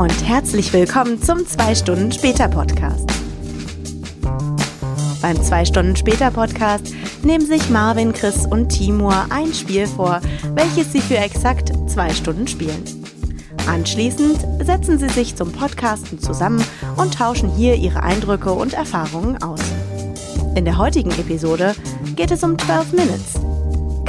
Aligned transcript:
und 0.00 0.26
herzlich 0.26 0.72
willkommen 0.72 1.20
zum 1.20 1.46
2 1.46 1.74
Stunden 1.74 2.10
später 2.10 2.48
Podcast. 2.48 3.06
Beim 5.20 5.42
2 5.42 5.66
Stunden 5.66 5.94
später 5.94 6.30
Podcast 6.30 6.94
nehmen 7.22 7.44
sich 7.44 7.68
Marvin, 7.68 8.14
Chris 8.14 8.46
und 8.46 8.70
Timur 8.70 9.26
ein 9.28 9.52
Spiel 9.52 9.86
vor, 9.86 10.22
welches 10.54 10.90
sie 10.92 11.02
für 11.02 11.18
exakt 11.18 11.74
zwei 11.86 12.08
Stunden 12.14 12.48
spielen. 12.48 12.82
Anschließend 13.66 14.38
setzen 14.64 14.98
sie 14.98 15.10
sich 15.10 15.36
zum 15.36 15.52
Podcasten 15.52 16.18
zusammen 16.18 16.64
und 16.96 17.12
tauschen 17.12 17.50
hier 17.50 17.74
ihre 17.74 18.02
Eindrücke 18.02 18.52
und 18.52 18.72
Erfahrungen 18.72 19.42
aus. 19.42 19.60
In 20.54 20.64
der 20.64 20.78
heutigen 20.78 21.10
Episode 21.10 21.74
geht 22.16 22.30
es 22.30 22.42
um 22.42 22.58
12 22.58 22.92
Minutes. 22.94 23.49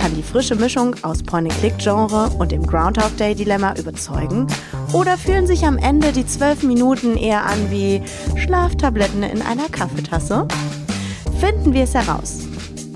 Kann 0.01 0.15
die 0.15 0.23
frische 0.23 0.55
Mischung 0.55 0.95
aus 1.03 1.21
Point-and-Click-Genre 1.21 2.31
und 2.39 2.51
dem 2.51 2.65
Groundhog 2.65 3.15
Day-Dilemma 3.17 3.75
überzeugen? 3.77 4.47
Oder 4.93 5.15
fühlen 5.15 5.45
sich 5.45 5.63
am 5.63 5.77
Ende 5.77 6.11
die 6.11 6.25
12 6.25 6.63
Minuten 6.63 7.17
eher 7.17 7.45
an 7.45 7.69
wie 7.69 8.01
Schlaftabletten 8.35 9.21
in 9.21 9.43
einer 9.43 9.69
Kaffeetasse? 9.69 10.47
Finden 11.39 11.75
wir 11.75 11.83
es 11.83 11.93
heraus. 11.93 12.39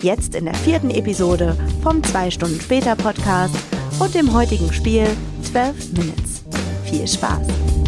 Jetzt 0.02 0.34
in 0.34 0.46
der 0.46 0.56
vierten 0.56 0.90
Episode 0.90 1.56
vom 1.84 2.04
2 2.04 2.32
Stunden 2.32 2.60
später 2.60 2.96
Podcast 2.96 3.54
und 4.00 4.16
dem 4.16 4.34
heutigen 4.34 4.74
Spiel 4.74 5.06
12 5.44 5.94
Minutes. 5.94 6.44
Viel 6.86 7.08
Spaß! 7.08 7.85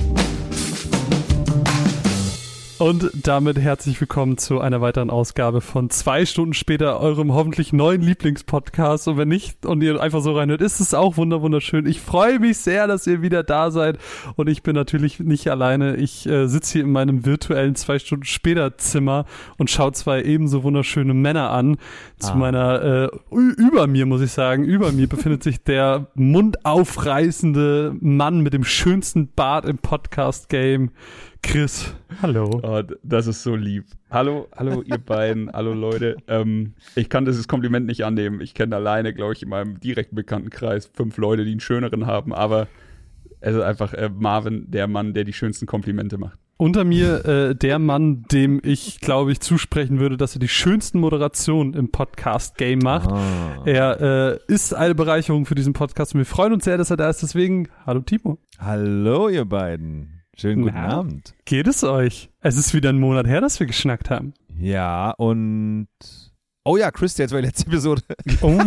Und 2.79 3.09
damit 3.23 3.57
herzlich 3.57 3.99
willkommen 3.99 4.37
zu 4.37 4.59
einer 4.59 4.81
weiteren 4.81 5.09
Ausgabe 5.09 5.61
von 5.61 5.89
zwei 5.89 6.27
Stunden 6.27 6.53
später 6.53 6.99
eurem 6.99 7.33
hoffentlich 7.33 7.73
neuen 7.73 8.01
Lieblingspodcast. 8.01 9.07
Und 9.07 9.17
wenn 9.17 9.29
nicht 9.29 9.65
und 9.65 9.81
ihr 9.81 9.99
einfach 9.99 10.21
so 10.21 10.33
reinhört, 10.37 10.61
ist 10.61 10.79
es 10.79 10.93
auch 10.93 11.17
wunderschön. 11.17 11.87
Ich 11.87 11.99
freue 11.99 12.37
mich 12.37 12.59
sehr, 12.59 12.85
dass 12.85 13.07
ihr 13.07 13.23
wieder 13.23 13.41
da 13.41 13.71
seid. 13.71 13.97
Und 14.35 14.47
ich 14.47 14.61
bin 14.61 14.75
natürlich 14.75 15.19
nicht 15.19 15.49
alleine. 15.49 15.95
Ich 15.95 16.27
äh, 16.27 16.45
sitze 16.47 16.73
hier 16.73 16.83
in 16.83 16.91
meinem 16.91 17.25
virtuellen 17.25 17.73
zwei 17.73 17.97
Stunden 17.97 18.25
später 18.25 18.77
Zimmer 18.77 19.25
und 19.57 19.71
schaue 19.71 19.93
zwei 19.93 20.21
ebenso 20.21 20.61
wunderschöne 20.61 21.15
Männer 21.15 21.49
an. 21.49 21.77
Zu 22.19 22.33
ah. 22.33 22.35
meiner, 22.35 22.83
äh, 22.83 23.09
über 23.31 23.87
mir 23.87 24.05
muss 24.05 24.21
ich 24.21 24.31
sagen, 24.31 24.65
über 24.65 24.91
mir 24.91 25.07
befindet 25.07 25.41
sich 25.41 25.63
der 25.63 26.11
mundaufreißende 26.13 27.95
Mann 28.01 28.41
mit 28.41 28.53
dem 28.53 28.63
schönsten 28.63 29.29
Bart 29.33 29.65
im 29.65 29.79
Podcast-Game. 29.79 30.91
Chris, 31.41 31.93
hallo. 32.21 32.61
Oh, 32.63 32.81
das 33.03 33.27
ist 33.27 33.43
so 33.43 33.55
lieb. 33.55 33.85
Hallo, 34.09 34.47
hallo 34.55 34.81
ihr 34.81 34.97
beiden, 34.97 35.51
hallo 35.51 35.73
Leute. 35.73 36.17
Ähm, 36.27 36.73
ich 36.95 37.09
kann 37.09 37.25
dieses 37.25 37.47
Kompliment 37.47 37.85
nicht 37.85 38.05
annehmen. 38.05 38.41
Ich 38.41 38.53
kenne 38.53 38.75
alleine, 38.75 39.13
glaube 39.13 39.33
ich, 39.33 39.43
in 39.43 39.49
meinem 39.49 39.79
direkten 39.79 40.15
Bekanntenkreis 40.15 40.89
fünf 40.93 41.17
Leute, 41.17 41.45
die 41.45 41.51
einen 41.51 41.59
schöneren 41.59 42.05
haben, 42.05 42.33
aber 42.33 42.67
es 43.39 43.55
ist 43.55 43.61
einfach 43.61 43.93
äh, 43.93 44.09
Marvin, 44.13 44.69
der 44.69 44.87
Mann, 44.87 45.13
der 45.13 45.23
die 45.23 45.33
schönsten 45.33 45.65
Komplimente 45.65 46.17
macht. 46.17 46.39
Unter 46.59 46.83
mir 46.83 47.23
äh, 47.25 47.55
der 47.55 47.77
Mann, 47.77 48.23
dem 48.31 48.59
ich, 48.63 48.99
glaube 48.99 49.31
ich, 49.31 49.39
zusprechen 49.39 49.99
würde, 49.99 50.17
dass 50.17 50.35
er 50.35 50.39
die 50.39 50.47
schönsten 50.47 50.99
Moderationen 50.99 51.75
im 51.75 51.91
Podcast-Game 51.91 52.79
macht. 52.79 53.11
Ah. 53.11 53.61
Er 53.63 54.01
äh, 54.01 54.53
ist 54.53 54.73
eine 54.73 54.95
Bereicherung 54.95 55.45
für 55.45 55.53
diesen 55.53 55.73
Podcast 55.73 56.15
und 56.15 56.19
wir 56.19 56.25
freuen 56.25 56.53
uns 56.53 56.65
sehr, 56.65 56.79
dass 56.79 56.89
er 56.89 56.97
da 56.97 57.09
ist. 57.09 57.21
Deswegen, 57.21 57.69
hallo 57.85 57.99
Timo. 58.01 58.39
Hallo 58.57 59.29
ihr 59.29 59.45
beiden. 59.45 60.16
Schönen 60.39 60.61
guten 60.61 60.75
Na, 60.75 60.89
Abend. 60.89 61.33
Geht 61.45 61.65
es 61.65 61.83
euch? 61.83 62.29
Es 62.41 62.57
ist 62.57 62.75
wieder 62.75 62.89
ein 62.89 62.99
Monat 62.99 63.25
her, 63.25 63.41
dass 63.41 63.59
wir 63.59 63.65
geschnackt 63.65 64.11
haben. 64.11 64.35
Ja, 64.59 65.11
und. 65.11 65.87
Oh 66.63 66.77
ja, 66.77 66.91
Chris, 66.91 67.17
jetzt 67.17 67.31
war 67.31 67.41
die 67.41 67.47
letzte 67.47 67.65
Episode. 67.65 68.03
Oh. 68.41 68.61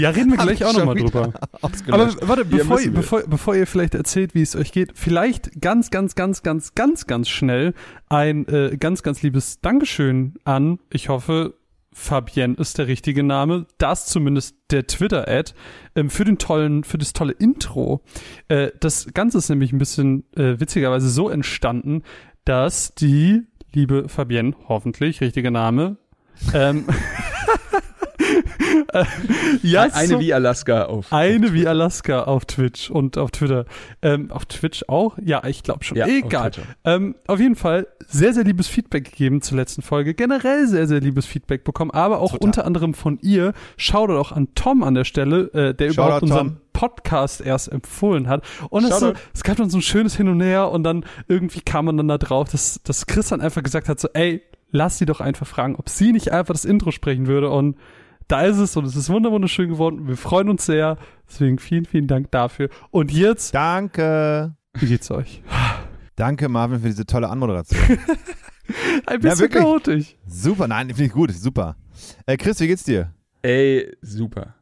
Ja, 0.00 0.10
reden 0.10 0.30
wir 0.30 0.38
gleich 0.38 0.64
auch 0.64 0.72
nochmal 0.72 0.94
drüber. 0.94 1.32
Aber 1.60 2.28
warte, 2.28 2.44
bevor 2.44 2.80
ihr, 2.80 2.92
bevor, 2.92 3.22
bevor 3.26 3.56
ihr 3.56 3.66
vielleicht 3.66 3.94
erzählt, 3.94 4.34
wie 4.34 4.42
es 4.42 4.54
euch 4.54 4.70
geht, 4.70 4.92
vielleicht 4.94 5.60
ganz, 5.60 5.90
ganz, 5.90 6.14
ganz, 6.14 6.42
ganz, 6.42 6.74
ganz, 6.74 7.06
ganz 7.06 7.28
schnell 7.28 7.74
ein 8.08 8.46
äh, 8.48 8.76
ganz, 8.78 9.02
ganz 9.02 9.22
liebes 9.22 9.60
Dankeschön 9.60 10.34
an, 10.44 10.78
ich 10.90 11.08
hoffe, 11.08 11.54
Fabienne 11.98 12.54
ist 12.54 12.78
der 12.78 12.86
richtige 12.86 13.24
Name, 13.24 13.66
das 13.76 14.06
zumindest 14.06 14.54
der 14.70 14.86
Twitter-Ad, 14.86 15.52
ähm, 15.96 16.10
für 16.10 16.24
den 16.24 16.38
tollen, 16.38 16.84
für 16.84 16.96
das 16.96 17.12
tolle 17.12 17.32
Intro. 17.32 18.02
Äh, 18.46 18.70
das 18.78 19.08
Ganze 19.14 19.38
ist 19.38 19.48
nämlich 19.48 19.72
ein 19.72 19.78
bisschen 19.78 20.24
äh, 20.36 20.60
witzigerweise 20.60 21.10
so 21.10 21.28
entstanden, 21.28 22.04
dass 22.44 22.94
die 22.94 23.42
liebe 23.72 24.08
Fabienne, 24.08 24.54
hoffentlich, 24.68 25.20
richtiger 25.20 25.50
Name, 25.50 25.96
ähm, 26.54 26.86
äh, 26.88 26.92
ja, 29.62 29.82
eine 29.92 30.08
so, 30.08 30.20
wie 30.20 30.32
Alaska 30.32 30.84
auf. 30.84 31.12
Eine 31.12 31.48
auf 31.48 31.52
wie 31.52 31.66
Alaska 31.66 32.22
auf 32.22 32.46
Twitch 32.46 32.90
und 32.90 33.18
auf 33.18 33.30
Twitter. 33.30 33.66
Ähm, 34.00 34.30
auf 34.30 34.46
Twitch 34.46 34.84
auch? 34.88 35.18
Ja, 35.22 35.44
ich 35.44 35.62
glaube 35.62 35.84
schon. 35.84 35.98
Ja, 35.98 36.06
Egal. 36.06 36.50
Auf, 36.50 36.58
ähm, 36.84 37.14
auf, 37.26 37.38
jeden 37.38 37.56
Fall 37.56 37.86
sehr, 38.06 38.32
sehr 38.32 38.44
liebes 38.44 38.66
Feedback 38.66 39.04
gegeben 39.04 39.42
zur 39.42 39.58
letzten 39.58 39.82
Folge. 39.82 40.14
Generell 40.14 40.66
sehr, 40.66 40.86
sehr 40.86 41.00
liebes 41.00 41.26
Feedback 41.26 41.64
bekommen, 41.64 41.90
aber 41.90 42.20
auch 42.20 42.32
Total. 42.32 42.46
unter 42.46 42.64
anderem 42.64 42.94
von 42.94 43.18
ihr. 43.20 43.52
Schaut 43.76 44.10
auch 44.10 44.32
an 44.32 44.48
Tom 44.54 44.82
an 44.82 44.94
der 44.94 45.04
Stelle, 45.04 45.52
äh, 45.52 45.74
der 45.74 45.90
Shoutout 45.90 45.92
überhaupt 45.92 46.22
unseren 46.22 46.48
Tom. 46.48 46.56
Podcast 46.72 47.40
erst 47.40 47.70
empfohlen 47.70 48.28
hat. 48.28 48.44
Und 48.70 48.84
es, 48.84 49.00
so, 49.00 49.12
es 49.34 49.42
gab 49.42 49.56
dann 49.56 49.68
so 49.68 49.78
ein 49.78 49.82
schönes 49.82 50.16
Hin 50.16 50.28
und 50.28 50.40
Her 50.40 50.70
und 50.70 50.84
dann 50.84 51.04
irgendwie 51.26 51.60
kam 51.60 51.86
man 51.86 51.96
dann 51.96 52.08
da 52.08 52.18
drauf, 52.18 52.48
dass, 52.48 52.80
dass 52.84 53.06
Chris 53.06 53.28
dann 53.28 53.40
einfach 53.40 53.62
gesagt 53.64 53.88
hat, 53.88 53.98
so, 53.98 54.08
ey, 54.14 54.42
lass 54.70 54.98
sie 54.98 55.04
doch 55.06 55.20
einfach 55.20 55.46
fragen, 55.46 55.76
ob 55.76 55.88
sie 55.88 56.12
nicht 56.12 56.32
einfach 56.32 56.54
das 56.54 56.64
Intro 56.64 56.90
sprechen 56.90 57.26
würde 57.26 57.50
und 57.50 57.76
da 58.28 58.42
ist 58.42 58.58
es 58.58 58.76
und 58.76 58.84
es 58.84 58.94
ist 58.94 59.08
wunderschön 59.08 59.70
geworden. 59.70 60.06
Wir 60.06 60.16
freuen 60.16 60.50
uns 60.50 60.66
sehr. 60.66 60.98
Deswegen 61.28 61.58
vielen, 61.58 61.86
vielen 61.86 62.06
Dank 62.06 62.30
dafür. 62.30 62.68
Und 62.90 63.10
jetzt. 63.10 63.54
Danke. 63.54 64.54
Wie 64.74 64.86
geht's 64.86 65.10
euch? 65.10 65.42
Danke, 66.14 66.48
Marvin, 66.48 66.80
für 66.80 66.88
diese 66.88 67.06
tolle 67.06 67.28
Anmoderation. 67.28 67.80
Ein 69.06 69.20
bisschen 69.20 69.50
ja, 69.50 69.60
chaotisch. 69.60 70.16
Super, 70.26 70.68
nein, 70.68 70.88
finde 70.88 71.04
ich 71.04 71.12
gut, 71.12 71.30
super. 71.32 71.76
Äh, 72.26 72.36
Chris, 72.36 72.60
wie 72.60 72.66
geht's 72.66 72.84
dir? 72.84 73.14
Ey, 73.40 73.96
super. 74.02 74.54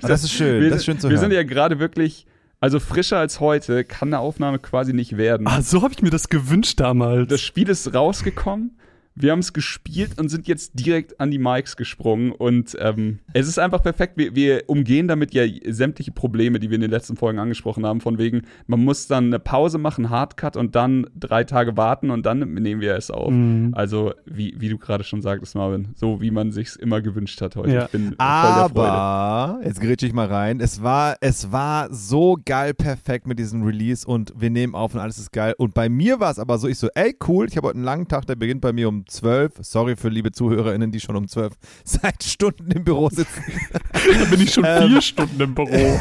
das 0.00 0.22
ist 0.22 0.32
schön, 0.32 0.62
wir, 0.62 0.70
das 0.70 0.80
ist 0.80 0.84
schön 0.84 0.98
zu 0.98 1.04
wir 1.04 1.16
hören. 1.16 1.16
Wir 1.16 1.20
sind 1.20 1.32
ja 1.32 1.42
gerade 1.42 1.80
wirklich, 1.80 2.26
also 2.60 2.78
frischer 2.78 3.18
als 3.18 3.40
heute 3.40 3.82
kann 3.84 4.08
eine 4.10 4.20
Aufnahme 4.20 4.60
quasi 4.60 4.92
nicht 4.92 5.16
werden. 5.16 5.48
Ah, 5.48 5.62
so 5.62 5.82
habe 5.82 5.94
ich 5.94 6.02
mir 6.02 6.10
das 6.10 6.28
gewünscht 6.28 6.78
damals. 6.78 7.28
Das 7.28 7.40
Spiel 7.40 7.68
ist 7.68 7.92
rausgekommen 7.92 8.77
wir 9.22 9.32
haben 9.32 9.40
es 9.40 9.52
gespielt 9.52 10.18
und 10.18 10.28
sind 10.28 10.46
jetzt 10.46 10.78
direkt 10.78 11.20
an 11.20 11.30
die 11.30 11.38
Mikes 11.38 11.76
gesprungen. 11.76 12.32
Und 12.32 12.76
ähm, 12.80 13.18
es 13.32 13.48
ist 13.48 13.58
einfach 13.58 13.82
perfekt. 13.82 14.16
Wir, 14.16 14.34
wir, 14.34 14.64
umgehen 14.66 15.08
damit 15.08 15.34
ja 15.34 15.44
sämtliche 15.66 16.12
Probleme, 16.12 16.58
die 16.58 16.70
wir 16.70 16.76
in 16.76 16.80
den 16.80 16.90
letzten 16.90 17.16
Folgen 17.16 17.38
angesprochen 17.38 17.86
haben. 17.86 18.00
Von 18.00 18.18
wegen, 18.18 18.42
man 18.66 18.82
muss 18.82 19.06
dann 19.06 19.26
eine 19.26 19.38
Pause 19.38 19.78
machen, 19.78 20.10
Hardcut 20.10 20.56
und 20.56 20.74
dann 20.74 21.06
drei 21.18 21.44
Tage 21.44 21.76
warten 21.76 22.10
und 22.10 22.26
dann 22.26 22.40
nehmen 22.54 22.80
wir 22.80 22.94
es 22.94 23.10
auf. 23.10 23.30
Mhm. 23.30 23.72
Also, 23.72 24.12
wie, 24.24 24.54
wie 24.58 24.68
du 24.68 24.78
gerade 24.78 25.04
schon 25.04 25.22
sagtest, 25.22 25.54
Marvin, 25.54 25.88
so 25.94 26.20
wie 26.20 26.30
man 26.30 26.52
sich 26.52 26.76
immer 26.78 27.00
gewünscht 27.00 27.40
hat 27.40 27.56
heute. 27.56 27.72
Ja. 27.72 27.84
Ich 27.86 27.90
bin 27.90 28.14
Aber, 28.18 29.60
jetzt 29.64 29.80
grätsche 29.80 30.06
ich 30.06 30.12
mal 30.12 30.26
rein. 30.26 30.60
Es 30.60 30.82
war, 30.82 31.16
es 31.20 31.50
war 31.50 31.92
so 31.92 32.36
geil 32.44 32.74
perfekt 32.74 33.26
mit 33.26 33.38
diesem 33.38 33.62
Release 33.62 34.06
und 34.06 34.32
wir 34.36 34.50
nehmen 34.50 34.74
auf 34.74 34.94
und 34.94 35.00
alles 35.00 35.18
ist 35.18 35.32
geil. 35.32 35.54
Und 35.58 35.74
bei 35.74 35.88
mir 35.88 36.20
war 36.20 36.30
es 36.30 36.38
aber 36.38 36.58
so, 36.58 36.68
ich 36.68 36.78
so, 36.78 36.88
ey, 36.94 37.16
cool, 37.26 37.46
ich 37.48 37.56
habe 37.56 37.68
heute 37.68 37.76
einen 37.76 37.84
langen 37.84 38.08
Tag, 38.08 38.26
der 38.26 38.36
beginnt 38.36 38.60
bei 38.60 38.72
mir 38.72 38.88
um 38.88 39.04
zwölf. 39.08 39.52
Sorry 39.60 39.96
für 39.96 40.08
liebe 40.08 40.32
ZuhörerInnen, 40.32 40.92
die 40.92 41.00
schon 41.00 41.16
um 41.16 41.28
zwölf 41.28 41.54
seit 41.84 42.22
Stunden 42.22 42.70
im 42.70 42.84
Büro 42.84 43.08
sitzen. 43.08 43.42
da 43.92 44.24
bin 44.30 44.40
ich 44.40 44.52
schon 44.52 44.64
vier 44.64 44.82
ähm, 44.82 45.00
Stunden 45.00 45.40
im 45.40 45.54
Büro. 45.54 46.00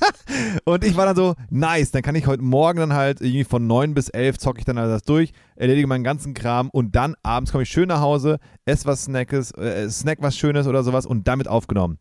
und 0.64 0.84
ich 0.84 0.96
war 0.96 1.06
dann 1.06 1.16
so, 1.16 1.34
nice, 1.50 1.90
dann 1.90 2.02
kann 2.02 2.14
ich 2.14 2.26
heute 2.26 2.42
Morgen 2.42 2.78
dann 2.78 2.92
halt 2.92 3.20
irgendwie 3.20 3.44
von 3.44 3.66
neun 3.66 3.94
bis 3.94 4.08
elf 4.08 4.38
zocke 4.38 4.58
ich 4.58 4.64
dann 4.64 4.78
alles 4.78 5.02
durch, 5.02 5.32
erledige 5.56 5.86
meinen 5.86 6.04
ganzen 6.04 6.34
Kram 6.34 6.70
und 6.70 6.94
dann 6.94 7.14
abends 7.22 7.52
komme 7.52 7.62
ich 7.62 7.70
schön 7.70 7.88
nach 7.88 8.00
Hause, 8.00 8.38
esse 8.64 8.86
was 8.86 9.04
Snackes, 9.04 9.52
äh, 9.52 9.88
Snack 9.88 10.18
was 10.20 10.36
Schönes 10.36 10.66
oder 10.66 10.82
sowas 10.82 11.06
und 11.06 11.26
damit 11.26 11.48
aufgenommen 11.48 11.98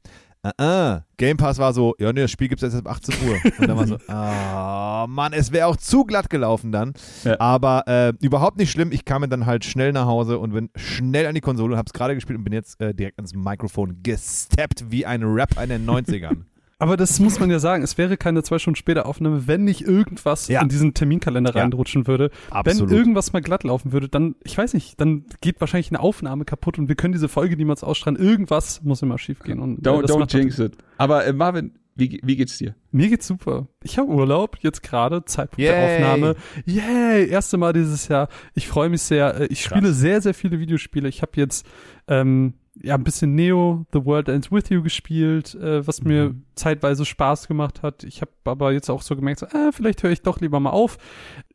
uh 0.47 0.63
-uh. 0.63 1.01
Game 1.17 1.37
Pass 1.37 1.57
war 1.57 1.73
so, 1.73 1.95
ja, 1.99 2.13
nee, 2.13 2.21
das 2.21 2.31
Spiel 2.31 2.47
gibt 2.47 2.61
es 2.61 2.73
jetzt 2.73 2.85
ab 2.85 2.91
18 2.93 3.15
Uhr. 3.27 3.37
Und 3.59 3.67
dann 3.67 3.77
war 3.77 3.87
so, 3.87 3.95
oh 3.95 5.07
Mann, 5.13 5.33
es 5.33 5.51
wäre 5.51 5.67
auch 5.67 5.75
zu 5.75 6.05
glatt 6.05 6.29
gelaufen 6.29 6.71
dann. 6.71 6.93
Ja. 7.23 7.39
Aber 7.39 7.87
äh, 7.87 8.13
überhaupt 8.21 8.57
nicht 8.57 8.71
schlimm. 8.71 8.91
Ich 8.91 9.05
kam 9.05 9.27
dann 9.29 9.45
halt 9.45 9.65
schnell 9.65 9.91
nach 9.93 10.05
Hause 10.05 10.37
und 10.39 10.53
bin 10.53 10.69
schnell 10.75 11.25
an 11.25 11.35
die 11.35 11.41
Konsole 11.41 11.73
und 11.73 11.79
hab's 11.79 11.93
gerade 11.93 12.13
gespielt 12.15 12.37
und 12.37 12.43
bin 12.43 12.53
jetzt 12.53 12.79
äh, 12.79 12.93
direkt 12.93 13.17
ans 13.17 13.33
Mikrofon 13.33 14.01
gesteppt 14.03 14.91
wie 14.91 15.05
ein 15.05 15.23
Rap 15.23 15.61
in 15.61 15.69
den 15.69 15.85
90ern. 15.87 16.37
Aber 16.79 16.95
das 16.95 17.19
muss 17.19 17.39
man 17.39 17.49
ja 17.49 17.57
sagen, 17.57 17.83
es 17.83 17.97
wäre 17.97 18.17
keine 18.17 18.43
zwei 18.43 18.59
Stunden 18.59 18.75
später 18.75 19.07
Aufnahme, 19.07 19.47
wenn 19.47 19.63
nicht 19.63 19.81
irgendwas 19.81 20.47
ja. 20.47 20.61
in 20.61 20.69
diesen 20.69 20.93
Terminkalender 20.93 21.53
ja. 21.55 21.61
reinrutschen 21.61 22.05
würde. 22.05 22.29
Absolut. 22.51 22.91
Wenn 22.91 22.97
irgendwas 22.97 23.33
mal 23.33 23.41
glatt 23.41 23.63
laufen 23.63 23.93
würde, 23.93 24.09
dann, 24.09 24.35
ich 24.43 24.55
weiß 24.55 24.75
nicht, 24.75 25.01
dann 25.01 25.25
geht 25.41 25.59
wahrscheinlich 25.59 25.89
eine 25.89 25.99
Aufnahme 25.99 26.45
kaputt 26.45 26.77
und 26.77 26.87
wir 26.87 26.95
können 26.95 27.13
diese 27.13 27.29
Folge 27.29 27.57
niemals 27.57 27.83
ausstrahlen. 27.83 28.19
Irgendwas 28.19 28.83
muss 28.83 29.01
immer 29.01 29.17
schief 29.17 29.39
gehen. 29.39 29.59
Und, 29.59 29.85
don't 29.85 30.03
äh, 30.03 30.05
don't 30.05 30.31
jinx 30.31 30.59
it. 30.59 30.77
Aber 30.99 31.25
äh, 31.25 31.33
Marvin, 31.33 31.79
wie, 31.95 32.19
wie 32.23 32.35
geht's 32.35 32.59
dir? 32.59 32.75
Mir 32.91 33.09
geht's 33.09 33.25
super. 33.25 33.67
Ich 33.81 33.97
habe 33.97 34.09
Urlaub, 34.09 34.57
jetzt 34.61 34.83
gerade, 34.83 35.25
Zeitpunkt 35.25 35.59
Yay. 35.59 35.71
der 35.71 35.83
Aufnahme. 35.83 36.35
Yay, 36.65 37.27
erste 37.27 37.57
Mal 37.57 37.73
dieses 37.73 38.07
Jahr. 38.07 38.29
Ich 38.53 38.67
freue 38.67 38.89
mich 38.89 39.01
sehr. 39.01 39.41
Äh, 39.41 39.45
ich 39.47 39.63
Krass. 39.63 39.79
spiele 39.79 39.93
sehr, 39.93 40.21
sehr 40.21 40.35
viele 40.35 40.59
Videospiele. 40.59 41.09
Ich 41.09 41.23
habe 41.23 41.31
jetzt 41.35 41.65
ähm, 42.07 42.53
ja, 42.81 42.95
ein 42.95 43.03
bisschen 43.03 43.35
Neo, 43.35 43.85
The 43.93 44.05
World 44.05 44.29
Ends 44.29 44.51
With 44.51 44.69
You 44.69 44.81
gespielt, 44.83 45.55
äh, 45.55 45.85
was 45.85 46.01
mhm. 46.01 46.07
mir 46.07 46.35
zeitweise 46.55 47.05
Spaß 47.05 47.47
gemacht 47.47 47.81
hat. 47.83 48.03
Ich 48.03 48.21
habe 48.21 48.31
aber 48.45 48.71
jetzt 48.71 48.89
auch 48.89 49.01
so 49.01 49.15
gemerkt, 49.15 49.39
so, 49.39 49.45
äh, 49.47 49.71
vielleicht 49.71 50.03
höre 50.03 50.11
ich 50.11 50.21
doch 50.21 50.39
lieber 50.39 50.59
mal 50.59 50.71
auf. 50.71 50.97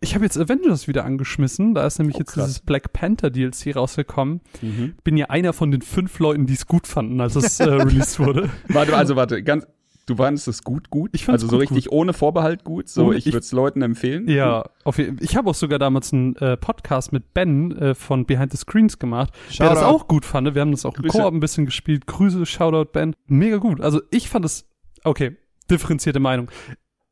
Ich 0.00 0.14
habe 0.14 0.24
jetzt 0.24 0.38
Avengers 0.38 0.88
wieder 0.88 1.04
angeschmissen. 1.04 1.74
Da 1.74 1.86
ist 1.86 1.98
nämlich 1.98 2.16
oh, 2.16 2.20
jetzt 2.20 2.36
dieses 2.36 2.60
Black 2.60 2.92
Panther 2.92 3.30
DLC 3.30 3.74
rausgekommen. 3.74 4.40
Mhm. 4.60 4.94
Bin 5.04 5.16
ja 5.16 5.26
einer 5.26 5.52
von 5.52 5.70
den 5.70 5.82
fünf 5.82 6.18
Leuten, 6.18 6.46
die 6.46 6.54
es 6.54 6.66
gut 6.66 6.86
fanden, 6.86 7.20
als 7.20 7.36
es 7.36 7.60
äh, 7.60 7.64
released 7.70 8.18
wurde. 8.18 8.50
Warte, 8.68 8.96
also 8.96 9.16
warte, 9.16 9.42
ganz, 9.42 9.66
Du 10.06 10.16
fandest 10.16 10.48
es 10.48 10.64
gut, 10.64 10.90
gut? 10.90 11.10
Ich 11.14 11.24
fand's 11.24 11.44
Also 11.44 11.56
so 11.56 11.58
richtig 11.58 11.86
gut. 11.86 11.92
ohne 11.92 12.12
Vorbehalt 12.12 12.64
gut? 12.64 12.88
So, 12.88 13.06
und 13.06 13.16
ich, 13.16 13.26
ich 13.26 13.32
würde 13.32 13.44
es 13.44 13.52
Leuten 13.52 13.82
empfehlen? 13.82 14.28
Ja, 14.28 14.64
auf, 14.84 14.98
ich 14.98 15.36
habe 15.36 15.50
auch 15.50 15.54
sogar 15.54 15.78
damals 15.78 16.12
einen 16.12 16.34
äh, 16.36 16.56
Podcast 16.56 17.12
mit 17.12 17.34
Ben 17.34 17.70
äh, 17.76 17.94
von 17.94 18.26
Behind 18.26 18.50
the 18.50 18.58
Screens 18.58 18.98
gemacht, 18.98 19.32
Shoutout. 19.48 19.62
der 19.62 19.74
das 19.74 19.82
auch 19.84 20.08
gut 20.08 20.24
fand. 20.24 20.54
Wir 20.54 20.60
haben 20.60 20.72
das 20.72 20.84
auch 20.84 20.96
im 20.96 21.08
Koop 21.08 21.32
ein 21.32 21.40
bisschen 21.40 21.66
gespielt. 21.66 22.06
Grüße, 22.06 22.44
Shoutout 22.46 22.92
Ben. 22.92 23.14
Mega 23.26 23.58
gut. 23.58 23.80
Also 23.80 24.02
ich 24.10 24.28
fand 24.28 24.44
es, 24.44 24.68
okay, 25.04 25.36
differenzierte 25.70 26.20
Meinung. 26.20 26.50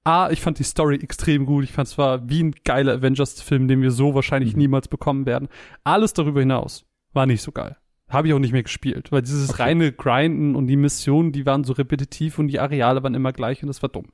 A, 0.05 0.31
ich 0.31 0.41
fand 0.41 0.59
die 0.59 0.65
Story 0.65 0.97
extrem 0.97 1.47
gut. 1.47 1.63
Ich 1.65 1.73
fand 1.73 1.87
es 1.87 1.99
war 1.99 2.29
wie 2.29 2.43
ein 2.43 2.55
geiler 2.65 2.95
Avengers-Film, 2.95 3.69
den 3.69 3.83
wir 3.83 3.91
so 3.91 4.15
wahrscheinlich 4.15 4.55
mhm. 4.55 4.61
niemals 4.61 4.89
bekommen 4.89 5.27
werden. 5.27 5.49
Alles 5.85 6.15
darüber 6.15 6.41
hinaus 6.41 6.87
war 7.13 7.27
nicht 7.27 7.43
so 7.43 7.53
geil. 7.53 7.77
Habe 8.11 8.29
ich 8.29 8.35
auch 8.35 8.39
nicht 8.39 8.53
mehr 8.53 8.63
gespielt, 8.63 9.13
weil 9.13 9.23
dieses 9.23 9.51
okay. 9.51 9.63
reine 9.63 9.93
Grinden 9.93 10.57
und 10.57 10.67
die 10.67 10.77
Missionen, 10.77 11.33
die 11.33 11.47
waren 11.47 11.65
so 11.65 11.73
repetitiv 11.73 12.39
und 12.39 12.49
die 12.49 12.61
Areale 12.61 13.03
waren 13.03 13.15
immer 13.15 13.33
gleich 13.33 13.63
und 13.63 13.69
das 13.69 13.83
war 13.83 13.89
dumm. 13.89 14.07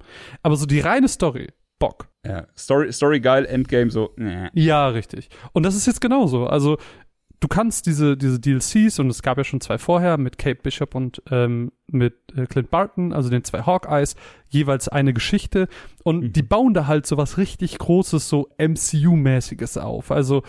Aber 0.43 0.57
so 0.57 0.67
die 0.67 0.81
reine 0.81 1.09
Story, 1.09 1.49
Bock. 1.79 2.09
Ja, 2.25 2.47
Story, 2.57 2.93
Story 2.93 3.21
geil, 3.21 3.47
Endgame 3.47 3.91
so. 3.91 4.13
Nee. 4.17 4.49
Ja, 4.55 4.89
richtig. 4.89 5.29
Und 5.53 5.65
das 5.65 5.75
ist 5.75 5.87
jetzt 5.87 6.01
genauso. 6.01 6.47
Also 6.47 6.79
du 7.41 7.49
kannst 7.49 7.87
diese, 7.87 8.17
diese 8.17 8.41
DLCs, 8.41 8.99
und 8.99 9.11
es 9.11 9.23
gab 9.23 9.39
ja 9.39 9.45
schon 9.45 9.61
zwei 9.61 9.79
vorher, 9.79 10.19
mit 10.19 10.39
Kate 10.39 10.61
Bishop 10.63 10.95
und 10.95 11.23
ähm, 11.31 11.73
mit 11.91 12.15
äh, 12.37 12.47
Clint 12.47 12.71
Barton, 12.71 13.13
also 13.13 13.29
den 13.31 13.45
zwei 13.45 13.63
Hawkeyes, 13.63 14.17
jeweils 14.49 14.89
eine 14.89 15.13
Geschichte. 15.13 15.69
Und 16.03 16.23
mhm. 16.23 16.33
die 16.33 16.43
bauen 16.43 16.75
da 16.75 16.87
halt 16.87 17.07
so 17.07 17.17
was 17.17 17.39
richtig 17.39 17.79
Großes, 17.79 18.29
so 18.29 18.49
MCU-mäßiges 18.59 19.79
auf. 19.79 20.11
Also 20.11 20.43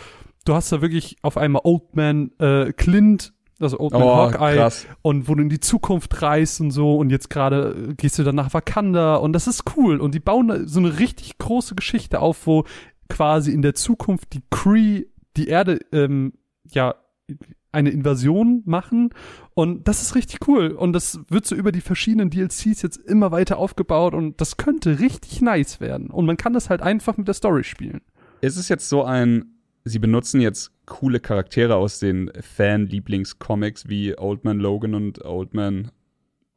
du 0.44 0.54
hast 0.54 0.72
da 0.72 0.80
wirklich 0.80 1.16
auf 1.22 1.36
einmal 1.36 1.62
Old 1.64 1.94
Man 1.94 2.32
äh, 2.38 2.72
Clint 2.72 3.34
also 3.60 3.78
Old 3.80 3.92
Man 3.92 4.02
oh, 4.02 4.16
Hawkeye 4.16 4.56
krass. 4.56 4.86
und 5.02 5.28
wo 5.28 5.34
du 5.34 5.42
in 5.42 5.48
die 5.48 5.60
Zukunft 5.60 6.22
reist 6.22 6.60
und 6.60 6.70
so 6.70 6.96
und 6.96 7.10
jetzt 7.10 7.30
gerade 7.30 7.94
gehst 7.96 8.18
du 8.18 8.24
dann 8.24 8.36
nach 8.36 8.54
Wakanda 8.54 9.16
und 9.16 9.32
das 9.32 9.46
ist 9.46 9.64
cool 9.76 10.00
und 10.00 10.14
die 10.14 10.20
bauen 10.20 10.68
so 10.68 10.80
eine 10.80 10.98
richtig 10.98 11.38
große 11.38 11.74
Geschichte 11.74 12.20
auf, 12.20 12.46
wo 12.46 12.64
quasi 13.08 13.52
in 13.52 13.62
der 13.62 13.74
Zukunft 13.74 14.32
die 14.32 14.42
Kree 14.50 15.06
die 15.36 15.48
Erde 15.48 15.80
ähm, 15.92 16.34
ja 16.70 16.94
eine 17.70 17.90
Invasion 17.90 18.62
machen 18.64 19.10
und 19.54 19.88
das 19.88 20.02
ist 20.02 20.14
richtig 20.14 20.46
cool 20.48 20.70
und 20.70 20.92
das 20.92 21.20
wird 21.28 21.46
so 21.46 21.54
über 21.54 21.72
die 21.72 21.80
verschiedenen 21.80 22.30
DLCs 22.30 22.82
jetzt 22.82 22.96
immer 22.96 23.30
weiter 23.30 23.58
aufgebaut 23.58 24.14
und 24.14 24.40
das 24.40 24.56
könnte 24.56 25.00
richtig 25.00 25.42
nice 25.42 25.80
werden 25.80 26.10
und 26.10 26.26
man 26.26 26.36
kann 26.36 26.54
das 26.54 26.70
halt 26.70 26.80
einfach 26.80 27.16
mit 27.16 27.28
der 27.28 27.34
Story 27.34 27.64
spielen. 27.64 28.00
Ist 28.40 28.56
es 28.56 28.68
jetzt 28.68 28.88
so 28.88 29.04
ein 29.04 29.58
sie 29.84 29.98
benutzen 29.98 30.40
jetzt 30.40 30.72
coole 30.88 31.20
Charaktere 31.20 31.76
aus 31.76 32.00
den 32.00 32.30
Fan-Lieblings-Comics 32.40 33.88
wie 33.88 34.18
Old 34.18 34.44
Man 34.44 34.58
Logan 34.58 34.94
und 34.94 35.24
Old 35.24 35.54
Man 35.54 35.92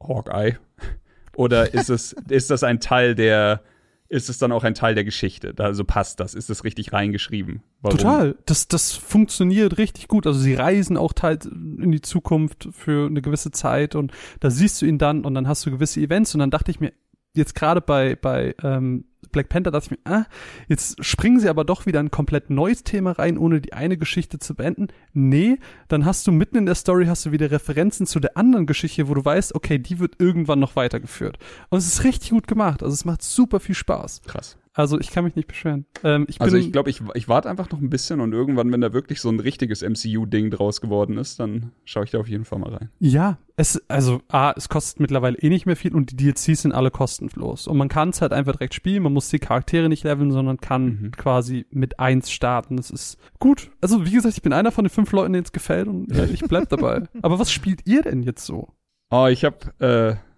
Hawkeye? 0.02 0.56
Oder 1.36 1.72
ist 1.72 1.90
es, 1.90 2.14
ist 2.28 2.50
das 2.50 2.64
ein 2.64 2.80
Teil 2.80 3.14
der, 3.14 3.62
ist 4.08 4.28
es 4.28 4.38
dann 4.38 4.52
auch 4.52 4.64
ein 4.64 4.74
Teil 4.74 4.94
der 4.94 5.04
Geschichte? 5.04 5.54
Also 5.58 5.84
passt 5.84 6.20
das? 6.20 6.34
Ist 6.34 6.50
das 6.50 6.64
richtig 6.64 6.92
reingeschrieben? 6.92 7.62
Warum? 7.80 7.98
Total. 7.98 8.36
Das, 8.46 8.68
das 8.68 8.92
funktioniert 8.92 9.78
richtig 9.78 10.08
gut. 10.08 10.26
Also 10.26 10.40
sie 10.40 10.54
reisen 10.54 10.96
auch 10.96 11.12
teils 11.12 11.46
in 11.46 11.92
die 11.92 12.02
Zukunft 12.02 12.68
für 12.72 13.06
eine 13.06 13.22
gewisse 13.22 13.50
Zeit 13.50 13.94
und 13.94 14.12
da 14.40 14.50
siehst 14.50 14.82
du 14.82 14.86
ihn 14.86 14.98
dann 14.98 15.24
und 15.24 15.34
dann 15.34 15.46
hast 15.46 15.64
du 15.64 15.70
gewisse 15.70 16.00
Events 16.00 16.34
und 16.34 16.40
dann 16.40 16.50
dachte 16.50 16.70
ich 16.70 16.80
mir, 16.80 16.92
jetzt 17.34 17.54
gerade 17.54 17.80
bei, 17.80 18.16
bei 18.16 18.54
ähm, 18.62 19.04
Black 19.30 19.48
Panther 19.48 19.70
dachte 19.70 19.86
ich 19.86 19.90
mir, 19.92 20.12
ah, 20.12 20.24
jetzt 20.68 21.02
springen 21.04 21.40
sie 21.40 21.48
aber 21.48 21.64
doch 21.64 21.86
wieder 21.86 22.00
ein 22.00 22.10
komplett 22.10 22.50
neues 22.50 22.82
Thema 22.82 23.12
rein, 23.12 23.38
ohne 23.38 23.60
die 23.60 23.72
eine 23.72 23.96
Geschichte 23.96 24.38
zu 24.38 24.54
beenden. 24.54 24.88
Nee, 25.12 25.58
dann 25.88 26.04
hast 26.04 26.26
du 26.26 26.32
mitten 26.32 26.56
in 26.56 26.66
der 26.66 26.74
Story 26.74 27.06
hast 27.06 27.26
du 27.26 27.32
wieder 27.32 27.50
Referenzen 27.50 28.06
zu 28.06 28.20
der 28.20 28.36
anderen 28.36 28.66
Geschichte, 28.66 29.08
wo 29.08 29.14
du 29.14 29.24
weißt, 29.24 29.54
okay, 29.54 29.78
die 29.78 29.98
wird 29.98 30.16
irgendwann 30.18 30.58
noch 30.58 30.76
weitergeführt. 30.76 31.38
Und 31.70 31.78
es 31.78 31.86
ist 31.86 32.04
richtig 32.04 32.30
gut 32.30 32.46
gemacht. 32.46 32.82
Also 32.82 32.94
es 32.94 33.04
macht 33.04 33.22
super 33.22 33.60
viel 33.60 33.74
Spaß. 33.74 34.22
Krass. 34.26 34.58
Also 34.74 34.98
ich 34.98 35.10
kann 35.10 35.24
mich 35.24 35.36
nicht 35.36 35.48
beschweren. 35.48 35.84
Ähm, 36.02 36.24
ich 36.28 36.40
also 36.40 36.56
ich 36.56 36.72
glaube, 36.72 36.88
ich, 36.88 37.02
ich 37.14 37.28
warte 37.28 37.50
einfach 37.50 37.70
noch 37.70 37.80
ein 37.80 37.90
bisschen 37.90 38.20
und 38.20 38.32
irgendwann, 38.32 38.72
wenn 38.72 38.80
da 38.80 38.94
wirklich 38.94 39.20
so 39.20 39.28
ein 39.28 39.38
richtiges 39.38 39.82
MCU-Ding 39.82 40.50
draus 40.50 40.80
geworden 40.80 41.18
ist, 41.18 41.38
dann 41.40 41.72
schaue 41.84 42.04
ich 42.04 42.10
da 42.10 42.18
auf 42.18 42.28
jeden 42.28 42.46
Fall 42.46 42.58
mal 42.58 42.74
rein. 42.74 42.88
Ja, 42.98 43.36
es, 43.56 43.82
also 43.88 44.22
A, 44.28 44.52
es 44.56 44.70
kostet 44.70 45.00
mittlerweile 45.00 45.36
eh 45.38 45.50
nicht 45.50 45.66
mehr 45.66 45.76
viel 45.76 45.94
und 45.94 46.10
die 46.10 46.16
DLCs 46.16 46.62
sind 46.62 46.72
alle 46.72 46.90
kostenlos. 46.90 47.66
Und 47.66 47.76
man 47.76 47.88
kann 47.88 48.10
es 48.10 48.22
halt 48.22 48.32
einfach 48.32 48.52
direkt 48.52 48.72
spielen, 48.72 49.02
man 49.02 49.12
muss 49.12 49.28
die 49.28 49.38
Charaktere 49.38 49.90
nicht 49.90 50.04
leveln, 50.04 50.32
sondern 50.32 50.56
kann 50.58 50.84
mhm. 50.84 51.10
quasi 51.12 51.66
mit 51.70 52.00
eins 52.00 52.30
starten. 52.30 52.78
Das 52.78 52.90
ist 52.90 53.18
gut. 53.38 53.70
Also 53.82 54.06
wie 54.06 54.12
gesagt, 54.12 54.36
ich 54.36 54.42
bin 54.42 54.54
einer 54.54 54.72
von 54.72 54.84
den 54.84 54.90
fünf 54.90 55.12
Leuten, 55.12 55.34
denen 55.34 55.44
es 55.44 55.52
gefällt 55.52 55.86
und 55.86 56.10
äh, 56.12 56.26
ich 56.32 56.40
bleib 56.40 56.70
dabei. 56.70 57.02
Aber 57.20 57.38
was 57.38 57.52
spielt 57.52 57.86
ihr 57.86 58.02
denn 58.02 58.22
jetzt 58.22 58.46
so? 58.46 58.70
Oh, 59.10 59.26
ich 59.26 59.44
habe 59.44 60.18
äh 60.18 60.31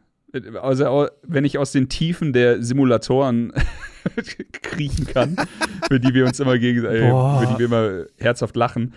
also 0.60 1.08
wenn 1.22 1.44
ich 1.44 1.58
aus 1.58 1.72
den 1.72 1.88
Tiefen 1.88 2.32
der 2.32 2.62
Simulatoren 2.62 3.52
kriechen 4.62 5.06
kann, 5.06 5.36
für 5.88 6.00
die 6.00 6.14
wir 6.14 6.26
uns 6.26 6.40
immer 6.40 6.58
gegen, 6.58 6.84
äh, 6.84 7.08
für 7.08 7.46
die 7.52 7.58
wir 7.58 7.66
immer 7.66 8.04
herzhaft 8.19 8.56
lachen. 8.56 8.94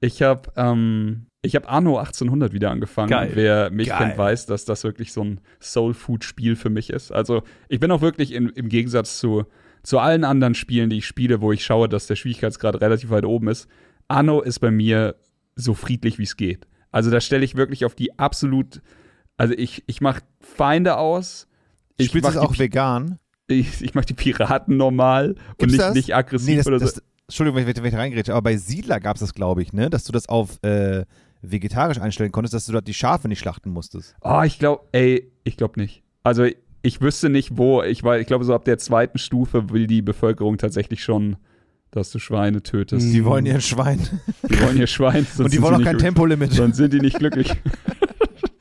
Ich 0.00 0.22
habe 0.22 0.50
ähm, 0.56 1.26
ich 1.42 1.56
habe 1.56 1.68
Anno 1.68 1.96
1800 1.98 2.52
wieder 2.52 2.70
angefangen. 2.70 3.10
Geil. 3.10 3.30
Wer 3.34 3.70
mich 3.70 3.88
Geil. 3.88 3.98
kennt, 3.98 4.18
weiß, 4.18 4.46
dass 4.46 4.64
das 4.64 4.84
wirklich 4.84 5.12
so 5.12 5.24
ein 5.24 5.40
Soul 5.60 5.94
Food 5.94 6.24
Spiel 6.24 6.54
für 6.54 6.70
mich 6.70 6.90
ist. 6.90 7.12
Also 7.12 7.42
ich 7.68 7.80
bin 7.80 7.90
auch 7.90 8.02
wirklich 8.02 8.32
in, 8.32 8.48
im 8.50 8.68
Gegensatz 8.68 9.18
zu 9.18 9.46
zu 9.82 9.98
allen 9.98 10.24
anderen 10.24 10.54
Spielen, 10.54 10.90
die 10.90 10.98
ich 10.98 11.06
spiele, 11.06 11.40
wo 11.40 11.52
ich 11.52 11.64
schaue, 11.64 11.88
dass 11.88 12.06
der 12.06 12.16
Schwierigkeitsgrad 12.16 12.80
relativ 12.82 13.10
weit 13.10 13.24
oben 13.24 13.48
ist. 13.48 13.66
Anno 14.08 14.42
ist 14.42 14.58
bei 14.58 14.70
mir 14.70 15.16
so 15.56 15.74
friedlich, 15.74 16.18
wie 16.18 16.24
es 16.24 16.36
geht. 16.36 16.66
Also 16.90 17.10
da 17.10 17.20
stelle 17.20 17.44
ich 17.44 17.56
wirklich 17.56 17.84
auf 17.84 17.94
die 17.94 18.18
absolut 18.18 18.82
also 19.40 19.54
ich, 19.56 19.82
ich 19.86 20.02
mache 20.02 20.20
Feinde 20.38 20.98
aus. 20.98 21.46
Ich 21.96 22.08
Spielst 22.08 22.28
du 22.28 22.32
es 22.32 22.36
auch 22.36 22.58
vegan? 22.58 23.18
Ich, 23.46 23.80
ich 23.80 23.94
mache 23.94 24.04
die 24.04 24.12
Piraten 24.12 24.76
normal 24.76 25.34
Gibt's 25.56 25.62
und 25.62 25.70
nicht, 25.70 25.94
nicht 25.94 26.14
aggressiv 26.14 26.46
nee, 26.46 26.56
das, 26.56 26.66
oder 26.66 26.78
so. 26.78 26.84
Das, 26.84 27.02
Entschuldigung, 27.26 27.56
wenn 27.56 27.66
ich, 27.66 27.74
wenn 27.74 27.86
ich 27.86 27.94
reingrätsche, 27.94 28.32
aber 28.32 28.42
bei 28.42 28.58
Siedler 28.58 29.00
gab 29.00 29.16
es 29.16 29.20
das, 29.20 29.32
glaube 29.32 29.62
ich, 29.62 29.72
ne? 29.72 29.88
Dass 29.88 30.04
du 30.04 30.12
das 30.12 30.28
auf 30.28 30.62
äh, 30.62 31.06
vegetarisch 31.40 31.98
einstellen 31.98 32.32
konntest, 32.32 32.52
dass 32.52 32.66
du 32.66 32.72
dort 32.72 32.86
die 32.86 32.92
Schafe 32.92 33.28
nicht 33.28 33.38
schlachten 33.38 33.70
musstest. 33.70 34.14
Oh, 34.20 34.42
ich 34.44 34.58
glaube, 34.58 34.84
ey, 34.92 35.32
ich 35.44 35.56
glaube 35.56 35.80
nicht. 35.80 36.02
Also 36.22 36.44
ich 36.82 37.00
wüsste 37.00 37.30
nicht, 37.30 37.56
wo. 37.56 37.82
Ich, 37.82 38.04
ich 38.04 38.26
glaube, 38.26 38.44
so 38.44 38.54
ab 38.54 38.66
der 38.66 38.76
zweiten 38.76 39.16
Stufe 39.16 39.70
will 39.70 39.86
die 39.86 40.02
Bevölkerung 40.02 40.58
tatsächlich 40.58 41.02
schon, 41.02 41.38
dass 41.92 42.10
du 42.10 42.18
Schweine 42.18 42.62
tötest. 42.62 43.10
Die 43.10 43.24
wollen 43.24 43.46
ihr 43.46 43.62
Schwein. 43.62 44.06
Die 44.50 44.60
wollen 44.60 44.76
ihr 44.76 44.86
Schwein. 44.86 45.26
Und 45.38 45.50
die 45.50 45.62
wollen 45.62 45.76
auch 45.76 45.82
kein 45.84 45.96
Tempolimit. 45.96 46.52
Sonst 46.52 46.76
sind 46.76 46.92
die 46.92 47.00
nicht 47.00 47.18
glücklich. 47.18 47.50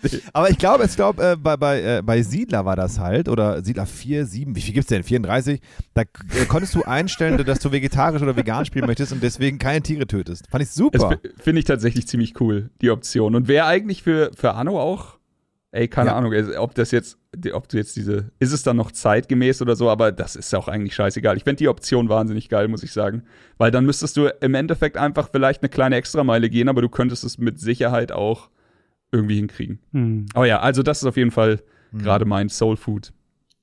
Aber 0.33 0.49
ich 0.49 0.57
glaube, 0.57 0.85
ich 0.85 0.95
glaube, 0.95 1.31
äh, 1.31 1.35
bei, 1.35 1.57
bei, 1.57 1.81
äh, 1.81 2.01
bei 2.03 2.21
Siedler 2.21 2.65
war 2.65 2.75
das 2.75 2.99
halt, 2.99 3.27
oder 3.29 3.63
Siedler 3.63 3.85
4, 3.85 4.25
7, 4.25 4.55
wie 4.55 4.61
viel 4.61 4.73
gibt 4.73 4.85
es 4.85 4.89
denn? 4.89 5.03
34? 5.03 5.61
Da 5.93 6.01
äh, 6.01 6.45
konntest 6.47 6.75
du 6.75 6.83
einstellen, 6.83 7.37
dass 7.45 7.59
du 7.59 7.71
vegetarisch 7.71 8.21
oder 8.21 8.35
vegan 8.35 8.65
spielen 8.65 8.85
möchtest 8.85 9.11
und 9.11 9.23
deswegen 9.23 9.59
keine 9.59 9.81
Tiere 9.81 10.07
tötest. 10.07 10.47
Fand 10.49 10.63
ich 10.63 10.71
super. 10.71 11.17
Finde 11.37 11.59
ich 11.59 11.65
tatsächlich 11.65 12.07
ziemlich 12.07 12.39
cool, 12.39 12.69
die 12.81 12.91
Option. 12.91 13.35
Und 13.35 13.47
wäre 13.47 13.65
eigentlich 13.65 14.03
für, 14.03 14.31
für 14.35 14.53
Anno 14.53 14.79
auch, 14.79 15.17
ey, 15.71 15.87
keine 15.87 16.11
ja. 16.11 16.15
Ahnung, 16.15 16.33
ob 16.57 16.73
das 16.75 16.91
jetzt, 16.91 17.17
ob 17.53 17.67
du 17.69 17.77
jetzt 17.77 17.95
diese, 17.95 18.31
ist 18.39 18.53
es 18.53 18.63
dann 18.63 18.77
noch 18.77 18.91
zeitgemäß 18.91 19.61
oder 19.61 19.75
so, 19.75 19.89
aber 19.89 20.11
das 20.11 20.35
ist 20.35 20.53
auch 20.55 20.67
eigentlich 20.67 20.95
scheißegal. 20.95 21.37
Ich 21.37 21.43
fände 21.43 21.57
die 21.57 21.67
Option 21.67 22.09
wahnsinnig 22.09 22.49
geil, 22.49 22.67
muss 22.67 22.83
ich 22.83 22.91
sagen. 22.91 23.23
Weil 23.57 23.71
dann 23.71 23.85
müsstest 23.85 24.17
du 24.17 24.27
im 24.41 24.55
Endeffekt 24.55 24.97
einfach 24.97 25.29
vielleicht 25.31 25.61
eine 25.61 25.69
kleine 25.69 25.97
Extrameile 25.97 26.49
gehen, 26.49 26.69
aber 26.69 26.81
du 26.81 26.89
könntest 26.89 27.23
es 27.23 27.37
mit 27.37 27.59
Sicherheit 27.59 28.11
auch 28.11 28.49
irgendwie 29.11 29.35
hinkriegen. 29.35 29.79
Hm. 29.91 30.25
Aber 30.33 30.47
ja, 30.47 30.59
also 30.59 30.83
das 30.83 30.99
ist 30.99 31.05
auf 31.05 31.17
jeden 31.17 31.31
Fall 31.31 31.61
hm. 31.91 32.01
gerade 32.01 32.25
mein 32.25 32.49
Soul 32.49 32.77
Food. 32.77 33.11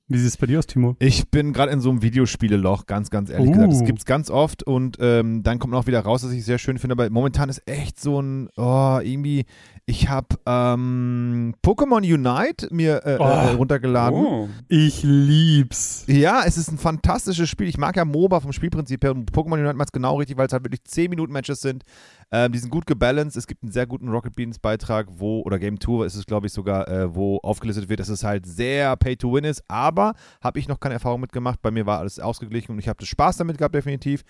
Wie 0.09 0.17
sieht 0.17 0.29
es 0.29 0.37
bei 0.37 0.47
dir 0.47 0.59
aus, 0.59 0.67
Timo? 0.67 0.95
Ich 0.99 1.29
bin 1.29 1.51
gerade 1.51 1.69
in 1.73 1.81
so 1.81 1.89
einem 1.89 2.01
Videospieleloch, 2.01 2.85
ganz, 2.85 3.09
ganz 3.09 3.29
ehrlich 3.29 3.49
uh. 3.49 3.51
gesagt. 3.51 3.73
Das 3.73 3.83
gibt 3.83 3.99
es 3.99 4.05
ganz 4.05 4.29
oft 4.29 4.63
und 4.63 4.97
ähm, 5.01 5.43
dann 5.43 5.59
kommt 5.59 5.73
noch 5.73 5.85
wieder 5.85 5.99
raus, 5.99 6.23
was 6.23 6.31
ich 6.31 6.45
sehr 6.45 6.59
schön 6.59 6.77
finde. 6.77 6.93
Aber 6.93 7.09
momentan 7.09 7.49
ist 7.49 7.61
echt 7.65 7.99
so 7.99 8.21
ein, 8.21 8.47
oh, 8.55 8.99
irgendwie, 9.03 9.45
ich 9.85 10.07
habe 10.07 10.27
ähm, 10.45 11.55
Pokémon 11.61 11.97
Unite 11.97 12.73
mir 12.73 13.05
äh, 13.05 13.15
äh 13.15 13.17
oh. 13.19 13.23
äh, 13.23 13.51
runtergeladen. 13.51 14.17
Oh. 14.17 14.49
Ich 14.69 15.03
lieb's. 15.03 16.05
Ja, 16.07 16.43
es 16.45 16.57
ist 16.57 16.71
ein 16.71 16.77
fantastisches 16.77 17.49
Spiel. 17.49 17.67
Ich 17.67 17.77
mag 17.77 17.97
ja 17.97 18.05
MOBA 18.05 18.39
vom 18.39 18.53
Spielprinzip 18.53 19.03
her 19.03 19.11
und 19.11 19.33
Pokémon 19.33 19.59
Unite 19.59 19.73
macht 19.73 19.89
es 19.89 19.93
genau 19.93 20.19
richtig, 20.19 20.37
weil 20.37 20.47
es 20.47 20.53
halt 20.53 20.63
wirklich 20.63 20.85
10 20.85 21.09
Minuten 21.09 21.33
Matches 21.33 21.59
sind. 21.59 21.83
Ähm, 22.31 22.51
die 22.51 22.59
sind 22.59 22.69
gut 22.69 22.85
gebalanced. 22.85 23.37
Es 23.37 23.47
gibt 23.47 23.63
einen 23.63 23.71
sehr 23.71 23.87
guten 23.87 24.09
Rocket 24.09 24.35
Beans 24.35 24.59
Beitrag, 24.59 25.07
wo, 25.09 25.41
oder 25.41 25.59
Game 25.59 25.79
Tour 25.79 26.05
ist 26.05 26.15
es, 26.15 26.25
glaube 26.25 26.47
ich, 26.47 26.53
sogar, 26.53 26.87
äh, 26.87 27.15
wo 27.15 27.37
aufgelistet 27.37 27.87
wird, 27.89 27.99
dass 27.99 28.09
es 28.09 28.23
halt 28.23 28.45
sehr 28.45 28.95
Pay 28.97 29.15
to 29.15 29.33
Win 29.33 29.45
ist. 29.45 29.63
Aber 29.67 30.13
habe 30.41 30.59
ich 30.59 30.67
noch 30.67 30.79
keine 30.79 30.95
Erfahrung 30.95 31.21
mitgemacht. 31.21 31.61
Bei 31.61 31.71
mir 31.71 31.85
war 31.85 31.99
alles 31.99 32.19
ausgeglichen 32.19 32.73
und 32.73 32.79
ich 32.79 32.87
habe 32.87 33.05
Spaß 33.05 33.37
damit 33.37 33.57
gehabt, 33.57 33.75
definitiv. 33.75 34.23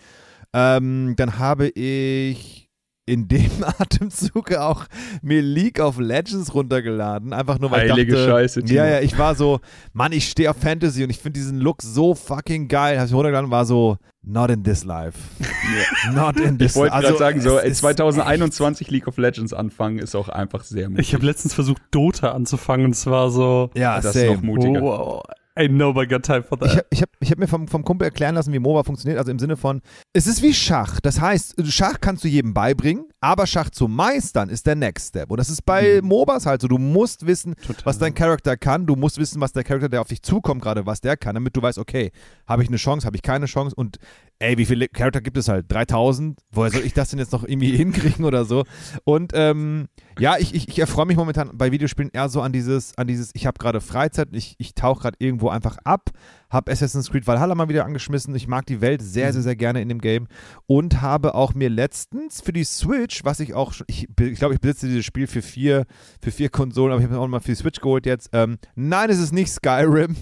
Ähm, 0.53 1.15
dann 1.17 1.39
habe 1.39 1.69
ich 1.69 2.66
in 3.07 3.27
dem 3.27 3.49
Atemzug 3.79 4.53
auch 4.53 4.85
mir 5.23 5.41
League 5.41 5.79
of 5.79 5.97
Legends 5.97 6.53
runtergeladen, 6.53 7.33
einfach 7.33 7.57
nur 7.57 7.71
weil 7.71 7.89
Heilige 7.89 8.13
ich 8.13 8.19
dachte, 8.19 8.31
Scheiße, 8.31 8.61
ja, 8.65 8.85
ja, 8.85 8.99
ich 8.99 9.17
war 9.17 9.33
so, 9.33 9.59
Mann, 9.93 10.11
ich 10.11 10.29
stehe 10.29 10.51
auf 10.51 10.57
Fantasy 10.57 11.03
und 11.03 11.09
ich 11.09 11.17
finde 11.17 11.39
diesen 11.39 11.59
Look 11.59 11.81
so 11.81 12.13
fucking 12.13 12.67
geil. 12.67 12.99
Hab 12.99 13.07
ich 13.07 13.13
runtergeladen 13.13 13.45
und 13.45 13.51
war 13.51 13.65
so, 13.65 13.97
not 14.23 14.51
in 14.51 14.63
this 14.63 14.83
life. 14.83 15.17
Not 16.13 16.37
in 16.39 16.57
this 16.57 16.71
Ich 16.71 16.75
wollte 16.77 16.93
also, 16.93 17.07
gerade 17.07 17.19
sagen, 17.19 17.41
so 17.41 17.57
es 17.57 17.71
ist 17.73 17.77
2021 17.79 18.91
League 18.91 19.07
of 19.07 19.17
Legends 19.17 19.53
anfangen 19.53 19.99
ist 19.99 20.15
auch 20.15 20.27
einfach 20.29 20.63
sehr 20.63 20.89
mutig. 20.89 21.07
Ich 21.07 21.13
habe 21.13 21.25
letztens 21.25 21.53
versucht, 21.53 21.81
Dota 21.91 22.31
anzufangen 22.33 22.87
und 22.87 22.91
es 22.91 23.05
war 23.05 23.31
so, 23.31 23.69
echt- 23.73 23.81
Ja, 23.81 23.95
das 24.01 24.15
ist 24.15 24.21
same. 24.21 24.35
noch 24.35 24.41
mutiger. 24.43 24.81
wow, 24.81 25.23
I 25.59 25.67
nobody 25.69 26.07
got 26.07 26.23
time 26.23 26.43
for 26.43 26.57
Ich 26.61 26.67
that. 26.73 26.77
habe 26.77 26.87
ich 26.91 27.01
hab, 27.01 27.09
ich 27.19 27.31
hab 27.31 27.39
mir 27.39 27.47
vom, 27.47 27.67
vom 27.67 27.83
Kumpel 27.83 28.05
erklären 28.05 28.35
lassen, 28.35 28.53
wie 28.53 28.59
MOBA 28.59 28.83
funktioniert. 28.83 29.17
Also 29.19 29.31
im 29.31 29.39
Sinne 29.39 29.57
von, 29.57 29.81
es 30.13 30.27
ist 30.27 30.41
wie 30.41 30.53
Schach. 30.53 30.99
Das 31.01 31.19
heißt, 31.19 31.55
Schach 31.71 31.95
kannst 31.99 32.23
du 32.23 32.27
jedem 32.27 32.53
beibringen, 32.53 33.05
aber 33.21 33.47
Schach 33.47 33.69
zu 33.69 33.87
meistern 33.87 34.49
ist 34.49 34.67
der 34.67 34.75
Next 34.75 35.09
Step. 35.09 35.31
Und 35.31 35.37
das 35.39 35.49
ist 35.49 35.65
bei 35.65 35.99
MOBAs 36.03 36.45
halt 36.45 36.61
so. 36.61 36.67
Du 36.67 36.77
musst 36.77 37.25
wissen, 37.25 37.55
Total. 37.55 37.85
was 37.85 37.97
dein 37.97 38.13
Charakter 38.13 38.57
kann. 38.57 38.85
Du 38.85 38.95
musst 38.95 39.17
wissen, 39.17 39.41
was 39.41 39.51
der 39.53 39.63
Charakter, 39.63 39.89
der 39.89 40.01
auf 40.01 40.07
dich 40.07 40.21
zukommt, 40.21 40.61
gerade 40.61 40.85
was 40.85 41.01
der 41.01 41.17
kann, 41.17 41.35
damit 41.35 41.55
du 41.55 41.61
weißt, 41.61 41.77
okay, 41.77 42.11
habe 42.47 42.63
ich 42.63 42.69
eine 42.69 42.77
Chance, 42.77 43.05
habe 43.05 43.15
ich 43.15 43.23
keine 43.23 43.45
Chance. 43.47 43.75
Und 43.75 43.97
ey, 44.39 44.57
wie 44.57 44.65
viele 44.65 44.87
Charakter 44.87 45.21
gibt 45.21 45.37
es 45.37 45.47
halt? 45.47 45.65
3000? 45.69 46.39
Woher 46.51 46.71
soll 46.71 46.83
ich 46.83 46.93
das 46.93 47.09
denn 47.09 47.19
jetzt 47.19 47.31
noch 47.31 47.43
irgendwie 47.43 47.71
hinkriegen 47.77 48.25
oder 48.25 48.45
so? 48.45 48.63
Und 49.03 49.31
ähm, 49.35 49.87
ja, 50.19 50.37
ich, 50.37 50.53
ich, 50.53 50.67
ich 50.67 50.79
erfreue 50.79 51.05
mich 51.05 51.17
momentan 51.17 51.51
bei 51.53 51.71
Videospielen 51.71 52.11
eher 52.13 52.29
so 52.29 52.41
an 52.41 52.51
dieses, 52.51 52.97
an 52.97 53.07
dieses, 53.07 53.31
ich 53.33 53.45
habe 53.45 53.57
gerade 53.59 53.81
Freizeit, 53.81 54.29
ich, 54.31 54.55
ich 54.57 54.75
tauche 54.75 55.01
gerade 55.01 55.17
irgendwo 55.19 55.49
einfach 55.49 55.77
ab, 55.83 56.11
habe 56.49 56.71
Assassin's 56.71 57.11
Creed 57.11 57.27
Valhalla 57.27 57.55
mal 57.55 57.69
wieder 57.69 57.85
angeschmissen. 57.85 58.33
Ich 58.35 58.47
mag 58.47 58.65
die 58.65 58.81
Welt 58.81 59.01
sehr, 59.01 59.33
sehr, 59.33 59.41
sehr 59.41 59.55
gerne 59.55 59.81
in 59.81 59.89
dem 59.89 59.99
Game 59.99 60.27
und 60.65 61.01
habe 61.01 61.35
auch 61.35 61.53
mir 61.53 61.69
letztens 61.69 62.41
für 62.41 62.53
die 62.53 62.63
Switch, 62.63 63.23
was 63.25 63.39
ich 63.39 63.53
auch 63.53 63.73
schon, 63.73 63.85
ich, 63.89 64.07
ich 64.19 64.39
glaube, 64.39 64.53
ich 64.53 64.61
besitze 64.61 64.87
dieses 64.87 65.05
Spiel 65.05 65.27
für 65.27 65.41
vier, 65.41 65.85
für 66.21 66.31
vier 66.31 66.49
Konsolen, 66.49 66.91
aber 66.91 67.01
ich 67.01 67.05
habe 67.05 67.15
mir 67.15 67.21
auch 67.21 67.27
mal 67.27 67.39
für 67.39 67.51
die 67.51 67.55
Switch 67.55 67.79
geholt 67.79 68.05
jetzt. 68.05 68.29
Ähm, 68.33 68.57
nein, 68.75 69.09
es 69.09 69.19
ist 69.19 69.33
nicht 69.33 69.51
Skyrim. 69.51 70.15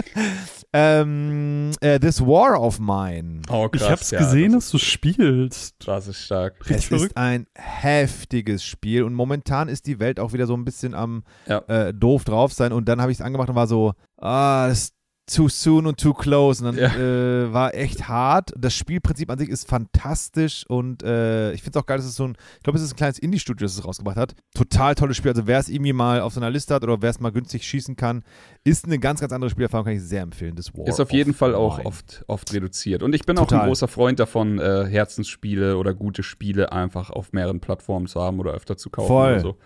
ähm, 0.72 1.70
äh, 1.80 1.98
This 1.98 2.20
War 2.20 2.60
of 2.60 2.78
Mine. 2.80 3.39
Oh, 3.48 3.68
ich 3.72 3.80
krass, 3.80 3.90
hab's 3.90 4.10
ja, 4.10 4.18
gesehen, 4.18 4.52
das 4.52 4.64
dass 4.64 4.70
du 4.72 4.78
spielst. 4.78 5.74
das 5.86 6.08
ist 6.08 6.18
stark. 6.24 6.54
Richtig 6.60 6.76
es 6.76 6.84
verrückt. 6.86 7.04
ist 7.12 7.16
ein 7.16 7.46
heftiges 7.56 8.62
Spiel 8.64 9.02
und 9.04 9.14
momentan 9.14 9.68
ist 9.68 9.86
die 9.86 9.98
Welt 9.98 10.20
auch 10.20 10.32
wieder 10.32 10.46
so 10.46 10.54
ein 10.54 10.64
bisschen 10.64 10.94
am 10.94 11.24
Ja. 11.46 11.58
äh, 11.68 11.94
doof 11.94 12.24
drauf 12.24 12.52
sein 12.52 12.72
und 12.72 12.88
dann 12.88 13.00
habe 13.00 13.12
ich 13.12 13.18
es 13.18 13.22
angemacht 13.22 13.48
und 13.48 13.54
war 13.56 13.66
so, 13.66 13.92
ah, 14.18 14.68
das 14.68 14.92
too 15.34 15.48
soon 15.48 15.86
und 15.86 15.98
too 16.00 16.12
close 16.14 16.64
und 16.64 16.76
dann 16.76 16.82
Ja. 16.82 16.94
äh, 16.96 17.52
war 17.52 17.74
echt 17.74 18.08
hart. 18.08 18.52
Das 18.56 18.74
Spielprinzip 18.74 19.30
an 19.30 19.38
sich 19.38 19.48
ist 19.48 19.68
fantastisch 19.68 20.64
und 20.68 21.02
äh, 21.02 21.52
ich 21.52 21.62
finde 21.62 21.78
es 21.78 21.82
auch 21.82 21.86
geil, 21.86 21.98
dass 21.98 22.06
es 22.06 22.16
so 22.16 22.24
ein, 22.24 22.36
ich 22.56 22.62
glaube, 22.62 22.78
es 22.78 22.84
ist 22.84 22.92
ein 22.92 22.96
kleines 22.96 23.18
Indie-Studio, 23.18 23.64
das 23.66 23.74
es 23.76 23.84
rausgebracht 23.84 24.16
hat. 24.16 24.34
Total 24.54 24.94
tolles 24.94 25.16
Spiel. 25.16 25.30
Also 25.30 25.46
wer 25.46 25.58
es 25.58 25.68
irgendwie 25.68 25.92
mal 25.92 26.20
auf 26.20 26.32
seiner 26.34 26.50
Liste 26.50 26.74
hat 26.74 26.82
oder 26.82 27.00
wer 27.02 27.10
es 27.10 27.20
mal 27.20 27.30
günstig 27.32 27.64
schießen 27.64 27.96
kann, 27.96 28.22
ist 28.64 28.84
eine 28.84 28.98
ganz, 28.98 29.20
ganz 29.20 29.32
andere 29.32 29.50
Spielerfahrung, 29.50 29.84
kann 29.84 29.94
ich 29.94 30.02
sehr 30.02 30.22
empfehlen. 30.22 30.56
Das 30.56 30.74
War 30.76 30.86
Ist 30.86 31.00
auf 31.00 31.12
jeden 31.12 31.34
Fall 31.34 31.54
auch 31.54 31.78
Mine. 31.78 31.86
oft, 31.88 32.24
oft 32.26 32.52
reduziert. 32.52 33.02
Und 33.02 33.14
ich 33.14 33.24
bin 33.24 33.38
auch 33.38 33.46
Total. 33.46 33.60
ein 33.62 33.66
großer 33.68 33.88
Freund 33.88 34.20
davon, 34.20 34.58
äh, 34.58 34.84
Herzensspiele 34.86 35.76
oder 35.76 35.94
gute 35.94 36.22
Spiele 36.22 36.72
einfach 36.72 37.10
auf 37.10 37.32
mehreren 37.32 37.60
Plattformen 37.60 38.06
zu 38.06 38.20
haben 38.20 38.40
oder 38.40 38.52
öfter 38.52 38.76
zu 38.76 38.90
kaufen 38.90 39.08
Voll. 39.08 39.32
oder 39.32 39.40
so. 39.40 39.56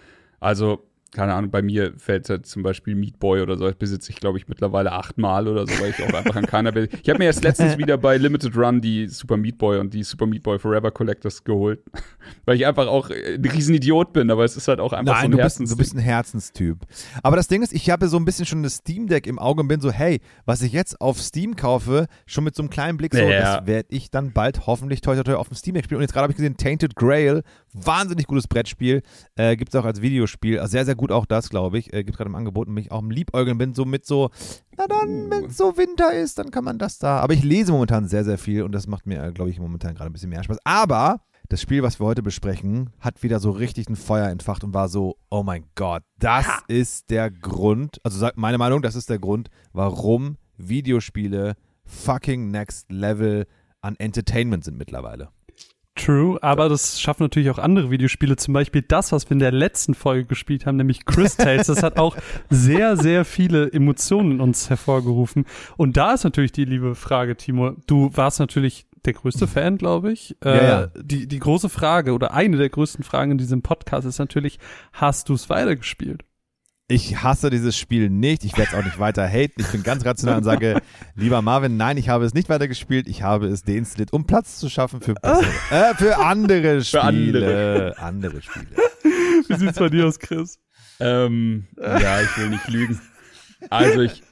Also, 0.41 0.85
keine 1.15 1.33
Ahnung, 1.35 1.51
bei 1.51 1.63
mir 1.63 1.95
fällt 1.97 2.29
halt 2.29 2.45
zum 2.47 2.63
Beispiel 2.63 2.95
Meat 2.95 3.19
Boy 3.19 3.41
oder 3.41 3.57
so, 3.57 3.65
das 3.65 3.77
besitze 3.77 4.11
ich, 4.11 4.17
glaube 4.17 4.37
ich, 4.37 4.49
mittlerweile 4.49 4.93
achtmal 4.93 5.49
oder 5.49 5.67
so, 5.67 5.73
weil 5.81 5.91
ich 5.91 6.03
auch 6.03 6.13
einfach 6.13 6.37
an 6.37 6.45
keiner 6.47 6.75
will. 6.75 6.89
Ich 7.03 7.09
habe 7.09 7.19
mir 7.19 7.25
erst 7.27 7.43
letztens 7.45 7.79
wieder 7.79 7.97
bei 7.97 8.17
Limited 8.19 8.57
Run 8.57 8.81
die 8.81 9.07
Super 9.09 9.37
Meat 9.37 9.57
Boy 9.57 9.79
und 9.79 9.95
die 9.95 10.03
Super 10.03 10.27
Meat 10.27 10.43
Boy 10.43 10.59
Forever 10.59 10.91
Collectors 10.91 11.43
geholt, 11.45 11.81
weil 12.45 12.57
ich 12.57 12.67
einfach 12.67 12.87
auch 12.89 13.11
ein 13.11 13.45
Riesenidiot 13.45 14.13
bin, 14.13 14.31
aber 14.31 14.45
es 14.45 14.57
ist 14.57 14.69
halt 14.69 14.81
auch 14.81 14.93
einfach 14.93 15.15
Nein, 15.15 15.31
so 15.33 15.37
du 15.37 15.43
ein 15.43 15.45
bist, 15.45 15.59
du 15.59 15.63
Herzensding. 15.63 15.79
bist 15.79 15.95
ein 15.95 16.01
Herzenstyp. 16.01 16.79
Aber 17.23 17.37
das 17.37 17.49
Ding 17.49 17.63
ist, 17.63 17.73
ich 17.73 17.89
habe 17.91 18.09
so 18.09 18.17
ein 18.17 18.25
bisschen 18.25 18.45
schon 18.47 18.63
das 18.63 18.77
Steam 18.77 19.07
Deck 19.07 19.27
im 19.27 19.39
Auge 19.39 19.61
und 19.63 19.69
bin 19.69 19.81
so, 19.81 19.91
hey, 19.93 20.21
was 20.45 20.63
ich 20.63 20.73
jetzt 20.73 21.01
auf 21.01 21.21
Steam 21.21 21.57
kaufe, 21.57 22.07
schon 22.27 22.45
mit 22.45 22.55
so 22.57 22.63
einem 22.63 22.71
kleinen 22.71 22.99
Blick 22.99 23.15
so, 23.15 23.21
Ja. 23.23 23.59
das 23.59 23.67
werde 23.67 23.89
ich 23.91 24.11
dann 24.11 24.33
bald 24.33 24.67
hoffentlich 24.67 25.01
toi 25.01 25.15
toi 25.15 25.23
toi 25.23 25.35
auf 25.35 25.49
dem 25.49 25.57
Steam 25.57 25.75
Deck 25.75 25.85
spielen. 25.85 25.99
Und 25.99 26.03
jetzt 26.03 26.13
gerade 26.13 26.25
habe 26.25 26.33
ich 26.33 26.37
gesehen, 26.37 26.57
Tainted 26.57 26.97
Grail, 26.97 27.43
wahnsinnig 27.73 28.27
gutes 28.27 28.49
Brettspiel, 28.49 29.03
äh, 29.37 29.57
gibt 29.57 29.73
es 29.75 29.81
auch 29.81 29.85
als 29.85 30.03
Videospiel, 30.03 30.59
also 30.59 30.73
sehr, 30.73 30.85
sehr 30.85 30.95
gut 30.95 31.04
auch 31.13 31.27
das, 31.27 31.51
glaube 31.51 31.79
ich, 31.79 31.93
äh, 31.93 32.05
gibt 32.05 32.17
gerade 32.17 32.29
im 32.29 32.35
Angebot 32.35 32.69
und 32.69 32.75
mich 32.75 32.93
auch 32.93 33.01
im 33.01 33.11
Liebäugeln 33.11 33.59
bin, 33.59 33.75
so 33.75 33.85
mit 33.85 34.07
so, 34.07 34.31
na 34.77 34.87
dann, 34.87 35.31
wenn 35.31 35.47
es 35.47 35.57
so 35.57 35.77
Winter 35.77 36.13
ist, 36.13 36.39
dann 36.39 36.51
kann 36.51 36.65
man 36.65 36.79
das 36.79 36.99
da. 36.99 37.21
Aber 37.21 37.35
ich 37.35 37.43
lese 37.43 37.73
momentan 37.73 38.09
sehr, 38.09 38.25
sehr 38.25 38.39
viel 38.39 38.63
und 38.63 38.73
das 38.73 38.87
macht 38.87 39.07
mir, 39.07 39.33
glaube 39.33 39.51
ich, 39.51 39.59
momentan 39.59 39.95
gerade 39.95 40.11
ein 40.11 40.13
bisschen 40.13 40.31
mehr 40.31 40.43
Spaß. 40.43 40.59
Aber 40.65 41.21
das 41.49 41.61
Spiel, 41.61 41.83
was 41.83 42.01
wir 42.01 42.07
heute 42.07 42.23
besprechen, 42.23 42.91
hat 43.01 43.23
wieder 43.23 43.39
so 43.39 43.51
richtig 43.51 43.89
ein 43.89 43.97
Feuer 43.97 44.29
entfacht 44.29 44.65
und 44.65 44.73
war 44.73 44.89
so, 44.89 45.17
oh 45.31 45.43
mein 45.43 45.65
Gott, 45.75 46.03
das 46.19 46.47
ist 46.69 47.11
der 47.11 47.31
Grund, 47.31 48.01
also 48.03 48.27
meine 48.37 48.59
Meinung, 48.59 48.81
das 48.81 48.95
ist 48.95 49.11
der 49.11 49.19
Grund, 49.19 49.51
warum 49.73 50.37
Videospiele 50.57 51.55
fucking 51.85 52.51
next 52.51 52.91
level 52.91 53.47
an 53.83 53.97
Entertainment 53.99 54.65
sind 54.65 54.79
mittlerweile. 54.79 55.29
True, 56.05 56.39
aber 56.43 56.69
das 56.69 57.01
schaffen 57.01 57.23
natürlich 57.23 57.49
auch 57.49 57.59
andere 57.59 57.91
Videospiele. 57.91 58.37
Zum 58.37 58.53
Beispiel 58.53 58.83
das, 58.83 59.11
was 59.13 59.31
wir 59.31 59.33
in 59.33 59.39
der 59.39 59.53
letzten 59.53 59.95
Folge 59.95 60.27
gespielt 60.27 60.67
haben, 60.67 60.77
nämlich 60.77 61.07
Chris 61.07 61.37
Tales. 61.37 61.69
Das 61.69 61.83
hat 61.83 61.99
auch 61.99 62.15
sehr, 62.51 62.99
sehr 62.99 63.25
viele 63.25 63.73
Emotionen 63.73 64.33
in 64.33 64.41
uns 64.41 64.69
hervorgerufen. 64.69 65.47
Und 65.79 65.97
da 65.97 66.13
ist 66.13 66.25
natürlich 66.25 66.53
die 66.53 66.67
liebe 66.67 66.95
Frage, 66.95 67.37
Timo. 67.37 67.73
Du 67.87 68.11
warst 68.15 68.39
natürlich 68.39 68.87
der 69.07 69.15
größte 69.15 69.47
Fan, 69.47 69.79
glaube 69.79 70.13
ich. 70.13 70.37
Ja, 70.45 70.51
äh, 70.51 70.69
ja. 70.69 70.87
Die, 70.95 71.27
die 71.27 71.39
große 71.39 71.71
Frage 71.71 72.13
oder 72.13 72.35
eine 72.35 72.59
der 72.59 72.69
größten 72.69 73.03
Fragen 73.03 73.33
in 73.33 73.39
diesem 73.39 73.63
Podcast 73.63 74.07
ist 74.07 74.19
natürlich, 74.19 74.59
hast 74.93 75.31
du 75.31 75.35
es 75.35 75.49
weitergespielt? 75.49 76.23
Ich 76.87 77.23
hasse 77.23 77.49
dieses 77.49 77.79
Spiel 77.79 78.11
nicht. 78.11 78.45
Ich 78.45 78.59
werde 78.59 78.73
es 78.73 78.79
auch 78.79 78.85
nicht 78.85 78.99
weiter 78.99 79.27
haten. 79.27 79.59
Ich 79.59 79.69
bin 79.69 79.83
ganz 79.83 80.05
rational 80.05 80.37
und 80.37 80.45
sage, 80.45 80.83
lieber 81.15 81.41
Marvin, 81.41 81.79
nein, 81.79 81.97
ich 81.97 82.11
habe 82.11 82.27
es 82.27 82.35
nicht 82.35 82.51
weitergespielt. 82.51 83.09
Ich 83.09 83.23
habe 83.23 83.47
es 83.47 83.63
deinstalliert, 83.63 84.13
um 84.13 84.27
Platz 84.27 84.59
zu 84.59 84.69
schaffen 84.69 85.01
für, 85.01 85.15
bessere, 85.15 85.47
äh, 85.71 85.95
für 85.95 86.19
andere 86.19 86.85
Spiele. 86.85 87.03
andere. 87.03 87.95
andere 87.99 88.43
Spiele. 88.43 88.67
Wie 89.49 89.55
sieht's 89.55 89.79
bei 89.79 89.89
dir 89.89 90.07
aus, 90.07 90.19
Chris? 90.19 90.59
Ähm, 91.01 91.67
ja, 91.81 92.21
ich 92.21 92.37
will 92.37 92.51
nicht 92.51 92.69
lügen. 92.69 93.01
Also 93.71 94.03
ich, 94.03 94.23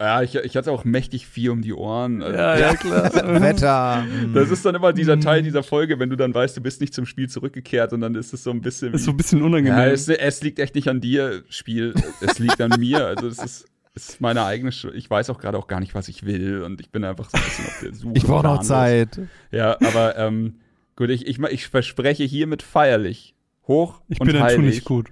ja, 0.00 0.22
ich, 0.22 0.34
ich 0.34 0.56
hatte 0.56 0.72
auch 0.72 0.84
mächtig 0.84 1.26
viel 1.26 1.50
um 1.50 1.60
die 1.62 1.74
Ohren. 1.74 2.22
Also, 2.22 2.36
ja, 2.38 2.74
klar. 2.76 3.12
Wetter. 3.42 4.04
Das 4.34 4.50
ist 4.50 4.64
dann 4.64 4.74
immer 4.74 4.92
dieser 4.92 5.16
Mhm. 5.16 5.20
Teil 5.20 5.42
dieser 5.42 5.62
Folge, 5.62 5.98
wenn 5.98 6.08
du 6.10 6.16
dann 6.16 6.32
weißt, 6.34 6.56
du 6.56 6.60
bist 6.62 6.80
nicht 6.80 6.94
zum 6.94 7.04
Spiel 7.06 7.28
zurückgekehrt 7.28 7.92
und 7.92 8.00
dann 8.00 8.14
ist 8.14 8.32
es 8.32 8.42
so 8.42 8.50
ein 8.50 8.60
bisschen. 8.62 8.94
ist 8.94 9.04
so 9.04 9.10
ein 9.10 9.16
bisschen 9.16 9.42
unangenehm. 9.42 9.78
ja, 9.78 9.86
es, 9.86 10.08
es 10.08 10.42
liegt 10.42 10.58
echt 10.58 10.74
nicht 10.74 10.88
an 10.88 11.00
dir, 11.00 11.42
Spiel. 11.50 11.94
Es 12.20 12.38
liegt 12.38 12.60
an 12.60 12.72
mir. 12.80 13.06
Also 13.06 13.26
es 13.28 13.38
ist, 13.38 13.66
es 13.94 14.08
ist 14.10 14.20
meine 14.20 14.44
eigene 14.44 14.72
Schuld. 14.72 14.94
Ich 14.94 15.10
weiß 15.10 15.28
auch 15.30 15.38
gerade 15.38 15.58
auch 15.58 15.66
gar 15.68 15.80
nicht, 15.80 15.94
was 15.94 16.08
ich 16.08 16.24
will 16.24 16.62
und 16.62 16.80
ich 16.80 16.90
bin 16.90 17.04
einfach 17.04 17.28
so 17.28 17.36
ein 17.36 17.44
bisschen 17.44 17.66
auf 17.66 17.80
der 17.82 17.94
Suche. 17.94 18.12
Ich 18.16 18.24
brauche 18.24 18.44
noch 18.44 18.60
Zeit. 18.62 19.20
Ja, 19.50 19.76
aber 19.80 20.16
ähm, 20.16 20.60
gut, 20.96 21.10
ich, 21.10 21.26
ich, 21.26 21.38
ich 21.40 21.66
verspreche 21.68 22.24
hiermit 22.24 22.62
feierlich, 22.62 23.34
hoch 23.66 24.00
ich 24.08 24.20
und 24.20 24.28
bin 24.28 24.40
heilig, 24.40 24.56
Tu 24.56 24.62
nicht 24.62 24.84
gut. 24.84 25.08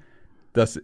dass 0.54 0.80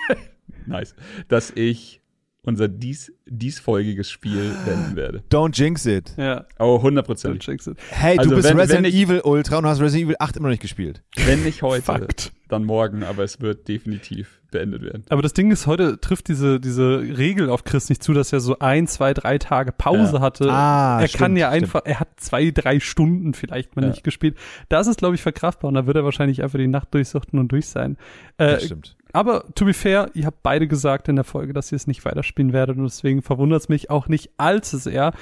nice, 0.66 0.94
dass 1.28 1.50
ich 1.54 2.00
unser 2.44 2.68
dies, 2.68 3.12
diesfolgiges 3.26 4.10
Spiel 4.10 4.52
beenden 4.64 4.96
werde. 4.96 5.22
Don't 5.30 5.58
jinx 5.58 5.86
it. 5.86 6.14
Ja, 6.16 6.44
Oh, 6.58 6.76
don't 6.76 6.82
hundertprozentig. 6.82 7.46
jinx 7.46 7.66
it. 7.66 7.76
Hey, 7.90 8.18
Also 8.18 8.30
du 8.30 8.36
bist 8.36 8.48
wenn- 8.48 8.56
wenn 8.56 8.60
Resident 8.60 8.86
ich- 8.86 8.94
Evil 8.94 9.20
Ultra 9.24 9.58
und 9.58 9.66
hast 9.66 9.80
Resident 9.80 10.06
Evil 10.06 10.16
8 10.18 10.36
immer 10.36 10.48
noch 10.48 10.52
nicht 10.52 10.62
gespielt. 10.62 11.02
Wenn 11.16 11.42
nicht 11.42 11.62
heute, 11.62 11.82
Fakt. 11.82 12.32
dann 12.48 12.64
morgen, 12.64 13.02
aber 13.02 13.24
es 13.24 13.40
wird 13.40 13.66
definitiv 13.68 14.40
beendet 14.50 14.82
werden. 14.82 15.02
Aber 15.08 15.22
das 15.22 15.32
Ding 15.32 15.50
ist, 15.50 15.66
heute 15.66 15.98
trifft 16.00 16.28
diese, 16.28 16.60
diese 16.60 17.00
Regel 17.00 17.48
auf 17.50 17.64
Chris 17.64 17.88
nicht 17.88 18.02
zu, 18.02 18.12
dass 18.12 18.32
er 18.32 18.38
so 18.40 18.58
ein, 18.60 18.86
zwei, 18.86 19.12
drei 19.14 19.38
Tage 19.38 19.72
Pause 19.72 20.16
Ja. 20.16 20.20
hatte. 20.20 20.48
Ah, 20.52 21.00
er 21.00 21.08
stimmt, 21.08 21.18
kann 21.20 21.36
ja 21.36 21.48
stimmt. 21.50 21.64
einfach, 21.64 21.80
er 21.84 21.98
hat 22.00 22.08
zwei, 22.20 22.50
drei 22.52 22.78
Stunden 22.78 23.34
vielleicht 23.34 23.74
mal 23.74 23.82
Ja. 23.82 23.88
nicht 23.88 24.04
gespielt. 24.04 24.36
Da 24.68 24.80
ist 24.80 24.96
glaube 24.98 25.14
ich, 25.16 25.22
verkraftbar 25.22 25.68
und 25.68 25.74
da 25.74 25.86
wird 25.86 25.96
er 25.96 26.04
wahrscheinlich 26.04 26.42
einfach 26.42 26.58
die 26.58 26.68
Nacht 26.68 26.94
durchsuchten 26.94 27.38
und 27.40 27.48
durch 27.50 27.66
sein. 27.66 27.96
Äh, 28.36 28.52
Das 28.52 28.64
stimmt. 28.66 28.96
Aber 29.14 29.44
to 29.54 29.64
be 29.64 29.72
fair, 29.72 30.10
ihr 30.12 30.26
habt 30.26 30.42
beide 30.42 30.68
gesagt 30.68 31.08
in 31.08 31.16
der 31.16 31.24
Folge, 31.24 31.52
dass 31.54 31.72
ihr 31.72 31.76
es 31.76 31.86
nicht 31.86 32.04
weiterspielen 32.04 32.52
werdet 32.52 32.76
und 32.76 32.84
deswegen 32.84 33.22
verwundert 33.22 33.62
es 33.62 33.68
mich 33.70 33.88
auch 33.88 34.08
nicht 34.08 34.30
allzu 34.36 34.76
sehr. 34.76 35.12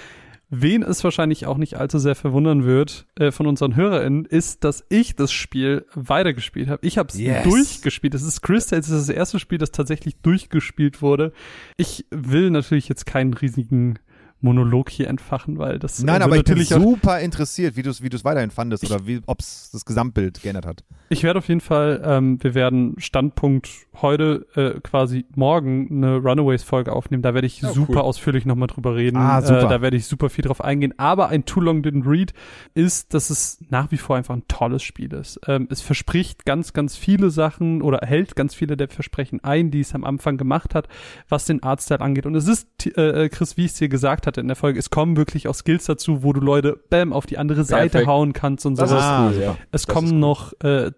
Wen 0.55 0.83
es 0.83 1.03
wahrscheinlich 1.03 1.47
auch 1.47 1.57
nicht 1.57 1.77
allzu 1.79 1.99
sehr 1.99 2.15
verwundern 2.15 2.65
wird 2.65 3.07
äh, 3.19 3.31
von 3.31 3.47
unseren 3.47 3.75
HörerInnen, 3.75 4.27
ist, 4.27 4.65
dass 4.65 4.85
ich 4.91 5.17
das 5.17 5.33
Spiel 5.33 5.87
weitergespielt 5.95 6.69
habe. 6.69 6.87
Ich 6.87 6.99
habe 6.99 7.09
es 7.09 7.19
Yes. 7.19 7.45
durchgespielt. 7.45 8.13
Das 8.13 8.23
ist 8.23 8.43
Crystal, 8.43 8.79
das 8.79 8.91
ist 8.91 9.09
das 9.09 9.17
erste 9.17 9.39
Spiel, 9.39 9.57
das 9.57 9.71
tatsächlich 9.73 10.17
durchgespielt 10.17 11.01
wurde. 11.01 11.33
Ich 11.79 12.05
will 12.11 12.51
natürlich 12.51 12.87
jetzt 12.91 13.07
keinen 13.07 13.33
riesigen 13.33 13.99
Monolog 14.43 14.91
hier 14.91 15.09
entfachen, 15.09 15.59
weil 15.59 15.79
das 15.79 16.03
Nein, 16.03 16.21
aber 16.23 16.37
ich 16.37 16.45
bin 16.45 16.63
super 16.63 17.21
interessiert, 17.21 17.77
wie 17.77 17.83
du 17.83 17.91
es 17.91 18.03
wie 18.03 18.13
weiterhin 18.25 18.51
fandest 18.51 18.85
oder 18.85 19.01
ob 19.27 19.41
es 19.41 19.71
das 19.73 19.85
Gesamtbild 19.85 20.43
geändert 20.43 20.67
hat. 20.67 20.85
Ich 21.09 21.23
werde 21.23 21.39
auf 21.39 21.49
jeden 21.49 21.61
Fall, 21.61 22.03
ähm, 22.05 22.43
wir 22.43 22.55
werden 22.55 22.95
Standpunkt 22.99 23.69
heute 24.01 24.47
äh, 24.55 24.81
quasi 24.81 25.27
morgen 25.37 25.89
eine 25.91 26.17
Runaways-Folge 26.17 26.93
aufnehmen. 26.93 27.23
Da 27.23 27.35
werde 27.35 27.47
ich 27.47 27.63
oh, 27.63 27.73
super 27.73 27.95
cool. 27.95 28.01
ausführlich 28.01 28.47
nochmal 28.47 28.69
drüber 28.69 28.97
reden. 28.97 29.19
Ah, 29.19 29.43
super. 29.43 29.65
Äh, 29.65 29.69
da 29.69 29.83
werde 29.83 29.97
ich 29.97 30.07
super 30.07 30.31
viel 30.31 30.45
drauf 30.45 30.63
eingehen. 30.63 30.95
Aber 30.99 31.29
ein 31.29 31.45
Too 31.45 31.61
Long 31.61 31.83
Didn't 31.83 32.09
Read 32.09 32.33
ist, 32.75 33.15
dass 33.15 33.31
es 33.31 33.59
nach 33.69 33.91
wie 33.91 33.99
vor 33.99 34.17
einfach 34.17 34.35
ein 34.35 34.45
tolles 34.49 34.83
Spiel 34.83 35.13
ist. 35.13 35.39
Ähm, 35.47 35.69
es 35.71 35.83
verspricht 35.83 36.45
ganz, 36.45 36.73
ganz 36.73 36.97
viele 36.97 37.31
Sachen 37.31 37.83
oder 37.83 38.07
hält 38.07 38.35
ganz 38.35 38.55
viele 38.55 38.77
der 38.77 38.89
Versprechen 38.89 39.45
ein, 39.45 39.71
die 39.71 39.81
es 39.81 39.95
am 39.95 40.05
Anfang 40.05 40.39
gemacht 40.39 40.75
hat, 40.75 40.89
was 41.29 41.45
den 41.45 41.63
Artstyle 41.63 42.01
angeht. 42.01 42.27
Und 42.27 42.35
es 42.35 42.49
ist, 42.49 42.67
äh, 42.97 43.25
äh, 43.25 43.29
Chris, 43.29 43.57
wie 43.57 43.67
ich 43.67 43.73
es 43.73 43.79
dir 43.79 43.89
gesagt 43.89 44.27
hatte 44.33 44.41
in 44.41 44.49
der 44.49 44.57
Folge, 44.57 44.79
es 44.79 44.91
kommen 44.91 45.17
wirklich 45.17 45.49
auch 45.49 45.55
Skills 45.55 45.85
dazu, 45.85 46.23
wo 46.23 46.33
du 46.33 46.41
Leute, 46.41 46.79
bam, 46.91 47.13
auf 47.13 47.27
die 47.27 47.39
andere 47.39 47.65
Seite 47.65 47.91
Perfekt. 47.91 48.07
hauen 48.09 48.33
kannst 48.33 48.67
und 48.67 48.77
sowas. 48.77 48.93
Ah, 48.93 49.33
ja. 49.39 49.57
Es 49.71 49.83
das 49.83 49.87
kommen 49.87 50.19
noch 50.19 50.53
äh, 50.63 50.91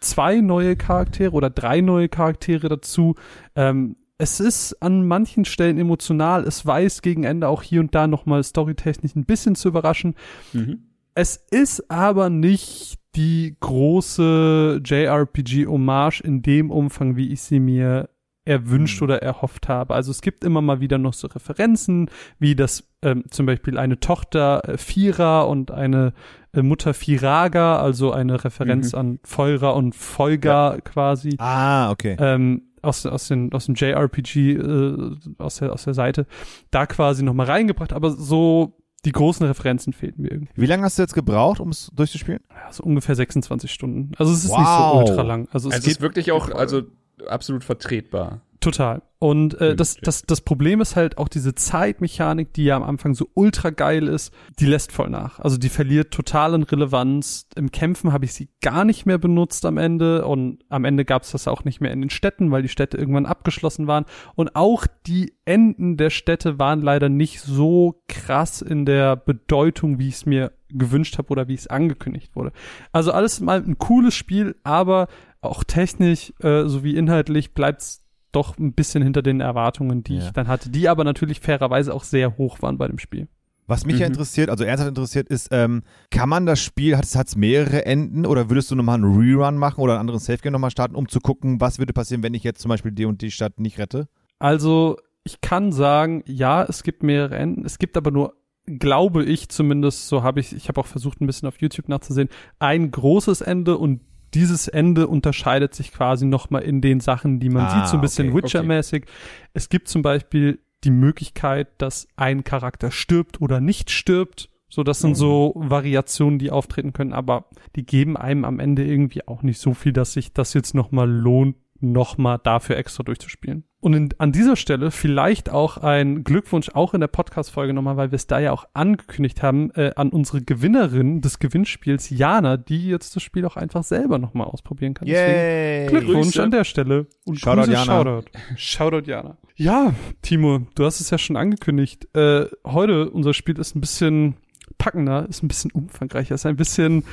zwei 0.00 0.40
neue 0.40 0.76
Charaktere 0.76 1.32
oder 1.32 1.50
drei 1.50 1.80
neue 1.80 2.08
Charaktere 2.08 2.68
dazu. 2.68 3.14
Ähm, 3.54 3.96
es 4.18 4.40
ist 4.40 4.82
an 4.82 5.06
manchen 5.06 5.44
Stellen 5.44 5.78
emotional. 5.78 6.44
Es 6.44 6.66
weiß 6.66 7.02
gegen 7.02 7.24
Ende 7.24 7.48
auch 7.48 7.62
hier 7.62 7.80
und 7.80 7.94
da 7.94 8.06
nochmal 8.06 8.42
storytechnisch 8.42 9.14
ein 9.16 9.24
bisschen 9.24 9.54
zu 9.54 9.68
überraschen. 9.68 10.14
Mhm. 10.52 10.90
Es 11.14 11.36
ist 11.50 11.90
aber 11.90 12.30
nicht 12.30 12.98
die 13.14 13.56
große 13.58 14.80
JRPG-Hommage 14.84 16.20
in 16.20 16.42
dem 16.42 16.70
Umfang, 16.70 17.16
wie 17.16 17.32
ich 17.32 17.42
sie 17.42 17.60
mir 17.60 18.08
erwünscht 18.50 19.00
mhm. 19.00 19.04
oder 19.04 19.22
erhofft 19.22 19.68
habe. 19.68 19.94
Also 19.94 20.10
es 20.10 20.20
gibt 20.20 20.44
immer 20.44 20.60
mal 20.60 20.80
wieder 20.80 20.98
noch 20.98 21.14
so 21.14 21.28
Referenzen, 21.28 22.10
wie 22.40 22.56
das 22.56 22.84
ähm, 23.02 23.24
zum 23.30 23.46
Beispiel 23.46 23.78
eine 23.78 24.00
Tochter 24.00 24.68
äh, 24.68 24.76
Fira 24.76 25.42
und 25.42 25.70
eine 25.70 26.12
äh, 26.52 26.62
Mutter 26.62 26.92
Firaga, 26.92 27.78
also 27.78 28.12
eine 28.12 28.42
Referenz 28.42 28.92
mhm. 28.92 28.98
an 28.98 29.18
Feurer 29.22 29.76
und 29.76 29.94
Folger 29.94 30.74
ja. 30.74 30.80
quasi. 30.80 31.36
Ah, 31.38 31.90
okay. 31.90 32.16
Ähm, 32.18 32.62
aus, 32.82 33.06
aus, 33.06 33.28
den, 33.28 33.52
aus 33.52 33.66
dem 33.66 33.76
JRPG, 33.76 34.54
äh, 34.54 35.16
aus, 35.38 35.56
der, 35.56 35.72
aus 35.72 35.84
der 35.84 35.94
Seite, 35.94 36.26
da 36.72 36.86
quasi 36.86 37.22
nochmal 37.22 37.46
reingebracht, 37.46 37.92
aber 37.92 38.10
so 38.10 38.76
die 39.04 39.12
großen 39.12 39.46
Referenzen 39.46 39.92
fehlten 39.92 40.22
mir 40.22 40.32
irgendwie. 40.32 40.52
Wie 40.56 40.66
lange 40.66 40.82
hast 40.82 40.98
du 40.98 41.02
jetzt 41.02 41.14
gebraucht, 41.14 41.60
um 41.60 41.70
es 41.70 41.90
durchzuspielen? 41.94 42.40
Ja, 42.50 42.72
so 42.72 42.82
ungefähr 42.82 43.14
26 43.14 43.72
Stunden. 43.72 44.12
Also 44.18 44.32
es 44.32 44.44
ist 44.44 44.50
wow. 44.50 44.58
nicht 44.58 44.68
so 44.68 44.98
ultra 44.98 45.22
lang. 45.22 45.48
Also 45.52 45.70
es, 45.70 45.78
es 45.78 45.86
ist 45.86 46.00
wirklich 46.00 46.32
auch, 46.32 46.50
also 46.50 46.82
absolut 47.26 47.64
vertretbar. 47.64 48.42
Total. 48.60 49.00
Und 49.18 49.60
äh, 49.60 49.74
das, 49.74 49.96
das, 49.96 50.22
das 50.22 50.40
Problem 50.40 50.80
ist 50.80 50.96
halt 50.96 51.18
auch 51.18 51.28
diese 51.28 51.54
Zeitmechanik, 51.54 52.52
die 52.54 52.64
ja 52.64 52.76
am 52.76 52.82
Anfang 52.82 53.14
so 53.14 53.28
ultra 53.34 53.68
geil 53.68 54.06
ist, 54.06 54.32
die 54.58 54.66
lässt 54.66 54.92
voll 54.92 55.10
nach. 55.10 55.38
Also 55.40 55.58
die 55.58 55.68
verliert 55.68 56.10
total 56.10 56.54
in 56.54 56.62
Relevanz. 56.62 57.46
Im 57.54 57.70
Kämpfen 57.70 58.12
habe 58.12 58.24
ich 58.24 58.32
sie 58.32 58.48
gar 58.62 58.84
nicht 58.84 59.04
mehr 59.04 59.18
benutzt 59.18 59.64
am 59.66 59.76
Ende 59.76 60.26
und 60.26 60.64
am 60.68 60.84
Ende 60.84 61.04
gab 61.04 61.22
es 61.22 61.32
das 61.32 61.48
auch 61.48 61.64
nicht 61.64 61.80
mehr 61.80 61.92
in 61.92 62.00
den 62.00 62.10
Städten, 62.10 62.50
weil 62.50 62.62
die 62.62 62.68
Städte 62.68 62.96
irgendwann 62.96 63.26
abgeschlossen 63.26 63.86
waren. 63.86 64.04
Und 64.36 64.56
auch 64.56 64.86
die 65.06 65.34
Enden 65.44 65.96
der 65.98 66.10
Städte 66.10 66.58
waren 66.58 66.80
leider 66.80 67.08
nicht 67.08 67.40
so 67.40 68.02
krass 68.08 68.62
in 68.62 68.86
der 68.86 69.16
Bedeutung, 69.16 69.98
wie 69.98 70.08
ich 70.08 70.14
es 70.14 70.26
mir 70.26 70.52
gewünscht 70.72 71.18
habe 71.18 71.28
oder 71.30 71.48
wie 71.48 71.54
es 71.54 71.66
angekündigt 71.66 72.36
wurde. 72.36 72.52
Also 72.92 73.12
alles 73.12 73.40
mal 73.40 73.58
ein 73.62 73.78
cooles 73.78 74.14
Spiel, 74.14 74.56
aber 74.62 75.08
auch 75.40 75.64
technisch 75.64 76.32
äh, 76.40 76.64
sowie 76.66 76.96
inhaltlich 76.96 77.54
bleibt's 77.54 78.04
doch 78.32 78.58
ein 78.58 78.74
bisschen 78.74 79.02
hinter 79.02 79.22
den 79.22 79.40
Erwartungen, 79.40 80.04
die 80.04 80.16
ja. 80.16 80.26
ich 80.26 80.30
dann 80.30 80.46
hatte, 80.46 80.70
die 80.70 80.88
aber 80.88 81.04
natürlich 81.04 81.40
fairerweise 81.40 81.92
auch 81.92 82.04
sehr 82.04 82.36
hoch 82.38 82.62
waren 82.62 82.78
bei 82.78 82.86
dem 82.86 82.98
Spiel. 82.98 83.28
Was 83.66 83.86
mich 83.86 83.96
mhm. 83.96 84.00
ja 84.00 84.06
interessiert, 84.08 84.50
also 84.50 84.64
ernsthaft 84.64 84.88
interessiert, 84.88 85.28
ist, 85.28 85.48
ähm, 85.52 85.82
kann 86.10 86.28
man 86.28 86.44
das 86.44 86.60
Spiel, 86.60 86.96
hat 86.96 87.04
es 87.04 87.36
mehrere 87.36 87.86
Enden 87.86 88.26
oder 88.26 88.50
würdest 88.50 88.70
du 88.70 88.74
nochmal 88.74 88.96
einen 88.96 89.16
Rerun 89.16 89.56
machen 89.56 89.80
oder 89.80 89.94
einen 89.94 90.00
anderen 90.00 90.20
Safe-Game 90.20 90.52
nochmal 90.52 90.72
starten, 90.72 90.96
um 90.96 91.08
zu 91.08 91.20
gucken, 91.20 91.60
was 91.60 91.78
würde 91.78 91.92
passieren, 91.92 92.22
wenn 92.22 92.34
ich 92.34 92.42
jetzt 92.42 92.60
zum 92.60 92.68
Beispiel 92.68 92.92
die 92.92 93.04
und 93.04 93.22
die 93.22 93.30
Stadt 93.30 93.60
nicht 93.60 93.78
rette? 93.78 94.08
Also, 94.40 94.96
ich 95.22 95.40
kann 95.40 95.70
sagen, 95.70 96.24
ja, 96.26 96.64
es 96.64 96.82
gibt 96.82 97.02
mehrere 97.02 97.36
Enden. 97.36 97.64
Es 97.64 97.78
gibt 97.78 97.96
aber 97.96 98.10
nur 98.10 98.34
glaube 98.78 99.24
ich 99.24 99.48
zumindest, 99.48 100.08
so 100.08 100.22
habe 100.22 100.40
ich, 100.40 100.54
ich 100.54 100.68
habe 100.68 100.80
auch 100.80 100.86
versucht 100.86 101.20
ein 101.20 101.26
bisschen 101.26 101.48
auf 101.48 101.60
YouTube 101.60 101.88
nachzusehen, 101.88 102.28
ein 102.58 102.90
großes 102.90 103.40
Ende 103.40 103.78
und 103.78 104.00
dieses 104.34 104.68
Ende 104.68 105.06
unterscheidet 105.06 105.74
sich 105.74 105.92
quasi 105.92 106.26
nochmal 106.26 106.62
in 106.62 106.80
den 106.80 107.00
Sachen, 107.00 107.40
die 107.40 107.48
man 107.48 107.66
ah, 107.66 107.70
sieht, 107.70 107.88
so 107.88 107.96
ein 107.96 108.00
bisschen 108.00 108.28
okay, 108.28 108.44
Witcher-mäßig. 108.44 109.02
Okay. 109.02 109.12
Es 109.54 109.68
gibt 109.68 109.88
zum 109.88 110.02
Beispiel 110.02 110.60
die 110.84 110.90
Möglichkeit, 110.90 111.68
dass 111.78 112.08
ein 112.16 112.44
Charakter 112.44 112.90
stirbt 112.90 113.40
oder 113.40 113.60
nicht 113.60 113.90
stirbt. 113.90 114.48
So, 114.68 114.84
das 114.84 115.00
sind 115.00 115.10
mhm. 115.10 115.16
so 115.16 115.52
Variationen, 115.56 116.38
die 116.38 116.50
auftreten 116.50 116.92
können, 116.92 117.12
aber 117.12 117.46
die 117.74 117.84
geben 117.84 118.16
einem 118.16 118.44
am 118.44 118.60
Ende 118.60 118.84
irgendwie 118.84 119.26
auch 119.26 119.42
nicht 119.42 119.58
so 119.60 119.74
viel, 119.74 119.92
dass 119.92 120.12
sich 120.12 120.32
das 120.32 120.54
jetzt 120.54 120.74
nochmal 120.74 121.10
lohnt, 121.10 121.56
nochmal 121.80 122.38
dafür 122.42 122.76
extra 122.76 123.02
durchzuspielen. 123.02 123.64
Und 123.80 123.94
in, 123.94 124.10
an 124.18 124.30
dieser 124.30 124.56
Stelle 124.56 124.90
vielleicht 124.90 125.48
auch 125.48 125.78
ein 125.78 126.22
Glückwunsch 126.22 126.70
auch 126.74 126.92
in 126.92 127.00
der 127.00 127.08
Podcast-Folge 127.08 127.72
nochmal, 127.72 127.96
weil 127.96 128.10
wir 128.10 128.16
es 128.16 128.26
da 128.26 128.38
ja 128.38 128.52
auch 128.52 128.66
angekündigt 128.74 129.42
haben, 129.42 129.70
äh, 129.70 129.92
an 129.96 130.10
unsere 130.10 130.42
Gewinnerin 130.42 131.22
des 131.22 131.38
Gewinnspiels, 131.38 132.10
Jana, 132.10 132.58
die 132.58 132.88
jetzt 132.88 133.16
das 133.16 133.22
Spiel 133.22 133.46
auch 133.46 133.56
einfach 133.56 133.82
selber 133.82 134.18
nochmal 134.18 134.48
ausprobieren 134.48 134.92
kann. 134.92 135.08
Yay. 135.08 135.86
Glückwunsch 135.86 136.26
Grüße. 136.26 136.42
an 136.42 136.50
der 136.50 136.64
Stelle. 136.64 137.06
Und 137.24 137.40
Shoutout 137.40 137.62
Grüße, 137.62 137.72
Jana. 137.72 137.84
Shoutout. 137.84 138.26
Shoutout 138.56 139.10
Jana. 139.10 139.38
Ja, 139.56 139.94
Timo, 140.20 140.60
du 140.74 140.84
hast 140.84 141.00
es 141.00 141.08
ja 141.08 141.16
schon 141.16 141.36
angekündigt. 141.36 142.06
Äh, 142.14 142.46
heute, 142.66 143.10
unser 143.10 143.32
Spiel 143.32 143.58
ist 143.58 143.74
ein 143.74 143.80
bisschen 143.80 144.36
packender, 144.76 145.26
ist 145.28 145.42
ein 145.42 145.48
bisschen 145.48 145.70
umfangreicher, 145.70 146.34
ist 146.34 146.46
ein 146.46 146.56
bisschen 146.56 147.04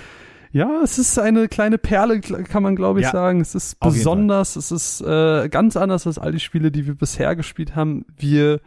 ja, 0.52 0.82
es 0.84 0.98
ist 0.98 1.18
eine 1.20 1.48
kleine 1.48 1.78
Perle, 1.78 2.22
kann 2.22 2.64
man 2.64 2.76
glaube 2.76 3.00
ich 3.00 3.06
ja, 3.06 3.12
sagen. 3.12 3.42
Es 3.42 3.56
ist 3.56 3.80
besonders, 3.80 4.56
es 4.56 4.72
ist 4.72 5.02
äh, 5.02 5.50
ganz 5.50 5.78
anders 5.78 6.08
als 6.08 6.18
all 6.18 6.32
die 6.32 6.40
Spiele, 6.40 6.72
die 6.72 6.88
wir 6.88 6.96
bisher 6.96 7.36
gespielt 7.36 7.76
haben. 7.76 8.06
Wir 8.16 8.62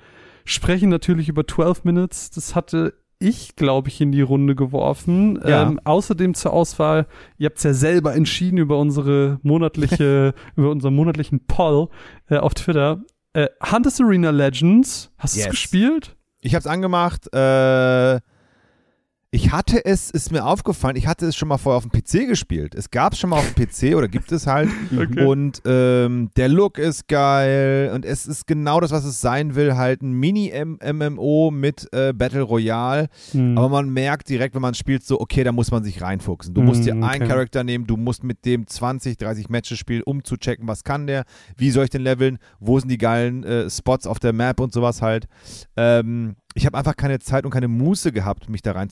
sprechen 0.45 0.89
natürlich 0.89 1.29
über 1.29 1.47
12 1.47 1.85
Minutes. 1.85 2.31
Das 2.31 2.55
hatte 2.55 2.95
ich, 3.19 3.55
glaube 3.55 3.89
ich, 3.89 4.01
in 4.01 4.13
die 4.13 4.23
Runde 4.23 4.55
geworfen. 4.55 5.39
Ja. 5.47 5.63
Ähm, 5.63 5.79
außerdem 5.85 6.35
zur 6.35 6.53
Auswahl, 6.53 7.07
ihr 7.37 7.47
habt 7.47 7.59
es 7.59 7.65
ja 7.65 7.75
selber 7.75 8.15
entschieden 8.15 8.57
über 8.57 8.79
unsere 8.79 9.39
monatliche, 9.43 10.35
über 10.57 10.71
unseren 10.71 10.95
monatlichen 10.95 11.47
Poll 11.47 11.89
äh, 12.29 12.39
auf 12.39 12.55
Twitter. 12.55 13.03
Äh, 13.35 13.49
Hunters 13.71 14.01
Arena 14.01 14.31
Legends, 14.31 15.13
hast 15.19 15.37
du 15.37 15.39
yes. 15.39 15.47
es 15.47 15.51
gespielt? 15.51 16.17
Ich 16.41 16.55
habe 16.55 16.61
es 16.61 16.67
angemacht. 16.67 17.33
Äh, 17.35 18.21
ich 19.33 19.53
hatte 19.53 19.85
es, 19.85 20.11
ist 20.11 20.33
mir 20.33 20.45
aufgefallen, 20.45 20.97
ich 20.97 21.07
hatte 21.07 21.25
es 21.27 21.37
schon 21.37 21.47
mal 21.47 21.57
vorher 21.57 21.77
auf 21.77 21.87
dem 21.89 21.93
PC 21.93 22.27
gespielt. 22.27 22.75
Es 22.75 22.91
gab 22.91 23.13
es 23.13 23.21
schon 23.21 23.31
mal 23.31 23.37
auf 23.37 23.55
dem 23.55 23.65
PC 23.65 23.95
oder 23.97 24.09
gibt 24.09 24.33
es 24.33 24.47
halt. 24.47 24.69
Okay. 25.01 25.25
Und 25.25 25.63
ähm, 25.67 26.31
der 26.37 26.49
Look 26.49 26.77
ist 26.77 27.07
geil 27.07 27.93
und 27.95 28.05
es 28.05 28.27
ist 28.27 28.47
genau 28.47 28.81
das, 28.81 28.91
was 28.91 29.05
es 29.05 29.21
sein 29.21 29.55
will, 29.55 29.77
halt 29.77 30.03
ein 30.03 30.13
Mini-MMO 30.13 31.51
mit 31.53 31.89
äh, 31.93 32.13
Battle 32.13 32.43
Royale. 32.43 33.09
Mhm. 33.33 33.57
Aber 33.57 33.69
man 33.69 33.89
merkt 33.89 34.29
direkt, 34.29 34.55
wenn 34.55 34.63
man 34.63 34.75
spielt, 34.75 35.05
so, 35.05 35.21
okay, 35.21 35.45
da 35.45 35.53
muss 35.53 35.71
man 35.71 35.85
sich 35.85 36.03
reinfuchsen. 36.03 36.55
Du 36.55 36.63
musst 36.63 36.85
dir 36.85 36.95
mhm, 36.95 37.05
okay. 37.05 37.13
einen 37.13 37.29
Charakter 37.29 37.63
nehmen, 37.65 37.87
du 37.87 37.97
musst 37.97 38.25
mit 38.25 38.45
dem 38.45 38.67
20, 38.67 39.17
30 39.17 39.49
Matches 39.49 39.79
spielen, 39.79 40.03
um 40.03 40.25
zu 40.25 40.37
checken, 40.37 40.67
was 40.67 40.83
kann 40.83 41.07
der, 41.07 41.25
wie 41.57 41.71
soll 41.71 41.85
ich 41.85 41.91
den 41.91 42.03
leveln, 42.03 42.39
wo 42.59 42.79
sind 42.79 42.91
die 42.91 42.99
geilen 42.99 43.45
äh, 43.45 43.71
Spots 43.71 44.07
auf 44.07 44.19
der 44.19 44.33
Map 44.33 44.61
und 44.61 44.73
sowas 44.73 45.03
halt. 45.03 45.29
Ähm, 45.77 46.37
ich 46.55 46.67
habe 46.67 46.77
einfach 46.77 46.97
keine 46.97 47.19
Zeit 47.21 47.45
und 47.45 47.51
keine 47.51 47.69
Muße 47.69 48.13
gehabt, 48.13 48.49
mich 48.49 48.63
da 48.63 48.73
rein 48.73 48.89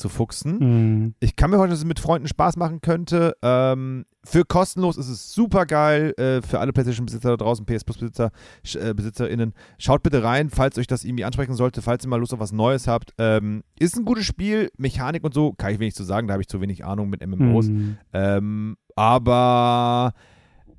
Mhm. 0.61 1.15
Ich 1.19 1.35
kann 1.35 1.51
mir 1.51 1.59
heute, 1.59 1.71
dass 1.71 1.81
es 1.81 1.85
mit 1.85 1.99
Freunden 1.99 2.29
Spaß 2.29 2.57
machen 2.57 2.81
könnte. 2.81 3.35
Ähm, 3.43 4.05
für 4.25 4.45
kostenlos 4.45 4.97
ist 4.97 5.09
es 5.09 5.33
super 5.33 5.67
geil. 5.67 6.13
Äh, 6.19 6.41
für 6.43 6.61
alle 6.61 6.73
PlayStation-Besitzer 6.73 7.31
da 7.31 7.37
draußen, 7.37 7.67
PS 7.67 7.85
Plus-Besitzer, 7.85 8.31
äh, 8.75 8.95
BesitzerInnen. 8.95 9.55
Schaut 9.79 10.03
bitte 10.03 10.23
rein, 10.23 10.51
falls 10.51 10.79
euch 10.79 10.87
das 10.87 11.05
irgendwie 11.05 11.25
ansprechen 11.25 11.55
sollte, 11.55 11.83
falls 11.83 12.05
ihr 12.05 12.09
mal 12.09 12.21
Lust 12.21 12.33
auf 12.33 12.41
was 12.41 12.53
Neues 12.53 12.87
habt. 12.87 13.13
Ähm, 13.19 13.65
ist 13.79 13.97
ein 13.97 14.05
gutes 14.05 14.25
Spiel. 14.25 14.71
Mechanik 14.77 15.25
und 15.25 15.35
so, 15.35 15.53
kann 15.53 15.73
ich 15.73 15.81
wenig 15.81 15.95
zu 15.95 16.05
sagen, 16.05 16.29
da 16.29 16.35
habe 16.35 16.43
ich 16.43 16.49
zu 16.49 16.61
wenig 16.61 16.85
Ahnung 16.85 17.11
mit 17.11 17.27
MMOs. 17.27 17.69
Mhm. 17.69 17.99
Ähm, 18.13 18.77
aber. 18.95 20.13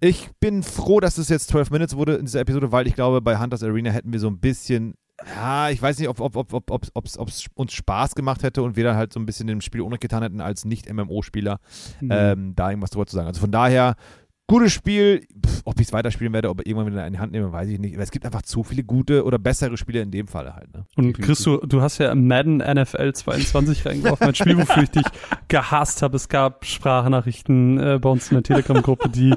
Ich 0.02 0.30
bin 0.40 0.64
froh, 0.64 1.02
dass 1.02 1.18
es 1.18 1.28
jetzt 1.28 1.50
12 1.50 1.72
Minutes 1.72 1.98
wurde 1.98 2.16
in 2.16 2.26
dieser 2.26 2.40
Episode, 2.40 2.72
weil 2.72 2.88
ich 2.88 2.96
glaube, 2.96 3.20
bei 3.20 3.38
Hunters 3.38 3.64
Arena 3.64 3.90
hätten 3.90 4.14
wir 4.14 4.20
so 4.22 4.30
ein 4.30 4.40
bisschen 4.40 4.94
ja, 5.36 5.70
ich 5.70 5.82
weiß 5.82 6.00
nicht, 6.00 6.10
ob 6.10 6.18
es 6.18 6.22
ob, 6.22 6.36
ob, 6.54 6.72
ob, 6.72 6.86
ob, 6.94 7.30
uns 7.56 7.74
Spaß 7.74 8.16
gemacht 8.16 8.44
hätte 8.44 8.62
und 8.62 8.76
wir 8.76 8.84
dann 8.84 8.96
halt 8.96 9.14
so 9.14 9.20
ein 9.20 9.26
bisschen 9.26 9.48
dem 9.48 9.62
Spiel 9.62 9.82
Unrecht 9.82 10.02
getan 10.02 10.24
hätten 10.24 10.42
als 10.42 10.66
Nicht-MMO-Spieler, 10.66 11.60
mhm. 12.02 12.10
ähm, 12.12 12.54
da 12.56 12.70
irgendwas 12.70 12.92
drüber 12.92 13.06
zu 13.06 13.16
sagen. 13.16 13.28
Also 13.28 13.42
von 13.42 13.52
daher, 13.52 13.96
gutes 14.50 14.74
Spiel. 14.74 15.26
Pff, 15.46 15.62
ob 15.64 15.80
ich 15.80 15.88
es 15.88 15.94
weiterspielen 15.94 16.34
werde, 16.34 16.50
ob 16.50 16.60
ich 16.62 16.68
irgendwann 16.68 16.92
wieder 16.92 17.06
in 17.08 17.14
die 17.14 17.20
Hand 17.20 17.32
nehme, 17.32 17.52
weiß 17.52 17.70
ich 17.70 17.80
nicht. 17.80 17.94
Aber 17.94 18.04
es 18.04 18.12
gibt 18.12 18.26
einfach 18.26 18.42
zu 18.42 18.64
viele 18.64 18.84
gute 18.84 19.24
oder 19.24 19.40
bessere 19.40 19.78
Spiele 19.78 20.02
in 20.02 20.12
dem 20.12 20.28
Fall 20.28 20.54
halt. 20.54 20.74
Ne? 20.74 20.86
Und 20.98 21.18
Chris, 21.20 21.44
du, 21.44 21.58
du 21.58 21.82
hast 21.82 22.00
ja 22.00 22.14
Madden 22.14 22.58
NFL 22.58 23.14
22 23.14 23.86
reingeworfen, 23.86 24.28
ein 24.28 24.36
Spiel, 24.36 24.58
wofür 24.58 24.84
ich 24.84 24.90
dich 24.90 25.06
gehasst 25.48 26.02
habe. 26.02 26.18
Es 26.18 26.28
gab 26.28 26.66
Sprachnachrichten 26.66 27.80
äh, 27.80 28.00
bei 28.02 28.10
uns 28.10 28.30
in 28.30 28.36
der 28.36 28.44
Telegram-Gruppe, 28.44 29.10
die 29.10 29.34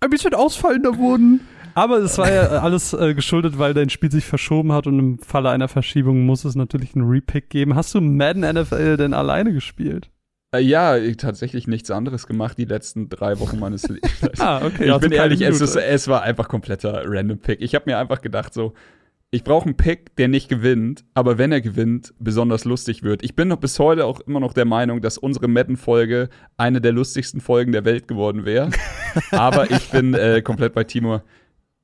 ein 0.00 0.10
bisschen 0.10 0.34
ausfallender 0.34 0.96
wurden. 0.96 1.40
Aber 1.74 1.98
es 1.98 2.18
war 2.18 2.32
ja 2.32 2.42
alles 2.60 2.92
äh, 2.92 3.14
geschuldet, 3.14 3.58
weil 3.58 3.74
dein 3.74 3.90
Spiel 3.90 4.10
sich 4.10 4.24
verschoben 4.24 4.72
hat 4.72 4.86
und 4.86 4.98
im 4.98 5.18
Falle 5.18 5.50
einer 5.50 5.68
Verschiebung 5.68 6.24
muss 6.24 6.44
es 6.44 6.54
natürlich 6.54 6.94
einen 6.94 7.08
Repick 7.08 7.50
geben. 7.50 7.74
Hast 7.74 7.94
du 7.94 8.00
Madden 8.00 8.42
NFL 8.42 8.96
denn 8.96 9.14
alleine 9.14 9.52
gespielt? 9.52 10.10
Äh, 10.54 10.60
ja, 10.60 10.96
tatsächlich 11.14 11.66
nichts 11.66 11.90
anderes 11.90 12.26
gemacht 12.26 12.56
die 12.58 12.64
letzten 12.64 13.08
drei 13.08 13.40
Wochen 13.40 13.58
meines 13.58 13.82
Lebens. 13.88 14.40
ah, 14.40 14.64
okay. 14.64 14.84
Ich 14.84 14.92
also 14.92 15.00
bin 15.08 15.12
ehrlich, 15.12 15.40
es, 15.40 15.60
ist, 15.60 15.76
es, 15.76 16.08
war 16.08 16.22
einfach 16.22 16.48
kompletter 16.48 17.02
Random 17.06 17.38
Pick. 17.38 17.60
Ich 17.60 17.74
habe 17.74 17.84
mir 17.86 17.98
einfach 17.98 18.22
gedacht, 18.22 18.54
so, 18.54 18.74
ich 19.34 19.42
brauche 19.42 19.64
einen 19.64 19.76
Pick, 19.76 20.14
der 20.14 20.28
nicht 20.28 20.48
gewinnt, 20.48 21.04
aber 21.12 21.38
wenn 21.38 21.50
er 21.50 21.60
gewinnt, 21.60 22.14
besonders 22.20 22.64
lustig 22.64 23.02
wird. 23.02 23.24
Ich 23.24 23.34
bin 23.34 23.48
noch 23.48 23.56
bis 23.56 23.80
heute 23.80 24.04
auch 24.06 24.20
immer 24.20 24.38
noch 24.38 24.52
der 24.52 24.64
Meinung, 24.64 25.00
dass 25.00 25.18
unsere 25.18 25.48
Madden-Folge 25.48 26.28
eine 26.56 26.80
der 26.80 26.92
lustigsten 26.92 27.40
Folgen 27.40 27.72
der 27.72 27.84
Welt 27.84 28.06
geworden 28.06 28.44
wäre. 28.44 28.70
aber 29.32 29.72
ich 29.72 29.90
bin 29.90 30.14
äh, 30.14 30.40
komplett 30.40 30.72
bei 30.72 30.84
Timur 30.84 31.24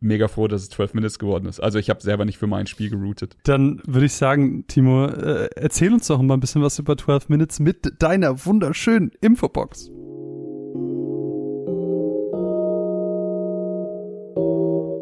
mega 0.01 0.29
froh, 0.29 0.49
dass 0.49 0.63
es 0.63 0.71
12 0.71 0.95
Minutes 0.95 1.19
geworden 1.19 1.47
ist. 1.47 1.61
Also 1.61 1.79
ich 1.79 1.91
habe 1.91 2.01
selber 2.01 2.25
nicht 2.25 2.39
für 2.39 2.47
mein 2.47 2.67
Spiel 2.67 2.91
geroutet. 2.91 3.37
Dann 3.45 3.81
würde 3.87 4.07
ich 4.07 4.15
sagen, 4.15 4.67
Timo, 4.67 5.07
äh, 5.07 5.51
erzähl 5.55 5.93
uns 5.93 6.07
doch 6.07 6.21
mal 6.21 6.35
ein 6.35 6.41
bisschen 6.41 6.63
was 6.63 6.79
über 6.79 6.97
12 6.97 7.29
Minutes 7.29 7.61
mit 7.61 8.03
deiner 8.03 8.45
wunderschönen 8.45 9.13
Infobox. 9.21 9.91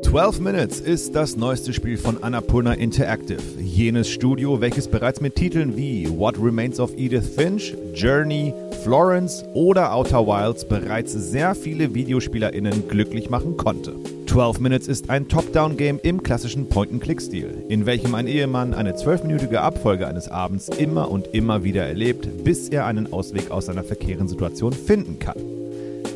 12 0.09 0.41
Minutes 0.41 0.81
ist 0.81 1.15
das 1.15 1.37
neueste 1.37 1.75
Spiel 1.75 1.99
von 1.99 2.23
Annapurna 2.23 2.73
Interactive, 2.73 3.43
jenes 3.61 4.09
Studio, 4.09 4.59
welches 4.59 4.89
bereits 4.89 5.21
mit 5.21 5.35
Titeln 5.35 5.77
wie 5.77 6.09
What 6.09 6.39
Remains 6.39 6.81
of 6.81 6.97
Edith 6.97 7.29
Finch, 7.37 7.77
Journey, 7.93 8.55
Florence 8.83 9.45
oder 9.53 9.93
Outer 9.93 10.27
Wilds 10.27 10.67
bereits 10.67 11.13
sehr 11.13 11.55
viele 11.55 11.93
VideospielerInnen 11.93 12.89
glücklich 12.89 13.29
machen 13.29 13.59
konnte. 13.59 13.97
12 14.29 14.61
Minutes 14.61 14.89
ist 14.89 15.11
ein 15.11 15.29
Top-Down-Game 15.29 16.01
im 16.03 16.23
klassischen 16.23 16.71
Point-and-Click-Stil, 16.71 17.65
in 17.69 17.85
welchem 17.85 18.15
ein 18.15 18.29
Ehemann 18.29 18.73
eine 18.73 18.97
zwölfminütige 18.97 19.61
Abfolge 19.61 20.07
eines 20.07 20.29
Abends 20.29 20.71
immer 20.71 21.11
und 21.11 21.35
immer 21.35 21.65
wieder 21.65 21.85
erlebt, 21.85 22.45
bis 22.45 22.71
er 22.71 22.87
einen 22.87 23.13
Ausweg 23.13 23.51
aus 23.51 23.67
seiner 23.67 23.85
verkehrten 23.85 24.27
Situation 24.27 24.73
finden 24.73 25.19
kann. 25.19 25.37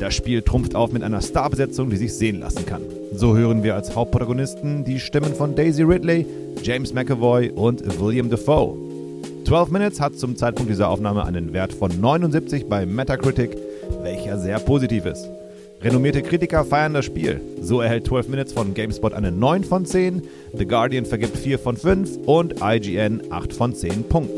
Das 0.03 0.15
Spiel 0.15 0.41
trumpft 0.41 0.75
auf 0.75 0.91
mit 0.91 1.01
einer 1.01 1.21
Starbesetzung, 1.21 1.89
die 1.89 1.95
sich 1.95 2.13
sehen 2.13 2.41
lassen 2.41 2.65
kann. 2.65 2.81
So 3.15 3.37
hören 3.37 3.63
wir 3.63 3.73
als 3.73 3.95
Hauptprotagonisten 3.95 4.83
die 4.83 4.99
Stimmen 4.99 5.33
von 5.33 5.55
Daisy 5.55 5.83
Ridley, 5.83 6.25
James 6.61 6.93
McAvoy 6.93 7.51
und 7.51 7.81
William 8.01 8.29
Defoe. 8.29 8.75
12 9.45 9.71
Minutes 9.71 10.01
hat 10.01 10.19
zum 10.19 10.35
Zeitpunkt 10.35 10.69
dieser 10.69 10.89
Aufnahme 10.89 11.23
einen 11.23 11.53
Wert 11.53 11.71
von 11.71 12.01
79 12.01 12.67
bei 12.67 12.85
Metacritic, 12.85 13.55
welcher 14.01 14.37
sehr 14.37 14.59
positiv 14.59 15.05
ist. 15.05 15.29
Renommierte 15.81 16.21
Kritiker 16.21 16.65
feiern 16.65 16.93
das 16.93 17.05
Spiel. 17.05 17.39
So 17.61 17.79
erhält 17.79 18.05
12 18.05 18.27
Minutes 18.27 18.51
von 18.51 18.73
GameSpot 18.73 19.13
eine 19.13 19.31
9 19.31 19.63
von 19.63 19.85
10, 19.85 20.21
The 20.53 20.65
Guardian 20.65 21.05
vergibt 21.05 21.37
4 21.37 21.57
von 21.57 21.77
5 21.77 22.17
und 22.25 22.55
IGN 22.61 23.31
8 23.31 23.53
von 23.53 23.73
10 23.73 24.03
Punkten. 24.09 24.37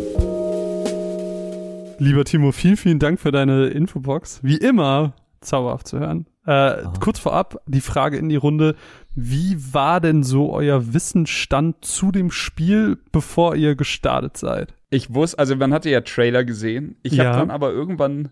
Lieber 1.97 2.23
Timo, 2.23 2.51
vielen, 2.51 2.77
vielen 2.77 2.99
Dank 2.99 3.19
für 3.19 3.31
deine 3.31 3.69
Infobox. 3.69 4.41
Wie 4.43 4.57
immer 4.57 5.13
zauberhaft 5.41 5.87
zu 5.87 5.99
hören. 5.99 6.27
Äh, 6.45 6.83
kurz 6.99 7.19
vorab 7.19 7.61
die 7.67 7.81
Frage 7.81 8.17
in 8.17 8.29
die 8.29 8.35
Runde. 8.35 8.75
Wie 9.15 9.57
war 9.73 9.99
denn 9.99 10.23
so 10.23 10.51
euer 10.53 10.93
Wissensstand 10.93 11.83
zu 11.83 12.11
dem 12.11 12.31
Spiel, 12.31 12.97
bevor 13.11 13.55
ihr 13.55 13.75
gestartet 13.75 14.37
seid? 14.37 14.73
Ich 14.89 15.13
wusste, 15.13 15.39
also 15.39 15.55
man 15.55 15.73
hatte 15.73 15.89
ja 15.89 16.01
Trailer 16.01 16.43
gesehen. 16.43 16.97
Ich 17.01 17.13
ja. 17.13 17.25
habe 17.25 17.39
dann 17.39 17.51
aber 17.51 17.71
irgendwann 17.71 18.29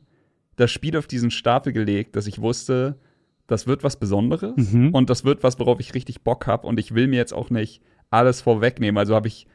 das 0.56 0.72
Spiel 0.72 0.96
auf 0.98 1.08
diesen 1.08 1.32
Stapel 1.32 1.74
gelegt, 1.74 2.16
dass 2.16 2.28
ich 2.28 2.40
wusste, 2.40 3.00
das 3.48 3.68
wird 3.68 3.84
was 3.84 3.98
Besonderes 3.98 4.72
mhm. 4.72 4.94
und 4.94 5.10
das 5.10 5.26
wird 5.26 5.44
was, 5.44 5.60
worauf 5.60 5.80
ich 5.80 5.94
richtig 5.96 6.22
Bock 6.22 6.48
habe 6.48 6.68
und 6.68 6.80
ich 6.80 6.94
will 6.94 7.08
mir 7.08 7.18
jetzt 7.18 7.34
auch 7.34 7.50
nicht 7.50 7.82
alles 8.10 8.42
vorwegnehmen. 8.42 8.98
Also 8.98 9.16
habe 9.16 9.28
ich 9.28 9.48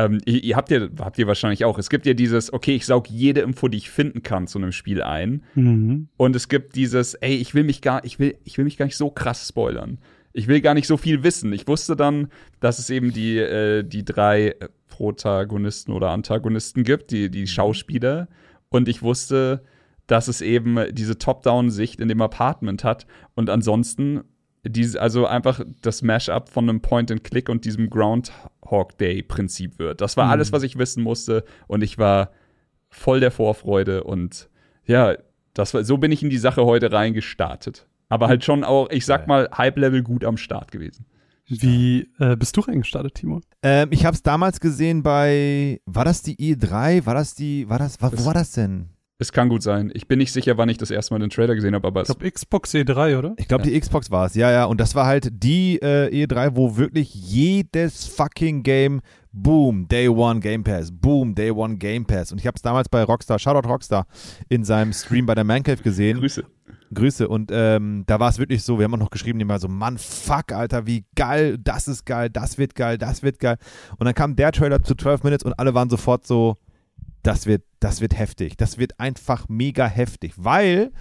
ähm, 0.00 0.20
ihr, 0.24 0.42
ihr, 0.42 0.56
habt 0.56 0.70
ja, 0.70 0.88
habt 0.98 1.18
ihr 1.18 1.26
wahrscheinlich 1.26 1.64
auch. 1.64 1.78
Es 1.78 1.90
gibt 1.90 2.06
ja 2.06 2.14
dieses, 2.14 2.52
okay, 2.52 2.74
ich 2.74 2.86
saug 2.86 3.10
jede 3.10 3.40
Info, 3.40 3.68
die 3.68 3.78
ich 3.78 3.90
finden 3.90 4.22
kann 4.22 4.46
zu 4.46 4.58
einem 4.58 4.72
Spiel 4.72 5.02
ein. 5.02 5.42
Mhm. 5.54 6.08
Und 6.16 6.36
es 6.36 6.48
gibt 6.48 6.76
dieses, 6.76 7.14
ey, 7.14 7.34
ich 7.34 7.54
will 7.54 7.64
mich 7.64 7.82
gar, 7.82 8.04
ich 8.04 8.18
will, 8.18 8.36
ich 8.44 8.56
will 8.56 8.64
mich 8.64 8.76
gar 8.76 8.86
nicht 8.86 8.96
so 8.96 9.10
krass 9.10 9.46
spoilern. 9.46 9.98
Ich 10.32 10.46
will 10.46 10.60
gar 10.60 10.74
nicht 10.74 10.86
so 10.86 10.96
viel 10.96 11.22
wissen. 11.22 11.52
Ich 11.52 11.66
wusste 11.66 11.96
dann, 11.96 12.28
dass 12.60 12.78
es 12.78 12.88
eben 12.88 13.12
die, 13.12 13.38
äh, 13.38 13.82
die 13.82 14.04
drei 14.04 14.54
Protagonisten 14.88 15.92
oder 15.92 16.10
Antagonisten 16.10 16.84
gibt, 16.84 17.10
die, 17.10 17.30
die 17.30 17.42
mhm. 17.42 17.46
Schauspieler. 17.46 18.28
Und 18.68 18.88
ich 18.88 19.02
wusste, 19.02 19.64
dass 20.06 20.28
es 20.28 20.40
eben 20.40 20.78
diese 20.92 21.18
Top-Down-Sicht 21.18 22.00
in 22.00 22.08
dem 22.08 22.22
Apartment 22.22 22.84
hat. 22.84 23.06
Und 23.34 23.50
ansonsten 23.50 24.22
diese, 24.64 25.00
also 25.00 25.26
einfach 25.26 25.60
das 25.82 26.02
Mashup 26.02 26.48
von 26.48 26.68
einem 26.68 26.80
Point-and-Click 26.80 27.48
und 27.48 27.64
diesem 27.64 27.88
Groundhog 28.70 28.96
Day-Prinzip 28.98 29.78
wird. 29.78 30.00
Das 30.00 30.16
war 30.16 30.26
mhm. 30.26 30.30
alles, 30.32 30.52
was 30.52 30.62
ich 30.62 30.78
wissen 30.78 31.02
musste 31.02 31.44
und 31.66 31.82
ich 31.82 31.98
war 31.98 32.30
voll 32.88 33.20
der 33.20 33.30
Vorfreude 33.30 34.04
und 34.04 34.48
ja, 34.84 35.16
das 35.54 35.74
war, 35.74 35.84
so 35.84 35.98
bin 35.98 36.12
ich 36.12 36.22
in 36.22 36.30
die 36.30 36.38
Sache 36.38 36.64
heute 36.64 36.92
reingestartet. 36.92 37.86
Aber 38.08 38.28
halt 38.28 38.44
schon 38.44 38.64
auch, 38.64 38.88
ich 38.90 39.06
sag 39.06 39.28
mal, 39.28 39.48
Hype-Level 39.56 40.02
gut 40.02 40.24
am 40.24 40.36
Start 40.36 40.72
gewesen. 40.72 41.06
Wie 41.46 42.08
äh, 42.18 42.36
bist 42.36 42.56
du 42.56 42.60
reingestartet, 42.60 43.14
Timo? 43.14 43.40
Ähm, 43.62 43.88
ich 43.92 44.04
habe 44.04 44.14
es 44.14 44.22
damals 44.22 44.60
gesehen 44.60 45.02
bei, 45.02 45.80
war 45.86 46.04
das 46.04 46.22
die 46.22 46.36
E3? 46.36 47.06
War 47.06 47.14
das 47.14 47.34
die, 47.34 47.68
war 47.68 47.78
das, 47.78 48.00
war, 48.00 48.12
wo 48.12 48.24
war 48.24 48.34
das 48.34 48.52
denn? 48.52 48.90
Es 49.20 49.32
kann 49.32 49.50
gut 49.50 49.62
sein. 49.62 49.90
Ich 49.92 50.08
bin 50.08 50.18
nicht 50.18 50.32
sicher, 50.32 50.56
wann 50.56 50.70
ich 50.70 50.78
das 50.78 50.90
erste 50.90 51.12
Mal 51.12 51.18
den 51.18 51.28
Trailer 51.28 51.54
gesehen 51.54 51.74
habe, 51.74 51.86
aber 51.86 52.00
Ich 52.00 52.06
glaube, 52.06 52.30
Xbox 52.30 52.72
E3, 52.72 53.18
oder? 53.18 53.34
Ich 53.36 53.48
glaube, 53.48 53.64
ja. 53.64 53.70
die 53.70 53.78
Xbox 53.78 54.10
war 54.10 54.24
es, 54.24 54.34
ja, 54.34 54.50
ja. 54.50 54.64
Und 54.64 54.80
das 54.80 54.94
war 54.94 55.04
halt 55.04 55.28
die 55.30 55.76
äh, 55.82 56.24
E3, 56.24 56.56
wo 56.56 56.78
wirklich 56.78 57.12
jedes 57.14 58.06
fucking 58.06 58.62
Game, 58.62 59.02
boom, 59.30 59.86
Day 59.86 60.08
One 60.08 60.40
Game 60.40 60.64
Pass, 60.64 60.90
boom, 60.90 61.34
Day 61.34 61.50
One 61.50 61.76
Game 61.76 62.06
Pass. 62.06 62.32
Und 62.32 62.38
ich 62.38 62.46
habe 62.46 62.56
es 62.56 62.62
damals 62.62 62.88
bei 62.88 63.02
Rockstar, 63.02 63.38
Shoutout 63.38 63.68
Rockstar, 63.68 64.06
in 64.48 64.64
seinem 64.64 64.94
Stream 64.94 65.26
bei 65.26 65.34
der 65.34 65.44
Man 65.44 65.62
Cave 65.64 65.82
gesehen. 65.82 66.18
Grüße. 66.18 66.42
Grüße. 66.94 67.28
Und 67.28 67.50
ähm, 67.52 68.04
da 68.06 68.20
war 68.20 68.30
es 68.30 68.38
wirklich 68.38 68.62
so, 68.62 68.78
wir 68.78 68.84
haben 68.84 68.94
auch 68.94 68.98
noch 69.00 69.10
geschrieben, 69.10 69.38
die 69.38 69.44
mal 69.44 69.60
so, 69.60 69.68
Mann, 69.68 69.98
fuck, 69.98 70.52
Alter, 70.52 70.86
wie 70.86 71.04
geil, 71.14 71.58
das 71.58 71.88
ist 71.88 72.06
geil, 72.06 72.30
das 72.30 72.56
wird 72.56 72.74
geil, 72.74 72.96
das 72.96 73.22
wird 73.22 73.38
geil. 73.38 73.58
Und 73.98 74.06
dann 74.06 74.14
kam 74.14 74.34
der 74.34 74.50
Trailer 74.50 74.82
zu 74.82 74.94
12 74.94 75.24
Minutes 75.24 75.44
und 75.44 75.52
alle 75.58 75.74
waren 75.74 75.90
sofort 75.90 76.26
so, 76.26 76.56
das 77.22 77.46
wird, 77.46 77.62
das 77.80 78.00
wird 78.00 78.18
heftig. 78.18 78.56
Das 78.56 78.78
wird 78.78 78.98
einfach 78.98 79.48
mega 79.48 79.86
heftig, 79.86 80.32
weil 80.36 80.92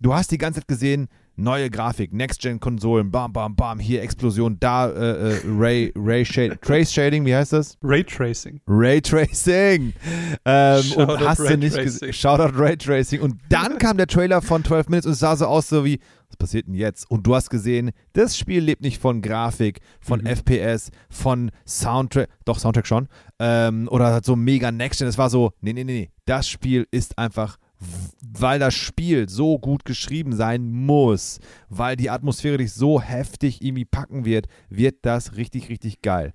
du 0.00 0.14
hast 0.14 0.30
die 0.30 0.38
ganze 0.38 0.60
Zeit 0.60 0.68
gesehen, 0.68 1.08
neue 1.36 1.70
Grafik, 1.70 2.12
Next-Gen-Konsolen, 2.12 3.10
bam, 3.10 3.32
bam, 3.32 3.56
bam, 3.56 3.78
hier 3.78 4.02
Explosion, 4.02 4.58
da 4.60 4.90
äh, 4.90 5.32
äh, 5.32 5.40
Ray, 5.46 5.92
Ray 5.96 6.24
Shading, 6.24 6.58
Trace 6.60 6.92
Shading, 6.92 7.24
wie 7.24 7.34
heißt 7.34 7.52
das? 7.52 7.78
Raytracing. 7.82 8.60
Raytracing. 8.66 9.94
Ähm, 10.44 10.92
und 10.96 11.20
hast 11.20 11.40
du 11.40 11.56
nicht 11.56 11.76
gesehen? 11.76 12.12
Shoutout 12.12 12.58
Raytracing. 12.58 13.20
Und 13.20 13.40
dann 13.48 13.78
kam 13.78 13.96
der 13.96 14.06
Trailer 14.06 14.42
von 14.42 14.64
12 14.64 14.88
Minutes 14.88 15.06
und 15.06 15.12
es 15.12 15.18
sah 15.20 15.34
so 15.36 15.46
aus, 15.46 15.68
so 15.68 15.84
wie, 15.84 15.98
passiert 16.40 16.66
denn 16.66 16.74
jetzt? 16.74 17.08
Und 17.08 17.26
du 17.26 17.36
hast 17.36 17.50
gesehen, 17.50 17.92
das 18.14 18.36
Spiel 18.36 18.64
lebt 18.64 18.82
nicht 18.82 19.00
von 19.00 19.22
Grafik, 19.22 19.80
von 20.00 20.20
mhm. 20.20 20.26
FPS, 20.26 20.90
von 21.08 21.52
Soundtrack, 21.64 22.28
doch 22.44 22.58
Soundtrack 22.58 22.88
schon, 22.88 23.08
ähm, 23.38 23.88
oder 23.90 24.20
so 24.24 24.34
mega 24.34 24.72
Next-Gen. 24.72 25.06
Es 25.06 25.18
war 25.18 25.30
so, 25.30 25.52
nee, 25.60 25.72
nee, 25.72 25.84
nee, 25.84 25.92
nee, 25.92 26.10
das 26.24 26.48
Spiel 26.48 26.88
ist 26.90 27.16
einfach 27.16 27.58
weil 28.22 28.58
das 28.58 28.74
Spiel 28.74 29.28
so 29.28 29.58
gut 29.58 29.84
geschrieben 29.84 30.34
sein 30.34 30.70
muss, 30.70 31.40
weil 31.68 31.96
die 31.96 32.10
Atmosphäre 32.10 32.58
dich 32.58 32.72
so 32.72 33.00
heftig 33.00 33.62
irgendwie 33.62 33.86
packen 33.86 34.24
wird, 34.24 34.48
wird 34.68 34.96
das 35.02 35.36
richtig, 35.36 35.68
richtig 35.70 36.02
geil. 36.02 36.34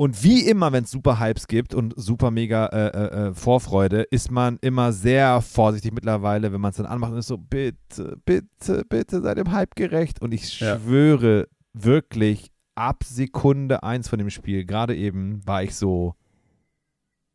Und 0.00 0.22
wie 0.22 0.46
immer, 0.46 0.70
wenn 0.70 0.84
es 0.84 0.92
super 0.92 1.18
Hypes 1.18 1.48
gibt 1.48 1.74
und 1.74 1.92
super 1.96 2.30
mega 2.30 2.66
äh, 2.66 2.86
äh, 2.86 3.28
äh, 3.30 3.34
Vorfreude, 3.34 4.02
ist 4.02 4.30
man 4.30 4.56
immer 4.60 4.92
sehr 4.92 5.42
vorsichtig 5.42 5.92
mittlerweile, 5.92 6.52
wenn 6.52 6.60
man 6.60 6.70
es 6.70 6.76
dann 6.76 6.86
anmacht 6.86 7.10
und 7.10 7.18
ist 7.18 7.26
so, 7.26 7.36
bitte, 7.36 8.16
bitte, 8.24 8.84
bitte 8.88 9.20
sei 9.20 9.34
dem 9.34 9.50
Hype 9.50 9.74
gerecht. 9.74 10.22
Und 10.22 10.32
ich 10.32 10.60
ja. 10.60 10.78
schwöre 10.78 11.48
wirklich, 11.72 12.52
ab 12.76 13.02
Sekunde 13.02 13.82
1 13.82 14.08
von 14.08 14.20
dem 14.20 14.30
Spiel, 14.30 14.64
gerade 14.64 14.94
eben, 14.94 15.44
war 15.44 15.64
ich 15.64 15.74
so, 15.74 16.14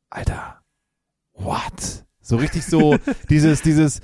Alter, 0.09 0.61
what? 1.33 2.05
So 2.21 2.37
richtig 2.37 2.63
so 2.63 2.95
dieses, 3.29 3.61
dieses, 3.61 3.99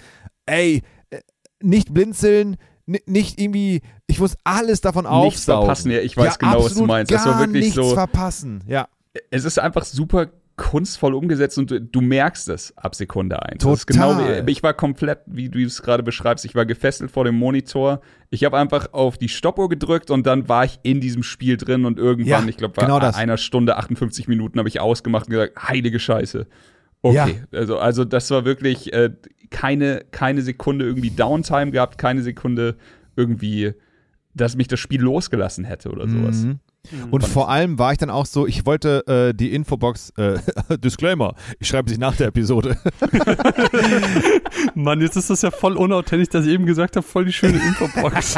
ey, 0.45 0.84
äh, 1.12 1.22
nicht 1.63 1.93
blinzeln, 1.93 2.58
nicht 2.86 3.39
irgendwie, 3.39 3.80
ich 4.19 4.21
muss 4.21 4.38
alles 4.43 4.82
davon 4.82 5.05
aufsaugen. 5.05 5.25
Nichts 5.27 5.45
verpassen, 5.45 5.91
ja, 5.91 5.99
ich 5.99 6.17
weiß 6.17 6.38
ja, 6.41 6.51
genau, 6.51 6.65
was 6.65 6.75
du 6.75 6.86
meinst. 6.86 7.12
Das 7.12 7.25
war 7.25 7.39
wirklich 7.39 7.65
nichts 7.65 7.75
so. 7.75 7.93
verpassen, 7.93 8.63
ja. 8.67 8.88
Es 9.32 9.45
ist 9.45 9.58
einfach 9.60 9.86
super 9.86 10.27
kunstvoll 10.60 11.13
umgesetzt 11.13 11.58
und 11.58 11.71
du, 11.71 11.79
du 11.79 12.01
merkst 12.01 12.49
es 12.49 12.77
ab 12.77 12.93
Sekunde 12.93 13.41
eins. 13.41 13.63
Total. 13.63 13.86
Genau, 13.88 14.45
ich 14.45 14.62
war 14.62 14.73
komplett, 14.73 15.19
wie 15.25 15.47
du 15.47 15.60
es 15.63 15.82
gerade 15.82 16.03
beschreibst, 16.03 16.43
ich 16.43 16.53
war 16.53 16.65
gefesselt 16.65 17.12
vor 17.12 17.23
dem 17.23 17.36
Monitor. 17.36 18.01
Ich 18.29 18.43
habe 18.43 18.58
einfach 18.58 18.91
auf 18.91 19.17
die 19.17 19.29
Stoppuhr 19.29 19.69
gedrückt 19.69 20.12
und 20.12 20.27
dann 20.27 20.49
war 20.49 20.65
ich 20.65 20.79
in 20.84 20.99
diesem 20.99 21.23
Spiel 21.23 21.55
drin 21.55 21.86
und 21.86 21.97
irgendwann, 21.97 22.43
ja, 22.43 22.49
ich 22.49 22.58
glaube, 22.58 22.73
genau 22.79 22.97
einer 22.97 23.38
Stunde 23.38 23.77
58 23.77 24.27
Minuten 24.27 24.60
habe 24.60 24.67
ich 24.67 24.82
ausgemacht 24.82 25.27
und 25.27 25.32
gesagt, 25.32 25.69
heilige 25.69 25.97
Scheiße. 25.97 26.45
Okay, 27.01 27.15
ja. 27.15 27.58
also, 27.58 27.79
also 27.79 28.03
das 28.03 28.29
war 28.29 28.43
wirklich 28.43 28.91
äh, 28.91 29.12
keine, 29.49 30.03
keine 30.12 30.41
Sekunde 30.41 30.84
irgendwie 30.84 31.12
Downtime 31.12 31.71
gehabt, 31.71 31.97
keine 31.97 32.21
Sekunde 32.21 32.75
irgendwie 33.15 33.73
dass 34.34 34.56
mich 34.56 34.68
das 34.68 34.80
Spiel 34.80 35.02
losgelassen 35.02 35.65
hätte 35.65 35.89
oder 35.89 36.08
sowas. 36.08 36.44
Mhm. 36.44 36.60
Mhm. 36.92 37.12
Und 37.12 37.26
vor 37.26 37.50
allem 37.50 37.78
war 37.78 37.92
ich 37.92 37.98
dann 37.98 38.10
auch 38.10 38.26
so, 38.26 38.48
ich 38.48 38.65
wollte 38.65 39.06
äh, 39.08 39.34
die 39.34 39.54
Infobox, 39.54 40.12
äh, 40.18 40.39
Disclaimer, 40.78 41.36
ich 41.60 41.68
schreibe 41.68 41.89
sie 41.89 41.98
nach 41.98 42.15
der 42.15 42.28
Episode. 42.28 42.78
Mann, 44.76 45.02
jetzt 45.02 45.15
ist 45.15 45.30
das 45.30 45.42
ja 45.42 45.52
voll 45.52 45.78
unauthentisch, 45.78 46.30
dass 46.30 46.46
ich 46.46 46.54
eben 46.54 46.65
gesagt 46.65 46.96
habe, 46.96 47.06
voll 47.06 47.26
die 47.26 47.34
schöne 47.34 47.60
Infobox. 47.60 48.38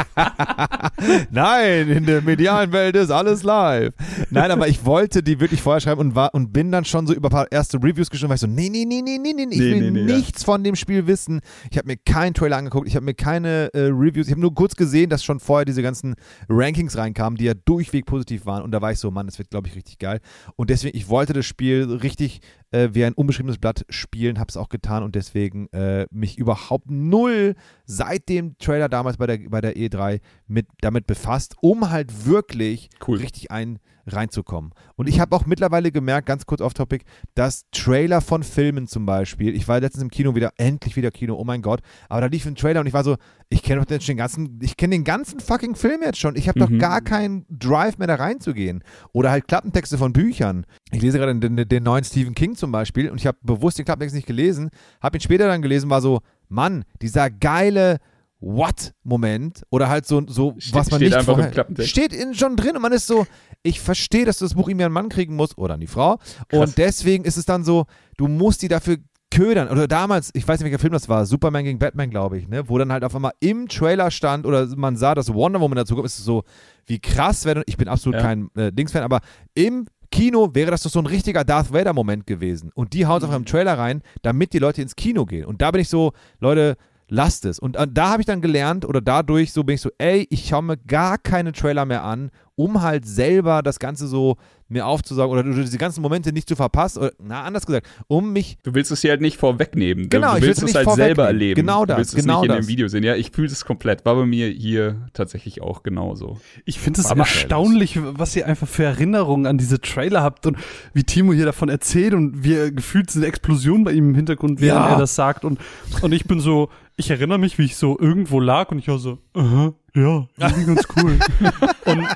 Nein, 1.30 1.88
in 1.88 2.04
der 2.04 2.20
medialen 2.22 2.72
Welt 2.72 2.96
ist 2.96 3.10
alles 3.10 3.42
live. 3.42 3.94
Nein, 4.30 4.50
aber 4.50 4.68
ich 4.68 4.84
wollte 4.84 5.22
die 5.22 5.40
wirklich 5.40 5.62
vorher 5.62 5.80
schreiben 5.80 6.00
und 6.00 6.14
war 6.14 6.34
und 6.34 6.52
bin 6.52 6.72
dann 6.72 6.84
schon 6.84 7.06
so 7.06 7.14
über 7.14 7.28
ein 7.28 7.32
paar 7.32 7.52
erste 7.52 7.78
Reviews 7.78 8.10
geschrieben, 8.10 8.30
weil 8.30 8.36
ich 8.36 8.40
so, 8.40 8.46
nee, 8.46 8.68
nee, 8.68 8.84
nee, 8.84 9.02
nee, 9.02 9.18
nee, 9.18 9.32
nee, 9.34 9.46
ich 9.50 9.60
will 9.60 9.80
nee, 9.80 10.02
nee, 10.02 10.12
nichts 10.12 10.42
ja. 10.42 10.46
von 10.46 10.64
dem 10.64 10.76
Spiel 10.76 11.06
wissen. 11.06 11.40
Ich 11.70 11.78
habe 11.78 11.86
mir 11.86 11.96
keinen 11.96 12.34
Trailer 12.34 12.56
angeguckt, 12.56 12.86
ich 12.86 12.96
habe 12.96 13.04
mir 13.04 13.14
keine 13.14 13.72
äh, 13.72 13.86
Reviews, 13.86 14.26
ich 14.26 14.32
habe 14.32 14.40
nur 14.40 14.54
kurz 14.54 14.76
gesehen, 14.76 15.10
dass 15.10 15.24
schon 15.24 15.40
vorher 15.40 15.64
diese 15.64 15.82
ganzen 15.82 16.16
Rankings 16.48 16.96
reinkamen, 16.96 17.36
die 17.36 17.44
ja 17.44 17.54
durchweg 17.54 18.06
positiv 18.06 18.31
positiv 18.32 18.46
waren. 18.46 18.62
Und 18.62 18.70
da 18.72 18.80
war 18.80 18.92
ich 18.92 18.98
so, 18.98 19.10
Mann, 19.10 19.26
das 19.26 19.38
wird, 19.38 19.50
glaube 19.50 19.68
ich, 19.68 19.76
richtig 19.76 19.98
geil. 19.98 20.20
Und 20.56 20.70
deswegen, 20.70 20.96
ich 20.96 21.08
wollte 21.08 21.32
das 21.32 21.46
Spiel 21.46 21.84
richtig 21.84 22.40
äh, 22.70 22.90
wie 22.92 23.04
ein 23.04 23.12
unbeschriebenes 23.12 23.58
Blatt 23.58 23.84
spielen, 23.88 24.38
habe 24.38 24.48
es 24.48 24.56
auch 24.56 24.68
getan 24.68 25.02
und 25.02 25.14
deswegen 25.14 25.68
äh, 25.72 26.06
mich 26.10 26.38
überhaupt 26.38 26.90
null 26.90 27.54
seit 27.84 28.28
dem 28.28 28.56
Trailer 28.58 28.88
damals 28.88 29.16
bei 29.16 29.26
der, 29.26 29.38
bei 29.48 29.60
der 29.60 29.76
E3 29.76 30.20
mit, 30.46 30.66
damit 30.80 31.06
befasst, 31.06 31.56
um 31.60 31.90
halt 31.90 32.26
wirklich 32.26 32.88
cool. 33.06 33.18
richtig 33.18 33.50
ein 33.50 33.78
reinzukommen. 34.06 34.72
Und 34.96 35.08
ich 35.08 35.20
habe 35.20 35.34
auch 35.36 35.46
mittlerweile 35.46 35.92
gemerkt, 35.92 36.26
ganz 36.26 36.46
kurz 36.46 36.60
off 36.60 36.74
Topic, 36.74 37.04
dass 37.34 37.64
Trailer 37.70 38.20
von 38.20 38.42
Filmen 38.42 38.86
zum 38.86 39.06
Beispiel, 39.06 39.54
ich 39.54 39.68
war 39.68 39.80
letztens 39.80 40.02
im 40.02 40.10
Kino 40.10 40.34
wieder, 40.34 40.52
endlich 40.56 40.96
wieder 40.96 41.10
Kino, 41.10 41.36
oh 41.36 41.44
mein 41.44 41.62
Gott, 41.62 41.80
aber 42.08 42.22
da 42.22 42.26
lief 42.26 42.46
ein 42.46 42.54
Trailer 42.54 42.80
und 42.80 42.86
ich 42.86 42.92
war 42.92 43.04
so, 43.04 43.16
ich 43.48 43.62
kenne 43.62 43.80
doch 43.80 43.86
den 43.86 44.16
ganzen, 44.16 44.58
ich 44.62 44.76
kenne 44.76 44.94
den 44.94 45.04
ganzen 45.04 45.40
fucking 45.40 45.74
Film 45.74 46.02
jetzt 46.02 46.18
schon, 46.18 46.36
ich 46.36 46.48
habe 46.48 46.60
mhm. 46.60 46.64
doch 46.64 46.78
gar 46.78 47.00
keinen 47.00 47.46
Drive 47.48 47.98
mehr 47.98 48.08
da 48.08 48.16
reinzugehen. 48.16 48.82
Oder 49.12 49.30
halt 49.30 49.48
Klappentexte 49.48 49.98
von 49.98 50.12
Büchern. 50.12 50.66
Ich 50.90 51.02
lese 51.02 51.18
gerade 51.18 51.38
den, 51.38 51.56
den, 51.56 51.68
den 51.68 51.82
neuen 51.82 52.04
Stephen 52.04 52.34
King 52.34 52.56
zum 52.56 52.72
Beispiel 52.72 53.10
und 53.10 53.18
ich 53.18 53.26
habe 53.26 53.38
bewusst 53.42 53.78
den 53.78 53.84
Klappentext 53.84 54.14
nicht 54.14 54.26
gelesen, 54.26 54.70
habe 55.00 55.18
ihn 55.18 55.20
später 55.20 55.46
dann 55.46 55.62
gelesen, 55.62 55.90
war 55.90 56.00
so, 56.00 56.20
Mann, 56.48 56.84
dieser 57.00 57.30
geile 57.30 57.98
What-Moment 58.42 59.62
oder 59.70 59.88
halt 59.88 60.06
so, 60.06 60.22
so 60.26 60.54
steht, 60.58 60.74
was 60.74 60.90
man 60.90 60.98
steht 60.98 61.08
nicht 61.08 61.16
einfach 61.16 61.34
vorher, 61.34 61.46
im 61.46 61.52
Klappentext. 61.52 61.90
steht 61.90 62.12
in, 62.12 62.34
schon 62.34 62.56
drin 62.56 62.76
und 62.76 62.82
man 62.82 62.92
ist 62.92 63.06
so, 63.06 63.26
ich 63.62 63.80
verstehe, 63.80 64.24
dass 64.24 64.38
du 64.38 64.44
das 64.44 64.54
Buch 64.54 64.68
irgendwie 64.68 64.84
an 64.84 64.88
einen 64.88 64.94
Mann 64.94 65.08
kriegen 65.08 65.36
musst 65.36 65.56
oder 65.56 65.74
an 65.74 65.80
die 65.80 65.86
Frau 65.86 66.16
Krass. 66.16 66.60
und 66.60 66.78
deswegen 66.78 67.24
ist 67.24 67.36
es 67.36 67.46
dann 67.46 67.64
so, 67.64 67.86
du 68.16 68.28
musst 68.28 68.62
die 68.62 68.68
dafür 68.68 68.98
ködern. 69.32 69.68
Oder 69.68 69.88
damals, 69.88 70.30
ich 70.34 70.46
weiß 70.46 70.60
nicht, 70.60 70.66
welcher 70.66 70.78
Film 70.78 70.92
das 70.92 71.08
war, 71.08 71.24
Superman 71.26 71.64
gegen 71.64 71.78
Batman, 71.78 72.10
glaube 72.10 72.38
ich, 72.38 72.48
ne? 72.48 72.68
wo 72.68 72.78
dann 72.78 72.92
halt 72.92 73.02
auf 73.02 73.14
einmal 73.14 73.32
im 73.40 73.68
Trailer 73.68 74.10
stand 74.10 74.44
oder 74.46 74.66
man 74.76 74.96
sah, 74.96 75.14
dass 75.14 75.32
Wonder 75.32 75.60
Woman 75.60 75.76
dazu 75.76 75.94
kommt, 75.94 76.06
ist 76.06 76.18
es 76.18 76.24
so, 76.24 76.44
wie 76.86 77.00
krass 77.00 77.44
wäre, 77.44 77.62
ich 77.66 77.76
bin 77.76 77.88
absolut 77.88 78.16
ja. 78.16 78.22
kein 78.22 78.50
äh, 78.56 78.70
Dings-Fan, 78.72 79.02
aber 79.02 79.20
im 79.54 79.86
Kino 80.10 80.50
wäre 80.52 80.70
das 80.70 80.82
doch 80.82 80.90
so 80.90 80.98
ein 80.98 81.06
richtiger 81.06 81.42
Darth 81.42 81.72
Vader-Moment 81.72 82.26
gewesen. 82.26 82.70
Und 82.74 82.92
die 82.92 83.06
hauen 83.06 83.16
es 83.16 83.22
mhm. 83.22 83.28
auf 83.30 83.34
einem 83.34 83.46
Trailer 83.46 83.78
rein, 83.78 84.02
damit 84.20 84.52
die 84.52 84.58
Leute 84.58 84.82
ins 84.82 84.94
Kino 84.94 85.24
gehen. 85.24 85.46
Und 85.46 85.62
da 85.62 85.70
bin 85.70 85.80
ich 85.80 85.88
so, 85.88 86.12
Leute, 86.38 86.76
lasst 87.12 87.44
es. 87.44 87.58
Und 87.58 87.76
äh, 87.76 87.86
da 87.88 88.10
habe 88.10 88.22
ich 88.22 88.26
dann 88.26 88.40
gelernt 88.40 88.84
oder 88.84 89.00
dadurch 89.00 89.52
so 89.52 89.64
bin 89.64 89.74
ich 89.74 89.80
so, 89.82 89.90
ey, 89.98 90.26
ich 90.30 90.48
schaue 90.48 90.62
mir 90.62 90.76
gar 90.78 91.18
keine 91.18 91.52
Trailer 91.52 91.84
mehr 91.84 92.04
an, 92.04 92.30
um 92.62 92.82
halt 92.82 93.06
selber 93.06 93.62
das 93.62 93.78
Ganze 93.80 94.06
so 94.06 94.36
mir 94.68 94.86
aufzusaugen 94.86 95.38
oder 95.38 95.62
diese 95.62 95.76
ganzen 95.76 96.00
Momente 96.00 96.32
nicht 96.32 96.48
zu 96.48 96.56
verpassen. 96.56 97.00
Oder, 97.00 97.12
na, 97.22 97.42
anders 97.42 97.66
gesagt, 97.66 97.86
um 98.06 98.32
mich. 98.32 98.56
Du 98.62 98.74
willst 98.74 98.90
es 98.90 99.02
hier 99.02 99.10
halt 99.10 99.20
nicht 99.20 99.36
vorwegnehmen. 99.36 100.08
Genau, 100.08 100.36
du 100.36 100.42
willst 100.42 100.62
es 100.62 100.74
halt 100.74 100.90
selber 100.92 101.26
erleben. 101.26 101.60
Genau 101.60 101.84
das. 101.84 101.96
Du 101.96 101.98
willst 101.98 102.16
genau 102.16 102.36
es 102.36 102.40
nicht 102.42 102.50
das. 102.50 102.56
in 102.56 102.62
dem 102.62 102.68
Video 102.68 102.88
sehen. 102.88 103.04
Ja, 103.04 103.14
ich 103.14 103.30
fühle 103.30 103.48
es 103.48 103.64
komplett. 103.64 104.04
War 104.04 104.14
bei 104.14 104.24
mir 104.24 104.48
hier 104.48 105.08
tatsächlich 105.12 105.60
auch 105.60 105.82
genauso. 105.82 106.40
Ich 106.64 106.80
finde 106.80 107.00
es 107.00 107.10
erstaunlich, 107.10 107.98
was 108.00 108.34
ihr 108.34 108.46
einfach 108.46 108.68
für 108.68 108.84
Erinnerungen 108.84 109.46
an 109.46 109.58
diese 109.58 109.80
Trailer 109.80 110.22
habt 110.22 110.46
und 110.46 110.56
wie 110.94 111.04
Timo 111.04 111.32
hier 111.32 111.44
davon 111.44 111.68
erzählt 111.68 112.14
und 112.14 112.42
wie 112.44 112.54
er 112.54 112.70
gefühlt 112.70 113.14
eine 113.14 113.26
Explosion 113.26 113.84
bei 113.84 113.92
ihm 113.92 114.10
im 114.10 114.14
Hintergrund, 114.14 114.60
während 114.60 114.86
ja. 114.86 114.92
er 114.92 114.98
das 114.98 115.14
sagt. 115.14 115.44
Und, 115.44 115.58
und 116.00 116.12
ich 116.12 116.24
bin 116.24 116.40
so, 116.40 116.70
ich 116.96 117.10
erinnere 117.10 117.38
mich, 117.38 117.58
wie 117.58 117.64
ich 117.64 117.76
so 117.76 117.98
irgendwo 117.98 118.40
lag 118.40 118.70
und 118.70 118.78
ich 118.78 118.88
war 118.88 118.98
so, 118.98 119.18
uh 119.36 119.40
-huh, 119.40 119.74
ja, 119.94 120.26
irgendwie 120.38 120.64
ganz 120.64 120.88
cool. 120.96 121.18
und 121.84 122.06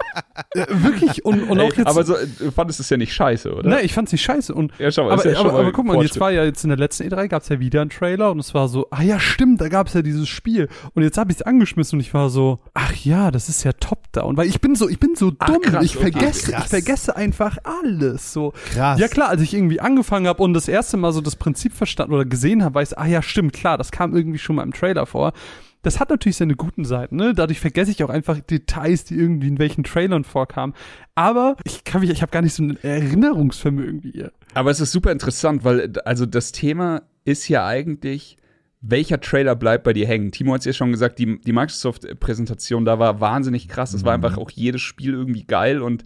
äh, 0.55 0.67
wirklich, 0.71 1.25
und, 1.27 1.43
und 1.43 1.59
Ey, 1.59 1.69
auch 1.69 1.75
jetzt. 1.75 1.87
Aber 1.87 2.05
so, 2.05 2.15
du 2.39 2.51
fandest 2.51 2.81
es 2.81 2.89
ja 2.89 2.97
nicht 2.97 3.13
scheiße, 3.13 3.55
oder? 3.55 3.69
Nein, 3.69 3.85
ich 3.85 3.93
fand 3.93 4.09
es 4.09 4.13
nicht 4.13 4.23
scheiße. 4.23 4.55
Und, 4.55 4.73
ja, 4.79 4.91
schau 4.91 5.05
mal, 5.05 5.13
aber, 5.13 5.31
ja 5.31 5.39
aber, 5.39 5.53
aber 5.53 5.73
guck 5.73 5.85
mal, 5.85 6.01
jetzt 6.03 6.19
war 6.19 6.31
ja 6.31 6.45
jetzt 6.45 6.65
in 6.65 6.71
der 6.71 6.79
letzten 6.79 7.05
E3 7.05 7.29
gab 7.29 7.43
es 7.43 7.51
ja 7.51 7.61
wieder 7.61 7.83
einen 7.83 7.91
Trailer 7.91 8.31
und 8.31 8.39
es 8.39 8.55
war 8.55 8.69
so, 8.69 8.87
ah 8.91 9.03
ja, 9.03 9.21
stimmt, 9.21 9.61
da 9.61 9.69
gab 9.69 9.89
es 9.89 9.95
ja 9.95 10.01
dieses 10.01 10.27
Spiel. 10.27 10.69
Und 10.95 11.03
jetzt 11.03 11.19
habe 11.19 11.31
ich 11.31 11.39
es 11.39 11.43
angeschmissen 11.43 11.99
und 11.99 12.01
ich 12.01 12.15
war 12.15 12.31
so, 12.31 12.61
ach 12.73 12.95
ja, 12.95 13.31
das 13.31 13.51
ist 13.51 13.63
ja 13.63 13.73
top-down. 13.73 14.39
Weil 14.39 14.49
ich 14.49 14.63
bin 14.63 14.75
so, 14.75 14.89
ich 14.89 14.99
bin 14.99 15.15
so 15.15 15.31
dumm. 15.31 15.39
Ach, 15.41 15.61
krass, 15.61 15.85
ich 15.85 15.97
vergesse, 15.97 16.53
okay, 16.53 16.63
ich 16.63 16.69
vergesse 16.69 17.15
einfach 17.15 17.59
alles. 17.65 18.33
So. 18.33 18.55
Krass. 18.73 18.99
Ja 18.99 19.09
klar, 19.09 19.29
als 19.29 19.43
ich 19.43 19.53
irgendwie 19.53 19.81
angefangen 19.81 20.29
habe 20.29 20.43
und 20.43 20.55
das 20.55 20.69
erste 20.69 20.97
Mal 20.97 21.13
so 21.13 21.21
das 21.21 21.37
Prinzip 21.37 21.75
verstanden 21.75 22.15
oder 22.15 22.25
gesehen 22.25 22.65
habe, 22.65 22.77
weiß, 22.77 22.95
ah 22.95 23.07
ja, 23.07 23.21
stimmt, 23.21 23.53
klar, 23.53 23.77
das 23.77 23.91
kam 23.91 24.17
irgendwie 24.17 24.39
schon 24.39 24.57
mal 24.57 24.63
im 24.63 24.73
Trailer 24.73 25.05
vor 25.05 25.35
das 25.87 26.01
hat 26.01 26.11
natürlich 26.11 26.37
seine 26.37 26.57
guten 26.57 26.85
Seiten, 26.85 27.15
ne? 27.15 27.33
Dadurch 27.33 27.61
vergesse 27.61 27.93
ich 27.93 28.03
auch 28.03 28.11
einfach 28.11 28.41
Details, 28.41 29.05
die 29.05 29.15
irgendwie 29.15 29.47
in 29.47 29.61
welchen 29.61 29.85
Trailern 29.85 30.25
vorkamen. 30.25 30.75
Aber 31.15 31.55
ich 31.63 31.85
kann 31.85 32.01
mich, 32.01 32.11
ich 32.11 32.23
habe 32.23 32.33
gar 32.33 32.43
nicht 32.43 32.55
so 32.55 32.65
ein 32.65 32.77
Erinnerungsvermögen 32.83 34.03
wie 34.03 34.11
ihr. 34.11 34.33
Aber 34.55 34.73
es 34.73 34.81
ist 34.81 34.91
super 34.91 35.13
interessant, 35.13 35.63
weil 35.63 35.93
also 36.05 36.27
das 36.27 36.51
Thema 36.51 37.03
ist 37.25 37.49
ja 37.49 37.65
eigentlich, 37.65 38.37
welcher 38.81 39.21
Trailer 39.21 39.55
bleibt 39.55 39.85
bei 39.85 39.93
dir 39.93 40.09
hängen? 40.09 40.33
Timo 40.33 40.55
hat 40.55 40.63
es 40.63 40.65
ja 40.65 40.73
schon 40.73 40.91
gesagt, 40.91 41.21
die, 41.21 41.41
die 41.41 41.53
Microsoft-Präsentation 41.53 42.85
da 42.85 42.99
war 42.99 43.21
wahnsinnig 43.21 43.69
krass. 43.69 43.95
Es 43.95 44.03
mhm. 44.03 44.07
war 44.07 44.15
einfach 44.15 44.39
auch 44.39 44.51
jedes 44.51 44.81
Spiel 44.81 45.13
irgendwie 45.13 45.45
geil 45.45 45.83
und 45.83 46.05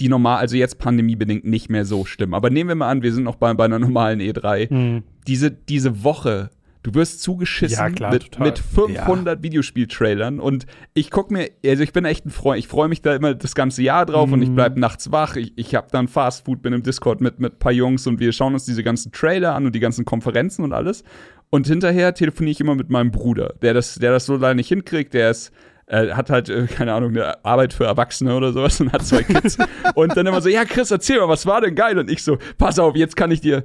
die 0.00 0.08
normal, 0.08 0.38
also 0.38 0.56
jetzt 0.56 0.78
pandemiebedingt 0.78 1.44
nicht 1.44 1.70
mehr 1.70 1.84
so 1.84 2.04
schlimm. 2.04 2.34
Aber 2.34 2.50
nehmen 2.50 2.66
wir 2.66 2.74
mal 2.74 2.90
an, 2.90 3.02
wir 3.02 3.12
sind 3.12 3.22
noch 3.22 3.36
bei, 3.36 3.54
bei 3.54 3.66
einer 3.66 3.78
normalen 3.78 4.18
E3. 4.18 4.74
Mhm. 4.74 5.02
Diese, 5.28 5.52
diese 5.52 6.02
Woche 6.02 6.50
Du 6.82 6.94
wirst 6.94 7.22
zugeschissen 7.22 7.78
ja, 7.78 7.90
klar, 7.90 8.12
mit, 8.12 8.38
mit 8.38 8.58
500 8.58 9.38
ja. 9.38 9.42
Videospieltrailern 9.42 10.40
und 10.40 10.64
ich 10.94 11.10
guck 11.10 11.30
mir, 11.30 11.50
also 11.64 11.82
ich 11.82 11.92
bin 11.92 12.06
echt 12.06 12.24
ein 12.24 12.30
Freund, 12.30 12.58
ich 12.58 12.68
freue 12.68 12.88
mich 12.88 13.02
da 13.02 13.14
immer 13.14 13.34
das 13.34 13.54
ganze 13.54 13.82
Jahr 13.82 14.06
drauf 14.06 14.30
mm. 14.30 14.32
und 14.32 14.42
ich 14.42 14.50
bleib 14.50 14.76
mhm. 14.76 14.80
nachts 14.80 15.12
wach. 15.12 15.36
Ich, 15.36 15.52
ich 15.56 15.74
habe 15.74 15.88
dann 15.90 16.08
Fast 16.08 16.46
Food, 16.46 16.62
bin 16.62 16.72
im 16.72 16.82
Discord 16.82 17.20
mit 17.20 17.38
mit 17.38 17.58
paar 17.58 17.72
Jungs 17.72 18.06
und 18.06 18.18
wir 18.18 18.32
schauen 18.32 18.54
uns 18.54 18.64
diese 18.64 18.82
ganzen 18.82 19.12
Trailer 19.12 19.54
an 19.54 19.66
und 19.66 19.74
die 19.74 19.80
ganzen 19.80 20.04
Konferenzen 20.04 20.64
und 20.64 20.72
alles. 20.72 21.04
Und 21.50 21.66
hinterher 21.66 22.14
telefoniere 22.14 22.52
ich 22.52 22.60
immer 22.60 22.76
mit 22.76 22.88
meinem 22.90 23.10
Bruder, 23.10 23.54
der 23.60 23.74
das, 23.74 23.96
der 23.96 24.12
das 24.12 24.24
so 24.24 24.36
leider 24.36 24.54
nicht 24.54 24.68
hinkriegt. 24.68 25.12
Der 25.12 25.30
ist 25.30 25.52
äh, 25.90 26.12
hat 26.12 26.30
halt, 26.30 26.48
äh, 26.48 26.66
keine 26.66 26.94
Ahnung, 26.94 27.10
eine 27.10 27.44
Arbeit 27.44 27.72
für 27.72 27.84
Erwachsene 27.84 28.34
oder 28.34 28.52
sowas 28.52 28.80
und 28.80 28.92
hat 28.92 29.04
zwei 29.04 29.24
Kids. 29.24 29.58
und 29.94 30.16
dann 30.16 30.26
immer 30.26 30.40
so, 30.40 30.48
ja, 30.48 30.64
Chris, 30.64 30.90
erzähl 30.90 31.18
mal, 31.18 31.28
was 31.28 31.46
war 31.46 31.60
denn 31.60 31.74
geil? 31.74 31.98
Und 31.98 32.08
ich 32.10 32.22
so, 32.22 32.38
pass 32.58 32.78
auf, 32.78 32.94
jetzt 32.94 33.16
kann 33.16 33.32
ich 33.32 33.40
dir 33.40 33.64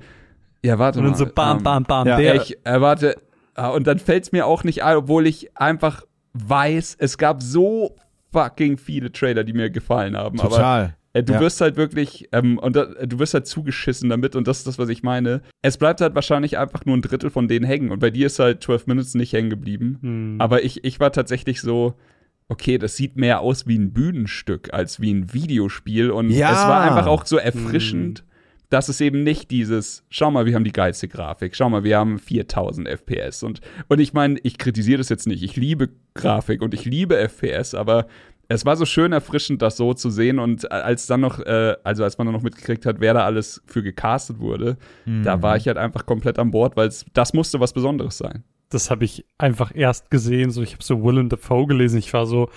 ja, 0.65 0.79
warte 0.79 0.99
und 0.99 1.05
mal. 1.05 1.11
Und 1.11 1.19
dann 1.19 1.27
so 1.27 1.33
bam, 1.33 1.63
bam, 1.63 1.83
bam, 1.83 2.07
ja, 2.07 2.17
der. 2.17 2.35
Ich 2.35 2.57
erwarte, 2.63 3.15
äh, 3.55 3.69
und 3.69 3.87
dann 3.87 3.99
fällt 3.99 4.23
es 4.23 4.31
mir 4.31 4.45
auch 4.45 4.63
nicht 4.63 4.83
ein, 4.83 4.97
obwohl 4.97 5.27
ich 5.27 5.55
einfach 5.57 6.03
weiß, 6.33 6.97
es 6.99 7.17
gab 7.17 7.41
so 7.41 7.95
fucking 8.31 8.77
viele 8.77 9.11
Trailer, 9.11 9.43
die 9.43 9.53
mir 9.53 9.69
gefallen 9.69 10.17
haben. 10.17 10.37
Total. 10.37 10.83
Aber 10.83 10.93
äh, 11.13 11.23
du 11.23 11.33
ja. 11.33 11.39
wirst 11.39 11.61
halt 11.61 11.77
wirklich, 11.77 12.27
ähm, 12.31 12.57
und 12.57 12.75
da, 12.75 12.85
du 12.85 13.19
wirst 13.19 13.33
halt 13.33 13.47
zugeschissen 13.47 14.09
damit, 14.09 14.35
und 14.35 14.47
das 14.47 14.59
ist 14.59 14.67
das, 14.67 14.77
was 14.77 14.89
ich 14.89 15.03
meine. 15.03 15.41
Es 15.61 15.77
bleibt 15.77 16.01
halt 16.01 16.15
wahrscheinlich 16.15 16.57
einfach 16.57 16.85
nur 16.85 16.97
ein 16.97 17.01
Drittel 17.01 17.29
von 17.29 17.47
denen 17.47 17.65
hängen. 17.65 17.91
Und 17.91 17.99
bei 17.99 18.09
dir 18.09 18.25
ist 18.27 18.39
halt 18.39 18.61
12 18.63 18.87
Minutes 18.87 19.13
nicht 19.15 19.31
hängen 19.31 19.49
geblieben. 19.49 19.99
Hm. 20.01 20.35
Aber 20.39 20.63
ich, 20.63 20.83
ich 20.83 20.99
war 20.99 21.11
tatsächlich 21.11 21.61
so, 21.61 21.93
okay, 22.49 22.77
das 22.77 22.97
sieht 22.97 23.15
mehr 23.15 23.39
aus 23.39 23.67
wie 23.67 23.77
ein 23.77 23.93
Bühnenstück 23.93 24.73
als 24.73 24.99
wie 24.99 25.13
ein 25.13 25.33
Videospiel. 25.33 26.11
Und 26.11 26.31
ja. 26.31 26.51
es 26.51 26.67
war 26.67 26.81
einfach 26.81 27.07
auch 27.07 27.25
so 27.25 27.37
erfrischend. 27.37 28.19
Hm 28.19 28.25
das 28.75 28.89
ist 28.89 28.99
eben 28.99 29.23
nicht 29.23 29.51
dieses, 29.51 30.03
schau 30.09 30.29
mal, 30.31 30.45
wir 30.45 30.53
haben 30.53 30.65
die 30.65 30.73
geilste 30.73 31.07
Grafik, 31.07 31.55
schau 31.55 31.69
mal, 31.69 31.85
wir 31.85 31.97
haben 31.97 32.19
4000 32.19 32.89
FPS. 32.89 33.41
Und, 33.41 33.61
und 33.87 34.01
ich 34.01 34.11
meine, 34.11 34.37
ich 34.43 34.57
kritisiere 34.57 34.97
das 34.97 35.07
jetzt 35.07 35.27
nicht. 35.27 35.43
Ich 35.43 35.55
liebe 35.55 35.91
Grafik 36.13 36.61
und 36.61 36.73
ich 36.73 36.83
liebe 36.83 37.15
FPS, 37.15 37.73
aber 37.73 38.05
es 38.49 38.65
war 38.65 38.75
so 38.75 38.83
schön 38.83 39.13
erfrischend, 39.13 39.61
das 39.61 39.77
so 39.77 39.93
zu 39.93 40.09
sehen. 40.09 40.39
Und 40.39 40.69
als 40.73 41.07
dann 41.07 41.21
noch, 41.21 41.39
äh, 41.39 41.77
also 41.85 42.03
als 42.03 42.17
man 42.17 42.27
dann 42.27 42.35
noch 42.35 42.41
mitgekriegt 42.41 42.85
hat, 42.85 42.99
wer 42.99 43.13
da 43.13 43.23
alles 43.23 43.63
für 43.65 43.81
gecastet 43.81 44.39
wurde, 44.39 44.75
mhm. 45.05 45.23
da 45.23 45.41
war 45.41 45.55
ich 45.55 45.67
halt 45.67 45.77
einfach 45.77 46.05
komplett 46.05 46.37
an 46.37 46.51
Bord, 46.51 46.75
weil 46.75 46.91
das 47.13 47.33
musste 47.33 47.61
was 47.61 47.71
Besonderes 47.71 48.17
sein 48.17 48.43
das 48.71 48.89
habe 48.89 49.05
ich 49.05 49.23
einfach 49.37 49.71
erst 49.73 50.09
gesehen. 50.09 50.49
So, 50.49 50.63
ich 50.63 50.73
habe 50.73 50.83
so 50.83 51.01
Willem 51.01 51.29
Dafoe 51.29 51.67
gelesen. 51.67 51.99
Ich 51.99 52.11
war 52.13 52.25
so, 52.25 52.49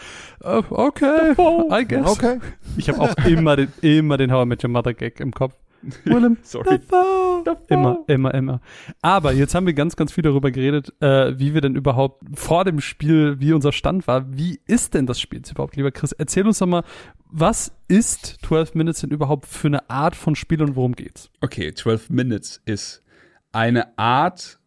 uh, 0.42 0.62
okay, 0.70 1.34
Dafoe. 1.36 1.68
I 1.70 1.86
guess. 1.86 2.10
Okay. 2.10 2.40
Ich 2.76 2.88
habe 2.88 2.98
auch 2.98 3.14
immer 3.26 3.56
den, 3.56 3.68
immer 3.82 4.16
den 4.16 4.32
How 4.32 4.44
I 4.44 4.48
Met 4.48 4.64
Your 4.64 4.70
Mother 4.70 4.94
Gag 4.94 5.20
im 5.20 5.30
Kopf. 5.32 5.54
Willem. 6.04 6.38
Sorry. 6.42 6.78
Dafoe. 6.78 7.42
Dafoe. 7.44 7.64
Immer, 7.68 8.04
immer, 8.06 8.34
immer. 8.34 8.60
Aber 9.02 9.32
jetzt 9.32 9.54
haben 9.54 9.66
wir 9.66 9.74
ganz, 9.74 9.96
ganz 9.96 10.12
viel 10.12 10.22
darüber 10.22 10.50
geredet, 10.50 10.92
äh, 11.00 11.38
wie 11.38 11.54
wir 11.54 11.60
denn 11.60 11.76
überhaupt 11.76 12.22
vor 12.34 12.64
dem 12.64 12.80
Spiel, 12.80 13.40
wie 13.40 13.52
unser 13.52 13.72
Stand 13.72 14.06
war. 14.06 14.36
Wie 14.36 14.60
ist 14.66 14.94
denn 14.94 15.06
das 15.06 15.20
Spiel 15.20 15.38
jetzt 15.38 15.50
überhaupt, 15.50 15.76
lieber 15.76 15.90
Chris? 15.90 16.12
Erzähl 16.12 16.46
uns 16.46 16.58
doch 16.58 16.66
mal, 16.66 16.84
was 17.30 17.72
ist 17.88 18.38
12 18.46 18.74
Minutes 18.74 19.00
denn 19.00 19.10
überhaupt 19.10 19.46
für 19.46 19.68
eine 19.68 19.88
Art 19.90 20.16
von 20.16 20.34
Spiel 20.34 20.62
und 20.62 20.76
worum 20.76 20.94
geht's? 20.94 21.30
Okay, 21.40 21.72
12 21.74 22.10
Minutes 22.10 22.62
ist 22.64 23.02
eine 23.52 23.98
Art 23.98 24.58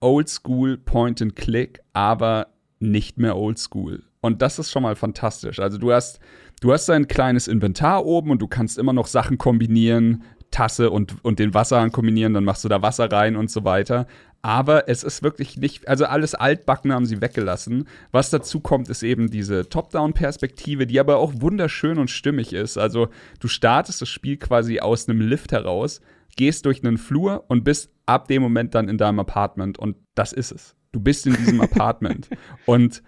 Oldschool 0.00 0.78
Point 0.78 1.22
and 1.22 1.36
Click, 1.36 1.80
aber 1.92 2.48
nicht 2.80 3.18
mehr 3.18 3.36
Oldschool. 3.36 4.02
Und 4.20 4.42
das 4.42 4.58
ist 4.58 4.70
schon 4.70 4.82
mal 4.82 4.96
fantastisch. 4.96 5.60
Also 5.60 5.78
du 5.78 5.92
hast, 5.92 6.20
du 6.60 6.72
hast 6.72 6.88
ein 6.90 7.08
kleines 7.08 7.48
Inventar 7.48 8.04
oben 8.04 8.30
und 8.30 8.42
du 8.42 8.48
kannst 8.48 8.78
immer 8.78 8.92
noch 8.92 9.06
Sachen 9.06 9.38
kombinieren, 9.38 10.24
Tasse 10.52 10.90
und, 10.90 11.16
und 11.24 11.40
den 11.40 11.54
Wasserhahn 11.54 11.90
kombinieren, 11.90 12.34
dann 12.34 12.44
machst 12.44 12.64
du 12.64 12.68
da 12.68 12.82
Wasser 12.82 13.10
rein 13.10 13.34
und 13.34 13.50
so 13.50 13.64
weiter. 13.64 14.06
Aber 14.42 14.88
es 14.88 15.02
ist 15.04 15.22
wirklich 15.22 15.56
nicht, 15.56 15.88
also 15.88 16.04
alles 16.04 16.34
Altbacken 16.34 16.92
haben 16.92 17.06
sie 17.06 17.20
weggelassen. 17.20 17.88
Was 18.10 18.30
dazu 18.30 18.60
kommt, 18.60 18.88
ist 18.88 19.02
eben 19.02 19.30
diese 19.30 19.68
Top-Down-Perspektive, 19.68 20.86
die 20.86 21.00
aber 21.00 21.18
auch 21.18 21.32
wunderschön 21.36 21.98
und 21.98 22.10
stimmig 22.10 22.52
ist. 22.52 22.76
Also 22.76 23.08
du 23.40 23.48
startest 23.48 24.02
das 24.02 24.08
Spiel 24.08 24.36
quasi 24.36 24.80
aus 24.80 25.08
einem 25.08 25.20
Lift 25.20 25.52
heraus, 25.52 26.00
gehst 26.36 26.66
durch 26.66 26.84
einen 26.84 26.98
Flur 26.98 27.44
und 27.48 27.62
bist 27.62 27.90
ab 28.06 28.28
dem 28.28 28.42
Moment 28.42 28.74
dann 28.74 28.88
in 28.88 28.98
deinem 28.98 29.20
Apartment. 29.20 29.78
Und 29.78 29.96
das 30.14 30.32
ist 30.32 30.50
es. 30.50 30.74
Du 30.90 31.00
bist 31.00 31.26
in 31.26 31.34
diesem 31.36 31.60
Apartment. 31.62 32.28
Und 32.66 33.02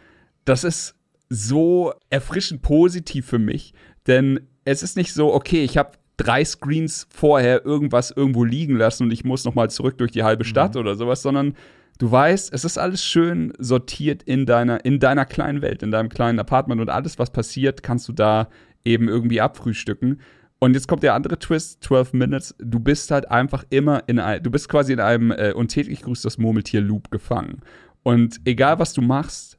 das 0.45 0.63
ist 0.63 0.95
so 1.29 1.93
erfrischend 2.11 2.63
positiv 2.63 3.27
für 3.27 3.39
mich, 3.39 3.75
denn 4.07 4.41
es 4.65 4.83
ist 4.83 4.97
nicht 4.97 5.13
so, 5.13 5.35
okay, 5.35 5.65
ich 5.65 5.77
habe 5.77 5.93
drei 6.17 6.45
Screens 6.45 7.07
vorher 7.11 7.65
irgendwas 7.65 8.11
irgendwo 8.11 8.45
liegen 8.45 8.77
lassen 8.77 9.05
und 9.05 9.13
ich 9.13 9.25
muss 9.25 9.45
noch 9.45 9.55
mal 9.55 9.71
zurück 9.71 9.99
durch 9.99 10.13
die 10.13 10.23
halbe 10.23 10.45
Stadt 10.45 10.75
mhm. 10.75 10.81
oder 10.81 10.95
sowas, 10.95 11.23
sondern 11.23 11.55
du 11.99 12.11
weißt, 12.11 12.53
es 12.53 12.65
ist 12.65 12.79
alles 12.79 13.05
schön 13.05 13.53
sortiert 13.59 14.23
in 14.23 14.47
deiner, 14.47 14.85
in 14.85 15.01
deiner 15.01 15.25
kleinen 15.25 15.63
Welt, 15.63 15.83
in 15.83 15.91
deinem 15.91 16.09
kleinen 16.09 16.39
Apartment 16.39 16.81
und 16.81 16.91
alles, 16.91 17.19
was 17.19 17.31
passiert, 17.31 17.83
kannst 17.83 18.09
du 18.09 18.13
da 18.13 18.49
eben 18.85 19.09
irgendwie 19.09 19.41
abfrühstücken. 19.41 20.21
Und 20.59 20.75
jetzt 20.75 20.89
kommt 20.89 21.03
der 21.03 21.15
andere 21.15 21.39
Twist, 21.39 21.83
12 21.85 22.13
Minutes. 22.15 22.55
Du 22.59 22.81
bist 22.81 23.11
halt 23.11 23.31
einfach 23.31 23.65
immer 23.71 24.03
in 24.07 24.19
einem, 24.19 24.43
du 24.43 24.51
bist 24.51 24.69
quasi 24.69 24.93
in 24.93 25.01
einem 25.01 25.31
äh, 25.31 25.53
untäglich 25.53 26.03
grüßt 26.03 26.25
das 26.25 26.39
Murmeltier-Loop 26.39 27.11
gefangen. 27.11 27.61
Und 28.03 28.41
egal 28.45 28.79
was 28.79 28.93
du 28.93 29.03
machst, 29.03 29.59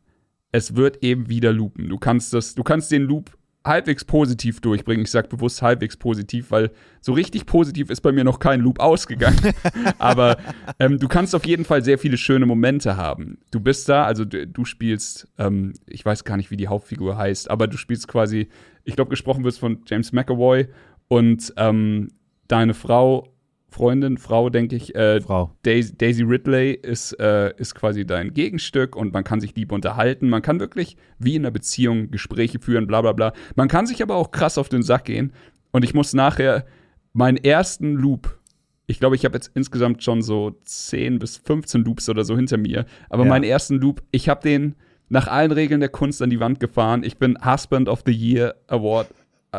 es 0.51 0.75
wird 0.75 1.03
eben 1.03 1.29
wieder 1.29 1.51
loopen. 1.51 1.89
Du 1.89 1.97
kannst 1.97 2.33
das, 2.33 2.55
du 2.55 2.63
kannst 2.63 2.91
den 2.91 3.03
Loop 3.03 3.37
halbwegs 3.65 4.05
positiv 4.05 4.61
durchbringen. 4.61 5.03
Ich 5.03 5.11
sage 5.11 5.27
bewusst 5.27 5.61
halbwegs 5.61 5.97
positiv, 5.97 6.51
weil 6.51 6.71
so 7.01 7.13
richtig 7.13 7.45
positiv 7.45 7.89
ist 7.89 8.01
bei 8.01 8.11
mir 8.11 8.23
noch 8.23 8.39
kein 8.39 8.61
Loop 8.61 8.79
ausgegangen. 8.79 9.39
Aber 9.97 10.37
ähm, 10.79 10.99
du 10.99 11.07
kannst 11.07 11.35
auf 11.35 11.45
jeden 11.45 11.65
Fall 11.65 11.83
sehr 11.83 11.97
viele 11.97 12.17
schöne 12.17 12.45
Momente 12.45 12.95
haben. 12.95 13.39
Du 13.51 13.59
bist 13.59 13.89
da, 13.89 14.05
also 14.05 14.23
du, 14.23 14.47
du 14.47 14.65
spielst, 14.65 15.27
ähm, 15.37 15.73
ich 15.87 16.05
weiß 16.05 16.23
gar 16.23 16.37
nicht, 16.37 16.51
wie 16.51 16.57
die 16.57 16.67
Hauptfigur 16.67 17.17
heißt, 17.17 17.49
aber 17.49 17.67
du 17.67 17.77
spielst 17.77 18.07
quasi, 18.07 18.49
ich 18.83 18.95
glaube, 18.95 19.09
gesprochen 19.09 19.43
wirst 19.43 19.59
von 19.59 19.81
James 19.87 20.13
McAvoy 20.13 20.67
und 21.07 21.53
ähm, 21.57 22.09
deine 22.47 22.73
Frau 22.73 23.34
Freundin, 23.75 24.17
Frau, 24.17 24.49
denke 24.49 24.77
ich. 24.77 24.95
Äh, 24.95 25.19
Frau. 25.19 25.53
Daisy, 25.63 25.97
Daisy 25.97 26.23
Ridley 26.23 26.71
ist, 26.71 27.11
äh, 27.19 27.53
ist 27.57 27.75
quasi 27.75 28.05
dein 28.05 28.33
Gegenstück 28.33 28.95
und 28.95 29.11
man 29.11 29.25
kann 29.25 29.41
sich 29.41 29.53
lieb 29.53 29.73
unterhalten. 29.73 30.29
Man 30.29 30.41
kann 30.41 30.61
wirklich 30.61 30.95
wie 31.19 31.35
in 31.35 31.41
einer 31.41 31.51
Beziehung 31.51 32.09
Gespräche 32.09 32.59
führen, 32.59 32.87
bla 32.87 33.01
bla 33.01 33.11
bla. 33.11 33.33
Man 33.57 33.67
kann 33.67 33.85
sich 33.85 34.01
aber 34.01 34.15
auch 34.15 34.31
krass 34.31 34.57
auf 34.57 34.69
den 34.69 34.81
Sack 34.81 35.03
gehen. 35.05 35.33
Und 35.71 35.83
ich 35.83 35.93
muss 35.93 36.13
nachher 36.13 36.65
meinen 37.11 37.35
ersten 37.35 37.95
Loop, 37.95 38.39
ich 38.87 38.99
glaube, 38.99 39.17
ich 39.17 39.25
habe 39.25 39.35
jetzt 39.35 39.51
insgesamt 39.55 40.03
schon 40.03 40.21
so 40.21 40.57
10 40.63 41.19
bis 41.19 41.35
15 41.35 41.83
Loops 41.83 42.07
oder 42.07 42.23
so 42.23 42.37
hinter 42.37 42.55
mir. 42.55 42.85
Aber 43.09 43.23
ja. 43.23 43.29
meinen 43.29 43.43
ersten 43.43 43.75
Loop, 43.75 44.01
ich 44.11 44.29
habe 44.29 44.41
den 44.41 44.75
nach 45.09 45.27
allen 45.27 45.51
Regeln 45.51 45.81
der 45.81 45.89
Kunst 45.89 46.21
an 46.21 46.29
die 46.29 46.39
Wand 46.39 46.61
gefahren. 46.61 47.03
Ich 47.03 47.17
bin 47.17 47.37
Husband 47.43 47.89
of 47.89 48.03
the 48.05 48.13
Year 48.13 48.55
Award 48.67 49.07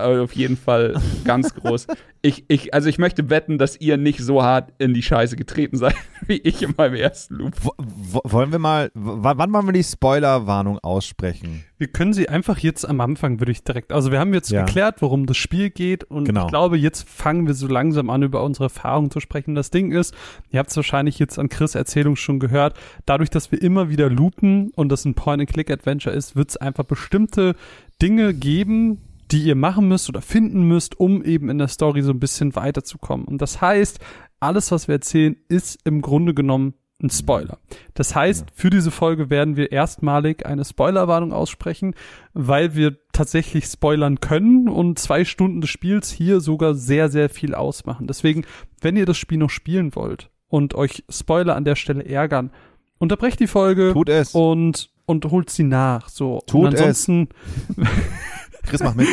auf 0.05 0.33
jeden 0.33 0.57
Fall 0.57 1.01
ganz 1.25 1.55
groß. 1.55 1.87
Ich, 2.23 2.45
ich, 2.49 2.75
also 2.75 2.89
ich 2.89 2.99
möchte 2.99 3.31
wetten, 3.31 3.57
dass 3.57 3.81
ihr 3.81 3.97
nicht 3.97 4.21
so 4.21 4.43
hart 4.43 4.73
in 4.79 4.95
die 4.95 5.03
Scheiße 5.03 5.37
getreten 5.37 5.77
seid, 5.77 5.95
wie 6.27 6.39
ich 6.39 6.63
in 6.63 6.75
meinem 6.77 6.95
ersten 6.95 7.37
Loop. 7.37 7.53
W 7.65 8.19
wollen 8.25 8.51
wir 8.51 8.59
mal, 8.59 8.91
wann 8.95 9.53
wollen 9.53 9.67
wir 9.67 9.73
die 9.73 9.85
Spoilerwarnung 9.85 10.79
aussprechen? 10.81 11.65
Wir 11.79 11.89
können 11.89 12.13
sie 12.13 12.29
einfach 12.29 12.59
jetzt 12.59 12.89
am 12.89 13.01
Anfang, 13.01 13.39
würde 13.39 13.53
ich 13.53 13.63
direkt, 13.63 13.93
also 13.93 14.11
wir 14.11 14.19
haben 14.19 14.35
jetzt 14.35 14.51
ja. 14.51 14.65
geklärt, 14.65 15.03
worum 15.03 15.27
das 15.27 15.37
Spiel 15.37 15.71
geht 15.71 16.05
und 16.05 16.25
genau. 16.25 16.45
ich 16.45 16.49
glaube, 16.49 16.79
jetzt 16.79 17.09
fangen 17.09 17.47
wir 17.47 17.55
so 17.55 17.69
langsam 17.69 18.11
an, 18.11 18.23
über 18.23 18.43
unsere 18.43 18.65
Erfahrungen 18.65 19.11
zu 19.11 19.21
sprechen. 19.21 19.55
Das 19.55 19.71
Ding 19.71 19.93
ist, 19.93 20.15
ihr 20.51 20.59
habt 20.59 20.71
es 20.71 20.77
wahrscheinlich 20.77 21.19
jetzt 21.19 21.39
an 21.39 21.49
Chris 21.49 21.75
Erzählung 21.75 22.17
schon 22.17 22.41
gehört, 22.41 22.75
dadurch, 23.05 23.31
dass 23.31 23.53
wir 23.53 23.63
immer 23.63 23.89
wieder 23.89 24.09
loopen 24.11 24.71
und 24.75 24.89
das 24.89 25.05
ein 25.05 25.15
Point-and-Click-Adventure 25.15 26.15
ist, 26.15 26.35
wird 26.35 26.51
es 26.51 26.57
einfach 26.57 26.85
bestimmte 26.85 27.55
Dinge 28.01 28.35
geben, 28.35 28.99
die 29.31 29.43
ihr 29.43 29.57
machen 29.57 29.89
müsst 29.89 30.09
oder 30.09 30.23
finden 30.23 30.63
müsst, 30.63 30.99
um 30.99 31.23
eben 31.25 31.49
in 31.49 31.59
der 31.59 31.69
Story 31.69 32.03
so 32.03 32.13
ein 32.13 32.21
bisschen 32.21 32.55
weiterzukommen. 32.55 33.27
Und 33.27 33.43
das 33.43 33.61
heißt, 33.61 33.99
alles, 34.41 34.71
was 34.71 34.89
wir 34.89 34.97
erzählen, 34.97 35.37
ist 35.49 35.79
im 35.85 36.03
Grunde 36.03 36.35
genommen 36.35 36.75
ein 37.03 37.11
Spoiler. 37.11 37.59
Das 37.95 38.15
heißt, 38.15 38.47
für 38.55 38.71
diese 38.71 38.91
Folge 38.91 39.29
werden 39.29 39.57
wir 39.57 39.71
erstmalig 39.71 40.47
eine 40.47 40.65
Spoilerwarnung 40.65 41.33
aussprechen, 41.33 41.95
weil 42.33 42.75
wir 42.75 42.97
tatsächlich 43.13 43.67
spoilern 43.67 44.21
können 44.21 44.69
und 44.69 44.99
zwei 44.99 45.25
Stunden 45.25 45.61
des 45.61 45.69
Spiels 45.69 46.11
hier 46.11 46.41
sogar 46.41 46.75
sehr, 46.75 47.11
sehr 47.11 47.29
viel 47.29 47.55
ausmachen. 47.55 48.07
Deswegen, 48.07 48.45
wenn 48.81 48.97
ihr 48.97 49.05
das 49.05 49.19
Spiel 49.19 49.39
noch 49.39 49.51
spielen 49.51 49.95
wollt 49.95 50.31
und 50.49 50.75
euch 50.75 51.05
Spoiler 51.11 51.55
an 51.55 51.65
der 51.65 51.77
Stelle 51.77 52.05
ärgern, 52.05 52.51
unterbrecht 52.99 53.41
die 53.41 53.47
Folge 53.47 53.93
Tut 53.93 54.09
es. 54.09 54.35
und 54.35 54.91
und 55.07 55.25
holt 55.27 55.51
sie 55.51 55.63
nach. 55.63 56.09
So. 56.09 56.43
Tut 56.47 56.63
und 56.63 56.67
ansonsten 56.69 57.29
es. 57.77 57.77
Chris, 58.67 58.83
mach 58.83 58.95
mit. 58.95 59.09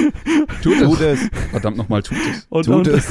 Tut, 0.61 0.79
tut 0.79 1.01
es. 1.01 1.19
Verdammt 1.51 1.77
nochmal, 1.77 2.03
tut 2.03 2.17
es. 2.29 2.45
Und, 2.49 2.65
tut 2.65 2.75
und, 2.75 2.87
es. 2.87 3.07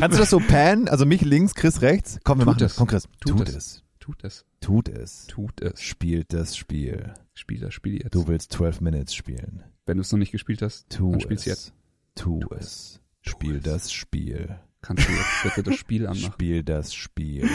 Kannst 0.00 0.16
du 0.16 0.20
das 0.20 0.30
so 0.30 0.38
pannen? 0.40 0.88
Also 0.88 1.06
mich 1.06 1.22
links, 1.22 1.54
Chris 1.54 1.82
rechts? 1.82 2.18
Komm, 2.24 2.38
wir 2.38 2.44
tut 2.44 2.54
machen 2.54 2.64
es. 2.64 2.72
das. 2.72 2.76
Komm, 2.76 2.88
Chris. 2.88 3.08
Tut, 3.20 3.38
tut 3.38 3.48
es. 3.48 3.54
es. 3.56 3.82
Tut 4.00 4.24
es. 4.24 4.44
Tut 4.60 4.88
es. 4.88 5.26
Tut 5.26 5.60
es. 5.62 5.82
Spielt 5.82 6.32
das 6.32 6.56
Spiel. 6.56 7.14
Spiel 7.34 7.60
das 7.60 7.74
Spiel 7.74 8.02
jetzt. 8.02 8.14
Du 8.14 8.28
willst 8.28 8.52
12 8.52 8.80
Minutes 8.80 9.14
spielen. 9.14 9.64
Wenn 9.86 9.96
du 9.96 10.02
es 10.02 10.12
noch 10.12 10.18
nicht 10.18 10.32
gespielt 10.32 10.62
hast, 10.62 10.90
tu 10.90 11.12
dann 11.12 11.20
spielst 11.20 11.46
es. 11.46 11.52
jetzt. 11.52 11.72
Tu, 12.14 12.40
tu 12.40 12.54
es. 12.54 13.00
Spiel 13.22 13.56
es. 13.56 13.62
das 13.62 13.92
Spiel. 13.92 14.58
Kannst 14.82 15.08
du 15.08 15.12
jetzt 15.12 15.42
bitte 15.42 15.62
das 15.70 15.76
Spiel 15.76 16.06
anmachen? 16.06 16.32
Spiel 16.32 16.62
das 16.62 16.94
Spiel. 16.94 17.48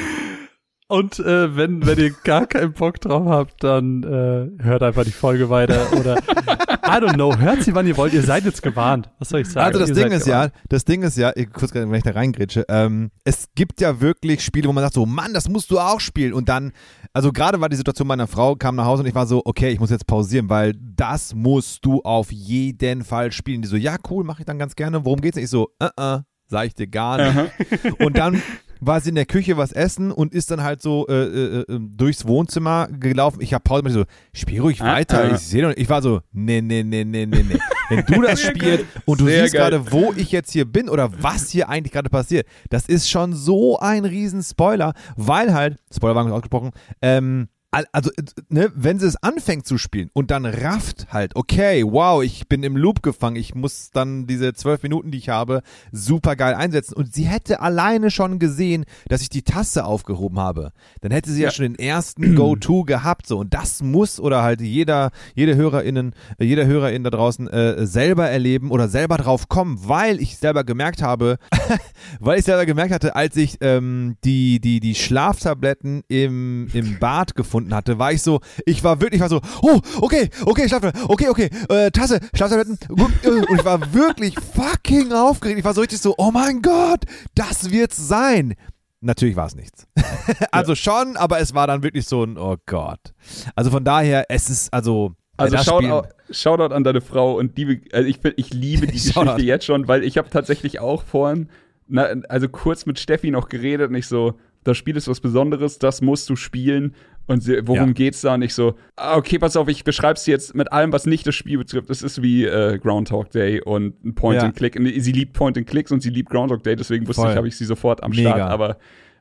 Und 0.88 1.20
äh, 1.20 1.56
wenn, 1.56 1.86
wenn 1.86 2.00
ihr 2.00 2.12
gar 2.24 2.48
keinen 2.48 2.74
Bock 2.74 3.00
drauf 3.00 3.28
habt, 3.28 3.64
dann 3.64 4.02
äh, 4.04 4.64
hört 4.64 4.82
einfach 4.82 5.04
die 5.04 5.12
Folge 5.12 5.52
weiter 5.52 5.94
oder 5.94 6.16
I 6.90 6.94
don't 6.94 7.14
know, 7.14 7.38
hört 7.38 7.62
sie, 7.62 7.76
wann 7.76 7.86
ihr 7.86 7.96
wollt. 7.98 8.14
Ihr 8.14 8.24
seid 8.24 8.46
jetzt 8.46 8.64
gewarnt. 8.64 9.12
Was 9.20 9.30
soll 9.30 9.42
ich 9.42 9.48
sagen? 9.48 9.68
Also 9.68 9.80
das 9.80 9.90
ihr 9.90 9.96
Ding 9.96 10.12
ist 10.12 10.26
gewarnt. 10.26 10.54
ja, 10.56 10.62
das 10.70 10.86
Ding 10.86 11.04
ist 11.04 11.18
ja, 11.18 11.32
ich, 11.36 11.52
kurz 11.52 11.72
wenn 11.76 11.94
ich 11.94 12.02
da 12.02 12.12
reingrätsche, 12.12 12.66
ähm, 12.68 13.12
es 13.24 13.46
gibt 13.54 13.80
ja 13.80 14.02
wirklich 14.02 14.44
Spiele, 14.44 14.68
wo 14.68 14.74
man 14.74 14.84
sagt 14.84 14.96
so, 14.96 15.06
Mann, 15.06 15.36
das 15.36 15.48
musst 15.48 15.70
du 15.70 15.80
auch 15.80 16.00
spielen. 16.00 16.34
Und 16.34 16.50
dann, 16.50 16.72
also 17.14 17.32
gerade 17.32 17.62
war 17.62 17.70
die 17.70 17.76
Situation 17.76 18.08
meiner 18.08 18.26
Frau, 18.26 18.56
kam 18.56 18.76
nach 18.76 18.86
Hause 18.86 19.04
und 19.04 19.08
ich 19.08 19.14
war 19.14 19.28
so, 19.28 19.44
okay, 19.46 19.70
ich 19.70 19.80
muss 19.80 19.92
jetzt 19.92 20.08
pausieren, 20.08 20.50
weil 20.50 20.74
das 20.80 21.36
musst 21.36 21.86
du 21.86 22.02
auf 22.02 22.32
jeden 22.32 23.04
Fall 23.04 23.32
spielen. 23.32 23.62
Die 23.62 23.68
so, 23.68 23.76
ja, 23.76 23.98
cool, 24.10 24.24
mache 24.24 24.42
ich 24.42 24.46
dann 24.48 24.58
ganz 24.58 24.76
gerne. 24.76 25.06
Worum 25.06 25.22
geht's? 25.22 25.38
Ich 25.38 25.50
so, 25.50 25.70
uh 25.82 25.90
-uh, 25.96 26.24
sag 26.48 26.66
ich 26.66 26.74
dir 26.74 26.88
gar 26.88 27.18
nicht. 27.18 27.54
Und 28.00 28.18
dann 28.18 28.42
war 28.80 29.02
sie 29.02 29.10
in 29.10 29.16
der 29.16 29.26
Küche 29.26 29.58
was 29.58 29.72
essen 29.72 30.12
und 30.12 30.34
ist 30.34 30.52
dann 30.52 30.64
halt 30.64 30.82
so 30.82 31.08
äh, 31.08 31.14
äh, 31.14 31.60
äh 31.62 31.80
durchs 31.80 32.26
Wohnzimmer 32.26 32.88
gelaufen. 32.88 33.42
Ich 33.42 33.54
habe 33.54 33.64
Pause 33.64 33.84
mit 33.84 33.94
so, 33.94 34.06
spiel 34.34 34.62
ruhig 34.62 34.82
ah, 34.82 34.94
weiter. 34.94 35.24
Ah, 35.24 35.36
ich 35.36 35.40
sehe 35.40 35.74
ich 35.74 35.90
war 35.90 36.02
so, 36.02 36.22
nee, 36.32 36.62
nee, 36.62 36.84
nee, 36.84 37.04
nee, 37.04 37.26
nee, 37.26 37.44
nee. 37.44 37.60
Wenn 37.90 38.06
du 38.06 38.22
das 38.22 38.42
spielst 38.44 38.86
und 39.06 39.22
du 39.22 39.26
Sehr 39.26 39.44
siehst 39.44 39.56
gerade, 39.56 39.92
wo 39.92 40.14
ich 40.16 40.32
jetzt 40.32 40.52
hier 40.52 40.66
bin 40.66 40.90
oder 40.90 41.12
was 41.22 41.50
hier 41.50 41.70
eigentlich 41.70 41.92
gerade 41.92 42.10
passiert, 42.10 42.48
das 42.70 42.88
ist 42.88 43.10
schon 43.10 43.34
so 43.34 43.80
ein 43.80 44.06
riesen 44.06 44.44
Spoiler, 44.44 44.94
weil 45.16 45.54
halt, 45.54 45.78
Spoiler 45.94 46.16
war 46.16 46.32
ausgesprochen, 46.32 46.72
ähm, 47.02 47.50
also, 47.72 48.10
äh, 48.12 48.24
ne, 48.50 48.72
wenn 48.74 49.00
sie 49.00 49.06
es 49.06 49.16
anfängt 49.22 49.68
zu 49.68 49.78
spielen 49.78 50.10
und 50.14 50.32
dann 50.32 50.46
rafft 50.46 51.08
halt, 51.14 51.36
okay, 51.36 51.84
wow, 51.86 52.24
ich 52.24 52.48
bin 52.48 52.64
im 52.64 52.76
Loop 52.76 53.04
gefangen, 53.04 53.36
ich 53.36 53.54
muss 53.54 53.92
dann 53.92 54.26
diese 54.26 54.54
zwölf 54.54 54.82
Minuten, 54.82 55.12
die 55.12 55.20
ich 55.20 55.30
habe, 55.30 55.62
super 55.92 56.36
geil 56.36 56.56
einsetzen. 56.56 56.96
Und 56.96 57.14
sie 57.14 57.26
hätte 57.26 57.62
alleine 57.62 58.10
schon 58.10 58.40
gesehen, 58.40 58.86
dass 59.08 59.22
ich 59.22 59.30
die 59.30 59.44
Tasse 59.44 59.86
aufgehoben 59.86 60.40
habe. 60.40 60.72
Dann 61.02 61.12
hätte 61.12 61.32
sie 61.32 61.42
ja, 61.42 61.50
ja 61.50 61.52
schon 61.52 61.64
den 61.64 61.76
ersten 61.76 62.36
Go-To 62.36 62.84
gehabt, 62.86 63.28
so. 63.28 63.38
Und 63.38 63.54
das 63.54 63.84
muss 63.84 64.20
oder 64.20 64.42
halt 64.42 64.62
jeder, 64.62 65.12
jede 65.36 65.56
HörerInnen, 65.56 66.14
äh, 66.40 66.46
jeder 66.46 66.66
HörerInnen 66.66 67.04
da 67.04 67.12
draußen 67.12 67.48
äh, 67.48 67.86
selber 67.86 68.30
erleben 68.30 68.72
oder 68.72 68.88
selber 68.88 69.18
drauf 69.18 69.48
kommen, 69.48 69.78
weil 69.88 70.20
ich 70.20 70.38
selber 70.38 70.64
gemerkt 70.64 71.04
habe, 71.04 71.38
weil 72.20 72.40
ich 72.40 72.46
selber 72.46 72.66
gemerkt 72.66 72.94
hatte, 72.94 73.16
als 73.16 73.36
ich 73.36 73.58
ähm, 73.62 74.18
die, 74.24 74.60
die, 74.60 74.80
die 74.80 74.96
Schlaftabletten 74.96 76.02
im, 76.08 76.68
im 76.74 76.98
Bad 77.00 77.36
gefunden 77.36 77.59
gefunden 77.60 77.74
hatte, 77.74 78.00
war 78.00 78.12
ich 78.12 78.22
so, 78.22 78.40
ich 78.66 78.84
war 78.84 79.02
wirklich, 79.02 79.20
ich 79.20 79.22
war 79.22 79.30
so, 79.30 79.42
oh, 79.62 79.80
okay, 80.02 80.30
okay, 80.46 80.68
Schlaftabletten, 80.68 81.10
okay, 81.10 81.30
okay, 81.30 81.50
äh, 81.70 81.92
Tasse, 81.92 82.20
Schlaftabletten, 82.34 82.78
äh, 83.24 83.30
und 83.30 83.60
ich 83.60 83.66
war 83.66 83.94
wirklich 83.94 84.36
fucking 84.40 85.12
aufgeregt. 85.12 85.60
Ich 85.60 85.66
war 85.66 85.74
so 85.74 85.82
richtig 85.82 86.00
so, 86.00 86.16
oh 86.18 86.32
mein 86.32 86.62
Gott, 86.62 87.04
das 87.36 87.72
wird's 87.72 87.98
sein. 87.98 88.56
Natürlich 89.02 89.36
war 89.36 89.48
es 89.48 89.56
nichts. 89.56 89.88
also 90.52 90.76
schon, 90.76 91.16
aber 91.18 91.40
es 91.40 91.54
war 91.54 91.68
dann 91.68 91.84
wirklich 91.84 92.06
so 92.06 92.24
ein, 92.24 92.38
oh 92.38 92.58
Gott. 92.66 93.14
Also 93.56 93.72
von 93.72 93.84
daher, 93.84 94.26
es 94.30 94.50
ist, 94.50 94.74
also. 94.74 95.14
Also 95.38 95.58
Shoutout, 95.58 96.10
Shoutout 96.32 96.74
an 96.74 96.84
deine 96.84 97.00
Frau 97.00 97.38
und 97.38 97.58
die, 97.58 97.82
also 97.94 98.10
ich, 98.10 98.20
ich 98.36 98.54
liebe 98.54 98.88
die 98.88 98.94
Geschichte 98.98 99.42
jetzt 99.42 99.64
schon, 99.66 99.88
weil 99.88 100.04
ich 100.04 100.18
habe 100.18 100.30
tatsächlich 100.30 100.82
auch 100.82 101.04
vorhin, 101.04 101.48
na, 101.88 102.08
also 102.28 102.50
kurz 102.50 102.86
mit 102.86 103.00
Steffi 103.00 103.32
noch 103.32 103.48
geredet 103.48 103.90
und 103.90 103.96
ich 103.96 104.08
so, 104.08 104.34
das 104.66 104.78
Spiel 104.78 104.98
ist 104.98 105.08
was 105.08 105.22
Besonderes, 105.22 105.80
das 105.80 106.02
musst 106.02 106.30
du 106.30 106.36
spielen. 106.36 106.94
Und 107.30 107.48
worum 107.68 107.90
ja. 107.90 107.94
geht's 107.94 108.22
da? 108.22 108.34
Und 108.34 108.42
ich 108.42 108.56
so, 108.56 108.74
ah, 108.96 109.16
okay, 109.16 109.38
pass 109.38 109.56
auf, 109.56 109.68
ich 109.68 109.84
beschreib's 109.84 110.26
jetzt 110.26 110.56
mit 110.56 110.72
allem, 110.72 110.92
was 110.92 111.06
nicht 111.06 111.28
das 111.28 111.36
Spiel 111.36 111.60
betrifft. 111.60 111.88
Das 111.88 112.02
ist 112.02 112.24
wie 112.24 112.46
äh, 112.46 112.80
Groundhog 112.80 113.30
Day 113.30 113.62
und 113.62 114.04
ein 114.04 114.16
Point 114.16 114.42
ja. 114.42 114.48
and 114.48 114.56
Click. 114.56 114.74
Sie 114.98 115.12
liebt 115.12 115.34
Point 115.34 115.56
and 115.56 115.68
Clicks 115.68 115.92
und 115.92 116.02
sie 116.02 116.10
liebt 116.10 116.32
Groundhog 116.32 116.64
Day, 116.64 116.76
deswegen 116.76 117.08
wusste 117.08 117.22
Voll. 117.22 117.32
ich, 117.32 117.38
habe 117.38 117.48
ich 117.48 117.56
sie 117.56 117.66
sofort 117.66 118.02
am 118.02 118.10
Mega. 118.10 118.32
Start. 118.32 118.52
Aber 118.52 118.78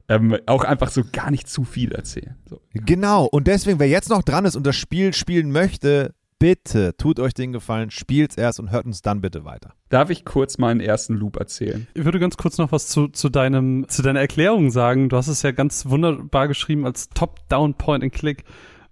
ähm, 0.08 0.38
auch 0.46 0.64
einfach 0.64 0.88
so 0.88 1.02
gar 1.12 1.30
nicht 1.30 1.48
zu 1.50 1.64
viel 1.64 1.92
erzählen. 1.92 2.34
So. 2.48 2.62
Genau, 2.72 3.26
und 3.26 3.46
deswegen, 3.46 3.78
wer 3.78 3.88
jetzt 3.88 4.08
noch 4.08 4.22
dran 4.22 4.46
ist 4.46 4.56
und 4.56 4.66
das 4.66 4.76
Spiel 4.76 5.12
spielen 5.12 5.52
möchte, 5.52 6.14
bitte 6.38 6.96
tut 6.96 7.20
euch 7.20 7.34
den 7.34 7.52
Gefallen, 7.52 7.90
spielt's 7.90 8.36
erst 8.36 8.60
und 8.60 8.70
hört 8.70 8.86
uns 8.86 9.02
dann 9.02 9.20
bitte 9.20 9.44
weiter. 9.44 9.74
Darf 9.88 10.10
ich 10.10 10.24
kurz 10.24 10.58
meinen 10.58 10.80
ersten 10.80 11.14
Loop 11.14 11.36
erzählen? 11.36 11.86
Ich 11.94 12.04
würde 12.04 12.18
ganz 12.18 12.36
kurz 12.36 12.58
noch 12.58 12.72
was 12.72 12.88
zu, 12.88 13.08
zu, 13.08 13.28
deinem, 13.28 13.86
zu 13.88 14.02
deiner 14.02 14.20
Erklärung 14.20 14.70
sagen. 14.70 15.08
Du 15.08 15.16
hast 15.16 15.28
es 15.28 15.42
ja 15.42 15.50
ganz 15.50 15.86
wunderbar 15.86 16.48
geschrieben 16.48 16.86
als 16.86 17.08
Top-Down 17.10 17.74
Point-and-Click. 17.74 18.44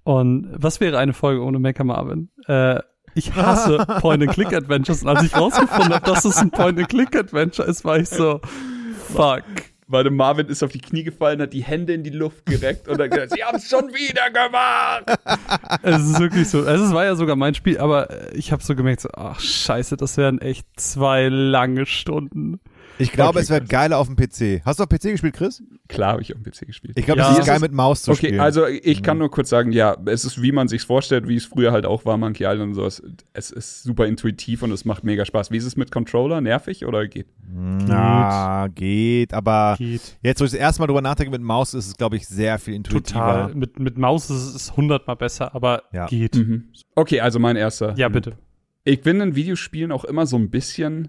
Und 0.05 0.49
was 0.53 0.81
wäre 0.81 0.99
eine 0.99 1.13
Folge 1.13 1.43
ohne 1.43 1.59
Mecha 1.59 1.85
Marvin? 1.85 2.31
Äh, 2.47 2.81
ich 3.15 3.35
hasse 3.35 3.79
Point-and-Click-Adventures. 4.01 5.03
Und 5.03 5.09
als 5.09 5.23
ich 5.23 5.37
rausgefunden 5.37 5.95
habe, 5.95 6.07
dass 6.07 6.25
es 6.25 6.37
ein 6.39 6.51
Point-and-Click-Adventure 6.51 7.69
ist, 7.69 7.85
war 7.85 7.99
ich 7.99 8.09
so, 8.09 8.41
fuck 9.09 9.45
weil 9.89 10.11
Marvin 10.11 10.49
ist 10.49 10.63
auf 10.63 10.73
die 10.73 10.81
Knie 10.81 11.05
gefallen, 11.05 11.41
hat 11.41 11.53
die 11.53 11.63
Hände 11.63 11.95
in 11.95 12.03
die 12.03 12.11
Luft 12.11 12.47
gereckt 12.47 12.89
und 12.89 12.99
dann 12.99 13.11
gesagt, 13.11 13.33
sie 13.35 13.45
haben 13.45 13.57
es 13.57 13.69
schon 13.69 13.89
wieder 13.95 14.31
gemacht. 14.31 15.19
Es 15.83 16.03
ist 16.03 16.19
wirklich 16.19 16.49
so. 16.49 16.65
Es 16.65 16.93
war 16.93 17.05
ja 17.05 17.15
sogar 17.15 17.37
mein 17.37 17.55
Spiel, 17.55 17.79
aber 17.79 18.35
ich 18.35 18.53
habe 18.53 18.63
so 18.63 18.75
gemerkt, 18.75 19.03
so, 19.03 19.09
ach 19.15 19.39
scheiße, 19.41 19.97
das 19.97 20.17
wären 20.17 20.41
echt 20.41 20.67
zwei 20.77 21.29
lange 21.29 21.87
Stunden. 21.87 22.61
Ich 22.99 23.13
glaube, 23.13 23.31
okay, 23.31 23.41
es 23.41 23.51
wäre 23.51 23.65
geiler 23.65 23.99
auf 23.99 24.07
dem 24.07 24.17
PC. 24.17 24.63
Hast 24.65 24.79
du 24.79 24.85
auf 24.85 24.89
PC 24.89 25.03
gespielt, 25.03 25.35
Chris? 25.35 25.63
Klar 25.89 26.13
habe 26.13 26.23
ich 26.23 26.35
auf 26.35 26.41
dem 26.41 26.51
PC 26.51 26.67
gespielt. 26.67 26.99
Ich 26.99 27.05
glaube, 27.05 27.21
ja. 27.21 27.33
es 27.33 27.39
ist 27.39 27.47
geil 27.47 27.61
mit 27.61 27.73
Maus 27.73 28.03
zu 28.03 28.11
okay, 28.11 28.19
spielen. 28.19 28.35
Okay, 28.35 28.41
also 28.41 28.67
ich 28.67 29.03
kann 29.03 29.17
mhm. 29.17 29.21
nur 29.21 29.31
kurz 29.31 29.51
sagen, 29.51 29.73
ja, 29.73 29.97
es 30.07 30.25
ist, 30.25 30.41
wie 30.41 30.53
man 30.53 30.69
sich 30.69 30.83
vorstellt, 30.83 31.29
wie 31.29 31.37
es 31.37 31.45
früher 31.45 31.73
halt 31.73 31.87
auch 31.87 32.05
war, 32.05 32.17
Monkey 32.17 32.45
Island 32.45 32.71
und 32.71 32.75
sowas. 32.75 33.03
Es 33.33 33.51
ist 33.51 33.83
super 33.83 34.07
intuitiv 34.07 34.63
und 34.63 34.71
es 34.73 34.85
macht 34.85 35.05
mega 35.05 35.25
Spaß. 35.25 35.51
Wie 35.51 35.57
ist 35.57 35.65
es 35.65 35.77
mit 35.77 35.91
Controller? 35.91 36.41
Nervig 36.41 36.87
oder 36.87 37.07
geht? 37.07 37.27
Na, 37.49 38.69
geht, 38.75 39.35
aber 39.35 39.77
geht. 39.79 40.19
jetzt, 40.23 40.41
wo 40.41 40.45
ich 40.45 40.51
das 40.51 40.61
erste 40.61 40.83
Mal 40.83 40.87
drüber 40.87 41.03
nachdenke 41.03 41.31
mit 41.31 41.43
Maus, 41.43 41.75
ist 41.75 41.87
es, 41.87 41.97
glaube 41.97 42.17
ich, 42.17 42.27
sehr 42.27 42.59
viel 42.59 42.75
intuitiver. 42.75 43.21
Total. 43.21 43.55
Mit, 43.55 43.79
mit 43.79 43.99
Maus 43.99 44.31
ist 44.31 44.55
es 44.55 44.77
hundertmal 44.77 45.17
besser, 45.17 45.55
aber 45.55 45.85
ja. 45.93 46.07
geht. 46.07 46.37
Mhm. 46.37 46.69
Okay, 46.95 47.21
also 47.21 47.39
mein 47.39 47.57
erster. 47.57 47.95
Ja, 47.97 48.09
bitte. 48.09 48.39
Ich 48.85 49.03
bin 49.03 49.21
in 49.21 49.35
Videospielen 49.35 49.91
auch 49.91 50.05
immer 50.05 50.27
so 50.27 50.37
ein 50.37 50.51
bisschen 50.51 51.09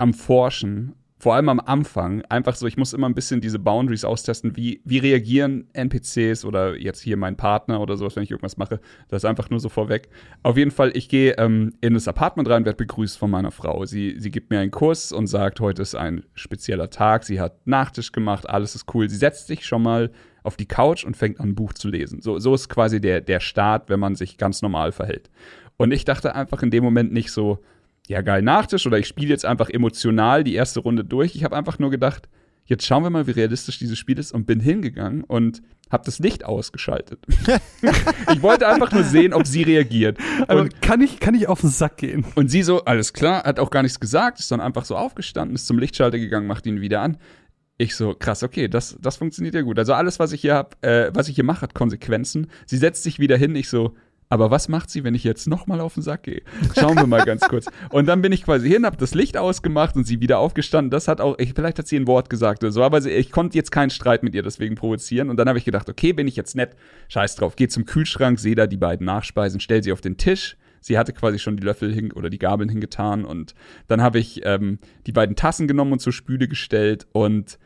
am 0.00 0.14
Forschen 0.14 0.94
vor 1.20 1.34
allem 1.34 1.50
am 1.50 1.60
Anfang, 1.60 2.22
einfach 2.30 2.54
so, 2.54 2.66
ich 2.66 2.78
muss 2.78 2.94
immer 2.94 3.06
ein 3.06 3.14
bisschen 3.14 3.42
diese 3.42 3.58
Boundaries 3.58 4.06
austesten, 4.06 4.56
wie, 4.56 4.80
wie 4.86 4.96
reagieren 4.96 5.68
NPCs 5.74 6.46
oder 6.46 6.78
jetzt 6.78 7.02
hier 7.02 7.18
mein 7.18 7.36
Partner 7.36 7.82
oder 7.82 7.98
sowas, 7.98 8.16
wenn 8.16 8.22
ich 8.22 8.30
irgendwas 8.30 8.56
mache. 8.56 8.80
Das 9.08 9.22
ist 9.22 9.28
einfach 9.28 9.50
nur 9.50 9.60
so 9.60 9.68
vorweg. 9.68 10.08
Auf 10.42 10.56
jeden 10.56 10.70
Fall, 10.70 10.96
ich 10.96 11.10
gehe 11.10 11.32
ähm, 11.36 11.74
in 11.82 11.92
das 11.92 12.08
Apartment 12.08 12.48
rein, 12.48 12.64
werde 12.64 12.78
begrüßt 12.78 13.18
von 13.18 13.30
meiner 13.30 13.50
Frau. 13.50 13.84
Sie, 13.84 14.14
sie 14.18 14.30
gibt 14.30 14.48
mir 14.48 14.60
einen 14.60 14.70
Kuss 14.70 15.12
und 15.12 15.26
sagt, 15.26 15.60
heute 15.60 15.82
ist 15.82 15.94
ein 15.94 16.24
spezieller 16.32 16.88
Tag. 16.88 17.24
Sie 17.24 17.38
hat 17.38 17.66
Nachtisch 17.66 18.12
gemacht, 18.12 18.48
alles 18.48 18.74
ist 18.74 18.86
cool. 18.94 19.10
Sie 19.10 19.16
setzt 19.16 19.46
sich 19.46 19.66
schon 19.66 19.82
mal 19.82 20.10
auf 20.42 20.56
die 20.56 20.66
Couch 20.66 21.04
und 21.04 21.18
fängt 21.18 21.38
an, 21.38 21.50
ein 21.50 21.54
Buch 21.54 21.74
zu 21.74 21.90
lesen. 21.90 22.22
So, 22.22 22.38
so 22.38 22.54
ist 22.54 22.70
quasi 22.70 22.98
der, 22.98 23.20
der 23.20 23.40
Start, 23.40 23.90
wenn 23.90 24.00
man 24.00 24.14
sich 24.14 24.38
ganz 24.38 24.62
normal 24.62 24.90
verhält. 24.90 25.28
Und 25.76 25.92
ich 25.92 26.06
dachte 26.06 26.34
einfach 26.34 26.62
in 26.62 26.70
dem 26.70 26.82
Moment 26.82 27.12
nicht 27.12 27.30
so, 27.30 27.58
ja 28.10 28.22
geil 28.22 28.42
Nachtisch 28.42 28.86
oder 28.86 28.98
ich 28.98 29.06
spiele 29.06 29.28
jetzt 29.28 29.44
einfach 29.44 29.70
emotional 29.70 30.42
die 30.42 30.54
erste 30.54 30.80
Runde 30.80 31.04
durch. 31.04 31.36
Ich 31.36 31.44
habe 31.44 31.56
einfach 31.56 31.78
nur 31.78 31.90
gedacht, 31.90 32.28
jetzt 32.64 32.84
schauen 32.84 33.04
wir 33.04 33.10
mal, 33.10 33.28
wie 33.28 33.32
realistisch 33.32 33.78
dieses 33.78 33.98
Spiel 33.98 34.18
ist 34.18 34.32
und 34.32 34.46
bin 34.46 34.58
hingegangen 34.58 35.22
und 35.22 35.62
habe 35.90 36.04
das 36.04 36.18
Licht 36.18 36.44
ausgeschaltet. 36.44 37.20
ich 38.32 38.42
wollte 38.42 38.66
einfach 38.66 38.90
nur 38.90 39.04
sehen, 39.04 39.32
ob 39.32 39.46
sie 39.46 39.62
reagiert. 39.62 40.18
Aber 40.48 40.68
kann 40.80 41.00
ich, 41.00 41.20
kann 41.20 41.34
ich 41.34 41.48
auf 41.48 41.60
den 41.60 41.70
Sack 41.70 41.98
gehen? 41.98 42.24
Und 42.34 42.48
sie 42.48 42.62
so, 42.62 42.84
alles 42.84 43.12
klar, 43.12 43.44
hat 43.44 43.60
auch 43.60 43.70
gar 43.70 43.82
nichts 43.82 44.00
gesagt, 44.00 44.40
ist 44.40 44.50
dann 44.50 44.60
einfach 44.60 44.84
so 44.84 44.96
aufgestanden, 44.96 45.54
ist 45.54 45.66
zum 45.66 45.78
Lichtschalter 45.78 46.18
gegangen, 46.18 46.48
macht 46.48 46.66
ihn 46.66 46.80
wieder 46.80 47.02
an. 47.02 47.16
Ich 47.78 47.94
so, 47.94 48.14
krass, 48.14 48.42
okay, 48.42 48.68
das, 48.68 48.98
das 49.00 49.16
funktioniert 49.16 49.54
ja 49.54 49.62
gut. 49.62 49.78
Also 49.78 49.94
alles, 49.94 50.18
was 50.18 50.32
ich 50.32 50.40
hier 50.40 50.54
hab, 50.54 50.84
äh, 50.84 51.10
was 51.14 51.28
ich 51.28 51.36
hier 51.36 51.44
mache, 51.44 51.62
hat 51.62 51.74
Konsequenzen. 51.74 52.48
Sie 52.66 52.76
setzt 52.76 53.04
sich 53.04 53.18
wieder 53.20 53.36
hin, 53.36 53.54
ich 53.54 53.68
so, 53.68 53.94
aber 54.30 54.52
was 54.52 54.68
macht 54.68 54.90
sie, 54.90 55.02
wenn 55.02 55.14
ich 55.14 55.24
jetzt 55.24 55.48
nochmal 55.48 55.80
auf 55.80 55.94
den 55.94 56.04
Sack 56.04 56.22
gehe? 56.22 56.42
Schauen 56.78 56.96
wir 56.96 57.06
mal 57.06 57.24
ganz 57.24 57.42
kurz. 57.42 57.66
Und 57.90 58.06
dann 58.06 58.22
bin 58.22 58.30
ich 58.30 58.44
quasi 58.44 58.68
hin, 58.68 58.86
habe 58.86 58.96
das 58.96 59.12
Licht 59.12 59.36
ausgemacht 59.36 59.96
und 59.96 60.06
sie 60.06 60.20
wieder 60.20 60.38
aufgestanden. 60.38 60.90
Das 60.90 61.08
hat 61.08 61.20
auch, 61.20 61.36
ich, 61.38 61.52
vielleicht 61.54 61.80
hat 61.80 61.88
sie 61.88 61.96
ein 61.96 62.06
Wort 62.06 62.30
gesagt 62.30 62.62
oder 62.62 62.70
so, 62.70 62.84
aber 62.84 63.02
sie, 63.02 63.10
ich 63.10 63.32
konnte 63.32 63.58
jetzt 63.58 63.72
keinen 63.72 63.90
Streit 63.90 64.22
mit 64.22 64.34
ihr 64.34 64.44
deswegen 64.44 64.76
provozieren. 64.76 65.30
Und 65.30 65.36
dann 65.36 65.48
habe 65.48 65.58
ich 65.58 65.64
gedacht, 65.64 65.88
okay, 65.88 66.12
bin 66.12 66.28
ich 66.28 66.36
jetzt 66.36 66.54
nett, 66.54 66.76
scheiß 67.08 67.34
drauf, 67.34 67.56
geh 67.56 67.66
zum 67.66 67.84
Kühlschrank, 67.84 68.38
sehe 68.38 68.54
da 68.54 68.68
die 68.68 68.76
beiden 68.76 69.04
Nachspeisen, 69.04 69.58
stell 69.58 69.82
sie 69.82 69.92
auf 69.92 70.00
den 70.00 70.16
Tisch. 70.16 70.56
Sie 70.80 70.96
hatte 70.96 71.12
quasi 71.12 71.40
schon 71.40 71.56
die 71.56 71.64
Löffel 71.64 71.92
hin 71.92 72.12
oder 72.12 72.30
die 72.30 72.38
Gabeln 72.38 72.70
hingetan 72.70 73.24
und 73.24 73.54
dann 73.88 74.00
habe 74.00 74.18
ich 74.18 74.40
ähm, 74.44 74.78
die 75.06 75.12
beiden 75.12 75.36
Tassen 75.36 75.68
genommen 75.68 75.92
und 75.92 75.98
zur 75.98 76.12
Spüle 76.12 76.48
gestellt 76.48 77.06
und 77.12 77.58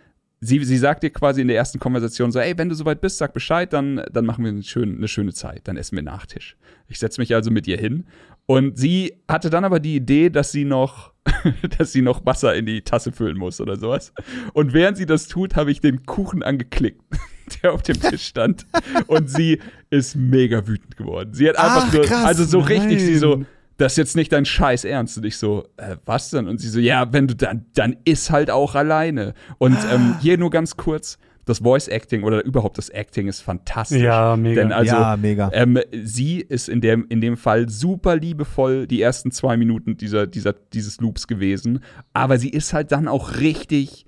sie, 0.44 0.62
sie 0.64 0.78
sagt 0.78 1.02
dir 1.02 1.10
quasi 1.10 1.40
in 1.40 1.48
der 1.48 1.56
ersten 1.56 1.78
Konversation 1.78 2.30
so, 2.30 2.38
ey, 2.38 2.56
wenn 2.56 2.68
du 2.68 2.74
soweit 2.74 3.00
bist, 3.00 3.18
sag 3.18 3.32
Bescheid, 3.32 3.72
dann, 3.72 4.02
dann 4.12 4.26
machen 4.26 4.44
wir 4.44 4.50
eine 4.50 4.62
schöne, 4.62 4.96
eine 4.96 5.08
schöne 5.08 5.32
Zeit, 5.32 5.62
dann 5.64 5.76
essen 5.76 5.96
wir 5.96 6.02
Nachtisch. 6.02 6.56
Ich 6.88 6.98
setze 6.98 7.20
mich 7.20 7.34
also 7.34 7.50
mit 7.50 7.66
ihr 7.66 7.78
hin 7.78 8.04
und 8.46 8.76
sie 8.78 9.22
hatte 9.26 9.48
dann 9.48 9.64
aber 9.64 9.80
die 9.80 9.96
Idee, 9.96 10.28
dass 10.28 10.52
sie 10.52 10.64
noch, 10.64 11.12
dass 11.78 11.92
sie 11.92 12.02
noch 12.02 12.26
Wasser 12.26 12.54
in 12.54 12.66
die 12.66 12.82
Tasse 12.82 13.12
füllen 13.12 13.38
muss 13.38 13.60
oder 13.60 13.76
sowas. 13.76 14.12
Und 14.52 14.74
während 14.74 14.98
sie 14.98 15.06
das 15.06 15.28
tut, 15.28 15.56
habe 15.56 15.70
ich 15.70 15.80
den 15.80 16.04
Kuchen 16.04 16.42
angeklickt, 16.42 17.00
der 17.62 17.72
auf 17.72 17.82
dem 17.82 17.98
Tisch 17.98 18.26
stand. 18.26 18.66
und 19.06 19.30
sie 19.30 19.60
ist 19.88 20.14
mega 20.14 20.66
wütend 20.66 20.96
geworden. 20.96 21.32
Sie 21.32 21.48
hat 21.48 21.56
einfach 21.56 21.86
Ach, 21.88 21.92
nur, 21.92 22.02
krass, 22.02 22.24
also 22.26 22.44
so 22.44 22.60
nein. 22.60 22.68
richtig, 22.68 23.00
sie 23.00 23.16
so, 23.16 23.44
das 23.76 23.92
ist 23.92 23.96
jetzt 23.98 24.16
nicht 24.16 24.32
dein 24.32 24.44
Scheiß 24.44 24.84
Ernst. 24.84 25.18
Und 25.18 25.24
ich 25.24 25.36
so, 25.36 25.64
äh, 25.76 25.96
was 26.04 26.30
denn? 26.30 26.48
Und 26.48 26.60
sie 26.60 26.68
so, 26.68 26.78
ja, 26.78 27.12
wenn 27.12 27.26
du 27.26 27.34
dann, 27.34 27.66
dann 27.74 27.96
ist 28.04 28.30
halt 28.30 28.50
auch 28.50 28.74
alleine. 28.74 29.34
Und 29.58 29.78
ähm, 29.92 30.16
hier 30.20 30.38
nur 30.38 30.50
ganz 30.50 30.76
kurz, 30.76 31.18
das 31.44 31.58
Voice 31.58 31.88
Acting 31.88 32.22
oder 32.22 32.44
überhaupt 32.44 32.78
das 32.78 32.88
Acting 32.88 33.28
ist 33.28 33.40
fantastisch. 33.40 34.00
Ja, 34.00 34.36
mega. 34.36 34.62
Denn 34.62 34.72
also, 34.72 34.94
ja, 34.94 35.16
mega. 35.16 35.50
Ähm, 35.52 35.78
sie 35.92 36.40
ist 36.40 36.68
in 36.68 36.80
dem, 36.80 37.06
in 37.08 37.20
dem 37.20 37.36
Fall 37.36 37.68
super 37.68 38.16
liebevoll 38.16 38.86
die 38.86 39.02
ersten 39.02 39.30
zwei 39.30 39.56
Minuten 39.56 39.96
dieser, 39.96 40.26
dieser, 40.26 40.54
dieses 40.72 41.00
Loops 41.00 41.26
gewesen. 41.26 41.80
Aber 42.12 42.38
sie 42.38 42.48
ist 42.48 42.72
halt 42.72 42.92
dann 42.92 43.08
auch 43.08 43.40
richtig 43.40 44.06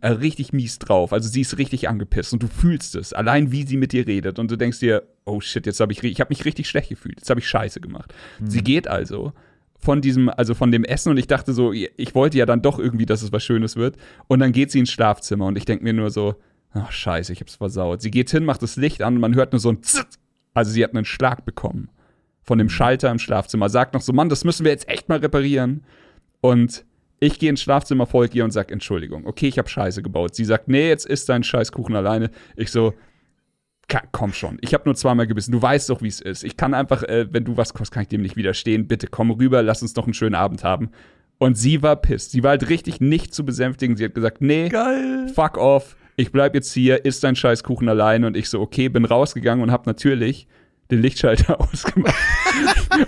äh, 0.00 0.08
richtig 0.08 0.52
mies 0.52 0.78
drauf. 0.78 1.12
Also 1.12 1.28
sie 1.28 1.40
ist 1.40 1.58
richtig 1.58 1.88
angepisst 1.88 2.32
und 2.32 2.42
du 2.42 2.48
fühlst 2.48 2.96
es, 2.96 3.12
allein 3.12 3.52
wie 3.52 3.66
sie 3.66 3.76
mit 3.76 3.92
dir 3.92 4.06
redet 4.06 4.38
und 4.38 4.50
du 4.50 4.56
denkst 4.56 4.80
dir, 4.80 5.04
oh 5.24 5.40
shit, 5.40 5.66
jetzt 5.66 5.80
habe 5.80 5.92
ich 5.92 6.02
ich 6.02 6.20
habe 6.20 6.30
mich 6.30 6.44
richtig 6.44 6.68
schlecht 6.68 6.88
gefühlt. 6.90 7.18
Jetzt 7.18 7.30
habe 7.30 7.40
ich 7.40 7.48
Scheiße 7.48 7.80
gemacht. 7.80 8.14
Mhm. 8.40 8.50
Sie 8.50 8.62
geht 8.62 8.88
also 8.88 9.32
von 9.78 10.00
diesem 10.00 10.28
also 10.28 10.54
von 10.54 10.70
dem 10.70 10.84
Essen 10.84 11.10
und 11.10 11.16
ich 11.16 11.26
dachte 11.26 11.52
so, 11.52 11.72
ich 11.72 12.14
wollte 12.14 12.38
ja 12.38 12.46
dann 12.46 12.62
doch 12.62 12.78
irgendwie, 12.78 13.06
dass 13.06 13.22
es 13.22 13.32
was 13.32 13.44
schönes 13.44 13.76
wird 13.76 13.96
und 14.26 14.40
dann 14.40 14.52
geht 14.52 14.70
sie 14.70 14.80
ins 14.80 14.90
Schlafzimmer 14.90 15.46
und 15.46 15.56
ich 15.56 15.64
denke 15.64 15.84
mir 15.84 15.92
nur 15.92 16.10
so, 16.10 16.34
ach 16.72 16.90
scheiße, 16.90 17.32
ich 17.32 17.40
hab's 17.40 17.56
versaut. 17.56 18.02
Sie 18.02 18.10
geht 18.10 18.30
hin, 18.30 18.44
macht 18.44 18.62
das 18.62 18.76
Licht 18.76 19.02
an 19.02 19.14
und 19.14 19.20
man 19.20 19.34
hört 19.34 19.52
nur 19.52 19.60
so 19.60 19.70
ein 19.70 19.82
Zzt. 19.82 20.18
Also 20.54 20.72
sie 20.72 20.82
hat 20.82 20.94
einen 20.94 21.04
Schlag 21.04 21.44
bekommen 21.44 21.88
von 22.42 22.58
dem. 22.58 22.68
Schalter 22.68 23.10
im 23.10 23.18
Schlafzimmer. 23.18 23.68
Sagt 23.68 23.94
noch 23.94 24.00
so, 24.00 24.12
Mann, 24.12 24.28
das 24.28 24.42
müssen 24.42 24.64
wir 24.64 24.72
jetzt 24.72 24.88
echt 24.88 25.08
mal 25.08 25.18
reparieren. 25.18 25.84
Und 26.40 26.84
ich 27.20 27.38
gehe 27.38 27.50
ins 27.50 27.62
Schlafzimmer, 27.62 28.06
folge 28.06 28.38
ihr 28.38 28.44
und 28.44 28.50
sage 28.52 28.72
Entschuldigung. 28.72 29.26
Okay, 29.26 29.48
ich 29.48 29.58
habe 29.58 29.68
Scheiße 29.68 30.02
gebaut. 30.02 30.34
Sie 30.34 30.44
sagt, 30.44 30.68
nee, 30.68 30.88
jetzt 30.88 31.06
isst 31.06 31.28
dein 31.28 31.42
Scheißkuchen 31.42 31.96
alleine. 31.96 32.30
Ich 32.56 32.70
so, 32.70 32.94
komm 34.12 34.32
schon. 34.32 34.58
Ich 34.60 34.74
habe 34.74 34.84
nur 34.84 34.94
zweimal 34.94 35.26
gebissen. 35.26 35.52
Du 35.52 35.60
weißt 35.60 35.90
doch, 35.90 36.02
wie 36.02 36.08
es 36.08 36.20
ist. 36.20 36.44
Ich 36.44 36.56
kann 36.56 36.74
einfach, 36.74 37.02
äh, 37.02 37.26
wenn 37.32 37.44
du 37.44 37.56
was 37.56 37.74
kostet, 37.74 37.94
kann 37.94 38.02
ich 38.02 38.08
dem 38.08 38.22
nicht 38.22 38.36
widerstehen. 38.36 38.86
Bitte 38.86 39.08
komm 39.08 39.30
rüber, 39.30 39.62
lass 39.62 39.82
uns 39.82 39.94
doch 39.94 40.04
einen 40.04 40.14
schönen 40.14 40.34
Abend 40.34 40.62
haben. 40.62 40.90
Und 41.38 41.56
sie 41.56 41.82
war 41.82 41.96
pisst. 41.96 42.32
Sie 42.32 42.42
war 42.42 42.50
halt 42.50 42.68
richtig 42.68 43.00
nicht 43.00 43.32
zu 43.32 43.44
besänftigen. 43.44 43.96
Sie 43.96 44.04
hat 44.04 44.14
gesagt, 44.14 44.40
nee, 44.40 44.68
Geil. 44.68 45.28
fuck 45.34 45.56
off. 45.56 45.96
Ich 46.16 46.32
bleib 46.32 46.54
jetzt 46.54 46.72
hier, 46.72 47.04
isst 47.04 47.22
dein 47.22 47.36
Scheißkuchen 47.36 47.88
alleine. 47.88 48.26
Und 48.26 48.36
ich 48.36 48.48
so, 48.48 48.60
okay, 48.60 48.88
bin 48.88 49.04
rausgegangen 49.04 49.62
und 49.62 49.70
hab 49.70 49.86
natürlich 49.86 50.48
den 50.90 51.00
Lichtschalter 51.00 51.60
ausgemacht. 51.72 52.14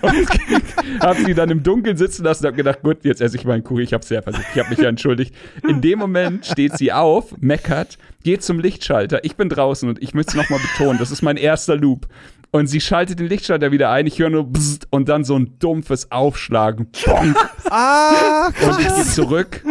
Und 0.02 1.00
hab 1.00 1.16
sie 1.16 1.34
dann 1.34 1.50
im 1.50 1.62
Dunkeln 1.62 1.96
sitzen 1.96 2.24
lassen 2.24 2.44
und 2.44 2.50
hab 2.50 2.56
gedacht, 2.56 2.82
gut, 2.82 3.04
jetzt 3.04 3.20
esse 3.20 3.36
ich 3.36 3.44
meinen 3.44 3.64
Kuchen. 3.64 3.82
Ich 3.82 3.92
hab's 3.92 4.08
sehr 4.08 4.22
versucht. 4.22 4.46
Ich 4.54 4.60
hab 4.60 4.70
mich 4.70 4.78
ja 4.78 4.88
entschuldigt. 4.88 5.34
In 5.68 5.80
dem 5.80 5.98
Moment 5.98 6.46
steht 6.46 6.76
sie 6.76 6.92
auf, 6.92 7.34
meckert, 7.40 7.98
geht 8.22 8.42
zum 8.42 8.60
Lichtschalter. 8.60 9.24
Ich 9.24 9.36
bin 9.36 9.48
draußen 9.48 9.88
und 9.88 10.02
ich 10.02 10.14
möchte 10.14 10.30
es 10.30 10.36
nochmal 10.36 10.60
betonen, 10.60 10.98
das 10.98 11.10
ist 11.10 11.22
mein 11.22 11.36
erster 11.36 11.76
Loop. 11.76 12.06
Und 12.52 12.66
sie 12.66 12.80
schaltet 12.80 13.20
den 13.20 13.28
Lichtschalter 13.28 13.70
wieder 13.70 13.90
ein. 13.90 14.08
Ich 14.08 14.18
höre 14.18 14.30
nur 14.30 14.44
Bzzzt 14.44 14.88
und 14.90 15.08
dann 15.08 15.22
so 15.22 15.38
ein 15.38 15.58
dumpfes 15.60 16.10
Aufschlagen. 16.10 16.88
Bonk. 17.04 17.36
Ah, 17.72 18.48
und 18.64 18.80
ich 18.80 18.88
gehe 18.88 19.04
zurück 19.04 19.62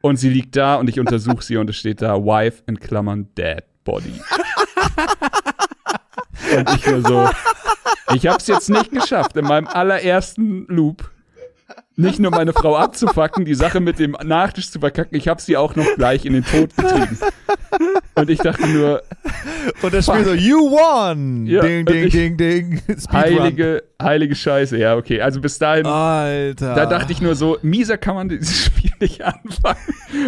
und 0.00 0.16
sie 0.16 0.30
liegt 0.30 0.56
da 0.56 0.76
und 0.76 0.88
ich 0.88 0.98
untersuche 0.98 1.44
sie 1.44 1.56
und 1.56 1.70
es 1.70 1.76
steht 1.76 2.02
da 2.02 2.16
Wife 2.16 2.64
in 2.66 2.80
Klammern 2.80 3.28
Dead 3.36 3.62
Body. 3.84 4.14
Und 6.56 6.70
ich 6.74 6.86
nur 6.86 7.02
so, 7.02 7.30
ich 8.14 8.26
habe 8.26 8.38
es 8.38 8.46
jetzt 8.46 8.70
nicht 8.70 8.90
geschafft, 8.90 9.36
in 9.36 9.44
meinem 9.44 9.66
allerersten 9.66 10.66
Loop 10.68 11.10
nicht 11.96 12.18
nur 12.18 12.30
meine 12.30 12.52
Frau 12.52 12.76
abzufacken, 12.76 13.44
die 13.44 13.54
Sache 13.54 13.80
mit 13.80 13.98
dem 13.98 14.16
Nachtisch 14.24 14.70
zu 14.70 14.80
verkacken, 14.80 15.16
ich 15.16 15.28
habe 15.28 15.40
sie 15.40 15.56
auch 15.56 15.76
noch 15.76 15.86
gleich 15.96 16.24
in 16.24 16.32
den 16.32 16.44
Tod 16.44 16.74
getrieben. 16.76 17.18
Und 18.14 18.30
ich 18.30 18.38
dachte 18.38 18.66
nur, 18.66 19.02
Und 19.82 19.94
das 19.94 20.06
Spiel 20.06 20.24
so, 20.24 20.32
you 20.32 20.58
won! 20.70 21.46
Ja, 21.46 21.60
ding, 21.60 21.84
ding, 21.84 22.04
ich, 22.04 22.12
ding, 22.12 22.36
ding. 22.36 22.82
Heilige, 23.12 23.82
heilige 24.02 24.34
Scheiße, 24.34 24.78
ja, 24.78 24.96
okay. 24.96 25.20
Also 25.20 25.40
bis 25.40 25.58
dahin. 25.58 25.86
Alter. 25.86 26.74
Da 26.74 26.86
dachte 26.86 27.12
ich 27.12 27.20
nur 27.20 27.34
so, 27.34 27.58
mieser 27.62 27.98
kann 27.98 28.14
man 28.14 28.28
dieses 28.28 28.64
Spiel 28.64 28.90
nicht 29.00 29.22
anfangen. 29.22 29.78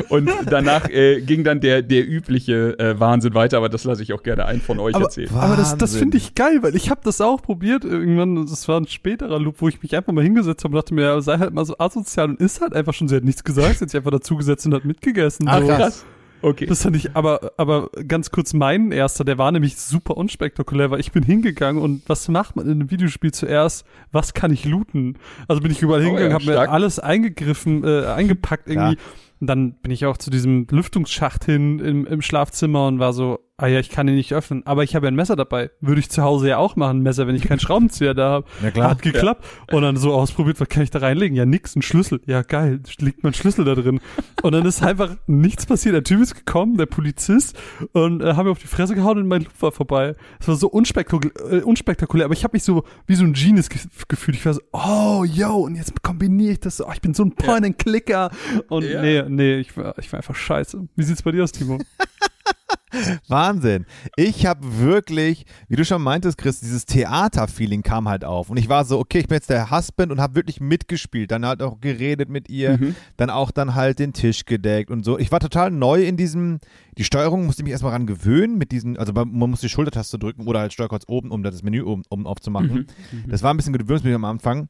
Und 0.08 0.30
danach 0.48 0.88
äh, 0.88 1.20
ging 1.20 1.44
dann 1.44 1.60
der, 1.60 1.82
der 1.82 2.08
übliche 2.08 2.78
äh, 2.78 2.98
Wahnsinn 2.98 3.34
weiter, 3.34 3.58
aber 3.58 3.68
das 3.68 3.84
lasse 3.84 4.02
ich 4.02 4.12
auch 4.12 4.22
gerne 4.22 4.46
einen 4.46 4.60
von 4.60 4.78
euch 4.78 4.94
aber, 4.94 5.04
erzählen. 5.04 5.30
Aber 5.34 5.56
das, 5.56 5.76
das 5.76 5.96
finde 5.96 6.16
ich 6.16 6.34
geil, 6.34 6.62
weil 6.62 6.76
ich 6.76 6.90
habe 6.90 7.00
das 7.04 7.20
auch 7.20 7.42
probiert 7.42 7.84
irgendwann. 7.84 8.46
Das 8.46 8.68
war 8.68 8.80
ein 8.80 8.86
späterer 8.86 9.38
Loop, 9.38 9.56
wo 9.58 9.68
ich 9.68 9.82
mich 9.82 9.96
einfach 9.96 10.12
mal 10.12 10.24
hingesetzt 10.24 10.64
habe 10.64 10.74
und 10.74 10.82
dachte 10.82 10.94
mir, 10.94 11.20
sei 11.22 11.38
halt 11.38 11.52
mal 11.52 11.64
so 11.64 11.76
asozial 11.78 12.30
und 12.30 12.40
ist 12.40 12.60
halt 12.60 12.74
einfach 12.74 12.94
schon, 12.94 13.08
sie 13.08 13.16
hat 13.16 13.24
nichts 13.24 13.44
gesagt, 13.44 13.78
sie 13.78 13.84
hat 13.84 13.90
sich 13.90 13.98
einfach 13.98 14.10
dazugesetzt 14.10 14.66
und 14.66 14.74
hat 14.74 14.84
mitgegessen. 14.84 15.46
Ach, 15.48 15.60
so. 15.60 15.66
krass. 15.66 16.04
Okay. 16.42 16.66
Das 16.66 16.82
fand 16.82 16.96
ich, 16.96 17.14
aber, 17.16 17.52
aber 17.56 17.88
ganz 18.06 18.30
kurz 18.30 18.52
mein 18.52 18.92
erster, 18.92 19.24
der 19.24 19.38
war 19.38 19.52
nämlich 19.52 19.76
super 19.76 20.16
unspektakulär, 20.16 20.90
weil 20.90 21.00
ich 21.00 21.12
bin 21.12 21.22
hingegangen 21.22 21.80
und 21.80 22.02
was 22.08 22.28
macht 22.28 22.56
man 22.56 22.66
in 22.66 22.72
einem 22.72 22.90
Videospiel 22.90 23.32
zuerst? 23.32 23.86
Was 24.10 24.34
kann 24.34 24.52
ich 24.52 24.64
looten? 24.64 25.18
Also 25.48 25.62
bin 25.62 25.70
ich 25.70 25.80
überall 25.82 26.00
oh, 26.00 26.04
hingegangen, 26.04 26.30
ja, 26.30 26.34
habe 26.34 26.66
mir 26.66 26.70
alles 26.70 26.98
eingegriffen, 26.98 27.84
äh, 27.84 28.06
eingepackt 28.06 28.68
irgendwie. 28.68 28.96
Ja. 28.96 29.02
Und 29.40 29.46
dann 29.46 29.72
bin 29.74 29.90
ich 29.90 30.06
auch 30.06 30.18
zu 30.18 30.30
diesem 30.30 30.66
Lüftungsschacht 30.70 31.44
hin 31.44 31.80
im, 31.80 32.06
im 32.06 32.22
Schlafzimmer 32.22 32.86
und 32.86 32.98
war 32.98 33.12
so, 33.12 33.40
ah 33.58 33.66
ja, 33.66 33.78
ich 33.78 33.90
kann 33.90 34.08
ihn 34.08 34.14
nicht 34.14 34.32
öffnen, 34.32 34.66
aber 34.66 34.82
ich 34.82 34.94
habe 34.96 35.06
ja 35.06 35.10
ein 35.10 35.14
Messer 35.14 35.36
dabei. 35.36 35.70
Würde 35.80 36.00
ich 36.00 36.10
zu 36.10 36.22
Hause 36.22 36.48
ja 36.48 36.58
auch 36.58 36.74
machen, 36.76 36.98
ein 36.98 37.02
Messer, 37.02 37.26
wenn 37.26 37.36
ich 37.36 37.44
keinen 37.44 37.60
Schraubenzieher 37.60 38.14
da 38.14 38.30
habe. 38.30 38.46
Ja, 38.62 38.70
klar. 38.70 38.90
Hat 38.90 39.02
geklappt. 39.02 39.44
Ja. 39.68 39.76
Und 39.76 39.82
dann 39.82 39.96
so 39.96 40.12
ausprobiert, 40.12 40.58
was 40.60 40.68
kann 40.68 40.82
ich 40.82 40.90
da 40.90 40.98
reinlegen? 40.98 41.36
Ja, 41.36 41.44
nix, 41.44 41.76
ein 41.76 41.82
Schlüssel. 41.82 42.20
Ja, 42.26 42.42
geil, 42.42 42.80
liegt 42.98 43.22
mein 43.22 43.34
Schlüssel 43.34 43.64
da 43.64 43.74
drin. 43.74 44.00
Und 44.42 44.52
dann 44.52 44.66
ist 44.66 44.82
einfach 44.82 45.16
nichts 45.26 45.66
passiert. 45.66 45.94
Der 45.94 46.02
Typ 46.02 46.20
ist 46.20 46.34
gekommen, 46.34 46.76
der 46.76 46.86
Polizist, 46.86 47.56
und 47.92 48.22
äh, 48.22 48.34
hat 48.34 48.44
mir 48.44 48.50
auf 48.50 48.58
die 48.58 48.66
Fresse 48.66 48.94
gehauen 48.94 49.18
und 49.18 49.28
mein 49.28 49.42
Loop 49.42 49.60
war 49.60 49.72
vorbei. 49.72 50.16
Es 50.40 50.48
war 50.48 50.56
so 50.56 50.68
unspektakulär, 50.68 51.32
äh, 51.50 51.60
unspektakulär 51.60 52.24
aber 52.24 52.34
ich 52.34 52.44
habe 52.44 52.56
mich 52.56 52.64
so 52.64 52.84
wie 53.06 53.14
so 53.14 53.24
ein 53.24 53.32
Genius 53.32 53.68
ge 53.68 53.80
gefühlt. 54.08 54.36
Ich 54.36 54.46
war 54.46 54.54
so, 54.54 54.60
oh, 54.72 55.24
yo, 55.24 55.56
und 55.56 55.76
jetzt 55.76 56.02
kombiniere 56.02 56.52
ich 56.52 56.60
das 56.60 56.78
so. 56.78 56.86
Oh, 56.86 56.92
ich 56.92 57.00
bin 57.00 57.14
so 57.14 57.24
ein 57.24 57.32
Point-and-Clicker. 57.32 58.30
Und 58.68 58.84
ja. 58.84 59.02
nee, 59.02 59.22
nee, 59.28 59.56
ich 59.56 59.76
war, 59.76 59.96
ich 59.98 60.10
war 60.12 60.18
einfach 60.18 60.34
scheiße. 60.34 60.88
Wie 60.96 61.02
sieht's 61.02 61.22
bei 61.22 61.30
dir 61.30 61.44
aus, 61.44 61.52
Timo? 61.52 61.78
Wahnsinn. 63.28 63.86
Ich 64.16 64.46
habe 64.46 64.78
wirklich, 64.78 65.46
wie 65.68 65.76
du 65.76 65.84
schon 65.84 66.02
meintest, 66.02 66.38
Chris, 66.38 66.60
dieses 66.60 66.84
Theater-Feeling 66.86 67.82
kam 67.82 68.08
halt 68.08 68.24
auf. 68.24 68.50
Und 68.50 68.56
ich 68.56 68.68
war 68.68 68.84
so, 68.84 68.98
okay, 68.98 69.18
ich 69.20 69.28
bin 69.28 69.36
jetzt 69.36 69.50
der 69.50 69.70
Husband 69.70 70.12
und 70.12 70.20
habe 70.20 70.34
wirklich 70.34 70.60
mitgespielt. 70.60 71.30
Dann 71.30 71.46
halt 71.46 71.62
auch 71.62 71.80
geredet 71.80 72.28
mit 72.28 72.48
ihr, 72.48 72.78
mhm. 72.78 72.94
dann 73.16 73.30
auch 73.30 73.50
dann 73.50 73.74
halt 73.74 73.98
den 73.98 74.12
Tisch 74.12 74.44
gedeckt 74.44 74.90
und 74.90 75.04
so. 75.04 75.18
Ich 75.18 75.32
war 75.32 75.40
total 75.40 75.70
neu 75.70 76.02
in 76.04 76.16
diesem, 76.16 76.58
die 76.98 77.04
Steuerung 77.04 77.46
musste 77.46 77.62
ich 77.62 77.64
mich 77.64 77.72
erstmal 77.72 77.92
ran 77.92 78.06
gewöhnen 78.06 78.58
mit 78.58 78.72
diesen, 78.72 78.98
also 78.98 79.12
man 79.12 79.28
muss 79.50 79.60
die 79.60 79.68
Schultertaste 79.68 80.18
drücken 80.18 80.46
oder 80.46 80.60
halt 80.60 80.72
Steuerkreuz 80.72 81.04
oben, 81.06 81.30
um 81.30 81.42
das 81.42 81.62
Menü 81.62 81.82
oben, 81.82 82.02
oben 82.10 82.26
aufzumachen. 82.26 82.72
Mhm. 82.72 82.86
Mhm. 83.24 83.30
Das 83.30 83.42
war 83.42 83.52
ein 83.52 83.56
bisschen 83.56 83.72
gewöhnungsmäßig 83.72 84.16
am 84.16 84.24
Anfang. 84.24 84.68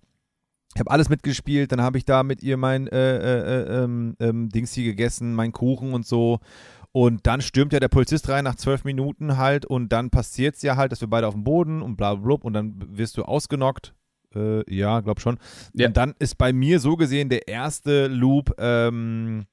Ich 0.75 0.81
habe 0.81 0.91
alles 0.91 1.11
mitgespielt, 1.11 1.71
dann 1.71 1.83
habe 1.83 1.99
ich 1.99 2.07
da 2.07 2.23
mit 2.23 2.43
ihr 2.43 2.57
mein 2.57 2.87
äh, 2.87 3.17
äh, 3.17 3.41
äh, 3.41 3.85
ähm, 3.85 4.17
ähm, 4.21 4.49
Dings 4.49 4.73
hier 4.73 4.85
gegessen, 4.85 5.35
mein 5.35 5.53
Kuchen 5.53 5.93
und 5.93 6.07
so. 6.07 6.41
Und 6.93 7.27
dann 7.27 7.41
stürmt 7.41 7.73
ja 7.73 7.81
der 7.81 7.89
Polizist 7.89 8.29
rein 8.29 8.45
nach 8.45 8.57
zwölf 8.57 8.85
Minuten 8.85 9.39
halt 9.39 9.65
und 9.65 9.91
dann 9.91 10.11
passiert 10.11 10.57
es 10.57 10.63
ja 10.63 10.77
halt, 10.77 10.93
dass 10.93 11.01
wir 11.01 11.09
beide 11.09 11.27
auf 11.27 11.35
dem 11.35 11.43
Boden 11.43 11.81
und 11.81 11.97
bla 11.97 12.15
bla 12.15 12.35
und 12.35 12.53
dann 12.53 12.75
wirst 12.87 13.17
du 13.17 13.23
ausgenockt. 13.23 13.95
Äh, 14.35 14.75
ja, 14.75 15.01
glaub 15.01 15.21
schon. 15.21 15.39
Ja. 15.75 15.89
Und 15.89 15.97
dann 15.97 16.15
ist 16.19 16.37
bei 16.37 16.53
mir 16.53 16.81
so 16.81 16.97
gesehen 16.97 17.31
der 17.31 17.49
erste 17.49 18.09
Loop, 18.09 18.55
ähm, 18.59 19.47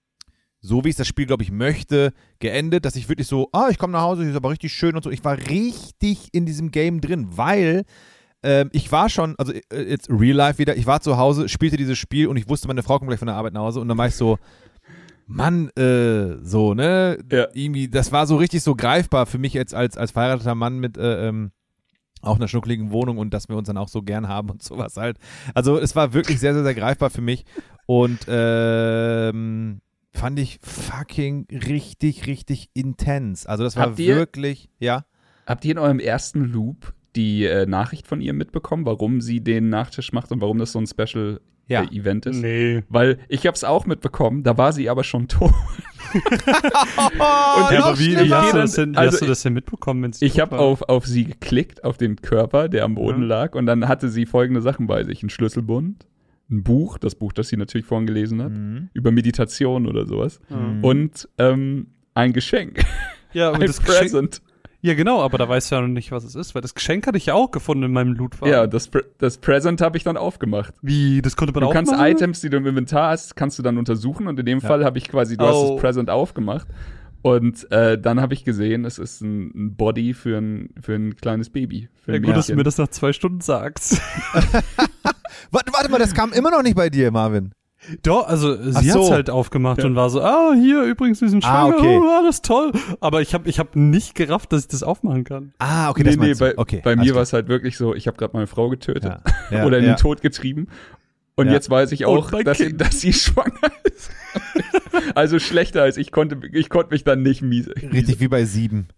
so 0.62 0.84
wie 0.84 0.90
ich 0.90 0.96
das 0.96 1.08
Spiel, 1.08 1.26
glaube 1.26 1.44
ich, 1.44 1.52
möchte, 1.52 2.12
geendet, 2.40 2.84
dass 2.84 2.98
ich 2.98 3.08
wirklich 3.08 3.28
so, 3.28 3.48
ah, 3.54 3.68
ich 3.70 3.78
komme 3.78 3.94
nach 3.94 4.02
Hause, 4.02 4.26
ist 4.26 4.36
aber 4.36 4.50
richtig 4.50 4.74
schön 4.74 4.96
und 4.96 5.04
so. 5.04 5.10
Ich 5.10 5.24
war 5.24 5.38
richtig 5.38 6.28
in 6.34 6.46
diesem 6.46 6.72
Game 6.72 7.00
drin, 7.00 7.28
weil 7.32 7.86
ähm, 8.44 8.70
ich 8.74 8.92
war 8.92 9.10
schon, 9.10 9.36
also 9.38 9.54
äh, 9.54 9.82
jetzt 9.84 10.10
Real 10.10 10.36
Life 10.36 10.60
wieder, 10.60 10.76
ich 10.76 10.86
war 10.86 11.02
zu 11.02 11.18
Hause, 11.18 11.48
spielte 11.48 11.78
dieses 11.78 11.98
Spiel 11.98 12.28
und 12.28 12.36
ich 12.36 12.50
wusste, 12.50 12.68
meine 12.68 12.84
Frau 12.84 12.98
kommt 12.98 13.10
gleich 13.10 13.20
von 13.20 13.28
der 13.28 13.36
Arbeit 13.36 13.54
nach 13.54 13.62
Hause 13.62 13.80
und 13.80 13.88
dann 13.88 13.98
war 13.98 14.08
ich 14.08 14.16
so, 14.16 14.38
Mann, 15.30 15.70
äh, 15.78 16.38
so, 16.42 16.74
ne? 16.74 17.20
Ja. 17.32 17.48
Irgendwie, 17.54 17.88
das 17.88 18.12
war 18.12 18.26
so 18.26 18.36
richtig 18.38 18.64
so 18.64 18.76
greifbar 18.76 19.28
für 19.28 19.38
mich 19.38 19.54
jetzt 19.54 19.76
als, 19.76 19.96
als 19.96 20.12
verheirateter 20.12 20.56
Mann 20.56 20.80
mit 20.80 20.98
äh, 20.98 21.28
ähm, 21.28 21.52
auch 22.22 22.38
einer 22.38 22.48
schnuckligen 22.48 22.92
Wohnung 22.92 23.20
und 23.20 23.32
dass 23.32 23.48
wir 23.48 23.56
uns 23.56 23.68
dann 23.68 23.78
auch 23.78 23.90
so 23.90 24.02
gern 24.02 24.28
haben 24.28 24.50
und 24.50 24.64
sowas 24.64 24.98
halt. 24.98 25.18
Also 25.54 25.78
es 25.78 25.96
war 25.96 26.14
wirklich 26.14 26.40
sehr, 26.40 26.56
sehr, 26.56 26.64
sehr 26.64 26.74
greifbar 26.74 27.12
für 27.12 27.22
mich 27.22 27.46
und 27.86 28.26
ähm, 28.28 29.82
fand 30.12 30.40
ich 30.40 30.60
fucking 30.64 31.46
richtig, 31.52 32.26
richtig 32.26 32.72
intens. 32.74 33.46
Also 33.46 33.64
das 33.64 33.76
war 33.76 33.84
habt 33.84 33.98
wirklich, 34.00 34.70
ihr, 34.80 34.88
ja. 34.88 35.06
Habt 35.46 35.64
ihr 35.64 35.72
in 35.72 35.78
eurem 35.78 36.00
ersten 36.00 36.44
Loop 36.44 36.96
die 37.16 37.46
äh, 37.46 37.68
Nachricht 37.68 38.08
von 38.08 38.20
ihr 38.20 38.34
mitbekommen, 38.34 38.88
warum 38.88 39.22
sie 39.22 39.42
den 39.42 39.70
Nachtisch 39.70 40.12
macht 40.12 40.32
und 40.32 40.42
warum 40.42 40.58
das 40.58 40.72
so 40.72 40.80
ein 40.80 40.88
Special 40.88 41.40
ja. 41.70 41.84
Event 41.84 42.26
ist. 42.26 42.42
Nee. 42.42 42.84
Weil 42.90 43.20
ich 43.30 43.46
habe 43.48 43.56
es 43.56 43.64
auch 43.64 43.86
mitbekommen, 43.86 44.44
da 44.44 44.58
war 44.58 44.74
sie 44.74 44.90
aber 44.90 45.04
schon 45.04 45.28
tot. 45.28 45.54
und 46.14 46.24
ja, 47.72 47.84
aber 47.84 48.00
wie, 48.00 48.18
wie 48.18 48.34
hast, 48.34 48.54
du 48.54 48.58
das 48.58 48.74
denn, 48.74 48.98
also 48.98 49.14
hast 49.14 49.22
du 49.22 49.26
das 49.28 49.44
denn 49.44 49.54
mitbekommen? 49.54 50.12
Ich 50.20 50.40
habe 50.40 50.58
auf, 50.58 50.82
auf 50.84 51.06
sie 51.06 51.26
geklickt, 51.26 51.84
auf 51.84 51.98
den 51.98 52.16
Körper, 52.18 52.68
der 52.68 52.84
am 52.84 52.96
Boden 52.96 53.22
ja. 53.22 53.28
lag, 53.28 53.56
und 53.56 53.68
dann 53.68 53.88
hatte 53.88 54.10
sie 54.10 54.26
folgende 54.26 54.62
Sachen 54.62 54.88
bei 54.88 55.04
sich: 55.04 55.22
ein 55.22 55.30
Schlüsselbund, 55.30 56.08
ein 56.50 56.64
Buch, 56.64 56.98
das 56.98 57.14
Buch, 57.14 57.32
das 57.32 57.50
sie 57.50 57.58
natürlich 57.58 57.86
vorhin 57.86 58.08
gelesen 58.08 58.42
hat, 58.42 58.52
mhm. 58.52 58.90
über 58.94 59.12
Meditation 59.12 59.86
oder 59.86 60.08
sowas, 60.08 60.40
mhm. 60.50 60.84
und 60.84 61.30
ähm, 61.38 61.88
ein 62.16 62.34
Geschenk. 62.34 62.84
Ja, 63.32 63.50
und 63.50 63.62
ein 63.62 63.68
das 63.68 63.80
Present. 63.80 64.42
Geschenk, 64.42 64.49
ja, 64.82 64.94
genau, 64.94 65.22
aber 65.22 65.38
da 65.38 65.48
weißt 65.48 65.72
du 65.72 65.76
ja 65.76 65.82
noch 65.82 65.88
nicht, 65.88 66.12
was 66.12 66.24
es 66.24 66.36
ist, 66.36 66.56
weil 66.56 66.62
das 66.62 66.74
Geschenk 66.74 67.06
hatte 67.08 67.18
ich 67.18 67.28
ja 67.28 67.34
auch 67.34 67.52
gefunden 67.52 67.84
in 67.84 67.92
meinem 67.92 68.14
loot 68.14 68.36
Ja, 68.46 68.68
das, 68.68 68.88
Pre 68.88 69.04
das 69.18 69.38
Present 69.38 69.82
habe 69.82 69.98
ich 69.98 70.04
dann 70.04 70.18
aufgemacht. 70.18 70.74
Wie, 70.82 71.22
das 71.22 71.36
konnte 71.36 71.54
man 71.54 71.64
auch 71.64 71.70
Du 71.70 71.74
kannst 71.74 71.94
Items, 71.94 72.42
die 72.42 72.50
du 72.50 72.58
im 72.58 72.68
Inventar 72.68 73.12
hast, 73.12 73.36
kannst 73.36 73.60
du 73.60 73.64
dann 73.64 73.78
untersuchen 73.78 74.28
und 74.28 74.40
in 74.40 74.46
dem 74.46 74.60
ja. 74.60 74.68
Fall 74.68 74.86
habe 74.86 74.98
ich 74.98 75.10
quasi, 75.10 75.36
du 75.36 75.46
oh. 75.46 75.48
hast 75.48 75.70
das 75.72 75.82
Present 75.82 76.10
aufgemacht 76.10 76.68
und 77.22 77.70
äh, 77.72 78.00
dann 78.00 78.22
habe 78.22 78.34
ich 78.34 78.46
gesehen, 78.46 78.86
es 78.86 78.98
ist 78.98 79.22
ein, 79.22 79.52
ein, 79.54 79.76
Body 79.76 80.14
für 80.14 80.38
ein, 80.38 80.70
für 80.82 80.94
ein 80.94 81.18
kleines 81.18 81.50
Baby. 81.50 81.90
ja, 82.08 82.20
gut, 82.20 82.36
dass 82.36 82.48
du 82.48 82.56
mir 82.56 82.64
das 82.64 82.78
nach 82.78 82.88
zwei 82.88 83.12
Stunden 83.12 83.42
sagst. 83.42 84.02
warte, 85.52 85.74
warte 85.74 85.92
mal, 85.92 86.00
das 86.00 86.14
kam 86.14 86.32
immer 86.32 86.52
noch 86.52 86.64
nicht 86.64 86.76
bei 86.76 86.90
dir, 86.90 87.12
Marvin. 87.12 87.52
Doch, 88.04 88.28
also 88.28 88.56
sie 88.56 88.90
so. 88.90 89.02
hat's 89.02 89.12
halt 89.12 89.30
aufgemacht 89.30 89.80
ja. 89.80 89.86
und 89.86 89.96
war 89.96 90.10
so, 90.10 90.22
ah, 90.22 90.54
hier 90.54 90.84
übrigens 90.84 91.20
diesen 91.20 91.42
Schwanger, 91.42 91.76
ah, 91.76 91.78
okay. 91.78 92.00
oh, 92.02 92.10
alles 92.18 92.42
toll. 92.42 92.72
Aber 93.00 93.22
ich 93.22 93.34
habe 93.34 93.50
ich 93.50 93.60
hab 93.60 93.76
nicht 93.76 94.16
gerafft, 94.16 94.54
dass 94.54 94.62
ich 94.62 94.68
das 94.68 94.84
aufmachen 94.84 95.24
kann. 95.24 95.54
Ah, 95.60 95.90
okay, 95.90 96.04
nee, 96.04 96.10
das 96.10 96.18
nee, 96.18 96.34
bei, 96.34 96.58
okay, 96.58 96.82
bei 96.84 96.96
mir 96.96 97.16
war 97.16 97.22
es 97.22 97.34
halt 97.34 97.48
wirklich 97.48 97.78
so, 97.78 97.96
ich 97.96 98.08
habe 98.08 98.18
gerade 98.18 98.34
meine 98.34 98.48
Frau 98.48 98.70
getötet 98.70 99.04
ja. 99.04 99.22
Ja, 99.60 99.66
oder 99.66 99.80
in 99.80 99.86
den 99.86 99.96
Tod 99.98 100.22
getrieben. 100.22 100.68
Und 101.36 101.50
jetzt 101.50 101.70
weiß 101.70 101.94
ich 101.94 102.06
auch, 102.06 102.32
dass 102.44 102.58
sie, 102.58 102.76
dass 102.76 103.00
sie 103.00 103.14
schwanger 103.14 103.72
ist. 103.84 104.12
also 105.16 105.40
schlechter 105.40 105.82
als 105.82 105.96
ich 105.96 106.12
konnte, 106.12 106.38
ich 106.52 106.70
konnte 106.70 106.92
mich 106.92 107.06
dann 107.06 107.22
nicht 107.22 107.42
miese. 107.42 107.74
Richtig 107.76 108.20
wie 108.20 108.28
bei 108.28 108.44
sieben. 108.44 108.90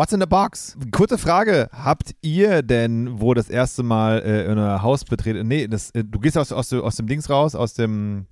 What's 0.00 0.14
in 0.14 0.20
the 0.20 0.26
box? 0.26 0.78
Kurze 0.92 1.18
Frage. 1.18 1.68
Habt 1.74 2.12
ihr 2.22 2.62
denn, 2.62 3.20
wo 3.20 3.34
das 3.34 3.50
erste 3.50 3.82
Mal 3.82 4.22
äh, 4.22 4.50
in 4.50 4.56
euer 4.56 4.80
Haus 4.80 5.04
betreten, 5.04 5.46
nee, 5.46 5.68
das, 5.68 5.90
äh, 5.90 6.02
du 6.02 6.18
gehst 6.18 6.38
aus, 6.38 6.52
aus, 6.52 6.72
aus 6.72 6.96
dem 6.96 7.06
Dings 7.06 7.28
raus, 7.28 7.54
aus 7.54 7.74
dem 7.74 8.24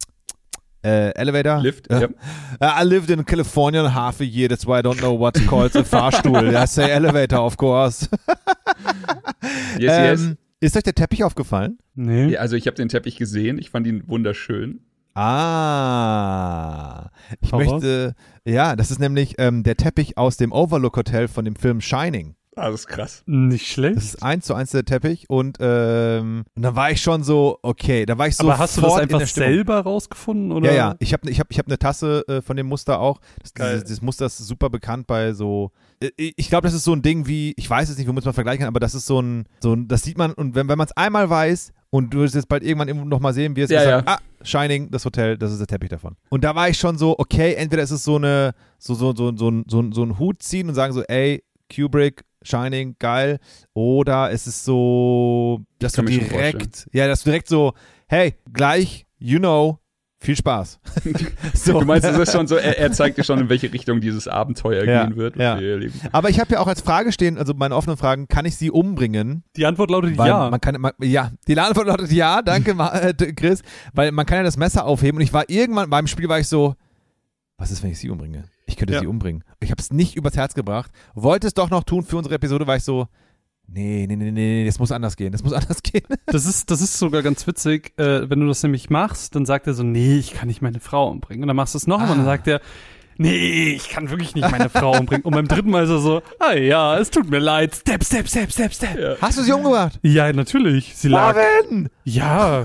äh, 0.82 1.10
Elevator? 1.10 1.60
Lift, 1.60 1.92
ja. 1.92 2.00
Yep. 2.00 2.14
I 2.62 2.84
lived 2.84 3.10
in 3.10 3.22
California 3.22 3.94
half 3.94 4.18
a 4.22 4.24
year, 4.24 4.48
that's 4.48 4.66
why 4.66 4.78
I 4.78 4.82
don't 4.82 4.96
know 5.00 5.20
what's 5.20 5.46
called 5.46 5.76
a 5.76 5.84
Fahrstuhl. 5.84 6.56
I 6.56 6.66
say 6.66 6.90
elevator, 6.90 7.42
of 7.42 7.58
course. 7.58 8.08
yes, 9.78 10.20
ähm, 10.22 10.28
yes. 10.30 10.36
Ist 10.60 10.76
euch 10.78 10.84
der 10.84 10.94
Teppich 10.94 11.22
aufgefallen? 11.22 11.76
Nee. 11.94 12.34
Also 12.38 12.56
ich 12.56 12.66
habe 12.66 12.76
den 12.76 12.88
Teppich 12.88 13.16
gesehen, 13.16 13.58
ich 13.58 13.68
fand 13.68 13.86
ihn 13.86 14.04
wunderschön. 14.06 14.80
Ah, 15.20 17.10
ich 17.40 17.50
Horror? 17.50 17.72
möchte, 17.72 18.14
ja, 18.44 18.76
das 18.76 18.92
ist 18.92 19.00
nämlich 19.00 19.34
ähm, 19.38 19.64
der 19.64 19.76
Teppich 19.76 20.16
aus 20.16 20.36
dem 20.36 20.52
Overlook 20.52 20.96
Hotel 20.96 21.26
von 21.26 21.44
dem 21.44 21.56
Film 21.56 21.80
Shining. 21.80 22.36
Ah, 22.58 22.70
das 22.70 22.80
ist 22.80 22.86
krass. 22.88 23.22
Nicht 23.26 23.66
schlecht. 23.68 23.96
Das 23.96 24.04
ist 24.04 24.22
eins 24.22 24.46
zu 24.46 24.54
eins 24.54 24.72
der 24.72 24.84
Teppich 24.84 25.30
und, 25.30 25.58
ähm, 25.60 26.44
und 26.56 26.62
dann 26.62 26.74
war 26.74 26.90
ich 26.90 27.00
schon 27.00 27.22
so, 27.22 27.58
okay, 27.62 28.04
da 28.04 28.18
war 28.18 28.26
ich 28.26 28.36
so. 28.36 28.44
Aber 28.44 28.58
hast 28.58 28.76
du 28.76 28.80
das 28.80 28.94
einfach 28.94 29.24
selber 29.26 29.80
rausgefunden 29.80 30.50
oder? 30.50 30.70
Ja, 30.70 30.76
ja. 30.76 30.96
Ich 30.98 31.12
habe 31.12 31.30
ich 31.30 31.38
hab, 31.38 31.50
ich 31.50 31.58
hab 31.58 31.66
eine 31.66 31.78
Tasse 31.78 32.26
äh, 32.26 32.42
von 32.42 32.56
dem 32.56 32.66
Muster 32.66 32.98
auch. 32.98 33.20
Das, 33.40 33.52
dieses, 33.54 33.84
dieses 33.84 34.02
Muster 34.02 34.26
ist 34.26 34.38
super 34.38 34.70
bekannt 34.70 35.06
bei 35.06 35.32
so. 35.32 35.70
Äh, 36.00 36.10
ich 36.16 36.48
glaube, 36.48 36.66
das 36.66 36.74
ist 36.74 36.84
so 36.84 36.92
ein 36.92 37.02
Ding 37.02 37.26
wie, 37.28 37.54
ich 37.56 37.70
weiß 37.70 37.88
es 37.88 37.96
nicht, 37.96 38.08
womit 38.08 38.24
man 38.24 38.34
vergleichen 38.34 38.60
kann, 38.60 38.68
aber 38.68 38.80
das 38.80 38.94
ist 38.94 39.06
so 39.06 39.20
ein, 39.20 39.46
so 39.60 39.74
ein, 39.74 39.86
das 39.86 40.02
sieht 40.02 40.18
man 40.18 40.32
und 40.32 40.54
wenn, 40.54 40.68
wenn 40.68 40.78
man 40.78 40.86
es 40.86 40.96
einmal 40.96 41.30
weiß, 41.30 41.72
und 41.90 42.12
du 42.12 42.18
wirst 42.18 42.34
jetzt 42.34 42.48
bald 42.48 42.62
irgendwann 42.62 43.08
noch 43.08 43.20
mal 43.20 43.32
sehen, 43.32 43.56
wie 43.56 43.62
es 43.62 43.70
ja, 43.70 43.82
ja. 43.82 44.02
ah, 44.04 44.18
Shining, 44.42 44.90
das 44.90 45.04
Hotel, 45.04 45.38
das 45.38 45.52
ist 45.52 45.58
der 45.58 45.66
Teppich 45.66 45.88
davon. 45.88 46.16
Und 46.28 46.44
da 46.44 46.54
war 46.54 46.68
ich 46.68 46.78
schon 46.78 46.98
so, 46.98 47.18
okay, 47.18 47.54
entweder 47.54 47.82
ist 47.82 47.90
es 47.90 48.04
so 48.04 48.16
eine, 48.16 48.52
so, 48.78 48.94
so, 48.94 49.14
so, 49.14 49.34
so, 49.34 49.62
so, 49.66 49.90
so 49.90 50.02
ein 50.02 50.18
Hut 50.18 50.42
ziehen 50.42 50.68
und 50.68 50.74
sagen 50.74 50.92
so, 50.92 51.02
ey, 51.04 51.42
Kubrick, 51.74 52.24
Shining, 52.48 52.96
geil. 52.98 53.38
Oder 53.74 54.30
es 54.30 54.46
ist 54.46 54.64
so, 54.64 55.60
dass 55.78 55.92
du 55.92 56.02
direkt, 56.02 56.88
ja, 56.92 57.06
dass 57.06 57.22
du 57.22 57.30
direkt 57.30 57.48
so, 57.48 57.74
hey, 58.08 58.34
gleich, 58.52 59.06
you 59.18 59.38
know, 59.38 59.78
Viel 60.20 60.36
Spaß. 60.36 60.80
so. 61.54 61.78
Du 61.78 61.86
meinst, 61.86 62.04
es 62.04 62.18
ist 62.18 62.32
schon 62.32 62.48
so, 62.48 62.56
er, 62.56 62.76
er, 62.76 62.90
zeigt 62.90 63.18
dir 63.18 63.24
schon, 63.24 63.38
in 63.38 63.48
welche 63.48 63.72
Richtung 63.72 64.00
dieses 64.00 64.26
Abenteuer 64.26 64.84
ja, 64.88 65.06
gehen 65.06 65.16
wird. 65.16 65.36
Ja. 65.36 65.60
Aber 66.10 66.28
ich 66.28 66.40
habe 66.40 66.54
ja 66.54 66.60
auch 66.60 66.66
als 66.66 66.80
Frage 66.80 67.12
stehen, 67.12 67.38
also 67.38 67.54
meine 67.54 67.76
offenen 67.76 67.96
Fragen, 67.96 68.26
kann 68.26 68.44
ich 68.44 68.56
sie 68.56 68.72
umbringen? 68.72 69.44
Die 69.54 69.64
Antwort 69.64 69.90
lautet 69.90 70.18
weil 70.18 70.28
ja. 70.28 70.50
Man 70.50 70.60
kann, 70.60 70.80
man, 70.80 70.92
ja, 71.00 71.30
die 71.46 71.56
Antwort 71.56 71.86
lautet 71.86 72.10
ja, 72.10 72.42
danke 72.42 72.72
äh, 72.72 73.14
Chris, 73.32 73.62
weil 73.92 74.10
man 74.10 74.26
kann 74.26 74.38
ja 74.38 74.42
das 74.42 74.56
Messer 74.56 74.86
aufheben 74.86 75.18
und 75.18 75.22
ich 75.22 75.32
war 75.32 75.48
irgendwann 75.48 75.88
beim 75.88 76.08
Spiel 76.08 76.28
war 76.28 76.40
ich 76.40 76.48
so, 76.48 76.74
was 77.56 77.70
ist, 77.70 77.84
wenn 77.84 77.92
ich 77.92 78.00
sie 78.00 78.10
umbringe? 78.10 78.42
Ich 78.68 78.76
könnte 78.76 78.92
ja. 78.92 79.00
sie 79.00 79.06
umbringen. 79.06 79.44
Ich 79.60 79.70
habe 79.70 79.80
es 79.80 79.90
nicht 79.90 80.14
übers 80.14 80.36
Herz 80.36 80.54
gebracht, 80.54 80.92
wollte 81.14 81.46
es 81.46 81.54
doch 81.54 81.70
noch 81.70 81.84
tun 81.84 82.02
für 82.02 82.18
unsere 82.18 82.34
Episode, 82.34 82.66
war 82.66 82.76
ich 82.76 82.84
so, 82.84 83.08
Nee, 83.70 84.06
nee, 84.08 84.16
nee, 84.16 84.30
nee, 84.30 84.64
das 84.64 84.78
muss 84.78 84.92
anders 84.92 85.16
gehen. 85.16 85.30
Das 85.30 85.42
muss 85.42 85.52
anders 85.54 85.82
gehen. 85.82 86.06
Das 86.26 86.46
ist, 86.46 86.70
das 86.70 86.80
ist 86.80 86.98
sogar 86.98 87.22
ganz 87.22 87.46
witzig. 87.46 87.92
Äh, 87.98 88.28
wenn 88.30 88.40
du 88.40 88.46
das 88.46 88.62
nämlich 88.62 88.88
machst, 88.88 89.34
dann 89.34 89.44
sagt 89.44 89.66
er 89.66 89.74
so, 89.74 89.82
nee, 89.82 90.16
ich 90.16 90.32
kann 90.32 90.48
nicht 90.48 90.62
meine 90.62 90.80
Frau 90.80 91.10
umbringen. 91.10 91.42
Und 91.42 91.48
dann 91.48 91.56
machst 91.56 91.74
du 91.74 91.78
es 91.78 91.86
noch 91.86 92.00
ah. 92.00 92.04
und 92.04 92.18
dann 92.18 92.24
sagt 92.24 92.48
er, 92.48 92.62
nee, 93.18 93.74
ich 93.74 93.90
kann 93.90 94.10
wirklich 94.10 94.34
nicht 94.34 94.50
meine 94.50 94.70
Frau 94.70 94.98
umbringen. 94.98 95.24
Und 95.24 95.34
beim 95.34 95.46
dritten 95.46 95.70
Mal 95.70 95.84
ist 95.84 95.90
er 95.90 95.98
so, 95.98 96.22
ah 96.38 96.54
ja, 96.54 96.98
es 96.98 97.10
tut 97.10 97.28
mir 97.30 97.38
leid. 97.38 97.74
Step, 97.74 98.02
step, 98.02 98.26
step, 98.28 98.50
step, 98.50 98.72
step. 98.72 98.98
Ja. 98.98 99.16
Hast 99.20 99.38
du 99.38 99.42
sie 99.42 99.52
umgebracht? 99.52 99.98
Ja, 100.02 100.32
natürlich. 100.32 100.96
Sie 100.96 101.08
lag. 101.08 101.34
Marvin! 101.34 101.88
Ja. 102.04 102.64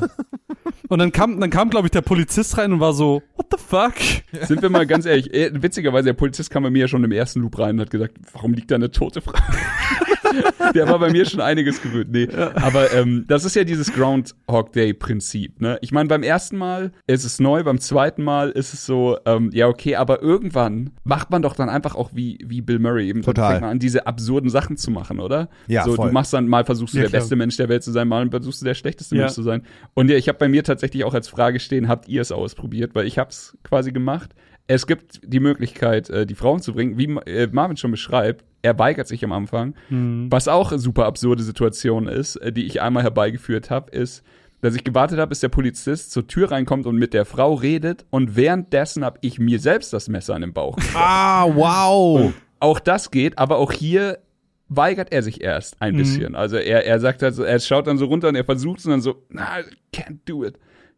Und 0.89 0.99
dann 0.99 1.12
kam, 1.12 1.39
dann 1.39 1.49
kam, 1.49 1.70
glaube 1.70 1.88
ich, 1.88 1.91
der 1.91 2.01
Polizist 2.01 2.58
rein 2.58 2.72
und 2.72 2.80
war 2.80 2.93
so, 2.93 3.22
what 3.36 3.47
the 3.51 3.58
fuck? 3.58 3.93
Sind 4.47 4.62
wir 4.62 4.70
mal 4.70 4.86
ganz 4.86 5.06
ehrlich, 5.06 5.34
äh, 5.34 5.49
witzigerweise, 5.54 6.06
der 6.06 6.14
Polizist 6.14 6.49
kam 6.49 6.64
bei 6.64 6.70
mir 6.70 6.82
ja 6.82 6.88
schon 6.88 7.04
im 7.04 7.12
ersten 7.12 7.41
Loop 7.41 7.58
rein 7.58 7.76
und 7.76 7.82
hat 7.82 7.89
gesagt, 7.89 8.16
warum 8.32 8.54
liegt 8.54 8.70
da 8.70 8.76
eine 8.76 8.91
tote 8.91 9.22
Frau? 9.22 9.34
der 10.76 10.88
war 10.88 11.00
bei 11.00 11.12
mir 11.12 11.26
schon 11.26 11.42
einiges 11.42 11.82
gewöhnt. 11.82 12.12
Nee. 12.12 12.28
Ja. 12.32 12.56
Aber 12.56 12.92
ähm, 12.94 13.26
das 13.28 13.46
ist 13.46 13.56
ja 13.56 13.64
dieses 13.64 13.94
Groundhog 13.94 14.72
Day-Prinzip. 14.74 15.62
Ne? 15.62 15.78
Ich 15.82 15.92
meine, 15.92 16.10
beim 16.10 16.24
ersten 16.24 16.58
Mal 16.58 16.92
ist 17.08 17.24
es 17.24 17.40
neu, 17.40 17.64
beim 17.64 17.80
zweiten 17.80 18.24
Mal 18.24 18.50
ist 18.50 18.74
es 18.74 18.86
so, 18.86 19.18
ähm, 19.26 19.50
ja, 19.54 19.68
okay, 19.68 19.96
aber 19.96 20.22
irgendwann 20.22 20.92
macht 21.04 21.32
man 21.32 21.42
doch 21.42 21.56
dann 21.56 21.70
einfach 21.70 21.96
auch 21.96 22.12
wie, 22.14 22.40
wie 22.46 22.62
Bill 22.62 22.80
Murray 22.80 23.10
eben 23.10 23.22
Total. 23.22 23.64
an, 23.64 23.80
diese 23.80 24.08
absurden 24.08 24.50
Sachen 24.50 24.78
zu 24.78 24.92
machen, 24.92 25.20
oder? 25.20 25.50
Ja. 25.68 25.84
So, 25.84 25.96
voll. 25.96 26.08
du 26.08 26.14
machst 26.14 26.34
dann 26.34 26.48
mal 26.48 26.66
versuchst 26.66 26.94
du 26.94 26.98
ja, 26.98 27.04
der 27.04 27.10
klar. 27.10 27.22
beste 27.22 27.36
Mensch 27.36 27.58
der 27.58 27.70
Welt 27.70 27.84
zu 27.84 27.92
sein, 27.92 28.08
mal 28.08 28.30
versuchst 28.30 28.62
du 28.62 28.66
der 28.66 28.76
schlechteste 28.76 29.16
ja. 29.16 29.24
Mensch 29.24 29.34
zu 29.34 29.44
sein. 29.44 29.64
Und 29.94 30.10
ja, 30.10 30.18
ich 30.18 30.28
habe 30.28 30.38
bei 30.38 30.48
mir 30.48 30.64
tatsächlich 30.64 31.04
auch 31.04 31.14
als 31.14 31.28
Frage 31.28 31.60
stehen, 31.60 31.88
habt 31.88 32.08
ihr 32.08 32.22
es 32.22 32.32
ausprobiert? 32.32 32.96
Weil 32.96 33.08
ich 33.08 33.18
habe 33.18 33.30
es 33.30 33.58
quasi 33.64 33.92
gemacht. 33.92 34.34
Es 34.68 34.88
gibt 34.88 35.20
die 35.24 35.39
Möglichkeit, 35.39 36.09
äh, 36.09 36.26
die 36.26 36.36
Frauen 36.36 36.61
zu 36.61 36.74
bringen, 36.74 36.97
wie 36.97 37.05
äh, 37.30 37.49
Marvin 37.51 37.78
schon 37.78 37.91
beschreibt. 37.91 38.45
Er 38.61 38.80
weigert 38.80 39.07
sich 39.07 39.24
am 39.24 39.34
Anfang. 39.34 39.76
Mhm. 39.89 40.28
Was 40.32 40.47
auch 40.47 40.72
eine 40.72 40.80
super 40.80 41.05
absurde 41.05 41.43
Situation 41.43 42.07
ist, 42.07 42.38
äh, 42.38 42.51
die 42.51 42.66
ich 42.66 42.82
einmal 42.82 43.03
herbeigeführt 43.03 43.70
habe, 43.70 43.91
ist, 43.91 44.24
dass 44.61 44.76
ich 44.76 44.86
gewartet 44.86 45.20
habe, 45.20 45.30
bis 45.30 45.41
der 45.41 45.49
Polizist 45.49 46.11
zur 46.11 46.26
Tür 46.28 46.51
reinkommt 46.51 46.86
und 46.86 46.95
mit 46.95 47.14
der 47.14 47.26
Frau 47.26 47.53
redet. 47.55 48.05
Und 48.09 48.38
währenddessen 48.38 49.03
habe 49.03 49.20
ich 49.22 49.38
mir 49.38 49.59
selbst 49.59 49.91
das 49.91 50.07
Messer 50.07 50.36
an 50.36 50.41
den 50.41 50.53
Bauch. 50.53 50.78
Ah, 50.93 51.45
wow. 51.53 52.22
Und 52.22 52.34
auch 52.61 52.80
das 52.80 53.11
geht, 53.11 53.38
aber 53.38 53.57
auch 53.57 53.74
hier 53.74 54.20
weigert 54.70 55.11
er 55.11 55.22
sich 55.22 55.41
erst 55.41 55.82
ein 55.82 55.95
mhm. 55.95 55.97
bisschen. 55.97 56.36
Also 56.36 56.55
er, 56.55 56.86
er 56.86 57.01
sagt 57.01 57.22
also, 57.24 57.43
er 57.43 57.59
schaut 57.59 57.88
dann 57.88 57.97
so 57.97 58.05
runter 58.05 58.30
und 58.30 58.36
er 58.36 58.45
versucht 58.45 58.80
es 58.80 58.86
und 58.86 58.91
dann 58.91 59.01
so, 59.01 59.24
na, 59.30 59.57
can't 59.93 60.20
do 60.26 60.45
it. 60.45 60.57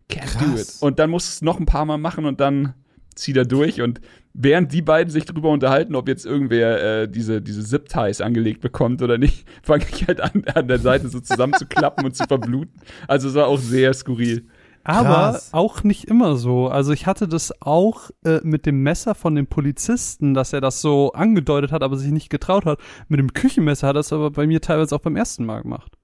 Can't 0.09 0.32
Krass. 0.32 0.38
do 0.38 0.55
it. 0.55 0.76
Und 0.82 0.99
dann 0.99 1.09
muss 1.09 1.28
es 1.28 1.41
noch 1.41 1.59
ein 1.59 1.66
paar 1.66 1.86
Mal 1.86 1.97
machen 1.97 2.26
und 2.26 2.39
dann 2.39 2.76
zieht 3.16 3.38
er 3.38 3.45
durch 3.45 3.82
und 3.82 4.01
während 4.34 4.74
die 4.74 4.82
beiden 4.82 5.11
sich 5.11 5.26
darüber 5.26 5.49
unterhalten, 5.49 5.95
ob 5.95 6.07
jetzt 6.07 6.26
irgendwer 6.26 7.01
äh, 7.01 7.07
diese, 7.09 7.41
diese 7.41 7.63
Zip-Ties 7.63 8.22
angelegt 8.22 8.61
bekommt 8.61 9.01
oder 9.01 9.18
nicht, 9.18 9.47
fange 9.63 9.86
ich 9.91 10.07
halt 10.07 10.22
an, 10.22 10.43
an 10.53 10.68
der 10.68 10.80
Seite 10.80 11.07
so 11.09 11.20
zusammenzuklappen 11.20 12.05
und 12.05 12.16
zu 12.16 12.26
verbluten. 12.26 12.82
Also 13.07 13.30
es 13.30 13.36
war 13.36 13.47
auch 13.47 13.59
sehr 13.59 13.93
skurril. 13.93 14.47
Aber 14.88 15.32
Krass. 15.32 15.49
auch 15.51 15.84
nicht 15.84 16.05
immer 16.05 16.36
so. 16.36 16.68
Also 16.68 16.93
ich 16.93 17.07
hatte 17.07 17.28
das 17.28 17.51
auch 17.59 18.11
äh, 18.24 18.39
mit 18.43 18.68
dem 18.68 18.84
Messer 18.84 19.16
von 19.16 19.34
dem 19.34 19.47
Polizisten, 19.47 20.36
dass 20.36 20.53
er 20.53 20.61
das 20.61 20.80
so 20.80 21.11
angedeutet 21.13 21.72
hat, 21.72 21.82
aber 21.82 21.97
sich 21.97 22.11
nicht 22.11 22.30
getraut 22.30 22.66
hat. 22.66 22.80
Mit 23.07 23.20
dem 23.20 23.34
Küchenmesser 23.34 23.88
hat 23.88 23.95
er 23.95 23.99
das 23.99 24.13
aber 24.13 24.30
bei 24.30 24.45
mir 24.45 24.61
teilweise 24.61 24.95
auch 24.95 25.01
beim 25.01 25.16
ersten 25.16 25.43
Mal 25.43 25.63
gemacht. 25.63 25.97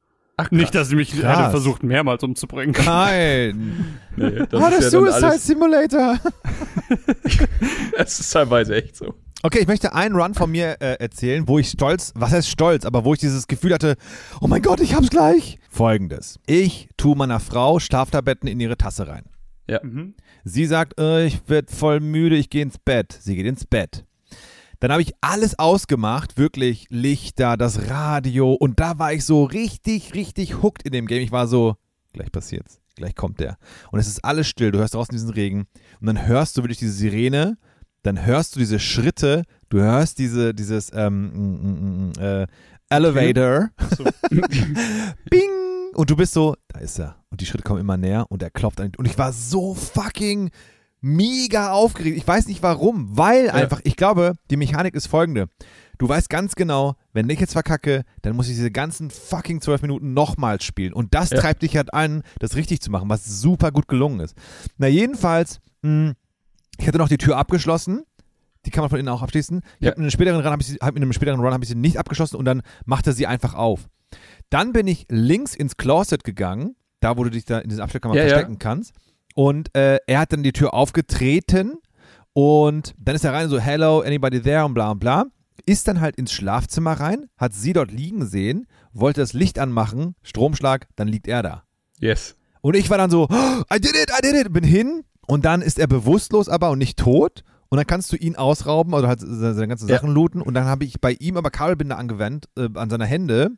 Ach, 0.46 0.52
nicht, 0.52 0.74
dass 0.76 0.90
sie 0.90 0.96
mich 0.96 1.12
krass. 1.12 1.40
hätte 1.40 1.50
versucht, 1.52 1.84
mehrmals 1.84 2.24
umzubringen. 2.24 2.76
Nein. 2.86 4.00
nee, 4.16 4.44
das 4.50 4.62
oh, 4.62 4.68
ist 4.68 4.94
der 4.94 5.02
ja 5.02 5.12
Suicide 5.12 5.40
Simulator. 5.40 6.20
Es 7.98 8.20
ist 8.20 8.32
teilweise 8.32 8.76
echt 8.76 8.98
so. 8.98 9.14
Okay, 9.44 9.60
ich 9.60 9.68
möchte 9.68 9.94
einen 9.94 10.16
Run 10.16 10.34
von 10.34 10.52
mir 10.52 10.78
äh, 10.82 10.98
erzählen, 11.00 11.48
wo 11.48 11.58
ich 11.58 11.70
stolz, 11.70 12.12
was 12.16 12.32
heißt 12.32 12.50
stolz, 12.50 12.86
aber 12.86 13.06
wo 13.06 13.14
ich 13.14 13.20
dieses 13.20 13.48
Gefühl 13.48 13.74
hatte, 13.74 13.96
oh 14.40 14.48
mein 14.48 14.62
Gott, 14.62 14.82
ich 14.82 14.96
hab's 14.96 15.10
gleich. 15.10 15.58
Folgendes. 15.70 16.40
Ich 16.46 16.90
tue 16.98 17.16
meiner 17.16 17.40
Frau 17.40 17.80
Schlaftabletten 17.80 18.48
in 18.48 18.60
ihre 18.60 18.78
Tasse 18.78 19.08
rein. 19.08 19.24
Ja. 19.68 19.80
Mhm. 19.84 20.16
Sie 20.44 20.66
sagt, 20.66 21.00
äh, 21.00 21.26
ich 21.26 21.42
werd 21.48 21.72
voll 21.72 22.00
müde, 22.00 22.36
ich 22.36 22.50
gehe 22.50 22.62
ins 22.62 22.78
Bett. 22.78 23.18
Sie 23.20 23.36
geht 23.36 23.46
ins 23.46 23.66
Bett. 23.66 24.06
Dann 24.82 24.92
habe 24.92 25.04
ich 25.04 25.14
alles 25.22 25.60
ausgemacht, 25.60 26.38
wirklich 26.40 26.88
Lichter, 26.90 27.56
das 27.56 27.88
Radio 27.88 28.54
und 28.54 28.80
da 28.80 28.98
war 28.98 29.14
ich 29.14 29.24
so 29.24 29.44
richtig, 29.44 30.16
richtig 30.16 30.64
hooked 30.64 30.82
in 30.82 30.92
dem 30.92 31.06
Game. 31.06 31.22
Ich 31.22 31.32
war 31.32 31.46
so, 31.46 31.76
gleich 32.14 32.32
passiert's, 32.32 32.82
gleich 32.96 33.14
kommt 33.14 33.40
der. 33.40 33.60
Und 33.92 34.00
es 34.00 34.08
ist 34.08 34.26
alles 34.26 34.48
still, 34.48 34.72
du 34.72 34.80
hörst 34.80 34.96
draußen 34.96 35.14
diesen 35.14 35.30
Regen 35.30 35.68
und 36.00 36.08
dann 36.08 36.26
hörst 36.26 36.58
du 36.58 36.64
wirklich 36.64 36.80
diese 36.80 36.94
Sirene, 36.94 37.60
dann 38.02 38.26
hörst 38.26 38.56
du 38.56 38.60
diese 38.60 38.80
Schritte, 38.80 39.44
du 39.70 39.78
hörst 39.78 40.18
diese, 40.18 40.56
dieses 40.56 40.92
ähm, 40.96 41.30
mm, 41.30 41.62
mm, 41.62 42.12
mm, 42.18 42.20
äh, 42.20 42.48
Elevator. 42.90 43.70
So. 43.96 44.04
Bing! 45.30 45.50
Und 45.94 46.10
du 46.10 46.16
bist 46.16 46.34
so, 46.34 46.56
da 46.70 46.80
ist 46.80 46.98
er. 46.98 47.18
Und 47.30 47.40
die 47.40 47.46
Schritte 47.46 47.64
kommen 47.64 47.82
immer 47.82 47.98
näher 47.98 48.26
und 48.30 48.42
er 48.42 48.50
klopft 48.50 48.82
an. 48.82 48.92
Und 48.98 49.06
ich 49.06 49.20
war 49.20 49.32
so 49.32 49.76
fucking 49.76 50.50
mega 51.02 51.72
aufgeregt. 51.72 52.18
Ich 52.18 52.28
weiß 52.28 52.48
nicht 52.48 52.64
warum, 52.64 53.18
weil 53.18 53.48
ja. 53.48 53.54
einfach, 53.54 53.82
ich 53.84 53.96
glaube, 53.96 54.36
die 54.50 54.58
Mechanik 54.58 54.96
ist 54.96 55.08
folgende. 55.08 55.48
Du 55.98 56.10
weißt 56.10 56.30
ganz 56.30 56.56
genau, 56.56 56.96
wenn 57.14 57.30
ich 57.30 57.40
jetzt 57.40 57.54
verkacke, 57.54 58.04
dann 58.22 58.36
muss 58.36 58.48
ich 58.48 58.56
diese 58.56 58.72
ganzen 58.72 59.12
fucking 59.12 59.62
zwölf 59.62 59.82
Minuten 59.82 60.14
nochmals 60.14 60.64
spielen. 60.64 60.94
Und 60.94 61.14
das 61.14 61.30
ja. 61.30 61.40
treibt 61.40 61.62
dich 61.62 61.76
halt 61.78 61.94
an, 61.94 62.24
das 62.40 62.56
richtig 62.56 62.82
zu 62.82 62.90
machen, 62.90 63.10
was 63.10 63.26
super 63.26 63.72
gut 63.72 63.88
gelungen 63.88 64.20
ist. 64.20 64.36
Na, 64.78 64.88
jedenfalls, 64.88 65.60
mh, 65.82 65.90
hm, 65.90 66.14
ich 66.80 66.88
hatte 66.88 66.98
noch 66.98 67.10
die 67.10 67.18
Tür 67.18 67.38
abgeschlossen. 67.38 68.04
Die 68.66 68.72
kann 68.72 68.82
man 68.82 68.90
von 68.90 69.00
innen 69.00 69.10
auch 69.10 69.22
abschließen. 69.22 69.62
Ich 69.80 69.86
ja. 69.86 69.92
habe 69.92 69.98
in 69.98 70.04
einem 70.04 70.12
späteren 70.12 70.46
Run, 70.46 70.60
ich, 70.60 70.78
hab 70.82 70.96
in 70.96 71.02
einem 71.02 71.14
späteren 71.14 71.40
Run 71.40 71.54
habe 71.54 71.64
ich 71.64 71.70
sie 71.70 71.76
nicht 71.76 71.98
abgeschlossen 71.98 72.36
und 72.36 72.46
dann 72.46 72.62
machte 72.86 73.14
sie 73.14 73.28
einfach 73.28 73.54
auf. 73.54 73.88
Dann 74.50 74.74
bin 74.74 74.88
ich 74.88 75.06
links 75.10 75.56
ins 75.56 75.78
Closet 75.78 76.24
gegangen, 76.24 76.76
da 77.00 77.18
wo 77.18 77.24
du 77.24 77.32
dich 77.32 77.46
da 77.46 77.60
in 77.60 77.70
diesem 77.70 77.84
Abstellkammer 77.84 78.16
ja, 78.16 78.28
verstecken 78.28 78.60
kannst. 78.60 78.94
Und 79.36 79.76
äh, 79.76 80.00
er 80.08 80.20
hat 80.20 80.34
dann 80.34 80.44
die 80.44 80.52
Tür 80.52 80.74
aufgetreten 80.74 81.78
und 82.34 82.94
dann 82.98 83.16
ist 83.16 83.26
er 83.26 83.34
rein 83.34 83.50
so, 83.50 83.60
hello, 83.60 84.02
anybody 84.02 84.42
there 84.42 84.66
und 84.66 84.74
bla 84.74 84.92
und 84.92 85.00
bla. 85.00 85.26
Ist 85.66 85.88
dann 85.88 86.02
halt 86.02 86.16
ins 86.16 86.32
Schlafzimmer 86.32 86.94
rein, 86.94 87.30
hat 87.38 87.54
sie 87.54 87.74
dort 87.74 87.92
liegen 87.92 88.26
sehen, 88.26 88.68
wollte 88.94 89.22
das 89.22 89.34
Licht 89.34 89.60
anmachen, 89.60 90.16
Stromschlag, 90.24 90.88
dann 90.96 91.08
liegt 91.08 91.28
er 91.28 91.44
da. 91.44 91.64
Yes. 92.00 92.36
Und 92.62 92.76
ich 92.76 92.90
war 92.90 92.98
dann 92.98 93.12
so, 93.12 93.28
oh, 93.30 93.62
I 93.74 93.80
did 93.80 93.96
it, 93.96 94.12
I 94.12 94.22
did 94.22 94.36
it, 94.36 94.54
bin 94.54 94.64
hin 94.64 95.04
und 95.28 95.46
dann 95.46 95.62
ist 95.62 95.80
er 95.80 95.88
bewusstlos 95.88 96.50
aber 96.50 96.72
und 96.72 96.80
nicht 96.80 96.98
tot. 96.98 97.44
Und 97.70 97.78
dann 97.78 97.88
kannst 97.88 98.12
du 98.12 98.18
ihn 98.18 98.36
ausrauben, 98.36 98.94
also 98.94 99.08
halt 99.08 99.22
seine 99.22 99.68
ganzen 99.70 99.88
Sachen 99.88 100.10
ja. 100.10 100.14
looten. 100.14 100.42
Und 100.42 100.56
dann 100.56 100.66
habe 100.66 100.84
ich 100.84 101.00
bei 101.00 101.14
ihm 101.14 101.38
aber 101.38 101.52
Kabelbinder 101.52 101.98
angewendet 101.98 102.50
äh, 102.58 102.68
an 102.74 102.90
seiner 102.90 103.06
Hände. 103.06 103.52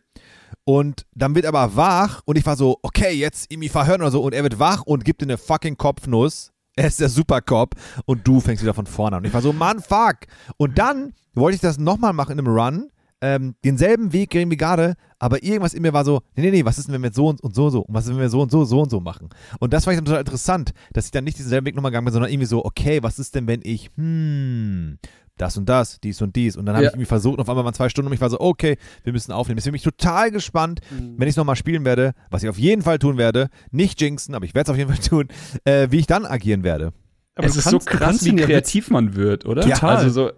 Und 0.63 1.05
dann 1.13 1.35
wird 1.35 1.45
er 1.45 1.53
aber 1.53 1.75
wach 1.75 2.21
und 2.25 2.37
ich 2.37 2.45
war 2.45 2.55
so, 2.55 2.77
okay, 2.81 3.11
jetzt 3.11 3.51
irgendwie 3.51 3.69
verhören 3.69 4.01
oder 4.01 4.11
so. 4.11 4.21
Und 4.21 4.33
er 4.33 4.43
wird 4.43 4.59
wach 4.59 4.83
und 4.83 5.05
gibt 5.05 5.21
dir 5.21 5.25
eine 5.25 5.37
fucking 5.37 5.77
Kopfnuss. 5.77 6.51
Er 6.75 6.87
ist 6.87 6.99
der 6.99 7.09
Supercop 7.09 7.75
und 8.05 8.27
du 8.27 8.39
fängst 8.39 8.63
wieder 8.63 8.73
von 8.73 8.87
vorne 8.87 9.17
an. 9.17 9.21
Und 9.23 9.27
ich 9.27 9.33
war 9.33 9.41
so, 9.41 9.53
Mann, 9.53 9.79
fuck. 9.79 10.17
Und 10.57 10.77
dann 10.79 11.13
wollte 11.33 11.55
ich 11.55 11.61
das 11.61 11.77
nochmal 11.77 12.13
machen 12.13 12.33
in 12.33 12.39
einem 12.39 12.55
Run. 12.55 12.89
Ähm, 13.21 13.55
denselben 13.63 14.11
Weg 14.11 14.31
gehen 14.31 14.51
wie 14.51 14.57
gerade, 14.57 14.95
aber 15.17 15.43
irgendwas 15.43 15.73
in 15.73 15.81
mir 15.81 15.93
war 15.93 16.03
so, 16.03 16.23
nee, 16.35 16.41
nee, 16.43 16.51
nee, 16.51 16.65
was 16.65 16.77
ist 16.77 16.89
denn, 16.89 16.95
wenn 16.95 17.03
wir 17.03 17.13
so 17.13 17.29
und, 17.29 17.39
und 17.41 17.55
so 17.55 17.67
und 17.67 17.71
so 17.71 17.81
und 17.83 17.95
was 17.95 18.03
ist, 18.03 18.11
wenn 18.11 18.19
wir 18.19 18.27
so 18.27 18.41
und 18.41 18.51
so, 18.51 18.65
so 18.65 18.81
und 18.81 18.89
so 18.89 18.99
machen? 18.99 19.29
Und 19.59 19.71
das 19.71 19.85
fand 19.85 19.97
ich 19.97 20.03
total 20.03 20.19
interessant, 20.19 20.73
dass 20.91 21.05
ich 21.05 21.11
dann 21.11 21.23
nicht 21.23 21.37
diesen 21.37 21.49
Weg 21.63 21.73
nochmal 21.73 21.91
gegangen 21.91 22.03
bin, 22.03 22.11
sondern 22.11 22.29
irgendwie 22.29 22.47
so, 22.47 22.65
okay, 22.65 23.01
was 23.01 23.19
ist 23.19 23.33
denn, 23.33 23.47
wenn 23.47 23.61
ich, 23.63 23.91
hm, 23.95 24.97
das 25.37 25.57
und 25.57 25.67
das, 25.67 25.99
dies 26.01 26.21
und 26.21 26.35
dies. 26.35 26.55
Und 26.55 26.65
dann 26.65 26.75
habe 26.75 26.85
ja. 26.85 26.89
ich 26.89 26.93
irgendwie 26.93 27.07
versucht, 27.07 27.35
und 27.35 27.41
auf 27.41 27.49
einmal 27.49 27.65
waren 27.65 27.73
zwei 27.73 27.89
Stunden 27.89 28.07
und 28.07 28.13
ich 28.13 28.21
war 28.21 28.29
so, 28.29 28.39
okay, 28.39 28.77
wir 29.03 29.13
müssen 29.13 29.31
aufnehmen. 29.31 29.57
Deswegen 29.57 29.73
bin 29.73 29.77
ich 29.77 29.83
total 29.83 30.31
gespannt, 30.31 30.81
mhm. 30.91 31.15
wenn 31.17 31.27
ich 31.27 31.33
es 31.33 31.37
nochmal 31.37 31.55
spielen 31.55 31.85
werde, 31.85 32.13
was 32.29 32.43
ich 32.43 32.49
auf 32.49 32.59
jeden 32.59 32.81
Fall 32.81 32.99
tun 32.99 33.17
werde, 33.17 33.49
nicht 33.71 33.99
jinxen, 34.01 34.35
aber 34.35 34.45
ich 34.45 34.53
werde 34.53 34.67
es 34.67 34.69
auf 34.69 34.77
jeden 34.77 34.93
Fall 34.93 35.03
tun, 35.09 35.27
äh, 35.65 35.87
wie 35.89 35.99
ich 35.99 36.07
dann 36.07 36.25
agieren 36.25 36.63
werde. 36.63 36.93
Aber 37.35 37.47
es 37.47 37.55
ist 37.55 37.63
kannst, 37.63 37.89
so 37.89 37.97
krass, 37.97 38.25
wie 38.25 38.35
kreativ 38.35 38.91
man 38.91 39.15
wird, 39.15 39.45
oder? 39.45 39.65
Ja. 39.65 39.81
Also 39.81 40.09
so, 40.09 40.31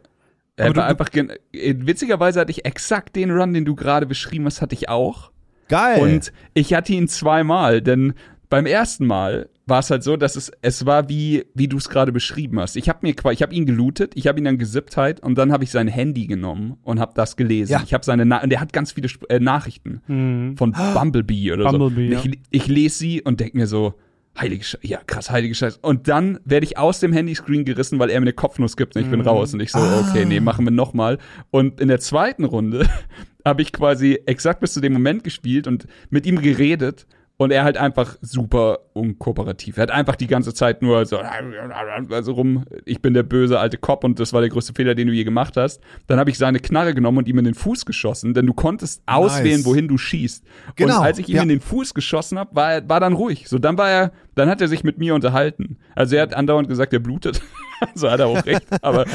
er 0.56 0.76
war 0.76 0.86
einfach, 0.86 1.10
äh, 1.14 1.28
witzigerweise 1.52 2.40
hatte 2.40 2.52
ich 2.52 2.64
exakt 2.64 3.16
den 3.16 3.32
Run, 3.32 3.54
den 3.54 3.66
du 3.66 3.76
gerade 3.76 4.06
beschrieben 4.06 4.46
hast, 4.46 4.62
hatte 4.62 4.76
ich 4.76 4.88
auch. 4.88 5.32
Geil. 5.68 6.00
Und 6.00 6.32
ich 6.54 6.74
hatte 6.74 6.94
ihn 6.94 7.08
zweimal, 7.08 7.82
denn 7.82 8.14
beim 8.50 8.66
ersten 8.66 9.06
Mal 9.06 9.50
war 9.66 9.80
es 9.80 9.90
halt 9.90 10.04
so, 10.04 10.16
dass 10.16 10.36
es 10.36 10.52
es 10.62 10.86
war 10.86 11.10
wie 11.10 11.46
wie 11.54 11.68
du 11.68 11.78
es 11.78 11.90
gerade 11.90 12.12
beschrieben 12.12 12.60
hast. 12.60 12.76
Ich 12.76 12.88
habe 12.90 13.00
mir 13.02 13.16
ich 13.32 13.42
habe 13.42 13.54
ihn 13.54 13.66
gelootet, 13.66 14.14
ich 14.16 14.28
habe 14.28 14.40
ihn 14.40 14.46
dann 14.46 14.58
gesippt 14.58 14.98
halt 14.98 15.20
und 15.22 15.38
dann 15.38 15.52
habe 15.52 15.64
ich 15.64 15.72
sein 15.72 15.88
Handy 15.88 16.28
genommen 16.28 16.78
und 16.84 17.00
habe 17.00 17.14
das 17.16 17.36
gelesen. 17.36 17.74
Ja. 17.74 17.82
Ich 17.84 17.94
habe 17.94 18.06
seine 18.06 18.26
Na 18.26 18.44
und 18.44 18.50
der 18.50 18.60
hat 18.60 18.74
ganz 18.74 18.92
viele 18.92 19.10
äh, 19.30 19.40
Nachrichten 19.40 20.02
mhm. 20.08 20.58
von 20.58 20.72
Bumblebee 20.72 21.52
oder 21.52 21.72
Bumblebee, 21.72 22.16
so. 22.16 22.30
Ich, 22.30 22.40
ich 22.52 22.68
lese 22.68 22.98
sie 22.98 23.22
und 23.22 23.40
denk 23.40 23.56
mir 23.56 23.68
so 23.68 23.96
heilige 24.38 24.64
Scheiße, 24.64 24.86
ja 24.86 25.00
krass, 25.06 25.30
heilige 25.30 25.56
Scheiße. 25.56 25.80
Und 25.82 26.08
dann 26.08 26.40
werde 26.46 26.66
ich 26.66 26.78
aus 26.78 27.00
dem 27.00 27.14
Handyscreen 27.14 27.66
gerissen, 27.66 28.00
weil 28.00 28.10
er 28.10 28.20
mir 28.20 28.26
eine 28.26 28.34
Kopfnuss 28.34 28.78
gibt 28.78 28.96
und 28.96 29.02
ich 29.02 29.10
bin 29.10 29.22
mm. 29.22 29.28
raus. 29.28 29.54
Und 29.54 29.62
ich 29.62 29.72
so, 29.72 29.80
ah. 29.80 30.06
okay, 30.08 30.26
nee, 30.26 30.40
machen 30.40 30.66
wir 30.66 30.72
nochmal. 30.72 31.18
Und 31.52 31.80
in 31.80 31.88
der 31.88 32.00
zweiten 32.00 32.44
Runde 32.44 32.88
habe 33.46 33.62
ich 33.62 33.72
quasi 33.72 34.20
exakt 34.26 34.60
bis 34.60 34.74
zu 34.74 34.82
dem 34.82 34.94
Moment 34.94 35.24
gespielt 35.24 35.68
und 35.68 35.88
mit 36.10 36.26
ihm 36.26 36.42
geredet 36.42 37.08
und 37.38 37.52
er 37.52 37.64
halt 37.64 37.78
einfach 37.78 38.16
super 38.22 38.80
unkooperativ. 38.94 39.78
Er 39.78 39.84
hat 39.84 39.92
einfach 39.92 40.16
die 40.16 40.28
ganze 40.28 40.54
Zeit 40.54 40.82
nur 40.82 41.06
so 41.06 41.18
also 41.18 42.32
rum, 42.32 42.64
ich 42.86 43.02
bin 43.02 43.14
der 43.14 43.24
böse 43.24 43.60
alte 43.60 43.78
Cop 43.78 44.04
und 44.04 44.20
das 44.20 44.32
war 44.32 44.42
der 44.42 44.50
größte 44.50 44.74
Fehler, 44.74 44.96
den 44.96 45.08
du 45.08 45.14
je 45.14 45.26
gemacht 45.26 45.58
hast. 45.58 45.82
Dann 46.08 46.18
habe 46.18 46.30
ich 46.30 46.38
seine 46.38 46.60
Knarre 46.60 46.94
genommen 46.94 47.18
und 47.20 47.28
ihm 47.28 47.38
in 47.38 47.46
den 47.46 47.54
Fuß 47.54 47.86
geschossen, 47.86 48.34
denn 48.34 48.46
du 48.46 48.54
konntest 48.54 49.04
auswählen, 49.06 49.58
nice. 49.58 49.66
wohin 49.66 49.88
du 49.88 49.98
schießt. 49.98 50.46
Genau. 50.76 50.98
Und 50.98 51.04
als 51.04 51.20
ich 51.20 51.28
ihm 51.28 51.36
ja. 51.36 51.44
in 51.44 51.50
den 51.50 51.62
Fuß 51.62 51.94
geschossen 51.94 52.40
habe, 52.40 52.56
war 52.56 52.74
er 52.74 52.90
war 52.90 53.00
dann 53.00 53.14
ruhig. 53.14 53.50
So 53.50 53.60
dann 53.60 53.78
war 53.78 53.90
er, 53.90 54.12
dann 54.36 54.50
hat 54.50 54.62
er 54.62 54.70
sich 54.70 54.84
mit 54.84 54.98
mir 54.98 55.14
unterhalten. 55.14 55.78
Also 55.94 56.16
er 56.16 56.24
hat 56.24 56.34
andauernd 56.34 56.70
gesagt, 56.70 56.94
er 56.94 57.00
blutet. 57.00 57.42
so 57.96 58.10
hat 58.10 58.20
er 58.20 58.28
auch 58.28 58.46
recht. 58.46 58.66
Aber 58.82 59.06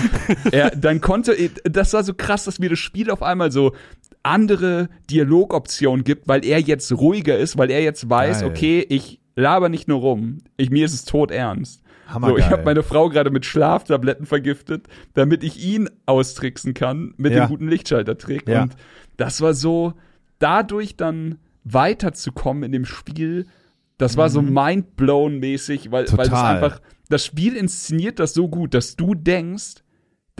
er, 0.53 0.71
dann 0.71 1.01
konnte, 1.01 1.37
das 1.65 1.93
war 1.95 2.05
so 2.05 2.15
krass, 2.15 2.45
dass 2.45 2.59
mir 2.59 2.69
das 2.69 2.79
Spiel 2.79 3.11
auf 3.11 3.23
einmal 3.23 3.51
so 3.51 3.75
andere 4.23 4.89
Dialogoptionen 5.11 6.05
gibt, 6.05 6.29
weil 6.29 6.45
er 6.45 6.61
jetzt 6.61 6.93
ruhiger 6.93 7.39
ist, 7.39 7.57
weil 7.57 7.71
er 7.71 7.83
jetzt 7.83 8.09
weiß, 8.09 8.41
Geil. 8.41 8.51
okay, 8.51 8.87
ich 8.89 9.21
laber 9.35 9.69
nicht 9.69 9.89
nur 9.89 10.01
rum, 10.01 10.39
ich, 10.57 10.71
mir 10.71 10.85
ist 10.85 10.95
es 10.95 11.05
tot 11.05 11.31
ernst. 11.31 11.83
So, 12.21 12.37
ich 12.37 12.47
habe 12.47 12.65
meine 12.65 12.83
Frau 12.83 13.09
gerade 13.09 13.31
mit 13.31 13.47
Schlaftabletten 13.47 14.27
vergiftet, 14.27 14.89
damit 15.15 15.45
ich 15.45 15.65
ihn 15.65 15.89
austricksen 16.07 16.75
kann 16.75 17.15
mit 17.17 17.33
ja. 17.33 17.45
dem 17.45 17.49
guten 17.49 17.69
Lichtschaltertrick. 17.69 18.49
Ja. 18.49 18.63
Und 18.63 18.75
das 19.17 19.41
war 19.41 19.55
so, 19.55 19.95
dadurch 20.41 20.97
dann 20.97 21.39
weiterzukommen 21.63 22.65
in 22.65 22.73
dem 22.73 22.85
Spiel, 22.85 23.47
das 23.97 24.17
war 24.17 24.29
so 24.31 24.43
mhm. 24.43 24.55
mindblown-mäßig, 24.55 25.93
weil, 25.93 26.07
weil 26.11 26.29
das 26.29 26.43
einfach, 26.43 26.81
das 27.09 27.25
Spiel 27.25 27.55
inszeniert 27.55 28.19
das 28.19 28.35
so 28.35 28.49
gut, 28.49 28.75
dass 28.75 28.97
du 28.97 29.15
denkst, 29.15 29.85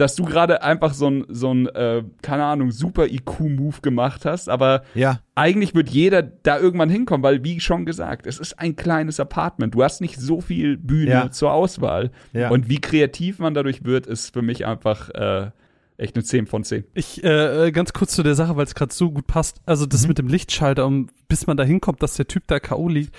dass 0.01 0.15
du 0.15 0.25
gerade 0.25 0.63
einfach 0.63 0.95
so 0.95 1.07
ein, 1.07 1.25
so 1.29 1.53
ein 1.53 1.67
äh, 1.67 2.03
keine 2.23 2.45
Ahnung, 2.45 2.71
super 2.71 3.05
IQ-Move 3.05 3.81
gemacht 3.83 4.25
hast, 4.25 4.49
aber 4.49 4.81
ja. 4.95 5.19
eigentlich 5.35 5.75
wird 5.75 5.89
jeder 5.89 6.23
da 6.23 6.57
irgendwann 6.57 6.89
hinkommen, 6.89 7.21
weil, 7.21 7.43
wie 7.43 7.59
schon 7.59 7.85
gesagt, 7.85 8.25
es 8.25 8.39
ist 8.39 8.57
ein 8.57 8.75
kleines 8.75 9.19
Apartment. 9.19 9.75
Du 9.75 9.83
hast 9.83 10.01
nicht 10.01 10.19
so 10.19 10.41
viel 10.41 10.75
Bühne 10.77 11.11
ja. 11.11 11.31
zur 11.31 11.53
Auswahl. 11.53 12.09
Ja. 12.33 12.49
Und 12.49 12.67
wie 12.67 12.81
kreativ 12.81 13.37
man 13.37 13.53
dadurch 13.53 13.83
wird, 13.83 14.07
ist 14.07 14.33
für 14.33 14.41
mich 14.41 14.65
einfach 14.65 15.09
äh, 15.11 15.51
echt 15.97 16.15
eine 16.15 16.23
10 16.23 16.47
von 16.47 16.63
10. 16.63 16.83
Ich, 16.95 17.23
äh, 17.23 17.67
äh, 17.67 17.71
ganz 17.71 17.93
kurz 17.93 18.15
zu 18.15 18.23
der 18.23 18.33
Sache, 18.33 18.57
weil 18.57 18.65
es 18.65 18.73
gerade 18.73 18.91
so 18.91 19.11
gut 19.11 19.27
passt. 19.27 19.61
Also 19.67 19.85
das 19.85 20.01
mhm. 20.01 20.07
mit 20.07 20.17
dem 20.17 20.27
Lichtschalter, 20.27 20.87
um, 20.87 21.09
bis 21.27 21.45
man 21.45 21.57
da 21.57 21.63
hinkommt, 21.63 22.01
dass 22.01 22.15
der 22.15 22.27
Typ 22.27 22.47
da 22.47 22.59
K.O. 22.59 22.89
liegt, 22.89 23.15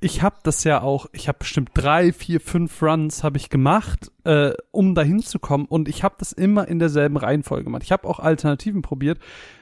ich 0.00 0.22
habe 0.22 0.36
das 0.42 0.64
ja 0.64 0.80
auch, 0.82 1.06
ich 1.12 1.28
habe 1.28 1.38
bestimmt 1.40 1.70
drei, 1.74 2.12
vier, 2.12 2.40
fünf 2.40 2.82
Runs 2.82 3.22
habe 3.22 3.36
ich 3.36 3.50
gemacht, 3.50 4.10
äh, 4.24 4.52
um 4.70 4.94
da 4.94 5.02
hinzukommen 5.02 5.66
und 5.66 5.88
ich 5.88 6.02
habe 6.02 6.14
das 6.18 6.32
immer 6.32 6.66
in 6.68 6.78
derselben 6.78 7.16
Reihenfolge 7.16 7.64
gemacht. 7.64 7.82
Ich 7.82 7.92
habe 7.92 8.08
auch 8.08 8.18
Alternativen 8.18 8.82
probiert, 8.82 9.18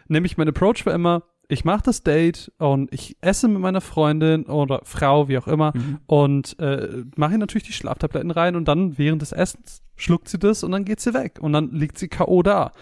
nämlich 0.06 0.36
mein 0.36 0.48
Approach 0.48 0.86
war 0.86 0.94
immer, 0.94 1.24
ich 1.48 1.64
mache 1.64 1.82
das 1.84 2.02
Date 2.02 2.52
und 2.58 2.92
ich 2.92 3.16
esse 3.20 3.48
mit 3.48 3.60
meiner 3.60 3.80
Freundin 3.80 4.44
oder 4.44 4.82
Frau, 4.84 5.28
wie 5.28 5.38
auch 5.38 5.48
immer, 5.48 5.72
mhm. 5.74 5.98
und 6.06 6.58
äh, 6.60 7.04
mache 7.16 7.38
natürlich 7.38 7.66
die 7.66 7.72
Schlaftabletten 7.72 8.30
rein 8.30 8.54
und 8.54 8.68
dann 8.68 8.98
während 8.98 9.22
des 9.22 9.32
Essens 9.32 9.82
schluckt 9.96 10.28
sie 10.28 10.38
das 10.38 10.62
und 10.62 10.70
dann 10.70 10.84
geht 10.84 11.00
sie 11.00 11.14
weg 11.14 11.38
und 11.40 11.52
dann 11.52 11.72
liegt 11.72 11.98
sie 11.98 12.08
K.O. 12.08 12.42
da. 12.42 12.72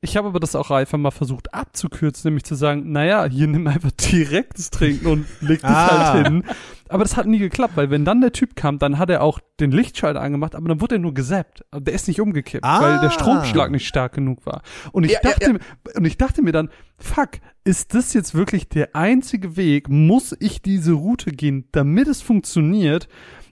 Ich 0.00 0.16
habe 0.16 0.28
aber 0.28 0.38
das 0.38 0.54
auch 0.54 0.70
einfach 0.70 0.96
mal 0.96 1.10
versucht 1.10 1.52
abzukürzen, 1.52 2.28
nämlich 2.28 2.44
zu 2.44 2.54
sagen, 2.54 2.92
naja, 2.92 3.24
hier 3.24 3.48
nimm 3.48 3.66
einfach 3.66 3.90
direkt 3.90 4.56
das 4.56 4.70
Trinken 4.70 5.06
und 5.08 5.26
leg 5.40 5.60
das 5.60 5.72
ah. 5.72 6.12
halt 6.12 6.26
hin. 6.26 6.44
Aber 6.88 7.02
das 7.02 7.16
hat 7.16 7.26
nie 7.26 7.40
geklappt, 7.40 7.76
weil 7.76 7.90
wenn 7.90 8.04
dann 8.04 8.20
der 8.20 8.32
Typ 8.32 8.54
kam, 8.54 8.78
dann 8.78 8.98
hat 8.98 9.10
er 9.10 9.22
auch 9.22 9.40
den 9.58 9.72
Lichtschalter 9.72 10.20
angemacht, 10.20 10.54
aber 10.54 10.68
dann 10.68 10.80
wurde 10.80 10.96
er 10.96 10.98
nur 11.00 11.14
gesäppt. 11.14 11.64
Der 11.74 11.92
ist 11.92 12.06
nicht 12.06 12.20
umgekippt, 12.20 12.64
ah. 12.64 12.80
weil 12.80 13.00
der 13.00 13.10
Stromschlag 13.10 13.72
nicht 13.72 13.88
stark 13.88 14.12
genug 14.14 14.46
war. 14.46 14.62
Und 14.92 15.02
ich 15.02 15.12
ja, 15.12 15.20
dachte, 15.20 15.50
ja, 15.50 15.52
ja. 15.52 15.92
und 15.96 16.04
ich 16.04 16.16
dachte 16.16 16.42
mir 16.42 16.52
dann, 16.52 16.70
fuck, 16.98 17.30
ist 17.64 17.92
das 17.92 18.14
jetzt 18.14 18.34
wirklich 18.34 18.68
der 18.68 18.94
einzige 18.94 19.56
Weg? 19.56 19.88
Muss 19.88 20.34
ich 20.38 20.62
diese 20.62 20.92
Route 20.92 21.32
gehen, 21.32 21.68
damit 21.72 22.06
es 22.06 22.22
funktioniert? 22.22 23.08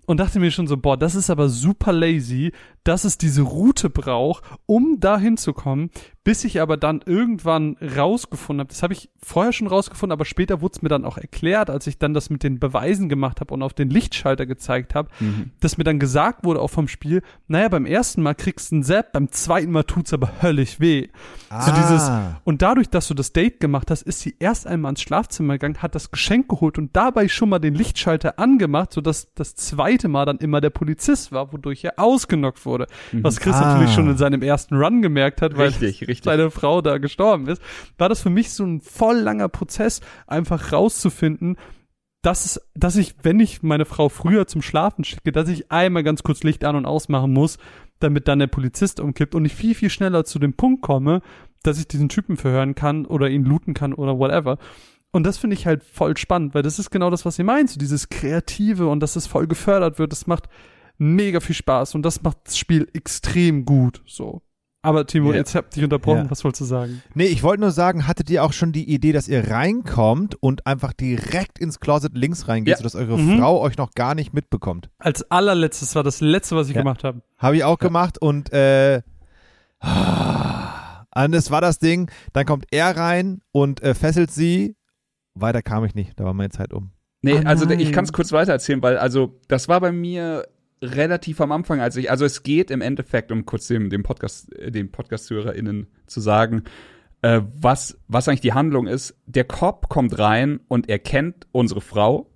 und 0.07 0.19
dachte 0.19 0.39
mir 0.39 0.51
schon 0.51 0.69
so, 0.69 0.77
boah, 0.77 0.97
das 0.97 1.15
ist 1.15 1.31
aber 1.31 1.49
super 1.49 1.93
lazy, 1.93 2.53
dass 2.87 3.05
es 3.05 3.19
diese 3.19 3.43
Route 3.43 3.91
braucht, 3.91 4.45
um 4.67 5.01
da 5.01 5.19
hinzukommen, 5.19 5.91
bis 6.23 6.45
ich 6.45 6.61
aber 6.61 6.77
dann 6.77 7.03
irgendwann 7.05 7.77
rausgefunden 7.97 8.61
habe, 8.61 8.69
das 8.69 8.83
habe 8.83 8.93
ich 8.93 9.11
vorher 9.23 9.53
schon 9.53 9.67
rausgefunden, 9.67 10.13
aber 10.13 10.25
später 10.25 10.61
wurde 10.61 10.73
es 10.77 10.83
mir 10.83 10.89
dann 10.89 11.05
auch 11.05 11.19
erklärt, 11.19 11.71
als 11.71 11.87
ich 11.87 11.99
dann 11.99 12.15
das 12.15 12.31
mit 12.31 12.43
den 12.43 12.59
Beweisen 12.59 13.09
gemacht 13.09 13.41
habe 13.41 13.55
und 13.55 13.63
auf 13.63 13.75
den 13.75 13.91
Lichtschalter 13.91 14.47
gezeigt 14.47 14.95
habe, 14.95 15.09
mhm. 15.21 15.51
dass 15.61 15.79
mir 15.79 15.85
dann 15.85 15.99
gesagt 15.99 16.45
wurde 16.45 16.61
auch 16.61 16.71
vom 16.71 16.89
Spiel, 16.89 17.23
naja, 17.47 17.69
beim 17.69 17.87
ersten 17.87 18.23
Mal 18.23 18.35
kriegst 18.35 18.71
du 18.71 18.77
einen 18.77 18.83
Zap, 18.83 19.13
beim 19.13 19.31
zweiten 19.31 19.71
Mal 19.71 19.85
tut's 19.85 20.13
aber 20.13 20.43
höllisch 20.43 20.79
weh. 20.81 21.09
Ah. 21.49 21.63
So 21.63 21.73
dieses, 21.73 22.11
und 22.45 22.63
dadurch, 22.63 22.89
dass 22.89 23.09
du 23.09 23.15
das 23.15 23.33
Date 23.33 23.61
gemacht 23.61 23.91
hast, 23.91 24.03
ist 24.03 24.21
sie 24.21 24.37
erst 24.39 24.67
einmal 24.67 24.91
ins 24.91 25.03
Schlafzimmer 25.03 25.55
gegangen, 25.55 25.83
hat 25.83 25.95
das 25.95 26.11
Geschenk 26.11 26.49
geholt 26.49 26.79
und 26.79 26.95
dabei 26.95 27.29
schon 27.29 27.49
mal 27.49 27.59
den 27.59 27.75
Lichtschalter 27.75 28.39
angemacht, 28.39 28.93
sodass 28.93 29.33
das 29.35 29.55
zweite 29.55 30.09
Mal 30.09 30.25
dann 30.25 30.39
immer 30.39 30.61
der 30.61 30.71
Polizist 30.71 31.33
war, 31.33 31.53
wodurch 31.53 31.85
er 31.85 31.95
ausgenockt 31.99 32.67
wurde 32.67 32.76
wurde. 32.77 32.93
Mhm. 33.13 33.25
Was 33.25 33.41
Chris 33.41 33.57
ah. 33.57 33.73
natürlich 33.73 33.95
schon 33.95 34.11
in 34.11 34.17
seinem 34.17 34.43
ersten 34.43 34.77
Run 34.77 35.03
gemerkt 35.03 35.43
hat, 35.43 35.57
weil 35.57 35.69
richtig, 35.69 36.03
richtig. 36.03 36.25
seine 36.25 36.51
Frau 36.51 36.83
da 36.83 36.99
gestorben 36.99 37.49
ist. 37.49 37.63
War 37.99 38.09
das 38.09 38.21
für 38.21 38.31
mich 38.31 38.51
so 38.51 38.65
ein 38.65 38.81
voll 38.81 39.17
langer 39.17 39.49
Prozess, 39.49 40.01
einfach 40.27 40.73
rauszufinden, 40.73 41.57
dass, 42.23 42.45
es, 42.45 42.61
dass 42.75 42.97
ich, 42.97 43.15
wenn 43.23 43.41
ich 43.41 43.63
meine 43.63 43.85
Frau 43.85 44.09
früher 44.09 44.47
zum 44.47 44.61
Schlafen 44.61 45.05
schicke, 45.05 45.33
dass 45.33 45.49
ich 45.49 45.71
einmal 45.71 46.03
ganz 46.03 46.23
kurz 46.23 46.43
Licht 46.43 46.65
an 46.65 46.77
und 46.77 46.85
ausmachen 46.87 47.33
muss, 47.33 47.59
damit 48.01 48.29
dann 48.29 48.41
der 48.41 48.49
Polizist 48.49 49.01
umkippt 49.01 49.35
und 49.35 49.45
ich 49.45 49.55
viel, 49.55 49.75
viel 49.75 49.91
schneller 49.91 50.25
zu 50.25 50.39
dem 50.39 50.55
Punkt 50.55 50.83
komme, 50.83 51.23
dass 51.63 51.79
ich 51.79 51.89
diesen 51.89 52.09
Typen 52.09 52.37
verhören 52.37 52.75
kann 52.75 53.07
oder 53.07 53.31
ihn 53.31 53.45
looten 53.45 53.75
kann 53.75 53.95
oder 53.95 54.19
whatever. 54.19 54.59
Und 55.13 55.25
das 55.25 55.39
finde 55.39 55.55
ich 55.55 55.67
halt 55.67 55.83
voll 55.83 56.17
spannend, 56.17 56.55
weil 56.55 56.63
das 56.63 56.79
ist 56.79 56.91
genau 56.91 57.11
das, 57.11 57.25
was 57.25 57.39
ihr 57.39 57.45
meint, 57.45 57.71
so 57.71 57.79
dieses 57.79 58.09
Kreative 58.09 58.89
und 58.89 59.01
dass 59.01 59.17
es 59.17 59.27
voll 59.27 59.47
gefördert 59.47 59.99
wird. 59.99 60.13
Das 60.13 60.27
macht 60.27 60.49
mega 60.99 61.41
viel 61.41 61.55
Spaß 61.55 61.95
und 61.95 62.03
das 62.03 62.23
macht 62.23 62.39
das 62.45 62.59
Spiel 62.59 62.89
extrem 62.93 63.65
gut, 63.65 64.03
so. 64.07 64.43
Aber 64.87 65.05
Timo, 65.05 65.33
ja. 65.33 65.39
jetzt 65.39 65.57
habt 65.57 65.75
dich 65.75 65.83
unterbrochen. 65.83 66.27
Ja. 66.27 66.31
Was 66.31 66.45
wolltest 66.45 66.61
du 66.61 66.65
sagen? 66.65 67.03
Nee, 67.13 67.27
ich 67.27 67.43
wollte 67.43 67.61
nur 67.61 67.73
sagen, 67.73 68.07
hattet 68.07 68.31
ihr 68.31 68.45
auch 68.45 68.53
schon 68.53 68.71
die 68.71 68.89
Idee, 68.89 69.11
dass 69.11 69.27
ihr 69.27 69.51
reinkommt 69.51 70.37
und 70.41 70.65
einfach 70.65 70.93
direkt 70.93 71.59
ins 71.59 71.81
Closet 71.81 72.13
links 72.15 72.47
reingeht, 72.47 72.73
ja. 72.73 72.77
sodass 72.77 72.95
eure 72.95 73.19
mhm. 73.19 73.39
Frau 73.39 73.61
euch 73.63 73.79
noch 73.79 73.95
gar 73.95 74.15
nicht 74.15 74.33
mitbekommt? 74.33 74.89
Als 74.99 75.29
allerletztes 75.29 75.97
war 75.97 76.05
das 76.05 76.21
letzte, 76.21 76.55
was 76.55 76.69
ich 76.69 76.75
gemacht 76.75 77.03
habe. 77.03 77.21
Habe 77.37 77.57
ich 77.57 77.65
auch 77.65 77.79
gemacht 77.79 78.19
und 78.19 78.53
äh, 78.53 79.03
und 79.81 81.35
es 81.35 81.51
war 81.51 81.61
das 81.61 81.81
Ding, 81.81 82.09
dann 82.33 82.47
kommt 82.47 82.67
er 82.71 82.97
rein 82.97 83.41
und 83.51 83.83
äh, 83.83 83.93
fesselt 83.93 84.31
sie. 84.31 84.77
Weiter 85.35 85.63
kam 85.63 85.85
ich 85.85 85.97
nicht, 85.97 86.19
da 86.21 86.25
war 86.25 86.33
meine 86.33 86.51
Zeit 86.51 86.73
um. 86.73 86.93
Nee, 87.23 87.41
oh 87.41 87.43
also 87.45 87.69
ich 87.69 87.93
kann 87.93 88.05
es 88.05 88.13
kurz 88.13 88.31
weiter 88.31 88.53
erzählen, 88.53 88.81
weil 88.83 88.99
also 88.99 89.41
das 89.49 89.67
war 89.69 89.81
bei 89.81 89.91
mir 89.91 90.47
relativ 90.83 91.41
am 91.41 91.53
Anfang, 91.53 91.81
als 91.81 91.97
ich, 91.97 92.11
also 92.11 92.25
es 92.25 92.43
geht 92.43 92.71
im 92.71 92.81
Endeffekt, 92.81 93.33
um 93.33 93.47
kurz 93.47 93.67
dem, 93.69 93.91
dem 93.91 94.03
Podcast, 94.03 94.53
äh, 94.55 94.71
den 94.71 94.91
Podcast-HörerInnen 94.91 95.87
zu 96.07 96.21
sagen, 96.21 96.65
äh, 97.23 97.41
was, 97.61 97.99
was 98.09 98.29
eigentlich 98.29 98.41
die 98.41 98.53
Handlung 98.53 98.87
ist. 98.87 99.17
Der 99.27 99.45
Cop 99.45 99.89
kommt 99.89 100.19
rein 100.19 100.61
und 100.69 100.89
er 100.89 100.99
kennt 100.99 101.47
unsere 101.53 101.81
Frau. 101.81 102.31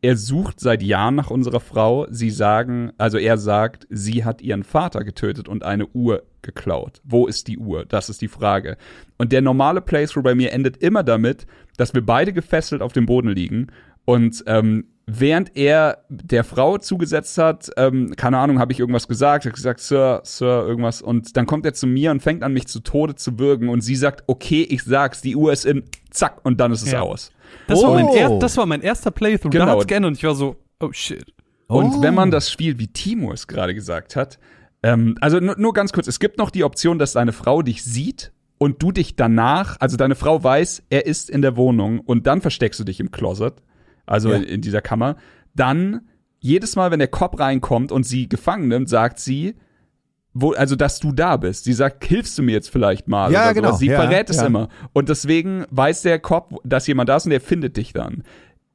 Er 0.00 0.16
sucht 0.16 0.60
seit 0.60 0.82
Jahren 0.82 1.14
nach 1.14 1.30
unserer 1.30 1.60
Frau. 1.60 2.06
Sie 2.10 2.30
sagen, 2.30 2.92
also 2.98 3.16
er 3.16 3.38
sagt, 3.38 3.86
sie 3.88 4.24
hat 4.24 4.42
ihren 4.42 4.62
Vater 4.62 5.02
getötet 5.02 5.48
und 5.48 5.62
eine 5.62 5.86
Uhr 5.86 6.24
geklaut. 6.42 7.00
Wo 7.04 7.26
ist 7.26 7.48
die 7.48 7.58
Uhr? 7.58 7.86
Das 7.86 8.10
ist 8.10 8.20
die 8.20 8.28
Frage. 8.28 8.76
Und 9.16 9.32
der 9.32 9.40
normale 9.40 9.80
Playthrough 9.80 10.22
bei 10.22 10.34
mir 10.34 10.52
endet 10.52 10.76
immer 10.76 11.02
damit, 11.02 11.46
dass 11.78 11.94
wir 11.94 12.04
beide 12.04 12.34
gefesselt 12.34 12.82
auf 12.82 12.92
dem 12.92 13.06
Boden 13.06 13.28
liegen 13.28 13.68
und 14.04 14.44
ähm, 14.46 14.88
während 15.06 15.56
er 15.56 15.98
der 16.08 16.44
Frau 16.44 16.78
zugesetzt 16.78 17.36
hat, 17.38 17.70
ähm, 17.76 18.14
keine 18.16 18.38
Ahnung, 18.38 18.58
habe 18.58 18.72
ich 18.72 18.80
irgendwas 18.80 19.08
gesagt, 19.08 19.44
habe 19.44 19.54
gesagt, 19.54 19.80
Sir, 19.80 20.20
Sir, 20.24 20.64
irgendwas. 20.66 21.02
Und 21.02 21.36
dann 21.36 21.46
kommt 21.46 21.66
er 21.66 21.74
zu 21.74 21.86
mir 21.86 22.10
und 22.10 22.22
fängt 22.22 22.42
an, 22.42 22.52
mich 22.52 22.66
zu 22.68 22.80
Tode 22.80 23.14
zu 23.14 23.38
würgen. 23.38 23.68
Und 23.68 23.82
sie 23.82 23.96
sagt, 23.96 24.24
okay, 24.26 24.62
ich 24.62 24.82
sag's, 24.82 25.20
die 25.20 25.36
Uhr 25.36 25.52
ist 25.52 25.66
in, 25.66 25.84
zack, 26.10 26.40
und 26.44 26.60
dann 26.60 26.72
ist 26.72 26.82
es 26.82 26.92
ja. 26.92 27.00
aus. 27.00 27.32
Das, 27.66 27.80
oh. 27.80 27.88
war 27.88 27.94
mein 27.94 28.08
er, 28.08 28.38
das 28.38 28.56
war 28.56 28.66
mein 28.66 28.80
erster 28.80 29.10
Playthrough. 29.10 29.50
Genau. 29.50 29.66
Da 29.66 29.72
hat's 29.72 29.86
geändert 29.86 30.10
und 30.10 30.16
ich 30.16 30.24
war 30.24 30.34
so, 30.34 30.56
oh 30.80 30.92
shit. 30.92 31.32
Und 31.66 31.94
oh. 31.96 32.02
wenn 32.02 32.14
man 32.14 32.30
das 32.30 32.50
spielt, 32.50 32.78
wie 32.78 32.88
Timo 32.88 33.32
es 33.32 33.46
gerade 33.46 33.74
gesagt 33.74 34.16
hat, 34.16 34.38
ähm, 34.82 35.16
also 35.20 35.40
nur, 35.40 35.58
nur 35.58 35.72
ganz 35.72 35.92
kurz, 35.92 36.06
es 36.06 36.18
gibt 36.18 36.38
noch 36.38 36.50
die 36.50 36.64
Option, 36.64 36.98
dass 36.98 37.12
deine 37.12 37.32
Frau 37.32 37.62
dich 37.62 37.84
sieht 37.84 38.32
und 38.58 38.82
du 38.82 38.92
dich 38.92 39.16
danach, 39.16 39.76
also 39.80 39.96
deine 39.96 40.14
Frau 40.14 40.42
weiß, 40.42 40.84
er 40.90 41.06
ist 41.06 41.30
in 41.30 41.42
der 41.42 41.56
Wohnung 41.56 42.00
und 42.00 42.26
dann 42.26 42.40
versteckst 42.40 42.80
du 42.80 42.84
dich 42.84 43.00
im 43.00 43.10
Closet 43.10 43.54
also 44.06 44.30
ja. 44.30 44.36
in, 44.36 44.42
in 44.44 44.60
dieser 44.60 44.80
Kammer, 44.80 45.16
dann 45.54 46.02
jedes 46.40 46.76
Mal, 46.76 46.90
wenn 46.90 46.98
der 46.98 47.08
Cop 47.08 47.38
reinkommt 47.40 47.90
und 47.90 48.04
sie 48.04 48.28
gefangen 48.28 48.68
nimmt, 48.68 48.88
sagt 48.88 49.18
sie, 49.18 49.54
wo, 50.34 50.52
also 50.52 50.76
dass 50.76 50.98
du 51.00 51.12
da 51.12 51.36
bist. 51.36 51.64
Sie 51.64 51.72
sagt, 51.72 52.04
hilfst 52.04 52.36
du 52.36 52.42
mir 52.42 52.52
jetzt 52.52 52.68
vielleicht 52.68 53.08
mal? 53.08 53.32
Ja, 53.32 53.52
genau. 53.52 53.68
Sowas. 53.68 53.78
Sie 53.80 53.86
ja, 53.86 54.00
verrät 54.00 54.28
es 54.28 54.38
ja. 54.38 54.46
immer. 54.46 54.68
Und 54.92 55.08
deswegen 55.08 55.64
weiß 55.70 56.02
der 56.02 56.18
Cop, 56.18 56.60
dass 56.64 56.86
jemand 56.86 57.08
da 57.08 57.16
ist 57.16 57.24
und 57.24 57.30
der 57.30 57.40
findet 57.40 57.76
dich 57.76 57.92
dann. 57.92 58.24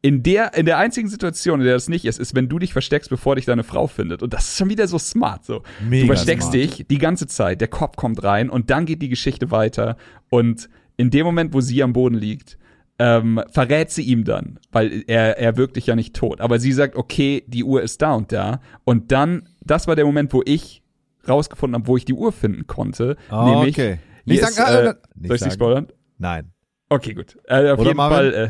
in 0.02 0.24
der, 0.24 0.54
in 0.56 0.66
der 0.66 0.78
einzigen 0.78 1.10
Situation, 1.10 1.60
in 1.60 1.66
der 1.66 1.74
das 1.74 1.90
nicht 1.90 2.06
ist, 2.06 2.20
ist, 2.20 2.34
wenn 2.34 2.48
du 2.48 2.60
dich 2.60 2.72
versteckst, 2.72 3.10
bevor 3.10 3.36
dich 3.36 3.46
deine 3.46 3.64
Frau 3.64 3.88
findet. 3.88 4.24
Und 4.24 4.34
das 4.34 4.50
ist 4.50 4.58
schon 4.58 4.70
wieder 4.70 4.88
so 4.88 4.98
smart. 4.98 5.44
So. 5.46 5.64
Mega 5.88 6.04
du 6.04 6.08
versteckst 6.08 6.52
smart. 6.52 6.54
dich 6.54 6.86
die 6.90 6.98
ganze 6.98 7.28
Zeit, 7.28 7.60
der 7.60 7.68
Kopf 7.68 7.98
kommt 7.98 8.24
rein 8.24 8.50
und 8.50 8.70
dann 8.70 8.86
geht 8.86 9.02
die 9.02 9.10
Geschichte 9.10 9.52
weiter. 9.52 9.98
Und 10.30 10.70
in 10.96 11.10
dem 11.10 11.26
Moment, 11.26 11.54
wo 11.54 11.62
sie 11.62 11.84
am 11.84 11.94
Boden 11.94 12.16
liegt, 12.16 12.58
ähm, 13.00 13.42
verrät 13.52 13.90
sie 13.92 14.04
ihm 14.04 14.26
dann, 14.26 14.60
weil 14.72 15.04
er, 15.08 15.38
er 15.40 15.58
wirkt 15.58 15.78
dich 15.78 15.88
ja 15.88 15.96
nicht 15.96 16.16
tot. 16.16 16.42
Aber 16.42 16.60
sie 16.60 16.74
sagt, 16.74 16.96
okay, 16.96 17.44
die 17.48 17.64
Uhr 17.64 17.82
ist 17.82 18.02
da 18.02 18.14
und 18.14 18.32
da. 18.32 18.60
Und 18.84 19.12
dann, 19.12 19.48
das 19.62 19.88
war 19.88 19.96
der 19.96 20.06
Moment, 20.06 20.34
wo 20.34 20.44
ich 20.46 20.84
rausgefunden 21.28 21.76
habe, 21.82 21.88
wo 21.88 21.98
ich 21.98 22.06
die 22.06 22.14
Uhr 22.14 22.32
finden 22.32 22.68
konnte. 22.68 23.16
Oh, 23.32 23.46
nämlich, 23.46 23.76
okay. 23.76 24.00
Nicht 24.26 24.42
ist, 24.42 24.56
sagen, 24.56 24.72
äh, 24.88 24.90
äh, 24.90 24.94
nicht 25.16 25.28
soll 25.28 25.36
ich 25.36 25.40
sagen. 25.40 25.50
dich 25.50 25.54
spoilern? 25.54 25.88
Nein. 26.18 26.52
Okay, 26.90 27.14
gut. 27.14 27.38
Äh, 27.46 27.72
auf 27.72 27.80
Oder 27.80 27.90
jeden 27.90 27.98
Marvin? 27.98 28.18
Fall. 28.18 28.34
Äh, 28.34 28.50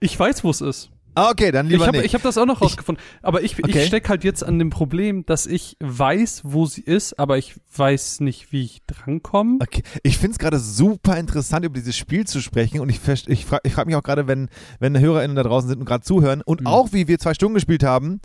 Ich 0.00 0.18
weiß, 0.18 0.42
wo 0.42 0.50
es 0.50 0.60
ist. 0.60 0.90
Ah, 1.18 1.30
okay, 1.30 1.50
dann 1.50 1.66
lieber 1.66 1.82
Ich 1.82 1.86
habe 1.88 1.96
nicht. 1.96 2.06
ich 2.06 2.14
hab 2.14 2.22
das 2.22 2.36
auch 2.36 2.44
noch 2.44 2.60
rausgefunden. 2.60 3.02
Aber 3.22 3.42
ich, 3.42 3.58
Okay. 3.58 3.80
ich 3.80 3.86
stecke 3.86 4.10
halt 4.10 4.22
jetzt 4.22 4.44
an 4.44 4.58
dem 4.58 4.68
Problem, 4.70 5.24
dass 5.24 5.46
ich 5.46 5.76
weiß, 5.80 6.42
wo 6.44 6.66
sie 6.66 6.82
ist, 6.82 7.18
aber 7.18 7.38
ich 7.38 7.54
weiß 7.74 8.20
nicht, 8.20 8.52
wie 8.52 8.62
ich 8.62 8.82
drankomme. 8.86 9.58
Okay. 9.62 9.82
Ich 10.02 10.18
finde 10.18 10.32
es 10.32 10.38
gerade 10.38 10.58
super 10.58 11.16
interessant, 11.16 11.64
über 11.64 11.74
dieses 11.74 11.96
Spiel 11.96 12.26
zu 12.26 12.40
sprechen 12.42 12.80
und 12.80 12.90
ich, 12.90 13.00
ich 13.28 13.46
frage 13.46 13.62
ich 13.64 13.72
frag 13.72 13.86
mich 13.86 13.96
auch 13.96 14.02
gerade, 14.02 14.28
wenn, 14.28 14.48
wenn 14.78 14.98
HörerInnen 14.98 15.34
da 15.36 15.42
draußen 15.42 15.68
sind 15.70 15.78
und 15.80 15.86
gerade 15.86 16.04
zuhören 16.04 16.42
und 16.42 16.60
Mhm. 16.60 16.66
auch 16.66 16.92
wie 16.92 17.08
wir 17.08 17.18
zwei 17.18 17.32
Stunden 17.34 17.54
gespielt 17.54 17.82
haben, 17.82 18.20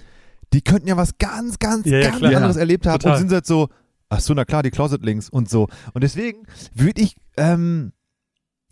die 0.51 0.61
könnten 0.61 0.89
ja 0.89 0.97
was 0.97 1.17
ganz, 1.17 1.59
ganz, 1.59 1.85
Ja, 1.87 2.01
ganz 2.01 2.17
klar. 2.17 2.35
anderes 2.35 2.57
Ja. 2.57 2.59
erlebt 2.59 2.85
haben 2.87 2.99
Total. 2.99 3.13
und 3.13 3.19
sind 3.19 3.31
jetzt 3.31 3.47
so, 3.47 3.69
ach 4.09 4.19
so, 4.19 4.33
na 4.33 4.43
klar, 4.43 4.63
die 4.63 4.69
Closet 4.69 5.01
Links 5.01 5.29
und 5.29 5.49
so. 5.49 5.69
Und 5.93 6.03
deswegen 6.03 6.45
würde 6.75 7.01
ich, 7.01 7.15
ähm, 7.37 7.93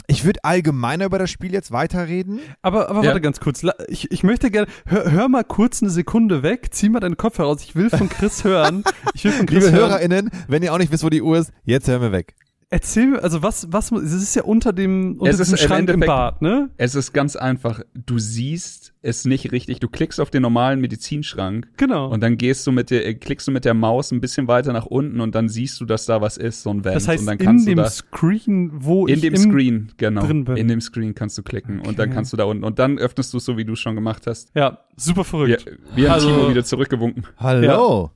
ich 0.10 0.26
würde 0.26 0.43
allgemeiner 0.43 1.05
über 1.05 1.20
das 1.20 1.30
Spiel 1.30 1.53
jetzt 1.53 1.72
weiterreden. 1.72 2.39
Aber, 2.62 2.89
aber 2.89 3.01
Ja. 3.01 3.07
warte 3.10 3.22
ganz 3.22 3.39
kurz. 3.39 3.64
Ich, 3.88 4.12
ich 4.12 4.24
möchte 4.24 4.49
gerne, 4.51 4.68
hör, 4.86 5.12
hör 5.12 5.30
mal 5.30 5.43
kurz 5.43 5.82
eine 5.82 5.91
Sekunde 5.91 6.41
weg, 6.43 6.70
zieh 6.74 6.89
mal 6.89 6.99
deinen 6.99 7.16
Kopf 7.18 7.38
heraus. 7.38 7.64
Ich 7.64 7.76
will 7.76 7.89
von 7.89 8.10
Chris 8.10 8.43
hören. 8.43 8.84
Ich 9.14 9.24
will 9.24 9.32
von 9.32 9.45
Chris 9.45 9.66
Liebe 9.66 9.78
hören. 9.78 9.89
HörerInnen, 9.89 10.32
wenn 10.47 10.64
ihr 10.64 10.74
auch 10.74 10.78
nicht 10.80 10.91
wisst, 10.91 11.03
wo 11.03 11.10
die 11.10 11.22
Uhr 11.22 11.38
ist, 11.38 11.51
jetzt 11.64 11.88
hören 11.88 12.01
wir 12.01 12.12
weg. 12.12 12.36
Erzähl 12.72 13.08
mir, 13.08 13.24
also 13.24 13.42
was, 13.42 13.68
was, 13.72 13.92
es 13.92 14.14
ist 14.14 14.36
ja 14.36 14.44
unter 14.44 14.72
dem, 14.74 15.16
unter 15.18 15.32
Es 15.32 15.40
ist 15.40 15.50
im 15.52 15.58
Schrank 15.58 15.90
im 15.90 15.96
Endeffekt- 15.96 16.06
Bad, 16.08 16.42
ne? 16.44 16.70
Es 16.78 16.94
ist 16.94 17.14
ganz 17.14 17.36
einfach. 17.36 17.82
Du 17.96 18.20
siehst 18.20 18.94
es 19.02 19.26
nicht 19.26 19.52
richtig. 19.52 19.80
Du 19.80 19.88
klickst 19.88 20.20
auf 20.20 20.30
den 20.30 20.44
normalen 20.44 20.80
Medizinschrank 20.80 21.68
Genau. 21.78 22.10
und 22.10 22.22
dann 22.22 22.38
gehst 22.38 22.68
du 22.68 22.72
mit 22.72 22.92
der, 22.92 23.08
äh, 23.08 23.16
klickst 23.16 23.48
du 23.48 23.52
mit 23.52 23.66
der 23.66 23.74
Maus 23.74 24.12
ein 24.12 24.22
bisschen 24.22 24.48
weiter 24.48 24.72
nach 24.72 24.86
unten 24.86 25.20
und 25.20 25.34
dann 25.34 25.50
siehst 25.50 25.82
du, 25.82 25.86
dass 25.86 26.06
da 26.06 26.22
was 26.22 26.38
ist, 26.38 26.62
so 26.62 26.70
ein 26.70 26.84
Vent. 26.86 26.96
das 26.96 27.08
heißt, 27.08 27.22
und 27.22 27.26
dann 27.26 27.40
in 27.40 27.46
kannst 27.46 27.68
dem 27.68 27.78
du 27.78 27.82
da, 27.82 27.90
Screen, 27.90 28.70
wo 28.76 29.08
in 29.08 29.16
ich 29.16 29.22
dem 29.22 29.34
im, 29.34 29.42
Screen, 29.42 29.92
genau. 29.98 30.22
drin 30.28 30.44
bin. 30.44 30.58
In 30.58 30.68
dem 30.68 30.82
Screen 30.82 31.16
kannst 31.16 31.40
du 31.40 31.42
klicken 31.42 31.80
und 31.80 31.98
dann 31.98 32.10
Okay. 32.10 32.16
kannst 32.18 32.34
du 32.34 32.38
da 32.38 32.44
unten 32.44 32.64
und 32.64 32.78
dann 32.78 33.00
öffnest 33.00 33.34
du 33.34 33.38
es 33.38 33.46
so, 33.46 33.58
wie 33.58 33.66
du 33.66 33.74
es 33.74 33.80
schon 33.80 33.96
gemacht 33.96 34.28
hast. 34.28 34.52
Ja, 34.54 34.78
super 34.96 35.22
Wir, 35.22 35.26
verrückt. 35.26 35.66
wir 35.96 36.08
haben 36.10 36.14
Also- 36.14 36.36
Timo 36.36 36.50
wieder 36.52 36.64
zurückgewunken. 36.64 37.24
Hallo. 37.38 37.64
Ja, 37.64 38.12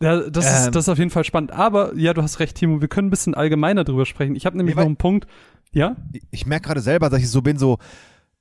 das, 0.00 0.46
Ähm. 0.46 0.66
ist, 0.66 0.74
das 0.74 0.84
ist 0.84 0.88
auf 0.88 0.98
jeden 0.98 1.10
Fall 1.10 1.24
spannend. 1.24 1.52
Aber 1.52 1.94
ja, 1.96 2.14
du 2.14 2.22
hast 2.22 2.40
recht, 2.40 2.56
Timo, 2.56 2.80
wir 2.80 2.88
können 2.88 3.08
ein 3.08 3.10
bisschen 3.10 3.34
allgemeiner 3.34 3.84
drüber 3.84 4.06
sprechen. 4.06 4.34
Ich 4.34 4.46
habe 4.46 4.56
nämlich 4.56 4.74
Ja, 4.74 4.80
noch 4.82 4.86
einen 4.86 4.96
Punkt. 4.96 5.26
Ja? 5.72 5.94
ich 6.30 6.46
merke 6.46 6.66
gerade 6.68 6.80
selber, 6.80 7.10
dass 7.10 7.20
ich 7.20 7.30
so 7.30 7.42
bin, 7.42 7.56
so, 7.58 7.78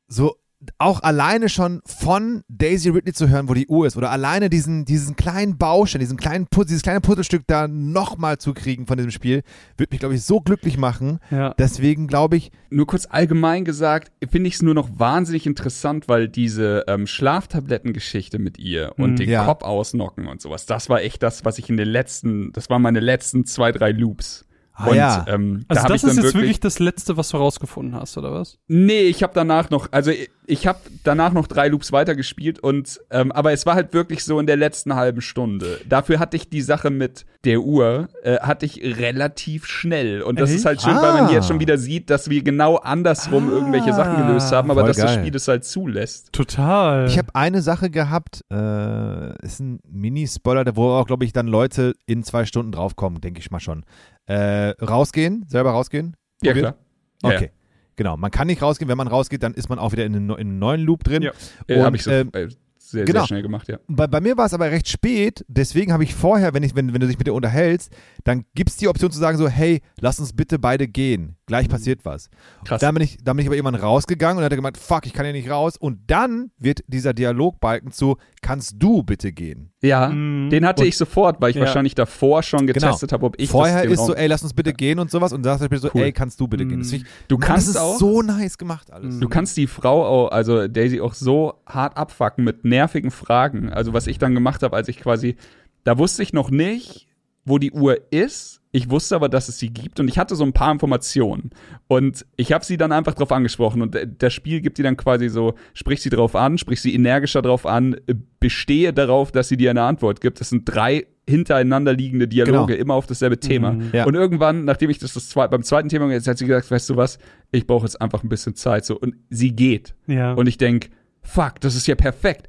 so 0.07 0.35
auch 0.77 1.01
alleine 1.03 1.47
schon 1.47 1.81
von 1.85 2.43
Daisy 2.49 2.89
Ridley 2.89 3.13
zu 3.13 3.29
hören, 3.29 3.47
wo 3.47 3.53
die 3.53 3.67
Uhr 3.67 3.87
ist, 3.87 3.95
oder 3.95 4.11
alleine 4.11 4.49
diesen, 4.49 4.83
diesen 4.83 5.15
kleinen 5.15 5.57
Baustein, 5.57 6.01
diesen 6.01 6.17
kleinen 6.17 6.47
dieses 6.67 6.81
kleine 6.81 6.99
Puzzlestück 7.01 7.43
da 7.47 7.67
nochmal 7.67 8.37
zu 8.39 8.53
kriegen 8.53 8.85
von 8.85 8.97
diesem 8.97 9.11
Spiel, 9.11 9.43
wird 9.77 9.91
mich, 9.91 9.99
glaube 10.01 10.15
ich, 10.15 10.23
so 10.23 10.41
glücklich 10.41 10.77
machen. 10.77 11.19
Ja. 11.31 11.53
Deswegen 11.57 12.07
glaube 12.07 12.35
ich, 12.37 12.51
Nur 12.69 12.87
kurz 12.87 13.07
allgemein 13.09 13.63
gesagt, 13.65 14.11
finde 14.29 14.47
ich 14.49 14.55
es 14.55 14.61
nur 14.61 14.73
noch 14.73 14.89
wahnsinnig 14.99 15.45
interessant, 15.47 16.07
weil 16.09 16.27
diese 16.27 16.83
ähm, 16.87 17.07
Schlaftablettengeschichte 17.07 18.39
mit 18.39 18.57
ihr 18.59 18.93
und 18.97 19.11
Mhm. 19.11 19.15
den 19.17 19.29
Ja. 19.29 19.45
Kopf 19.45 19.63
ausnocken 19.63 20.27
und 20.27 20.41
sowas, 20.41 20.65
das 20.65 20.89
war 20.89 21.01
echt 21.01 21.23
das, 21.23 21.45
was 21.45 21.57
ich 21.57 21.69
in 21.69 21.77
den 21.77 21.87
letzten, 21.87 22.51
das 22.53 22.69
waren 22.69 22.81
meine 22.81 22.99
letzten 22.99 23.45
zwei, 23.45 23.71
drei 23.71 23.91
Loops. 23.91 24.45
Ah, 24.81 24.87
und 24.87 24.95
ja. 24.95 25.25
ähm, 25.27 25.65
da 25.67 25.75
Also 25.75 25.83
habe 25.83 25.93
das 25.93 25.95
ich 25.95 26.01
dann 26.01 26.09
ist 26.11 26.15
jetzt 26.17 26.23
wirklich, 26.25 26.41
wirklich 26.43 26.59
das 26.61 26.79
Letzte, 26.79 27.17
was 27.17 27.29
du 27.29 27.37
rausgefunden 27.37 27.95
hast, 27.99 28.17
oder 28.17 28.31
was? 28.33 28.57
Nee, 28.67 29.01
ich 29.01 29.21
habe 29.23 29.33
danach 29.35 29.69
noch, 29.69 29.89
also 29.91 30.11
ich, 30.11 30.29
ich 30.47 30.65
habe 30.67 30.79
danach 31.03 31.33
noch 31.33 31.47
drei 31.47 31.67
Loops 31.67 31.91
weitergespielt 31.91 32.59
und, 32.59 32.99
ähm, 33.11 33.31
aber 33.33 33.51
es 33.51 33.65
war 33.65 33.75
halt 33.75 33.93
wirklich 33.93 34.23
so 34.23 34.39
in 34.39 34.47
der 34.47 34.55
letzten 34.57 34.95
halben 34.95 35.21
Stunde. 35.21 35.79
Dafür 35.87 36.17
hatte 36.19 36.37
ich 36.37 36.49
die 36.49 36.61
Sache 36.61 36.89
mit 36.89 37.25
der 37.43 37.59
Uhr, 37.61 38.07
äh, 38.23 38.37
hatte 38.39 38.65
ich 38.65 38.81
relativ 38.97 39.65
schnell. 39.65 40.21
Und 40.21 40.39
das 40.39 40.49
Echt? 40.49 40.59
ist 40.59 40.65
halt 40.65 40.81
schön, 40.81 40.95
weil 40.95 41.13
man 41.13 41.27
Ah. 41.27 41.31
jetzt 41.31 41.47
schon 41.47 41.59
wieder 41.59 41.77
sieht, 41.77 42.09
dass 42.09 42.29
wir 42.29 42.41
genau 42.41 42.77
andersrum 42.77 43.49
irgendwelche 43.51 43.93
Sachen 43.93 44.25
gelöst 44.25 44.51
haben, 44.51 44.71
aber 44.71 44.81
Voll 44.81 44.87
dass 44.89 44.97
das 44.97 45.05
geil. 45.07 45.19
Spiel 45.19 45.35
es 45.35 45.47
halt 45.47 45.65
zulässt. 45.65 46.33
Total. 46.33 47.05
ich 47.07 47.17
habe 47.17 47.35
eine 47.35 47.61
Sache 47.61 47.89
gehabt, 47.89 48.43
äh, 48.51 49.45
ist 49.45 49.59
ein 49.59 49.79
Mini-Spoiler, 49.89 50.63
da 50.63 50.75
wo 50.75 50.89
auch, 50.91 51.05
glaube 51.05 51.25
ich, 51.25 51.33
dann 51.33 51.47
Leute 51.47 51.93
in 52.05 52.23
zwei 52.23 52.45
Stunden 52.45 52.71
draufkommen, 52.71 53.21
denke 53.21 53.39
ich 53.39 53.51
mal 53.51 53.59
schon. 53.59 53.83
Äh, 54.29 54.69
rausgehen, 54.83 55.45
selber 55.47 55.71
rausgehen? 55.71 56.15
Ja, 56.43 56.51
Probiert? 56.53 56.75
klar. 57.21 57.31
Ja, 57.31 57.37
Okay. 57.37 57.51
Genau, 57.95 58.15
man 58.15 58.31
kann 58.31 58.47
nicht 58.47 58.61
rausgehen. 58.61 58.87
Wenn 58.87 58.97
man 58.97 59.09
rausgeht, 59.09 59.43
dann 59.43 59.53
ist 59.55 59.67
man 59.67 59.77
auch 59.77 59.91
wieder 59.91 60.05
in 60.05 60.15
einem, 60.15 60.29
in 60.29 60.35
einem 60.37 60.59
neuen 60.59 60.81
Loop 60.81 61.03
drin. 61.03 61.21
Ja. 61.21 61.31
Äh, 61.67 61.79
Und, 61.79 61.83
habe 61.83 61.97
ich 61.97 62.03
so 62.03 62.11
ähm, 62.11 62.29
äh, 62.33 62.47
sehr, 62.91 63.05
genau. 63.05 63.19
sehr 63.21 63.27
schnell 63.27 63.41
gemacht, 63.41 63.67
ja. 63.67 63.77
Bei, 63.87 64.07
bei 64.07 64.19
mir 64.21 64.37
war 64.37 64.45
es 64.45 64.53
aber 64.53 64.69
recht 64.71 64.87
spät, 64.87 65.45
deswegen 65.47 65.93
habe 65.93 66.03
ich 66.03 66.13
vorher, 66.15 66.53
wenn, 66.53 66.63
ich, 66.63 66.75
wenn, 66.75 66.93
wenn 66.93 67.01
du 67.01 67.07
dich 67.07 67.17
mit 67.17 67.27
dir 67.27 67.33
unterhältst, 67.33 67.91
dann 68.23 68.45
gibt 68.55 68.69
es 68.69 68.77
die 68.77 68.87
Option 68.87 69.11
zu 69.11 69.19
sagen 69.19 69.37
so, 69.37 69.47
hey, 69.47 69.81
lass 69.99 70.19
uns 70.19 70.33
bitte 70.33 70.59
beide 70.59 70.87
gehen. 70.87 71.35
Gleich 71.45 71.67
passiert 71.67 72.05
was. 72.05 72.29
Krass. 72.63 72.79
Dann 72.79 72.93
bin, 72.93 73.03
ich, 73.03 73.17
dann 73.23 73.35
bin 73.35 73.43
ich 73.43 73.47
aber 73.47 73.55
irgendwann 73.55 73.75
rausgegangen 73.81 74.37
und 74.37 74.43
hat 74.43 74.51
er 74.51 74.55
gemeint, 74.55 74.77
fuck, 74.77 75.05
ich 75.07 75.13
kann 75.13 75.25
hier 75.25 75.33
nicht 75.33 75.49
raus. 75.49 75.77
Und 75.77 75.99
dann 76.07 76.51
wird 76.59 76.83
dieser 76.87 77.13
Dialogbalken 77.13 77.91
zu, 77.91 78.17
kannst 78.43 78.75
du 78.77 79.01
bitte 79.01 79.31
gehen? 79.31 79.71
Ja, 79.81 80.09
Mhm. 80.09 80.49
den 80.51 80.65
hatte 80.65 80.83
Und- 80.83 80.89
ich 80.89 80.97
sofort, 80.97 81.41
weil 81.41 81.49
ich 81.51 81.55
Ja. 81.55 81.61
wahrscheinlich 81.63 81.95
davor 81.95 82.43
schon 82.43 82.67
getestet 82.67 83.11
habe, 83.13 83.25
ob 83.25 83.39
ich 83.39 83.49
Vorher 83.49 83.83
das 83.83 83.93
ist 83.93 84.05
so, 84.05 84.13
ey, 84.13 84.27
lass 84.27 84.43
uns 84.43 84.53
bitte 84.53 84.73
gehen 84.73 84.99
und 84.99 85.09
sowas. 85.09 85.33
Und 85.33 85.43
dann 85.43 85.57
sagt 85.57 85.71
er 85.71 85.79
so, 85.79 85.89
Cool. 85.93 86.03
ey, 86.03 86.11
kannst 86.11 86.39
du 86.39 86.47
bitte 86.47 86.65
gehen? 86.65 86.77
Mhm. 86.77 86.81
Das, 86.81 86.89
find 86.91 87.03
ich, 87.03 87.09
Du 87.27 87.37
Mann, 87.37 87.47
kannst 87.47 87.67
das 87.69 87.75
ist 87.75 87.81
auch- 87.81 87.97
so 87.97 88.21
nice 88.21 88.57
gemacht 88.57 88.91
alles. 88.91 89.15
Mhm. 89.15 89.21
Du 89.21 89.29
kannst 89.29 89.57
die 89.57 89.65
Frau 89.67 90.05
auch, 90.05 90.31
also 90.31 90.67
Daisy 90.67 91.01
auch 91.01 91.13
so 91.15 91.55
hart 91.65 91.97
abfacken 91.97 92.43
mit 92.43 92.63
nervigen 92.79 93.11
Fragen. 93.11 93.69
Also 93.69 93.93
was 93.93 94.07
ich 94.07 94.17
dann 94.17 94.33
gemacht 94.33 94.63
habe, 94.63 94.75
als 94.75 94.87
ich 94.87 94.97
quasi, 94.99 95.35
da 95.83 95.97
wusste 95.97 96.23
ich 96.23 96.33
noch 96.33 96.49
nicht, 96.49 97.07
wo 97.45 97.57
die 97.57 97.71
Uhr 97.71 97.97
ist. 98.11 98.57
Ich 98.71 98.91
wusste 98.91 99.15
aber, 99.15 99.29
dass 99.29 99.49
es 99.49 99.57
sie 99.57 99.69
gibt 99.71 99.99
und 99.99 100.07
ich 100.07 100.19
hatte 100.19 100.35
so 100.35 100.43
ein 100.43 100.53
paar 100.53 100.71
Informationen. 100.71 101.49
Und 101.87 102.23
ich 102.35 102.51
habe 102.53 102.63
sie 102.63 102.77
dann 102.77 102.91
einfach 102.91 103.15
drauf 103.15 103.31
angesprochen 103.31 103.81
und 103.81 103.95
äh, 103.95 104.07
das 104.17 104.31
Spiel 104.33 104.61
gibt 104.61 104.77
die 104.77 104.83
dann 104.83 104.95
quasi 104.95 105.27
so, 105.29 105.55
sprich 105.73 106.01
sie 106.03 106.11
drauf 106.11 106.35
an, 106.35 106.59
sprich 106.59 106.79
sie 106.79 106.93
energischer 106.93 107.41
drauf 107.41 107.65
an, 107.65 107.95
äh, 108.05 108.13
bestehe 108.39 108.93
darauf, 108.93 109.31
dass 109.31 109.47
sie 109.47 109.57
dir 109.57 109.71
eine 109.71 109.81
Antwort 109.81 110.21
gibt. 110.21 110.39
Das 110.39 110.49
sind 110.49 110.65
drei 110.65 111.07
hintereinander 111.27 111.93
liegende 111.93 112.27
Dialoge, 112.27 112.73
Genau. 112.73 112.81
immer 112.81 112.93
auf 112.93 113.07
dasselbe 113.07 113.39
Thema. 113.39 113.71
Mhm. 113.71 113.89
Ja. 113.91 114.05
Und 114.05 114.13
irgendwann, 114.13 114.65
nachdem 114.65 114.91
ich 114.91 114.99
das, 114.99 115.13
das 115.13 115.29
zwei, 115.29 115.47
beim 115.47 115.63
zweiten 115.63 115.89
Thema 115.89 116.11
jetzt 116.11 116.27
hat 116.27 116.37
sie 116.37 116.45
gesagt, 116.45 116.69
weißt 116.69 116.89
du 116.91 116.95
was, 116.95 117.17
ich 117.51 117.65
brauche 117.65 117.85
jetzt 117.85 117.99
einfach 117.99 118.21
ein 118.23 118.29
bisschen 118.29 118.53
Zeit. 118.53 118.85
So 118.85 118.99
und 118.99 119.15
sie 119.31 119.55
geht. 119.55 119.95
ja. 120.05 120.33
Und 120.33 120.45
ich 120.47 120.57
denk, 120.59 120.89
fuck, 121.23 121.59
das 121.61 121.75
ist 121.75 121.87
ja 121.87 121.95
perfekt. 121.95 122.47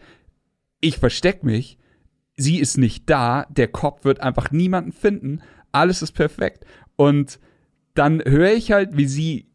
Ich 0.80 0.98
versteck 0.98 1.44
mich, 1.44 1.78
sie 2.36 2.58
ist 2.58 2.78
nicht 2.78 3.08
da, 3.10 3.46
der 3.50 3.68
Kopf 3.68 4.04
wird 4.04 4.20
einfach 4.20 4.50
niemanden 4.50 4.92
finden, 4.92 5.40
alles 5.72 6.02
ist 6.02 6.12
perfekt. 6.12 6.64
Und 6.96 7.38
dann 7.94 8.22
höre 8.24 8.52
ich 8.52 8.72
halt, 8.72 8.96
wie 8.96 9.06
sie 9.06 9.46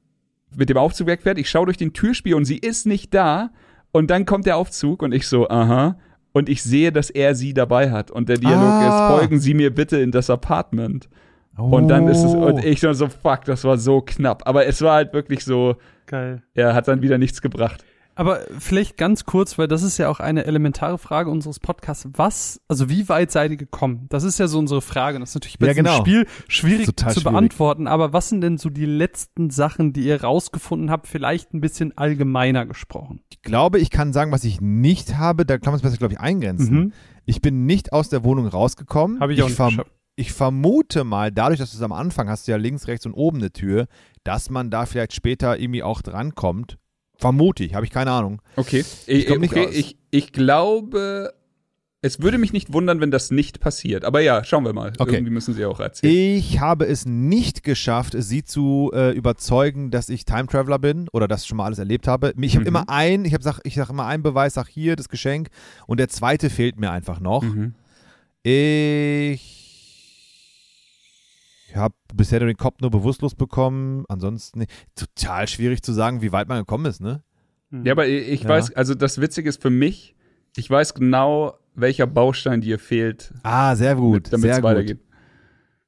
mit 0.56 0.70
dem 0.70 0.78
Aufzug 0.78 1.08
wegfährt, 1.08 1.38
ich 1.38 1.50
schaue 1.50 1.66
durch 1.66 1.78
den 1.78 1.94
Türspiel 1.94 2.36
und 2.36 2.46
sie 2.46 2.58
ist 2.58 2.86
nicht 2.86 3.14
da. 3.14 3.52
Und 3.92 4.10
dann 4.12 4.26
kommt 4.26 4.46
der 4.46 4.58
Aufzug 4.58 5.02
und 5.02 5.14
ich 5.14 5.28
so, 5.28 5.50
aha. 5.50 5.98
Und 6.32 6.50
ich 6.50 6.62
sehe, 6.64 6.92
dass 6.92 7.10
er 7.10 7.34
sie 7.34 7.54
dabei 7.54 7.92
hat. 7.92 8.12
Und 8.12 8.28
der 8.30 8.38
Dialog 8.38 8.62
Ah. 8.62 8.88
ist, 9.14 9.18
folgen 9.20 9.40
Sie 9.40 9.54
mir 9.54 9.74
bitte 9.74 9.98
in 9.98 10.12
das 10.12 10.30
Apartment. 10.30 11.10
Und 11.58 11.88
dann 11.88 12.10
ist 12.10 12.22
es, 12.22 12.34
und 12.34 12.64
ich 12.66 12.82
so, 12.82 12.94
fuck, 13.08 13.46
das 13.46 13.64
war 13.64 13.78
so 13.78 14.02
knapp. 14.02 14.46
Aber 14.46 14.66
es 14.66 14.82
war 14.82 14.96
halt 14.96 15.14
wirklich 15.14 15.46
so, 15.46 15.78
Geil. 16.06 16.44
er 16.54 16.74
hat 16.74 16.90
dann 16.90 17.02
wieder 17.02 17.18
nichts 17.18 17.42
gebracht. 17.42 17.86
Aber 18.16 18.40
vielleicht 18.60 18.98
ganz 18.98 19.26
kurz, 19.26 19.58
weil 19.58 19.68
das 19.68 19.84
ist 19.84 19.98
ja 19.98 20.10
auch 20.10 20.20
eine 20.20 20.46
elementare 20.46 20.98
Frage 20.98 21.30
unseres 21.30 21.60
Podcasts. 21.60 22.08
Was, 22.14 22.62
also 22.68 22.90
wie 22.90 23.10
weit 23.10 23.32
seid 23.32 23.52
ihr 23.52 23.58
gekommen? 23.58 24.06
Das 24.10 24.24
ist 24.24 24.40
ja 24.40 24.48
so 24.48 24.58
unsere 24.58 24.82
Frage. 24.82 25.20
Das 25.20 25.30
ist 25.30 25.36
natürlich 25.36 25.60
bei 25.60 25.68
Ja, 25.68 25.74
diesem 25.74 25.86
genau. 25.86 25.98
Spiel 25.98 26.28
schwierig 26.48 26.86
Total 26.86 27.14
zu 27.14 27.20
schwierig. 27.20 27.34
beantworten. 27.34 27.88
Aber 27.88 28.14
was 28.14 28.30
sind 28.30 28.42
denn 28.42 28.58
so 28.58 28.70
die 28.70 28.86
letzten 28.86 29.50
Sachen, 29.50 29.92
die 29.92 30.06
ihr 30.06 30.22
rausgefunden 30.24 30.90
habt? 30.90 31.08
Vielleicht 31.08 31.54
ein 31.54 31.62
bisschen 31.62 31.98
allgemeiner 31.98 32.66
gesprochen. 32.66 33.20
Ich 33.30 33.42
glaube, 33.42 33.80
ich 33.80 33.90
kann 33.90 34.14
sagen, 34.14 34.32
was 34.32 34.44
ich 34.46 34.62
nicht 34.62 35.18
habe, 35.18 35.46
da 35.46 35.58
kann 35.58 35.72
man 35.72 35.76
es 35.76 35.82
besser, 35.82 35.98
glaube 35.98 36.14
ich, 36.14 36.20
eingrenzen. 36.20 36.94
Ich 37.26 37.42
bin 37.42 37.66
nicht 37.66 37.92
aus 37.92 38.10
der 38.10 38.24
Wohnung 38.24 38.48
rausgekommen. 38.48 39.20
Habe 39.20 39.34
ich 39.34 39.44
auch 39.44 39.50
nicht 39.50 39.80
ich 40.16 40.32
vermute 40.32 41.04
mal, 41.04 41.32
dadurch, 41.32 41.60
dass 41.60 41.72
du 41.72 41.78
es 41.78 41.84
am 41.84 41.92
Anfang 41.92 42.30
hast, 42.30 42.48
du 42.48 42.52
ja 42.52 42.58
links, 42.58 42.88
rechts 42.88 43.06
und 43.06 43.14
oben 43.14 43.38
eine 43.40 43.52
Tür, 43.52 43.88
dass 44.24 44.50
man 44.50 44.70
da 44.70 44.86
vielleicht 44.86 45.14
später 45.14 45.60
irgendwie 45.60 45.84
auch 45.84 46.02
drankommt. 46.02 46.78
Vermute 47.18 47.64
ich, 47.64 47.74
habe 47.76 47.86
ich 47.86 47.92
keine 47.92 48.12
Ahnung. 48.12 48.42
Okay. 48.56 48.84
Ich 49.08 49.28
komm 49.28 49.40
nicht 49.42 49.52
okay. 49.56 49.70
Ich, 49.72 49.98
ich 50.12 50.32
glaube, 50.34 51.34
es 52.02 52.22
würde 52.22 52.38
mich 52.38 52.54
nicht 52.54 52.72
wundern, 52.72 53.00
wenn 53.02 53.10
das 53.10 53.32
nicht 53.32 53.60
passiert. 53.60 54.06
Aber 54.06 54.20
ja, 54.20 54.44
schauen 54.44 54.64
wir 54.64 54.74
mal. 54.74 54.94
Okay. 55.00 55.16
Irgendwie 55.16 55.32
müssen 55.32 55.54
sie 55.56 55.66
auch 55.66 55.80
erzählen. 55.80 56.14
Ich 56.14 56.60
habe 56.60 56.86
es 56.86 57.06
nicht 57.06 57.64
geschafft, 57.64 58.14
sie 58.18 58.44
zu 58.44 58.92
äh, 58.94 59.12
überzeugen, 59.12 59.90
dass 59.90 60.10
ich 60.10 60.26
Time 60.26 60.46
Traveler 60.48 60.78
bin 60.78 61.08
oder 61.14 61.28
das 61.28 61.48
schon 61.48 61.58
mal 61.58 61.66
alles 61.66 61.80
erlebt 61.80 62.08
habe. 62.08 62.34
Ich 62.40 62.56
habe 62.56 62.62
Mhm. 62.64 62.68
immer 62.68 62.90
einen, 62.90 63.26
ich 63.26 63.34
habe 63.34 63.44
sag, 63.44 63.60
ich 63.64 63.76
sag 63.76 63.90
immer 63.90 64.06
einen 64.06 64.22
Beweis, 64.24 64.54
sag 64.54 64.68
hier 64.68 64.96
das 64.96 65.10
Geschenk 65.10 65.50
und 65.88 66.00
der 66.00 66.10
zweite 66.10 66.50
fehlt 66.52 66.80
mir 66.80 66.92
einfach 66.92 67.20
noch. 67.20 67.42
Mhm. 67.42 67.74
Ich 68.44 69.55
habe 71.76 71.96
bisher 72.14 72.40
den 72.40 72.58
Kopf 72.58 72.80
nur 72.82 72.92
bewusstlos 72.92 73.36
bekommen. 73.36 74.06
Ansonsten 74.08 74.60
nee, 74.60 74.68
total 74.96 75.48
schwierig 75.48 75.82
zu 75.84 75.94
sagen, 75.94 76.22
wie 76.22 76.32
weit 76.32 76.48
man 76.48 76.60
gekommen 76.60 76.86
ist, 76.86 77.02
ne? 77.02 77.24
Ja, 77.84 77.92
aber 77.94 78.08
ich 78.08 78.28
ich 78.30 78.44
Ja. 78.44 78.50
weiß, 78.50 78.74
also 78.76 78.96
das 78.96 79.20
Witzige 79.20 79.50
ist 79.50 79.62
für 79.62 79.70
mich, 79.70 80.16
ich 80.56 80.70
weiß 80.70 80.94
genau, 80.94 81.58
welcher 81.74 82.08
Baustein 82.08 82.62
dir 82.62 82.80
fehlt, 82.80 83.34
Ah, 83.44 83.76
sehr 83.76 83.96
gut, 83.96 84.32
damit 84.32 84.42
sehr 84.44 84.52
es 84.54 84.58
gut. 84.58 84.64
weitergeht. 84.64 85.00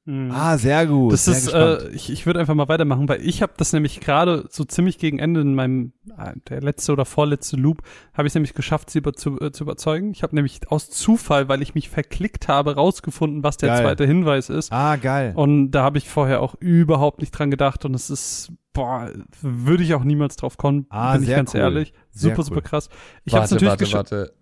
Mhm. 0.08 0.30
Ah, 0.30 0.56
sehr 0.56 0.86
gut. 0.86 1.12
Das 1.12 1.26
sehr 1.26 1.34
ist, 1.34 1.52
äh, 1.52 1.90
ich, 1.90 2.10
ich 2.10 2.24
würde 2.24 2.40
einfach 2.40 2.54
mal 2.54 2.66
weitermachen, 2.66 3.06
weil 3.10 3.20
ich 3.20 3.42
habe 3.42 3.52
das 3.58 3.74
nämlich 3.74 4.00
gerade 4.00 4.46
so 4.48 4.64
ziemlich 4.64 4.96
gegen 4.96 5.18
Ende 5.18 5.42
in 5.42 5.54
meinem, 5.54 5.92
äh, 6.16 6.32
der 6.48 6.62
letzte 6.62 6.92
oder 6.92 7.04
vorletzte 7.04 7.56
Loop, 7.56 7.82
habe 8.14 8.26
ich 8.26 8.30
es 8.30 8.34
nämlich 8.34 8.54
geschafft, 8.54 8.88
sie 8.88 9.00
über, 9.00 9.12
zu, 9.12 9.38
äh, 9.38 9.52
zu 9.52 9.64
überzeugen. 9.64 10.12
Ich 10.12 10.22
habe 10.22 10.34
nämlich 10.34 10.60
aus 10.72 10.88
Zufall, 10.88 11.50
weil 11.50 11.60
ich 11.60 11.74
mich 11.74 11.90
verklickt 11.90 12.48
habe, 12.48 12.74
rausgefunden, 12.76 13.42
was 13.42 13.58
der 13.58 13.68
Geil. 13.68 13.82
zweite 13.82 14.06
Hinweis 14.06 14.48
ist. 14.48 14.72
ah, 14.72 14.96
geil. 14.96 15.34
Und 15.36 15.72
da 15.72 15.82
habe 15.82 15.98
ich 15.98 16.08
vorher 16.08 16.40
auch 16.40 16.54
überhaupt 16.58 17.20
nicht 17.20 17.32
dran 17.32 17.50
gedacht 17.50 17.84
und 17.84 17.92
es 17.92 18.08
ist, 18.08 18.50
boah, 18.72 19.10
würde 19.42 19.82
ich 19.82 19.92
auch 19.92 20.04
niemals 20.04 20.36
drauf 20.36 20.56
kommen, 20.56 20.86
Ah, 20.88 21.12
bin 21.12 21.22
ich 21.24 21.28
sehr 21.28 21.36
ganz 21.36 21.52
cool. 21.52 21.60
ehrlich. 21.60 21.92
Super, 22.12 22.38
cool. 22.38 22.44
super 22.44 22.62
krass. 22.62 22.88
Ich 23.26 23.34
habe 23.34 23.42
natürlich 23.44 23.92
warte, 23.92 23.92
warte. 23.92 24.32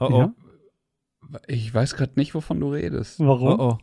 oh, 0.00 0.08
oh. 0.10 0.18
Ja? 0.18 0.32
Ich 1.46 1.74
weiß 1.74 1.94
gerade 1.94 2.12
nicht, 2.16 2.34
wovon 2.34 2.58
du 2.58 2.72
redest. 2.72 3.20
Warum? 3.20 3.60
Oh, 3.60 3.72
oh. 3.74 3.78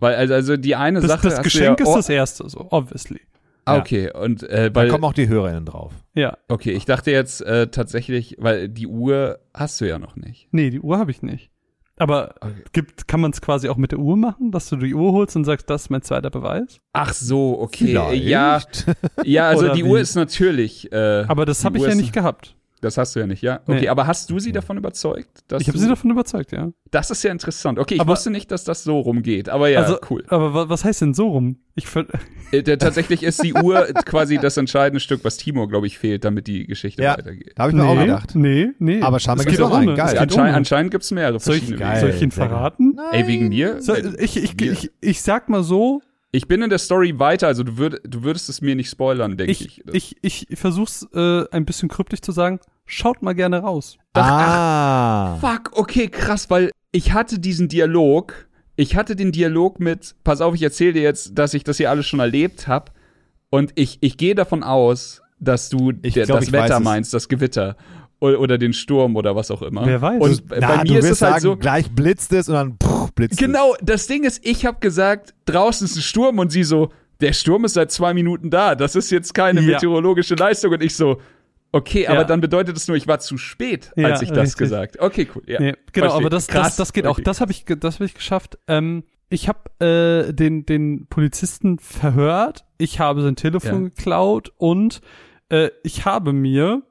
Weil, 0.00 0.14
also, 0.14 0.34
also 0.34 0.56
die 0.56 0.76
eine 0.76 1.00
Das, 1.00 1.10
Sache. 1.10 1.28
das 1.28 1.42
Geschenk 1.42 1.80
ja, 1.80 1.84
ist 1.86 1.92
oh, 1.92 1.96
das 1.96 2.08
erste, 2.08 2.48
so, 2.48 2.66
obviously. 2.70 3.20
Ah, 3.64 3.74
Ja. 3.74 3.80
okay. 3.80 4.12
Und 4.12 4.42
äh, 4.44 4.70
Da 4.70 4.80
weil, 4.80 4.88
kommen 4.88 5.04
auch 5.04 5.12
die 5.12 5.28
HörerInnen 5.28 5.64
drauf. 5.66 5.92
Ja. 6.14 6.36
okay, 6.48 6.70
ich 6.72 6.84
dachte 6.84 7.10
jetzt 7.10 7.40
äh, 7.42 7.66
tatsächlich, 7.68 8.36
weil 8.38 8.68
die 8.68 8.86
Uhr 8.86 9.40
hast 9.52 9.80
du 9.80 9.86
ja 9.88 9.98
noch 9.98 10.16
nicht. 10.16 10.48
Nee, 10.52 10.70
die 10.70 10.80
Uhr 10.80 10.98
habe 10.98 11.10
ich 11.10 11.22
nicht. 11.22 11.50
Aber 12.00 12.36
Okay. 12.40 12.62
gibt, 12.72 13.08
kann 13.08 13.20
man 13.20 13.32
es 13.32 13.40
quasi 13.40 13.68
auch 13.68 13.76
mit 13.76 13.90
der 13.90 13.98
Uhr 13.98 14.16
machen, 14.16 14.52
dass 14.52 14.68
du 14.68 14.76
die 14.76 14.94
Uhr 14.94 15.10
holst 15.12 15.34
und 15.34 15.44
sagst, 15.44 15.68
das 15.68 15.82
ist 15.82 15.90
mein 15.90 16.02
zweiter 16.02 16.30
Beweis? 16.30 16.78
Ach 16.92 17.12
so, 17.12 17.58
okay. 17.60 17.86
Vielleicht. 17.88 18.24
Ja, 18.24 18.60
ja, 19.24 19.48
also 19.48 19.64
Oder 19.66 19.74
die 19.74 19.84
wie? 19.84 19.88
Uhr 19.88 19.98
ist 19.98 20.14
natürlich. 20.14 20.92
Äh, 20.92 21.24
Aber 21.26 21.44
das 21.44 21.64
habe 21.64 21.76
ich 21.76 21.82
ja 21.82 21.90
ist- 21.90 21.96
nicht 21.96 22.12
gehabt. 22.12 22.54
Das 22.80 22.96
hast 22.96 23.16
du 23.16 23.20
ja 23.20 23.26
nicht, 23.26 23.42
ja? 23.42 23.60
Okay, 23.66 23.80
Nee. 23.80 23.88
aber 23.88 24.06
hast 24.06 24.30
du 24.30 24.38
sie 24.38 24.52
davon 24.52 24.76
überzeugt? 24.76 25.40
Dass 25.48 25.62
Ich 25.62 25.68
habe 25.68 25.78
sie 25.78 25.88
davon 25.88 26.10
überzeugt, 26.10 26.52
ja. 26.52 26.70
Das 26.90 27.10
ist 27.10 27.22
ja 27.24 27.32
interessant. 27.32 27.78
Okay, 27.78 27.94
ich 27.96 28.00
Aber- 28.00 28.12
wusste 28.12 28.30
nicht, 28.30 28.50
dass 28.50 28.64
das 28.64 28.84
so 28.84 29.00
rumgeht, 29.00 29.48
aber 29.48 29.68
ja, 29.68 29.80
also, 29.80 29.98
cool. 30.10 30.24
Aber 30.28 30.54
wa- 30.54 30.68
was 30.68 30.84
heißt 30.84 31.00
denn 31.02 31.12
so 31.14 31.28
rum? 31.28 31.58
Ich 31.74 31.86
ver 31.86 32.06
Äh, 32.52 32.62
tatsächlich 32.78 33.22
ist 33.22 33.42
die 33.42 33.52
Uhr 33.54 33.86
quasi 34.04 34.38
das 34.38 34.56
entscheidende 34.56 35.00
Stück, 35.00 35.24
was 35.24 35.36
Timur, 35.36 35.68
glaube 35.68 35.86
ich, 35.86 35.98
fehlt, 35.98 36.24
damit 36.24 36.46
die 36.46 36.66
Geschichte 36.66 37.02
Ja. 37.02 37.18
weitergeht. 37.18 37.52
Da 37.56 37.64
habe 37.64 37.72
ich 37.72 37.76
mir 37.76 37.84
auch 37.84 37.94
nee, 37.94 38.00
gedacht. 38.06 38.34
nee, 38.34 38.68
nee. 38.78 39.02
Aber 39.02 39.18
scheinbar 39.20 39.40
Es 39.46 39.46
gibt's 39.46 39.58
geht 39.58 39.66
auch 39.66 39.70
ohne. 39.72 39.80
einen. 39.80 39.90
Es 39.90 39.96
Geil. 39.98 40.08
geht 40.12 40.20
Anschein, 40.20 40.40
ohne. 40.46 40.54
anscheinend 40.54 40.90
gibt 40.92 41.04
es 41.04 41.10
mehrere 41.10 41.40
Soll 41.40 41.54
ich, 41.56 41.60
verschiedene 41.62 41.78
Geil. 41.90 42.00
Soll 42.00 42.10
ich 42.10 42.22
ihn 42.22 42.30
verraten? 42.30 42.96
Ey, 43.12 43.26
wegen 43.26 43.48
mir? 43.48 43.82
So, 43.82 43.94
ich, 43.94 44.36
ich, 44.36 44.60
ich, 44.62 44.90
ich 45.00 45.22
sag 45.22 45.48
mal 45.48 45.62
so, 45.62 46.00
Ich 46.30 46.46
bin 46.46 46.60
in 46.60 46.68
der 46.68 46.78
Story 46.78 47.18
weiter, 47.18 47.46
also 47.46 47.62
du, 47.62 47.78
würd, 47.78 48.00
du 48.04 48.22
würdest 48.22 48.50
es 48.50 48.60
mir 48.60 48.74
nicht 48.74 48.90
spoilern, 48.90 49.36
denke 49.38 49.50
ich. 49.52 49.82
ich, 49.92 50.16
ich, 50.22 50.46
ich 50.50 50.58
versuch's 50.58 51.06
äh, 51.14 51.44
ein 51.50 51.64
bisschen 51.64 51.88
kryptisch 51.88 52.20
zu 52.20 52.32
sagen. 52.32 52.60
Schaut 52.84 53.22
mal 53.22 53.34
gerne 53.34 53.60
raus. 53.60 53.96
ah. 54.14 55.36
Fuck, 55.40 55.70
okay, 55.72 56.08
krass, 56.08 56.50
weil 56.50 56.70
ich 56.92 57.12
hatte 57.12 57.38
diesen 57.38 57.68
Dialog, 57.68 58.48
ich 58.76 58.96
hatte 58.96 59.16
den 59.16 59.32
Dialog 59.32 59.80
mit, 59.80 60.16
pass 60.22 60.40
auf, 60.40 60.54
ich 60.54 60.62
erzähle 60.62 60.94
dir 60.94 61.02
jetzt, 61.02 61.38
dass 61.38 61.54
ich 61.54 61.64
das 61.64 61.78
hier 61.78 61.90
alles 61.90 62.06
schon 62.06 62.20
erlebt 62.20 62.68
habe 62.68 62.92
und 63.50 63.72
ich, 63.74 63.98
ich 64.02 64.16
gehe 64.16 64.34
davon 64.34 64.62
aus, 64.62 65.22
dass 65.40 65.68
du 65.68 65.92
Ich 66.02 66.14
der, 66.14 66.26
glaub, 66.26 66.40
das 66.40 66.52
Wetter 66.52 66.80
meinst, 66.80 67.14
das 67.14 67.28
Gewitter 67.28 67.76
oder, 68.20 68.40
oder 68.40 68.58
den 68.58 68.72
Sturm 68.72 69.16
oder 69.16 69.36
was 69.36 69.50
auch 69.50 69.62
immer. 69.62 69.86
Wer 69.86 70.00
weiß. 70.02 70.20
Und 70.20 70.42
Na, 70.50 70.76
bei 70.78 70.84
du 70.84 70.92
mir 70.94 70.98
ist 71.00 71.04
es 71.10 71.22
halt 71.22 71.34
sagen, 71.34 71.42
so, 71.42 71.56
gleich 71.56 71.90
blitzt 71.90 72.32
es 72.32 72.48
und 72.48 72.54
dann 72.54 72.76
pff, 72.82 73.12
blitzt 73.12 73.38
Genau, 73.38 73.74
das 73.82 74.06
Ding 74.06 74.24
ist, 74.24 74.44
ich 74.44 74.66
habe 74.66 74.80
gesagt, 74.80 75.34
draußen 75.46 75.84
ist 75.84 75.96
ein 75.96 76.02
Sturm 76.02 76.38
und 76.38 76.50
sie 76.50 76.64
so, 76.64 76.90
der 77.20 77.32
Sturm 77.32 77.64
ist 77.64 77.74
seit 77.74 77.90
zwei 77.90 78.14
Minuten 78.14 78.50
da. 78.50 78.74
Das 78.74 78.94
ist 78.94 79.10
jetzt 79.10 79.34
keine 79.34 79.60
Ja. 79.60 79.74
meteorologische 79.74 80.34
Leistung. 80.34 80.72
Und 80.72 80.82
ich 80.82 80.94
so, 80.96 81.20
okay, 81.72 82.04
Ja. 82.04 82.10
aber 82.10 82.24
dann 82.24 82.40
bedeutet 82.40 82.76
es 82.76 82.86
nur, 82.88 82.96
ich 82.96 83.06
war 83.08 83.18
zu 83.20 83.38
spät, 83.38 83.92
Ja, 83.96 84.08
als 84.08 84.22
ich 84.22 84.28
das 84.30 84.38
richtig. 84.38 84.56
gesagt. 84.58 85.00
Okay, 85.00 85.28
cool. 85.34 85.42
Ja, 85.46 85.60
Nee, 85.60 85.74
genau, 85.92 86.06
verstehe. 86.06 86.20
aber 86.26 86.30
das, 86.30 86.46
Krass. 86.48 86.66
das, 86.68 86.76
das 86.76 86.92
geht 86.92 87.06
auch. 87.06 87.12
Okay. 87.12 87.22
Das 87.24 87.40
habe 87.40 87.52
ich, 87.52 87.64
das 87.66 87.94
habe 87.96 88.04
ich 88.04 88.14
geschafft. 88.14 88.58
Ähm, 88.68 89.02
ich 89.30 89.48
habe 89.48 89.58
äh, 90.28 90.32
den, 90.32 90.64
den 90.64 91.06
Polizisten 91.08 91.78
verhört. 91.78 92.64
Ich 92.78 92.98
habe 93.00 93.22
sein 93.22 93.36
Telefon 93.36 93.86
geklaut 93.90 94.52
und 94.56 95.00
äh, 95.50 95.70
ich 95.82 96.04
habe 96.04 96.32
mir 96.32 96.82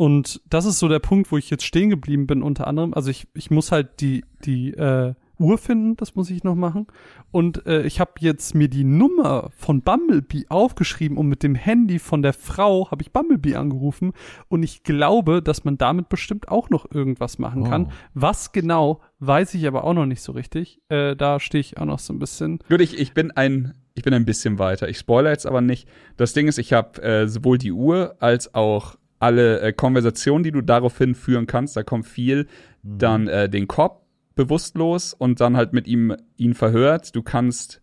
und 0.00 0.40
das 0.48 0.64
ist 0.64 0.78
so 0.78 0.88
der 0.88 0.98
Punkt, 0.98 1.30
wo 1.30 1.36
ich 1.36 1.50
jetzt 1.50 1.62
stehen 1.62 1.90
geblieben 1.90 2.26
bin, 2.26 2.42
unter 2.42 2.66
anderem. 2.66 2.94
Also 2.94 3.10
ich, 3.10 3.28
ich 3.34 3.50
muss 3.50 3.70
halt 3.70 4.00
die, 4.00 4.24
die 4.46 4.72
äh, 4.72 5.12
Uhr 5.38 5.58
finden, 5.58 5.94
das 5.98 6.14
muss 6.14 6.30
ich 6.30 6.42
noch 6.42 6.54
machen. 6.54 6.86
Und 7.30 7.66
äh, 7.66 7.82
ich 7.82 8.00
habe 8.00 8.12
jetzt 8.20 8.54
mir 8.54 8.68
die 8.68 8.84
Nummer 8.84 9.50
von 9.54 9.82
Bumblebee 9.82 10.46
aufgeschrieben 10.48 11.18
und 11.18 11.28
mit 11.28 11.42
dem 11.42 11.54
Handy 11.54 11.98
von 11.98 12.22
der 12.22 12.32
Frau 12.32 12.90
habe 12.90 13.02
ich 13.02 13.12
Bumblebee 13.12 13.56
angerufen. 13.56 14.14
Und 14.48 14.62
ich 14.62 14.84
glaube, 14.84 15.42
dass 15.42 15.64
man 15.64 15.76
damit 15.76 16.08
bestimmt 16.08 16.48
auch 16.48 16.70
noch 16.70 16.90
irgendwas 16.90 17.38
machen 17.38 17.64
kann. 17.64 17.88
Oh. 17.90 17.92
Was 18.14 18.52
genau, 18.52 19.02
weiß 19.18 19.52
ich 19.52 19.66
aber 19.66 19.84
auch 19.84 19.92
noch 19.92 20.06
nicht 20.06 20.22
so 20.22 20.32
richtig. 20.32 20.80
Äh, 20.88 21.14
da 21.14 21.40
stehe 21.40 21.60
ich 21.60 21.76
auch 21.76 21.84
noch 21.84 21.98
so 21.98 22.14
ein 22.14 22.18
bisschen. 22.18 22.60
Gut, 22.70 22.80
ich, 22.80 22.98
ich 22.98 23.12
bin 23.12 23.32
ein, 23.32 23.74
ich 23.92 24.02
bin 24.02 24.14
ein 24.14 24.24
bisschen 24.24 24.58
weiter. 24.58 24.88
Ich 24.88 24.96
spoilere 24.96 25.32
jetzt 25.32 25.44
aber 25.44 25.60
nicht. 25.60 25.86
Das 26.16 26.32
Ding 26.32 26.48
ist, 26.48 26.56
ich 26.56 26.72
habe 26.72 27.02
äh, 27.02 27.28
sowohl 27.28 27.58
die 27.58 27.72
Uhr 27.72 28.16
als 28.18 28.54
auch 28.54 28.96
alle 29.20 29.60
äh, 29.60 29.72
Konversationen, 29.72 30.42
die 30.42 30.50
du 30.50 30.60
daraufhin 30.62 31.14
führen 31.14 31.46
kannst. 31.46 31.76
Da 31.76 31.82
kommt 31.84 32.06
viel. 32.06 32.46
Dann 32.82 33.28
äh, 33.28 33.48
den 33.48 33.68
Cop 33.68 34.02
bewusstlos 34.34 35.14
und 35.14 35.40
dann 35.40 35.56
halt 35.56 35.72
mit 35.72 35.86
ihm 35.86 36.16
ihn 36.36 36.54
verhört. 36.54 37.14
Du 37.14 37.22
kannst 37.22 37.80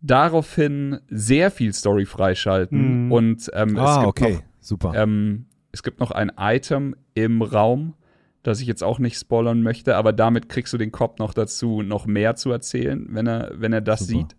daraufhin 0.00 0.98
sehr 1.08 1.50
viel 1.50 1.72
Story 1.72 2.04
freischalten 2.04 3.06
Mhm. 3.06 3.12
und 3.12 3.50
ähm, 3.54 3.70
es 3.76 3.78
Ah, 3.80 3.96
gibt 4.04 4.08
okay. 4.08 4.32
noch 4.34 4.42
Super. 4.60 4.92
ähm, 4.96 5.46
es 5.72 5.82
gibt 5.82 5.98
noch 6.00 6.10
ein 6.10 6.30
Item 6.38 6.94
im 7.14 7.40
Raum, 7.42 7.94
das 8.42 8.60
ich 8.60 8.66
jetzt 8.66 8.82
auch 8.84 8.98
nicht 8.98 9.18
spoilern 9.18 9.62
möchte, 9.62 9.96
aber 9.96 10.12
damit 10.12 10.48
kriegst 10.48 10.72
du 10.72 10.78
den 10.78 10.92
Cop 10.92 11.18
noch 11.18 11.32
dazu, 11.34 11.82
noch 11.82 12.06
mehr 12.06 12.36
zu 12.36 12.50
erzählen, 12.50 13.06
wenn 13.10 13.26
er, 13.26 13.52
wenn 13.54 13.72
er 13.72 13.80
das 13.80 14.00
Super. 14.00 14.10
sieht. 14.20 14.36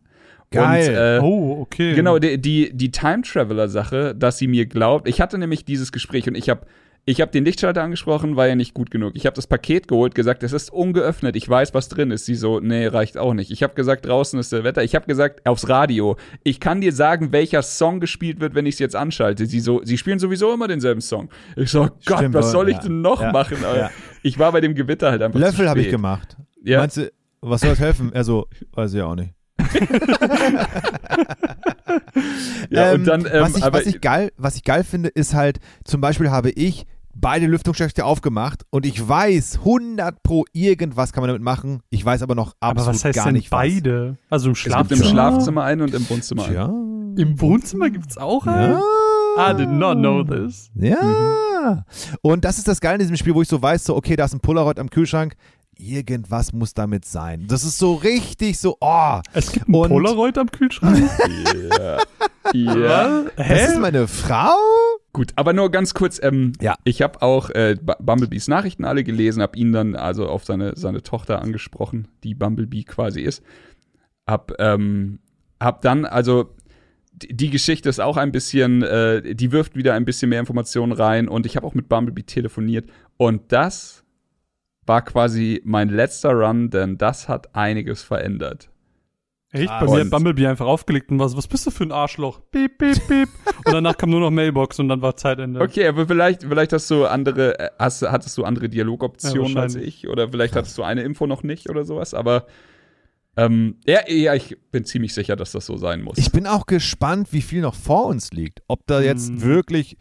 Geil. 0.56 0.90
Und, 0.90 0.96
äh, 0.96 1.20
Oh, 1.22 1.62
okay. 1.62 1.94
Genau, 1.96 2.20
die, 2.20 2.38
die, 2.40 2.72
die 2.76 2.92
Time 2.92 3.22
Traveler 3.22 3.68
Sache, 3.70 4.14
dass 4.16 4.38
sie 4.38 4.48
mir 4.48 4.66
glaubt. 4.66 5.08
Ich 5.08 5.22
hatte 5.22 5.38
nämlich 5.38 5.66
dieses 5.66 5.92
Gespräch 5.92 6.28
und 6.28 6.36
ich 6.36 6.50
habe 6.50 6.62
ich 7.08 7.22
hab 7.22 7.32
den 7.32 7.46
Lichtschalter 7.46 7.84
angesprochen, 7.84 8.36
war 8.36 8.48
ja 8.48 8.56
nicht 8.56 8.74
gut 8.74 8.90
genug. 8.90 9.12
Ich 9.16 9.28
habe 9.28 9.36
das 9.36 9.46
Paket 9.46 9.88
geholt, 9.88 10.16
gesagt, 10.16 10.42
es 10.42 10.54
ist 10.54 10.74
ungeöffnet, 10.74 11.36
ich 11.36 11.48
weiß, 11.48 11.76
was 11.76 11.88
drin 11.88 12.10
ist. 12.10 12.26
Sie 12.26 12.34
so, 12.34 12.60
nee, 12.60 12.88
reicht 12.88 13.16
auch 13.20 13.36
nicht. 13.36 13.52
Ich 13.52 13.62
habe 13.62 13.76
gesagt, 13.76 14.08
draußen 14.08 14.40
ist 14.40 14.52
der 14.52 14.64
Wetter. 14.64 14.84
Ich 14.84 14.96
habe 14.96 15.06
gesagt, 15.06 15.46
aufs 15.48 15.70
Radio. 15.70 16.18
Ich 16.44 16.60
kann 16.60 16.82
dir 16.82 16.92
sagen, 16.92 17.32
welcher 17.32 17.62
Song 17.62 18.00
gespielt 18.00 18.40
wird, 18.40 18.56
wenn 18.56 18.66
ich 18.66 18.74
es 18.74 18.80
jetzt 18.80 18.96
anschalte. 18.96 19.46
Sie 19.46 19.60
so, 19.60 19.82
sie 19.84 20.00
spielen 20.00 20.18
sowieso 20.18 20.52
immer 20.52 20.68
denselben 20.68 21.00
Song. 21.02 21.30
Ich 21.56 21.70
so, 21.70 21.84
oh 21.84 21.90
Gott, 22.08 22.18
Stimmt, 22.18 22.34
was 22.34 22.50
soll 22.50 22.72
ja. 22.72 22.76
ich 22.78 22.84
denn 22.84 23.02
noch 23.02 23.22
Ja. 23.22 23.32
machen? 23.32 23.58
Ja. 23.62 23.92
Ich 24.24 24.40
war 24.40 24.52
bei 24.52 24.62
dem 24.62 24.74
Gewitter 24.74 25.12
halt 25.12 25.22
einfach 25.22 25.40
Löffel 25.40 25.70
habe 25.70 25.82
ich 25.82 25.92
gemacht. 25.92 26.36
Ja. 26.64 26.80
Meinst 26.80 26.98
du, 26.98 27.12
was 27.42 27.62
soll 27.62 27.70
das 27.70 27.80
helfen? 27.80 28.14
Er 28.14 28.24
so, 28.24 28.48
weiß 28.74 28.96
ich 28.96 29.02
auch 29.04 29.14
nicht. 29.14 29.35
Ja, 32.70 32.92
Ähm, 32.92 33.02
und 33.02 33.06
dann, 33.06 33.22
ähm, 33.22 33.42
was, 33.42 33.56
ich, 33.58 33.64
aber 33.64 33.80
was, 33.80 33.86
ich 33.86 34.02
geil, 34.02 34.32
was 34.38 34.56
ich 34.56 34.64
geil 34.64 34.84
finde, 34.84 35.10
ist 35.10 35.34
halt, 35.34 35.60
zum 35.84 36.02
Beispiel 36.02 36.32
habe 36.32 36.50
ich 36.52 36.86
beide 37.16 37.46
Lüftungsschächte 37.46 38.04
aufgemacht 38.06 38.64
und 38.72 38.86
ich 38.86 39.08
weiß 39.08 39.60
100 39.60 40.22
pro 40.22 40.46
irgendwas 40.52 41.14
kann 41.14 41.22
man 41.22 41.30
damit 41.30 41.42
machen. 41.42 41.82
Ich 41.90 42.04
weiß 42.04 42.22
aber 42.24 42.36
noch 42.36 42.54
aber 42.60 42.82
absolut 42.82 42.96
was 42.96 43.06
heißt 43.06 43.16
gar 43.16 43.26
denn 43.26 43.36
nicht 43.36 43.50
beide? 43.50 44.18
Also 44.30 44.48
im 44.48 44.54
es 44.54 44.64
gibt 44.64 44.74
Schlafzimmer. 44.74 45.02
im 45.02 45.10
Schlafzimmer 45.10 45.64
einen 45.64 45.82
und 45.82 45.94
im 45.94 46.10
Wohnzimmer 46.10 46.44
was. 46.44 46.50
einen. 46.50 47.16
Ja. 47.18 47.24
Im 47.24 47.40
Wohnzimmer 47.40 47.90
gibt's 47.90 48.18
auch 48.18 48.46
einen? 48.46 48.74
Ja. 48.74 49.52
I 49.52 49.56
did 49.56 49.70
not 49.70 49.98
know 49.98 50.24
this. 50.24 50.70
Ja. 50.76 51.86
Und 52.22 52.44
das 52.46 52.58
ist 52.58 52.68
das 52.68 52.82
Geile 52.82 52.96
in 52.96 53.00
diesem 53.00 53.16
Spiel, 53.16 53.34
wo 53.34 53.42
ich 53.42 53.48
so 53.48 53.62
weiß, 53.62 53.86
so, 53.86 53.96
okay, 53.96 54.16
da 54.16 54.26
ist 54.26 54.34
ein 54.34 54.40
Polaroid 54.40 54.80
am 54.80 54.90
Kühlschrank. 54.90 55.36
Irgendwas 55.78 56.54
muss 56.54 56.74
damit 56.74 57.06
sein. 57.06 57.46
Das 57.48 57.64
ist 57.64 57.78
so 57.78 57.96
richtig 57.96 58.58
so, 58.60 58.78
oh, 58.80 59.20
Es 59.34 59.52
gibt 59.52 59.68
ein 59.68 59.76
Und- 59.76 59.90
Polaroid 59.90 60.38
am 60.38 60.50
Kühlschrank. 60.52 60.98
Ja. 62.54 62.78
ja. 62.78 63.24
das 63.38 63.70
ist 63.70 63.80
meine 63.80 64.08
Frau? 64.08 64.54
Gut, 65.14 65.32
aber 65.36 65.52
nur 65.54 65.72
ganz 65.72 65.96
kurz, 65.96 66.20
ähm, 66.22 66.54
Ja. 66.62 66.76
ich 66.84 67.02
habe 67.02 67.22
auch 67.24 67.50
äh, 67.50 67.76
Bumblebees 68.00 68.48
Nachrichten 68.48 68.86
alle 68.86 69.04
gelesen, 69.04 69.42
habe 69.42 69.58
ihn 69.58 69.72
dann 69.72 69.96
also 69.96 70.28
auf 70.28 70.46
seine, 70.46 70.74
seine 70.78 71.02
Tochter 71.02 71.42
angesprochen, 71.42 72.08
die 72.24 72.36
Bumblebee 72.36 72.84
quasi 72.84 73.22
ist. 73.22 73.42
Hab, 74.28 74.54
ähm, 74.60 75.20
hab 75.60 75.82
dann, 75.82 76.06
also 76.06 76.54
die, 77.14 77.36
die 77.36 77.50
Geschichte 77.50 77.90
ist 77.90 78.00
auch 78.00 78.18
ein 78.18 78.32
bisschen, 78.32 78.84
äh, 78.84 79.34
die 79.34 79.52
wirft 79.52 79.76
wieder 79.76 79.96
ein 79.96 80.06
bisschen 80.06 80.30
mehr 80.30 80.40
Informationen 80.40 80.92
rein 80.92 81.28
und 81.28 81.48
ich 81.48 81.56
habe 81.56 81.66
auch 81.66 81.74
mit 81.74 81.90
Bumblebee 81.90 82.24
telefoniert 82.24 82.90
und 83.18 83.52
das 83.52 84.04
war 84.86 85.02
quasi 85.04 85.62
mein 85.66 85.90
letzter 85.90 86.32
Run, 86.32 86.70
denn 86.70 86.98
das 86.98 87.28
hat 87.28 87.56
einiges 87.56 88.04
verändert. 88.04 88.70
Echt? 89.52 89.68
Bei 89.68 89.86
mir 89.86 90.02
hat 90.02 90.10
Bumblebee 90.10 90.48
einfach 90.48 90.66
aufgelegt 90.66 91.12
und 91.12 91.20
was, 91.20 91.38
was 91.38 91.48
bist 91.48 91.66
du 91.66 91.72
für 91.72 91.86
ein 91.86 91.92
Arschloch? 91.92 92.42
Piep, 92.52 92.78
piep, 92.78 93.08
piep. 93.08 93.30
und 93.66 93.74
danach 93.74 93.96
kam 93.96 94.10
nur 94.10 94.20
noch 94.20 94.32
Mailbox 94.32 94.80
und 94.80 94.90
dann 94.90 95.02
war 95.02 95.16
Zeitende. 95.16 95.62
Okay, 95.62 95.88
aber 95.88 96.08
vielleicht, 96.08 96.44
vielleicht 96.44 96.74
hast 96.74 96.92
du 96.92 97.06
andere, 97.06 97.58
äh, 97.58 97.70
hast, 97.80 98.02
hattest 98.02 98.38
du 98.38 98.44
andere 98.44 98.68
Dialogoptionen 98.68 99.56
ja, 99.56 99.62
als 99.62 99.76
ich 99.76 100.10
oder 100.10 100.30
vielleicht 100.30 100.56
hattest 100.56 100.78
du 100.78 100.84
eine 100.84 101.04
Info 101.04 101.26
noch 101.26 101.44
nicht 101.44 101.70
oder 101.70 101.86
sowas, 101.86 102.14
aber 102.14 102.48
ähm, 103.38 103.76
ja, 103.86 104.00
ja, 104.08 104.34
ich 104.34 104.58
bin 104.72 104.86
ziemlich 104.86 105.14
sicher, 105.14 105.36
dass 105.36 105.52
das 105.52 105.66
so 105.66 105.78
sein 105.78 106.02
muss. 106.02 106.18
Ich 106.18 106.32
bin 106.32 106.48
auch 106.48 106.66
gespannt, 106.66 107.30
wie 107.32 107.42
viel 107.42 107.62
noch 107.62 107.76
vor 107.76 108.06
uns 108.06 108.32
liegt. 108.32 108.62
Ob 108.68 108.88
da 108.88 109.02
jetzt 109.02 109.30
hm. 109.30 109.42
wirklich 109.42 109.98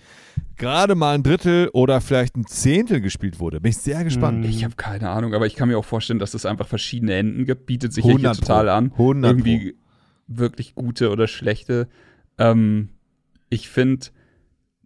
gerade 0.57 0.95
mal 0.95 1.16
ein 1.16 1.24
Drittel 1.24 1.68
oder 1.72 2.01
vielleicht 2.01 2.37
ein 2.37 2.47
Zehntel 2.47 3.01
gespielt 3.01 3.41
wurde. 3.41 3.61
Bin 3.61 3.70
ich 3.70 3.78
sehr 3.78 4.05
gespannt. 4.05 4.45
Ich 4.47 4.64
habe 4.64 4.76
keine 4.76 5.11
Ahnung, 5.11 5.35
aber 5.35 5.47
ich 5.47 5.57
kann 5.57 5.68
mir 5.68 5.78
auch 5.78 5.85
vorstellen, 5.85 6.20
dass 6.20 6.35
es 6.35 6.47
einfach 6.47 6.68
verschiedene 6.68 7.14
Enden 7.14 7.45
gibt. 7.45 7.66
Bietet 7.66 7.93
sich 7.93 8.05
ja 8.05 8.16
hier 8.16 8.32
total 8.32 8.68
an. 8.68 8.93
100 8.93 9.30
Irgendwie 9.32 9.72
Pro. 9.72 9.78
wirklich 10.28 10.74
gute 10.76 11.11
oder 11.11 11.26
schlechte. 11.26 11.89
Ähm, 12.39 12.91
ich 13.51 13.68
finde 13.68 14.07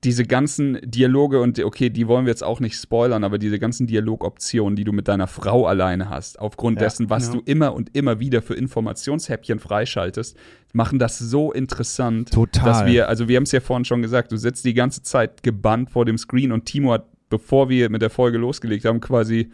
diese 0.04 0.24
ganzen 0.24 0.78
Dialoge 0.82 1.40
und 1.40 1.62
okay, 1.62 1.90
die 1.90 2.06
wollen 2.06 2.24
wir 2.24 2.30
jetzt 2.30 2.44
auch 2.44 2.60
nicht 2.60 2.76
spoilern, 2.76 3.24
aber 3.24 3.38
diese 3.38 3.58
ganzen 3.58 3.86
Dialogoptionen, 3.86 4.76
die 4.76 4.84
du 4.84 4.92
mit 4.92 5.08
deiner 5.08 5.26
Frau 5.26 5.66
alleine 5.66 6.08
hast, 6.08 6.38
aufgrund 6.38 6.76
ja, 6.76 6.86
dessen, 6.86 7.10
was 7.10 7.26
ja. 7.26 7.32
du 7.32 7.42
immer 7.44 7.74
und 7.74 7.96
immer 7.96 8.20
wieder 8.20 8.40
für 8.40 8.54
Informationshäppchen 8.54 9.58
freischaltest, 9.58 10.36
machen 10.72 10.98
das 10.98 11.18
so 11.18 11.52
interessant, 11.52 12.30
Total. 12.32 12.64
dass 12.64 12.86
wir, 12.86 13.08
also 13.08 13.28
wir 13.28 13.36
haben 13.36 13.44
es 13.44 13.52
ja 13.52 13.60
vorhin 13.60 13.84
schon 13.84 14.02
gesagt, 14.02 14.30
du 14.30 14.36
sitzt 14.36 14.64
die 14.64 14.74
ganze 14.74 15.02
Zeit 15.02 15.42
gebannt 15.42 15.90
vor 15.90 16.04
dem 16.04 16.16
Screen 16.16 16.52
und 16.52 16.66
Timo 16.66 16.92
hat, 16.92 17.06
bevor 17.28 17.68
wir 17.68 17.90
mit 17.90 18.00
der 18.00 18.10
Folge 18.10 18.38
losgelegt 18.38 18.84
haben, 18.84 19.00
quasi, 19.00 19.50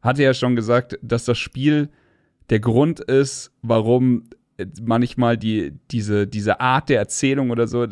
hatte 0.00 0.22
ja 0.22 0.32
schon 0.32 0.54
gesagt, 0.54 0.98
dass 1.02 1.24
das 1.24 1.38
Spiel 1.38 1.88
der 2.50 2.60
Grund 2.60 3.00
ist, 3.00 3.50
warum 3.62 4.24
manchmal 4.80 5.36
die, 5.36 5.72
diese, 5.90 6.26
diese 6.26 6.60
Art 6.60 6.88
der 6.88 6.98
Erzählung 6.98 7.50
oder 7.50 7.66
so, 7.66 7.86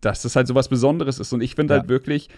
dass 0.00 0.22
das 0.22 0.36
halt 0.36 0.46
so 0.46 0.54
was 0.54 0.68
Besonderes 0.68 1.18
ist. 1.18 1.32
Und 1.32 1.40
ich 1.40 1.54
finde 1.54 1.74
ja. 1.74 1.80
halt 1.80 1.88
wirklich, 1.88 2.28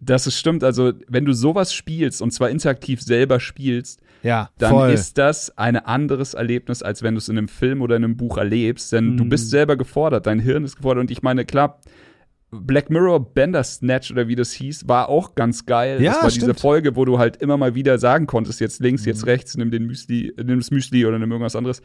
dass 0.00 0.26
es 0.26 0.38
stimmt. 0.38 0.64
Also, 0.64 0.92
wenn 1.08 1.24
du 1.24 1.32
sowas 1.32 1.74
spielst 1.74 2.22
und 2.22 2.30
zwar 2.32 2.50
interaktiv 2.50 3.00
selber 3.00 3.40
spielst, 3.40 4.00
ja, 4.22 4.50
dann 4.58 4.70
voll. 4.70 4.90
ist 4.90 5.18
das 5.18 5.56
ein 5.58 5.76
anderes 5.76 6.34
Erlebnis, 6.34 6.82
als 6.82 7.02
wenn 7.02 7.14
du 7.14 7.18
es 7.18 7.28
in 7.28 7.36
einem 7.36 7.48
Film 7.48 7.82
oder 7.82 7.96
in 7.96 8.04
einem 8.04 8.16
Buch 8.16 8.38
erlebst. 8.38 8.92
Denn 8.92 9.12
mhm. 9.12 9.16
du 9.18 9.24
bist 9.26 9.50
selber 9.50 9.76
gefordert, 9.76 10.26
dein 10.26 10.40
Hirn 10.40 10.64
ist 10.64 10.76
gefordert. 10.76 11.02
Und 11.02 11.10
ich 11.10 11.22
meine, 11.22 11.44
klar, 11.44 11.80
Black 12.50 12.88
Mirror 12.88 13.34
Bandersnatch 13.34 14.10
oder 14.10 14.28
wie 14.28 14.36
das 14.36 14.52
hieß, 14.52 14.88
war 14.88 15.08
auch 15.08 15.34
ganz 15.34 15.66
geil. 15.66 16.00
Ja, 16.00 16.12
das 16.12 16.22
war 16.22 16.30
stimmt. 16.30 16.42
diese 16.42 16.54
Folge, 16.54 16.96
wo 16.96 17.04
du 17.04 17.18
halt 17.18 17.36
immer 17.36 17.56
mal 17.56 17.74
wieder 17.74 17.98
sagen 17.98 18.26
konntest, 18.26 18.60
jetzt 18.60 18.80
links, 18.80 19.02
mhm. 19.02 19.08
jetzt 19.08 19.26
rechts, 19.26 19.56
nimm 19.56 19.70
den 19.70 19.86
Müsli, 19.86 20.32
nimm 20.36 20.58
das 20.58 20.70
Müsli 20.70 21.04
oder 21.04 21.18
nimm 21.18 21.30
irgendwas 21.30 21.56
anderes. 21.56 21.82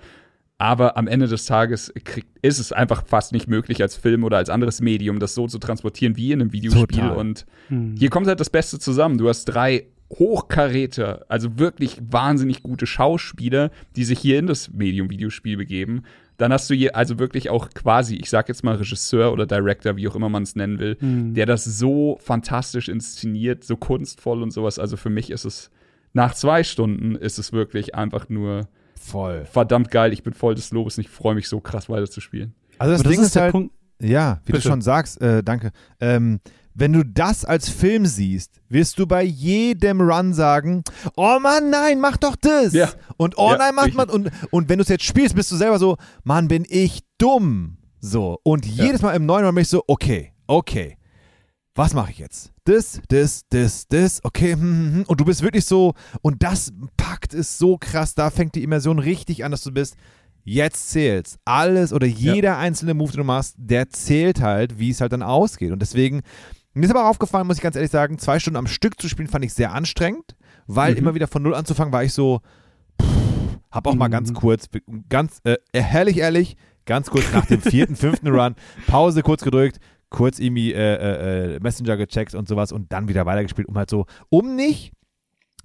Aber 0.59 0.97
am 0.97 1.07
Ende 1.07 1.27
des 1.27 1.45
Tages 1.45 1.91
kriegt, 2.03 2.27
ist 2.41 2.59
es 2.59 2.73
einfach 2.73 3.05
fast 3.07 3.31
nicht 3.31 3.47
möglich, 3.47 3.81
als 3.81 3.95
Film 3.95 4.25
oder 4.25 4.37
als 4.37 4.49
anderes 4.49 4.81
Medium 4.81 5.19
das 5.19 5.33
so 5.33 5.47
zu 5.47 5.57
transportieren 5.57 6.17
wie 6.17 6.33
in 6.33 6.41
einem 6.41 6.51
Videospiel. 6.51 6.99
Total. 6.99 7.17
Und 7.17 7.45
hm. 7.69 7.95
hier 7.97 8.09
kommt 8.09 8.27
halt 8.27 8.41
das 8.41 8.49
Beste 8.49 8.77
zusammen. 8.77 9.17
Du 9.17 9.29
hast 9.29 9.45
drei 9.45 9.87
Hochkaräter, 10.11 11.25
also 11.29 11.57
wirklich 11.59 11.97
wahnsinnig 12.01 12.61
gute 12.61 12.87
Schauspieler, 12.87 13.71
die 13.95 14.03
sich 14.03 14.19
hier 14.19 14.37
in 14.37 14.47
das 14.47 14.69
Medium 14.73 15.09
Videospiel 15.09 15.55
begeben. 15.55 16.03
Dann 16.35 16.51
hast 16.51 16.69
du 16.69 16.73
hier 16.73 16.95
also 16.95 17.19
wirklich 17.19 17.49
auch 17.49 17.69
quasi, 17.69 18.15
ich 18.15 18.29
sag 18.29 18.49
jetzt 18.49 18.63
mal 18.63 18.75
Regisseur 18.75 19.31
oder 19.31 19.45
Director, 19.45 19.95
wie 19.95 20.09
auch 20.09 20.15
immer 20.15 20.29
man 20.29 20.43
es 20.43 20.57
nennen 20.57 20.79
will, 20.79 20.97
hm. 20.99 21.35
der 21.35 21.45
das 21.45 21.63
so 21.63 22.17
fantastisch 22.21 22.89
inszeniert, 22.89 23.63
so 23.63 23.77
kunstvoll 23.77 24.43
und 24.43 24.51
sowas. 24.51 24.77
Also 24.77 24.97
für 24.97 25.09
mich 25.09 25.29
ist 25.31 25.45
es 25.45 25.71
nach 26.11 26.33
zwei 26.33 26.63
Stunden 26.63 27.15
ist 27.15 27.39
es 27.39 27.53
wirklich 27.53 27.95
einfach 27.95 28.27
nur 28.27 28.67
Voll. 28.99 29.45
Verdammt 29.45 29.89
geil, 29.89 30.11
ich 30.13 30.23
bin 30.23 30.33
voll 30.33 30.55
des 30.55 30.71
Lobes 30.71 30.97
und 30.97 31.05
ich 31.05 31.09
freue 31.09 31.33
mich 31.33 31.47
so 31.47 31.61
krass 31.61 31.89
weiterzuspielen. 31.89 32.53
Also 32.77 32.93
das, 32.93 33.03
das 33.03 33.11
Ding 33.11 33.21
ist, 33.21 33.27
ist 33.27 33.35
halt, 33.37 33.51
Punkt. 33.53 33.73
ja, 34.01 34.41
wie 34.45 34.51
Bitte. 34.51 34.63
du 34.63 34.69
schon 34.69 34.81
sagst, 34.81 35.21
äh, 35.21 35.41
danke. 35.41 35.71
Ähm, 35.99 36.41
wenn 36.75 36.93
du 36.93 37.03
das 37.03 37.43
als 37.45 37.69
Film 37.69 38.05
siehst, 38.05 38.61
wirst 38.69 38.99
du 38.99 39.07
bei 39.07 39.23
jedem 39.23 40.01
Run 40.01 40.33
sagen, 40.33 40.83
oh 41.15 41.39
Mann, 41.39 41.69
nein, 41.69 41.99
mach 41.99 42.17
doch 42.17 42.35
das. 42.35 42.73
Ja. 42.73 42.89
Und 43.17 43.37
oh 43.37 43.51
ja, 43.51 43.57
nein, 43.57 43.75
mach 43.75 43.91
man. 43.93 44.09
Und, 44.09 44.31
und 44.51 44.69
wenn 44.69 44.77
du 44.77 44.83
es 44.83 44.89
jetzt 44.89 45.03
spielst, 45.05 45.35
bist 45.35 45.51
du 45.51 45.55
selber 45.55 45.79
so, 45.79 45.97
Mann, 46.23 46.47
bin 46.47 46.65
ich 46.69 47.01
dumm. 47.17 47.77
So. 47.99 48.39
Und 48.43 48.65
jedes 48.65 49.01
Mal 49.01 49.13
im 49.13 49.25
neuen 49.25 49.45
Run 49.45 49.55
bin 49.55 49.63
ich 49.63 49.69
so, 49.69 49.83
okay, 49.87 50.33
okay 50.45 50.99
was 51.79 51.93
mache 51.93 52.11
ich 52.11 52.19
jetzt? 52.19 52.51
Das, 52.69 53.01
das, 53.07 53.45
das, 53.49 53.87
das, 53.87 54.23
okay, 54.23 54.53
hm, 54.53 54.61
hm, 54.61 54.93
hm. 54.93 55.03
und 55.07 55.19
du 55.19 55.25
bist 55.25 55.41
wirklich 55.41 55.65
so, 55.65 55.95
und 56.21 56.43
das 56.43 56.71
packt 56.97 57.33
es 57.33 57.57
so 57.57 57.79
krass, 57.79 58.13
da 58.13 58.29
fängt 58.29 58.53
die 58.53 58.61
Immersion 58.61 58.99
richtig 58.99 59.43
an, 59.43 59.49
dass 59.49 59.63
du 59.63 59.71
bist, 59.71 59.95
jetzt 60.43 60.91
zählt's. 60.91 61.39
Alles 61.45 61.91
oder 61.91 62.05
jeder 62.05 62.49
ja. 62.49 62.57
einzelne 62.59 62.93
Move, 62.93 63.13
den 63.13 63.21
du 63.21 63.23
machst, 63.23 63.55
der 63.57 63.89
zählt 63.89 64.41
halt, 64.41 64.77
wie 64.77 64.91
es 64.91 65.01
halt 65.01 65.13
dann 65.13 65.23
ausgeht. 65.23 65.71
Und 65.71 65.81
deswegen, 65.81 66.21
mir 66.75 66.85
ist 66.85 66.91
aber 66.91 67.05
auch 67.05 67.09
aufgefallen, 67.09 67.47
muss 67.47 67.57
ich 67.57 67.63
ganz 67.63 67.75
ehrlich 67.75 67.89
sagen, 67.89 68.19
zwei 68.19 68.37
Stunden 68.39 68.57
am 68.57 68.67
Stück 68.67 69.01
zu 69.01 69.09
spielen, 69.09 69.29
fand 69.29 69.43
ich 69.43 69.55
sehr 69.55 69.73
anstrengend, 69.73 70.35
weil 70.67 70.91
mhm. 70.91 70.99
immer 70.99 71.15
wieder 71.15 71.27
von 71.27 71.41
Null 71.41 71.55
anzufangen, 71.55 71.91
war 71.91 72.03
ich 72.03 72.13
so, 72.13 72.41
pff, 73.01 73.57
hab 73.71 73.87
auch 73.87 73.93
mhm. 73.93 73.99
mal 73.99 74.09
ganz 74.09 74.31
kurz, 74.35 74.69
ganz, 75.09 75.39
äh, 75.43 75.57
herrlich 75.73 76.17
ehrlich, 76.17 76.55
ganz 76.85 77.09
kurz 77.09 77.25
nach 77.33 77.47
dem 77.47 77.63
vierten, 77.63 77.95
fünften 77.95 78.27
Run, 78.27 78.53
Pause 78.85 79.23
kurz 79.23 79.41
gedrückt, 79.43 79.79
kurz 80.09 80.39
irgendwie 80.39 80.73
äh, 80.73 80.95
äh, 80.95 81.55
äh, 81.55 81.59
Messenger 81.59 81.97
gecheckt 81.97 82.35
und 82.35 82.47
sowas 82.47 82.71
und 82.71 82.91
dann 82.91 83.07
wieder 83.07 83.25
weitergespielt, 83.25 83.67
um 83.67 83.77
halt 83.77 83.89
so, 83.89 84.05
um 84.29 84.55
nicht, 84.55 84.91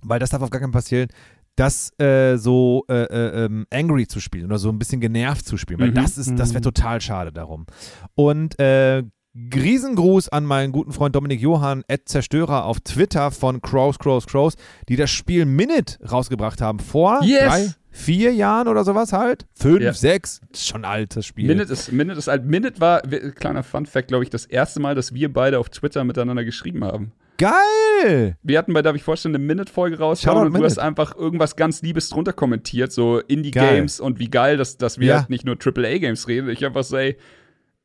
weil 0.02 0.18
das 0.18 0.30
darf 0.30 0.42
auf 0.42 0.50
gar 0.50 0.60
keinen 0.60 0.72
passieren, 0.72 1.08
das 1.56 1.98
äh, 2.00 2.36
so 2.36 2.84
äh, 2.88 3.04
äh, 3.04 3.44
ähm, 3.44 3.66
angry 3.70 4.06
zu 4.06 4.20
spielen 4.20 4.46
oder 4.46 4.58
so 4.58 4.70
ein 4.70 4.78
bisschen 4.78 5.00
genervt 5.00 5.46
zu 5.46 5.56
spielen, 5.56 5.80
weil 5.80 5.90
mhm. 5.90 5.94
das 5.94 6.18
ist, 6.18 6.36
das 6.38 6.50
wäre 6.50 6.60
mhm. 6.60 6.64
total 6.64 7.00
schade 7.00 7.32
darum. 7.32 7.66
Und 8.14 8.58
äh, 8.58 9.04
Riesengruß 9.34 10.28
an 10.28 10.44
meinen 10.44 10.70
guten 10.70 10.92
Freund 10.92 11.16
Dominik 11.16 11.40
Johann, 11.40 11.82
Ed 11.88 12.08
Zerstörer 12.08 12.64
auf 12.64 12.80
Twitter 12.80 13.32
von 13.32 13.60
Crows, 13.60 13.98
Crows, 13.98 14.26
Crows, 14.26 14.54
die 14.88 14.94
das 14.94 15.10
Spiel 15.10 15.44
Minute 15.44 15.98
rausgebracht 16.08 16.60
haben 16.60 16.78
vor 16.78 17.20
yes. 17.24 17.44
drei, 17.44 17.74
vier 17.94 18.34
Jahren 18.34 18.66
oder 18.66 18.84
sowas 18.84 19.12
halt. 19.12 19.46
Fünf, 19.54 19.80
ja. 19.80 19.92
sechs, 19.92 20.40
das 20.50 20.60
ist 20.60 20.68
schon 20.68 20.84
ein 20.84 20.90
altes 20.90 21.24
Spiel. 21.24 21.46
Minute 21.46 21.72
ist, 21.72 21.92
Minute 21.92 22.18
ist 22.18 22.28
alt. 22.28 22.44
Minute 22.44 22.80
war, 22.80 23.02
kleiner 23.02 23.62
Fun-Fact, 23.62 24.08
glaube 24.08 24.24
ich, 24.24 24.30
das 24.30 24.46
erste 24.46 24.80
Mal, 24.80 24.94
dass 24.94 25.14
wir 25.14 25.32
beide 25.32 25.58
auf 25.58 25.68
Twitter 25.68 26.02
miteinander 26.02 26.44
geschrieben 26.44 26.84
haben. 26.84 27.12
Geil! 27.38 28.36
Wir 28.42 28.58
hatten 28.58 28.72
bei 28.72 28.82
Darf 28.82 28.96
ich 28.96 29.02
vorstellen 29.02 29.34
eine 29.34 29.44
Minute-Folge 29.44 29.98
rausgehauen 29.98 30.48
und 30.48 30.56
du 30.56 30.64
hast 30.64 30.78
einfach 30.78 31.16
irgendwas 31.16 31.56
ganz 31.56 31.82
Liebes 31.82 32.08
drunter 32.08 32.32
kommentiert, 32.32 32.92
so 32.92 33.20
Indie-Games 33.20 34.00
und 34.00 34.18
wie 34.18 34.28
geil, 34.28 34.56
dass, 34.56 34.76
dass 34.76 34.98
wir 34.98 35.08
ja. 35.08 35.18
halt 35.20 35.30
nicht 35.30 35.44
nur 35.44 35.56
AAA-Games 35.56 36.28
reden. 36.28 36.48
Ich 36.48 36.64
einfach 36.64 36.84
so, 36.84 36.96
ey, 36.96 37.16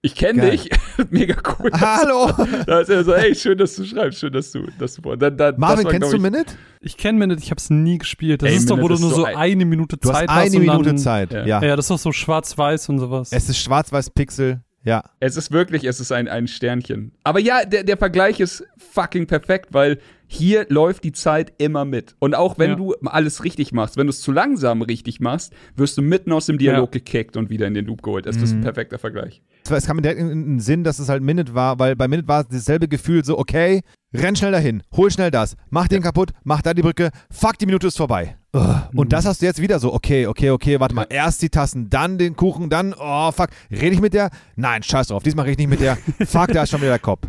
ich 0.01 0.15
kenne 0.15 0.51
dich, 0.51 0.69
mega 1.09 1.35
cool. 1.59 1.71
Hallo. 1.73 2.31
Da 2.65 2.79
ist 2.79 2.89
er 2.89 3.03
so, 3.03 3.13
ey, 3.13 3.35
schön, 3.35 3.57
dass 3.57 3.75
du 3.75 3.83
schreibst, 3.83 4.19
schön, 4.19 4.31
dass 4.31 4.51
du, 4.51 4.65
dass 4.79 4.95
du. 4.95 5.15
Dann, 5.15 5.35
dann, 5.35 5.55
Marvin, 5.57 5.85
war, 5.85 5.91
kennst 5.91 6.13
du 6.13 6.19
Minute? 6.19 6.53
Ich 6.79 6.95
kenne 6.95 7.19
Minute, 7.19 7.41
ich 7.41 7.51
habe 7.51 7.59
es 7.59 7.69
nie 7.69 7.97
gespielt. 7.97 8.41
Das 8.41 8.49
ey, 8.49 8.55
ist 8.57 8.69
doch, 8.69 8.79
wo 8.79 8.87
du 8.87 8.97
nur 8.97 9.13
so, 9.13 9.25
ein, 9.25 9.35
eine 9.35 9.65
Minute 9.65 9.99
Zeit 9.99 10.29
hast. 10.29 10.29
Eine 10.29 10.59
Minute 10.59 10.83
dann, 10.83 10.97
Zeit, 10.97 11.33
ja. 11.33 11.45
ja. 11.45 11.61
Ja, 11.61 11.75
das 11.75 11.85
ist 11.85 11.91
doch 11.91 11.99
so 11.99 12.11
schwarz-weiß 12.11 12.89
und 12.89 12.99
sowas. 12.99 13.29
Es 13.31 13.49
ist 13.49 13.59
schwarz-weiß-Pixel. 13.59 14.61
Ja. 14.89 15.03
Es 15.19 15.37
ist 15.37 15.51
wirklich, 15.51 15.83
es 15.83 15.99
ist 15.99 16.11
ein, 16.11 16.27
ein 16.27 16.47
Sternchen. 16.47 17.11
Aber 17.23 17.39
ja, 17.39 17.63
der, 17.63 17.83
der 17.83 17.95
Vergleich 17.95 18.39
ist 18.39 18.63
fucking 18.77 19.27
perfekt, 19.27 19.67
weil 19.71 19.99
hier 20.25 20.65
läuft 20.69 21.03
die 21.03 21.11
Zeit 21.11 21.53
immer 21.59 21.85
mit. 21.85 22.15
Und 22.17 22.33
auch 22.33 22.57
wenn 22.57 22.71
ja. 22.71 22.75
du 22.75 22.95
alles 23.05 23.43
richtig 23.43 23.71
machst, 23.71 23.97
wenn 23.97 24.07
du 24.07 24.09
es 24.09 24.21
zu 24.21 24.31
langsam 24.31 24.81
richtig 24.81 25.19
machst, 25.19 25.53
wirst 25.75 25.95
du 25.97 26.01
mitten 26.01 26.31
aus 26.31 26.47
dem 26.47 26.57
Dialog 26.57 26.89
ja. 26.89 26.99
gekickt 26.99 27.37
und 27.37 27.51
wieder 27.51 27.67
in 27.67 27.75
den 27.75 27.85
Loop 27.85 28.01
geholt. 28.01 28.25
Das 28.25 28.37
mhm. 28.37 28.43
ist 28.43 28.51
ein 28.53 28.61
perfekter 28.61 28.97
Vergleich. 28.97 29.43
Es 29.69 29.85
kam 29.85 29.97
mir 29.97 30.01
direkt 30.01 30.19
in 30.19 30.29
den 30.29 30.59
Sinn, 30.59 30.83
dass 30.83 30.97
es 30.97 31.07
halt 31.07 31.21
Minute 31.21 31.53
war, 31.53 31.77
weil 31.77 31.95
bei 31.95 32.07
Minute 32.07 32.27
war 32.27 32.41
es 32.41 32.47
dasselbe 32.47 32.87
Gefühl, 32.87 33.23
so, 33.23 33.37
okay, 33.37 33.81
renn 34.11 34.35
schnell 34.35 34.51
dahin, 34.51 34.81
hol 34.95 35.11
schnell 35.11 35.29
das, 35.29 35.55
mach 35.69 35.87
den 35.87 36.01
kaputt, 36.01 36.31
mach 36.43 36.63
da 36.63 36.73
die 36.73 36.81
Brücke, 36.81 37.11
fuck, 37.29 37.59
die 37.59 37.67
Minute 37.67 37.85
ist 37.85 37.97
vorbei. 37.97 38.38
Und 38.51 39.05
mhm. 39.05 39.09
das 39.09 39.25
hast 39.25 39.41
du 39.41 39.45
jetzt 39.45 39.61
wieder 39.61 39.79
so, 39.79 39.93
okay, 39.93 40.25
okay, 40.25 40.49
okay, 40.49 40.79
warte 40.79 40.95
mal, 40.95 41.05
erst 41.09 41.41
die 41.43 41.49
Tassen, 41.49 41.89
dann 41.89 42.17
den 42.17 42.35
Kuchen, 42.35 42.69
dann, 42.69 42.95
oh 42.99 43.31
fuck, 43.31 43.49
rede 43.69 43.89
ich 43.89 44.01
mit 44.01 44.15
der? 44.15 44.31
Nein, 44.55 44.81
scheiß 44.81 45.07
drauf, 45.07 45.21
diesmal 45.21 45.45
rede 45.45 45.61
ich 45.61 45.67
nicht 45.67 45.79
mit 45.79 45.81
der. 45.81 45.97
fuck, 46.25 46.47
da 46.47 46.63
ist 46.63 46.71
schon 46.71 46.81
wieder 46.81 46.91
der 46.91 46.99
Kopf. 46.99 47.27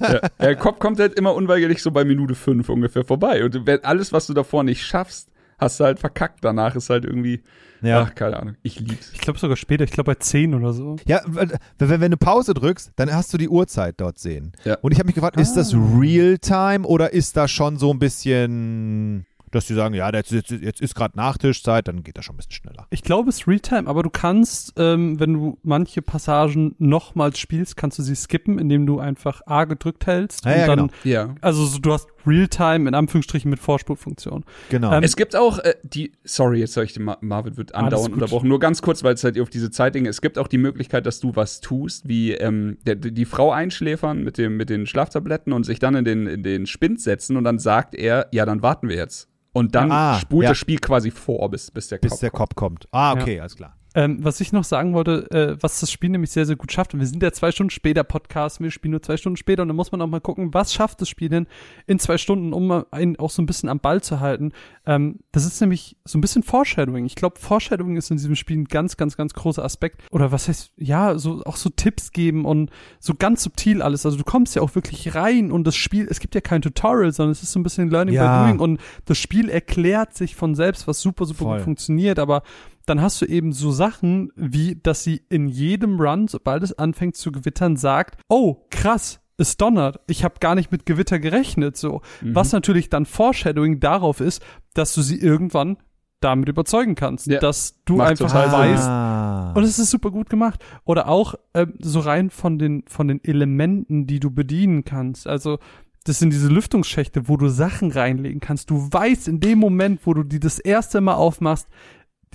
ja, 0.00 0.20
der 0.40 0.56
Kopf 0.56 0.78
kommt 0.78 0.98
halt 0.98 1.14
immer 1.14 1.34
unweigerlich 1.34 1.82
so 1.82 1.90
bei 1.90 2.04
Minute 2.04 2.34
5 2.34 2.68
ungefähr 2.68 3.04
vorbei. 3.04 3.42
Und 3.44 3.66
alles, 3.84 4.12
was 4.12 4.26
du 4.26 4.34
davor 4.34 4.62
nicht 4.62 4.84
schaffst, 4.84 5.30
hast 5.62 5.80
du 5.80 5.84
halt 5.84 5.98
verkackt. 5.98 6.44
Danach 6.44 6.76
ist 6.76 6.90
halt 6.90 7.06
irgendwie, 7.06 7.42
ja. 7.80 8.02
ach, 8.02 8.14
keine 8.14 8.38
Ahnung, 8.38 8.56
ich 8.62 8.78
lieb's. 8.78 9.10
Ich 9.14 9.20
glaube 9.20 9.38
sogar 9.38 9.56
später, 9.56 9.84
ich 9.84 9.90
glaube 9.90 10.12
bei 10.12 10.16
10 10.16 10.54
oder 10.54 10.74
so. 10.74 10.96
Ja, 11.06 11.22
wenn, 11.26 11.50
wenn 11.78 12.10
du 12.10 12.18
Pause 12.18 12.52
drückst, 12.52 12.92
dann 12.96 13.14
hast 13.14 13.32
du 13.32 13.38
die 13.38 13.48
Uhrzeit 13.48 13.94
dort 13.98 14.18
sehen. 14.18 14.52
Ja. 14.64 14.76
Und 14.82 14.92
ich 14.92 14.98
habe 14.98 15.06
mich 15.06 15.14
gefragt, 15.14 15.38
ah. 15.38 15.40
ist 15.40 15.54
das 15.54 15.72
ah. 15.72 15.78
Real-Time 15.98 16.86
oder 16.86 17.14
ist 17.14 17.38
das 17.38 17.50
schon 17.50 17.78
so 17.78 17.90
ein 17.90 17.98
bisschen 17.98 19.24
dass 19.52 19.66
die 19.66 19.74
sagen, 19.74 19.94
ja, 19.94 20.12
jetzt, 20.12 20.32
jetzt, 20.32 20.50
jetzt 20.50 20.80
ist 20.80 20.94
gerade 20.94 21.16
Nachtischzeit, 21.16 21.86
dann 21.86 22.02
geht 22.02 22.18
das 22.18 22.24
schon 22.24 22.34
ein 22.34 22.38
bisschen 22.38 22.52
schneller. 22.52 22.86
Ich 22.90 23.02
glaube, 23.02 23.30
es 23.30 23.40
ist 23.40 23.48
Realtime, 23.48 23.88
aber 23.88 24.02
du 24.02 24.10
kannst, 24.10 24.72
ähm, 24.76 25.20
wenn 25.20 25.34
du 25.34 25.58
manche 25.62 26.02
Passagen 26.02 26.74
nochmals 26.78 27.38
spielst, 27.38 27.76
kannst 27.76 27.98
du 27.98 28.02
sie 28.02 28.16
skippen, 28.16 28.58
indem 28.58 28.86
du 28.86 28.98
einfach 28.98 29.42
A 29.46 29.64
gedrückt 29.64 30.06
hältst 30.06 30.44
ja, 30.44 30.52
und 30.52 30.58
ja, 30.58 30.66
dann, 30.66 30.78
genau. 30.78 30.92
Ja. 31.04 31.34
also 31.40 31.64
so, 31.64 31.78
du 31.78 31.92
hast 31.92 32.08
Realtime 32.26 32.88
in 32.88 32.94
Anführungsstrichen 32.94 33.50
mit 33.50 33.60
Vorspulfunktion. 33.60 34.44
Genau. 34.70 34.92
Ähm, 34.92 35.02
Es 35.02 35.16
gibt 35.16 35.36
auch 35.36 35.58
äh, 35.58 35.74
die, 35.82 36.12
sorry, 36.24 36.60
jetzt 36.60 36.72
soll 36.72 36.84
ich 36.84 36.92
den 36.92 37.04
Ma 37.04 37.18
Marvin 37.20 37.56
wird 37.56 37.74
andauernd 37.74 38.14
unterbrochen. 38.14 38.48
Nur 38.48 38.60
ganz 38.60 38.82
kurz, 38.82 39.02
weil 39.02 39.14
es 39.14 39.24
halt 39.24 39.38
auf 39.40 39.50
diese 39.50 39.70
Zeitdinge. 39.70 40.08
Es 40.08 40.20
gibt 40.20 40.38
auch 40.38 40.48
die 40.48 40.58
Möglichkeit, 40.58 41.06
dass 41.06 41.20
du 41.20 41.34
was 41.34 41.60
tust, 41.60 42.08
wie 42.08 42.32
ähm, 42.32 42.78
der, 42.86 42.96
die 42.96 43.24
Frau 43.24 43.52
einschläfern 43.52 44.22
mit 44.22 44.38
dem 44.38 44.56
mit 44.56 44.70
den 44.70 44.86
Schlaftabletten 44.86 45.52
und 45.52 45.64
sich 45.64 45.78
dann 45.78 45.94
in 45.94 46.04
den 46.04 46.26
in 46.26 46.42
den 46.42 46.66
Spind 46.66 47.00
setzen 47.00 47.36
und 47.36 47.44
dann 47.44 47.58
sagt 47.58 47.94
er, 47.94 48.28
ja, 48.32 48.46
dann 48.46 48.62
warten 48.62 48.88
wir 48.88 48.96
jetzt. 48.96 49.28
Und 49.52 49.74
dann 49.74 49.92
Ah, 49.92 50.18
spult 50.18 50.44
ja. 50.44 50.50
das 50.50 50.58
Spiel 50.58 50.78
quasi 50.78 51.10
vor, 51.10 51.50
bis 51.50 51.70
bis 51.70 51.88
der 51.88 51.98
bis 51.98 52.12
Kopf 52.12 52.20
der 52.20 52.30
kommt. 52.30 52.40
Kopf 52.40 52.54
kommt. 52.54 52.88
Ah, 52.92 53.12
okay, 53.12 53.38
alles 53.40 53.56
klar. 53.56 53.76
Ähm, 53.94 54.24
was 54.24 54.40
ich 54.40 54.52
noch 54.54 54.64
sagen 54.64 54.94
wollte, 54.94 55.30
äh, 55.30 55.62
was 55.62 55.80
das 55.80 55.90
Spiel 55.90 56.08
nämlich 56.08 56.30
sehr, 56.30 56.46
sehr 56.46 56.56
gut 56.56 56.72
schafft, 56.72 56.94
und 56.94 57.00
wir 57.00 57.06
sind 57.06 57.22
ja 57.22 57.30
zwei 57.30 57.52
Stunden 57.52 57.68
später 57.68 58.02
Podcast, 58.04 58.58
wir 58.58 58.70
spielen 58.70 58.92
nur 58.92 59.02
zwei 59.02 59.18
Stunden 59.18 59.36
später 59.36 59.60
und 59.60 59.68
dann 59.68 59.76
muss 59.76 59.92
man 59.92 60.00
auch 60.00 60.06
mal 60.06 60.22
gucken, 60.22 60.54
was 60.54 60.72
schafft 60.72 61.02
das 61.02 61.10
Spiel 61.10 61.28
denn 61.28 61.46
in 61.86 61.98
zwei 61.98 62.16
Stunden, 62.16 62.54
um 62.54 62.84
einen 62.90 63.18
auch 63.18 63.28
so 63.28 63.42
ein 63.42 63.46
bisschen 63.46 63.68
am 63.68 63.80
Ball 63.80 64.00
zu 64.02 64.20
halten. 64.20 64.52
Ähm, 64.84 65.20
das 65.30 65.44
ist 65.46 65.60
nämlich 65.60 65.96
so 66.04 66.18
ein 66.18 66.20
bisschen 66.20 66.42
Foreshadowing. 66.42 67.04
Ich 67.04 67.14
glaube, 67.14 67.38
Foreshadowing 67.38 67.96
ist 67.96 68.10
in 68.10 68.16
diesem 68.16 68.34
Spiel 68.34 68.58
ein 68.58 68.64
ganz, 68.64 68.96
ganz, 68.96 69.16
ganz 69.16 69.32
großer 69.32 69.64
Aspekt. 69.64 70.02
Oder 70.10 70.32
was 70.32 70.48
heißt, 70.48 70.72
ja, 70.76 71.16
so 71.18 71.42
auch 71.44 71.56
so 71.56 71.70
Tipps 71.70 72.10
geben 72.10 72.44
und 72.44 72.70
so 72.98 73.14
ganz 73.14 73.44
subtil 73.44 73.80
alles. 73.82 74.04
Also 74.04 74.18
du 74.18 74.24
kommst 74.24 74.56
ja 74.56 74.62
auch 74.62 74.74
wirklich 74.74 75.14
rein 75.14 75.52
und 75.52 75.64
das 75.66 75.76
Spiel, 75.76 76.06
es 76.10 76.18
gibt 76.18 76.34
ja 76.34 76.40
kein 76.40 76.62
Tutorial, 76.62 77.12
sondern 77.12 77.32
es 77.32 77.42
ist 77.42 77.52
so 77.52 77.60
ein 77.60 77.62
bisschen 77.62 77.90
Learning 77.90 78.14
Ja. 78.14 78.42
by 78.44 78.48
Doing 78.48 78.60
und 78.60 78.80
das 79.04 79.18
Spiel 79.18 79.48
erklärt 79.48 80.14
sich 80.14 80.34
von 80.34 80.54
selbst, 80.54 80.88
was 80.88 81.00
super, 81.00 81.26
super 81.26 81.44
Voll. 81.44 81.56
gut 81.58 81.64
funktioniert, 81.64 82.18
aber 82.18 82.42
dann 82.84 83.00
hast 83.00 83.22
du 83.22 83.26
eben 83.26 83.52
so 83.52 83.70
Sachen 83.70 84.32
wie, 84.34 84.74
dass 84.82 85.04
sie 85.04 85.22
in 85.28 85.46
jedem 85.46 86.00
Run, 86.00 86.26
sobald 86.26 86.64
es 86.64 86.76
anfängt 86.76 87.14
zu 87.16 87.30
gewittern, 87.30 87.76
sagt, 87.76 88.18
oh, 88.28 88.56
krass, 88.70 89.20
es 89.38 89.56
donnert. 89.56 90.00
Ich 90.06 90.24
habe 90.24 90.34
gar 90.40 90.54
nicht 90.54 90.70
mit 90.72 90.86
Gewitter 90.86 91.18
gerechnet, 91.18 91.76
so. 91.76 92.02
Mhm. 92.20 92.34
Was 92.34 92.52
natürlich 92.52 92.90
dann 92.90 93.06
Foreshadowing 93.06 93.80
darauf 93.80 94.20
ist, 94.20 94.42
dass 94.74 94.94
du 94.94 95.02
sie 95.02 95.18
irgendwann 95.18 95.76
damit 96.20 96.48
überzeugen 96.48 96.94
kannst, 96.94 97.26
Ja. 97.26 97.40
dass 97.40 97.80
du 97.84 97.96
Macht 97.96 98.10
einfach 98.10 98.32
weißt, 98.52 98.86
Ah. 98.88 99.52
und 99.56 99.64
es 99.64 99.78
ist 99.80 99.90
super 99.90 100.10
gut 100.12 100.30
gemacht. 100.30 100.62
Oder 100.84 101.08
auch 101.08 101.34
ähm, 101.54 101.74
so 101.80 101.98
rein 102.00 102.30
von 102.30 102.58
den, 102.58 102.84
von 102.86 103.08
den 103.08 103.22
Elementen, 103.24 104.06
die 104.06 104.20
du 104.20 104.30
bedienen 104.30 104.84
kannst. 104.84 105.26
Also, 105.26 105.58
das 106.04 106.18
sind 106.20 106.32
diese 106.32 106.48
Lüftungsschächte, 106.48 107.28
wo 107.28 107.36
du 107.36 107.48
Sachen 107.48 107.90
reinlegen 107.90 108.40
kannst. 108.40 108.70
Du 108.70 108.88
weißt 108.90 109.26
in 109.28 109.40
dem 109.40 109.58
Moment, 109.58 110.00
wo 110.04 110.14
du 110.14 110.22
die 110.22 110.40
das 110.40 110.58
erste 110.60 111.00
Mal 111.00 111.14
aufmachst, 111.14 111.68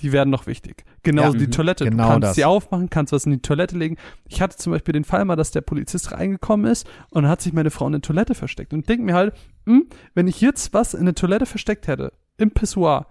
die 0.00 0.12
werden 0.12 0.30
noch 0.30 0.46
wichtig. 0.46 0.84
Genauso 1.02 1.32
Ja, 1.34 1.38
die 1.40 1.46
mhm. 1.46 1.50
Toilette. 1.52 1.84
Genau 1.84 2.04
du 2.04 2.08
kannst 2.10 2.28
das. 2.28 2.34
sie 2.36 2.44
aufmachen, 2.44 2.88
kannst 2.90 3.12
was 3.12 3.26
in 3.26 3.32
die 3.32 3.42
Toilette 3.42 3.76
legen. 3.76 3.96
Ich 4.28 4.40
hatte 4.40 4.56
zum 4.56 4.72
Beispiel 4.72 4.92
den 4.92 5.04
Fall 5.04 5.24
mal, 5.24 5.36
dass 5.36 5.50
der 5.50 5.60
Polizist 5.60 6.12
reingekommen 6.12 6.70
ist 6.70 6.86
und 7.10 7.22
dann 7.24 7.30
hat 7.30 7.40
sich 7.42 7.52
meine 7.52 7.70
Frau 7.70 7.86
in 7.86 7.92
der 7.92 8.02
Toilette 8.02 8.34
versteckt. 8.34 8.72
Und 8.72 8.88
denk 8.88 9.02
mir 9.02 9.14
halt, 9.14 9.34
hm, 9.66 9.86
wenn 10.14 10.28
ich 10.28 10.40
jetzt 10.40 10.72
was 10.74 10.94
in 10.94 11.04
der 11.04 11.14
Toilette 11.14 11.46
versteckt 11.46 11.86
hätte, 11.88 12.12
im 12.36 12.50
Pissoir, 12.52 13.06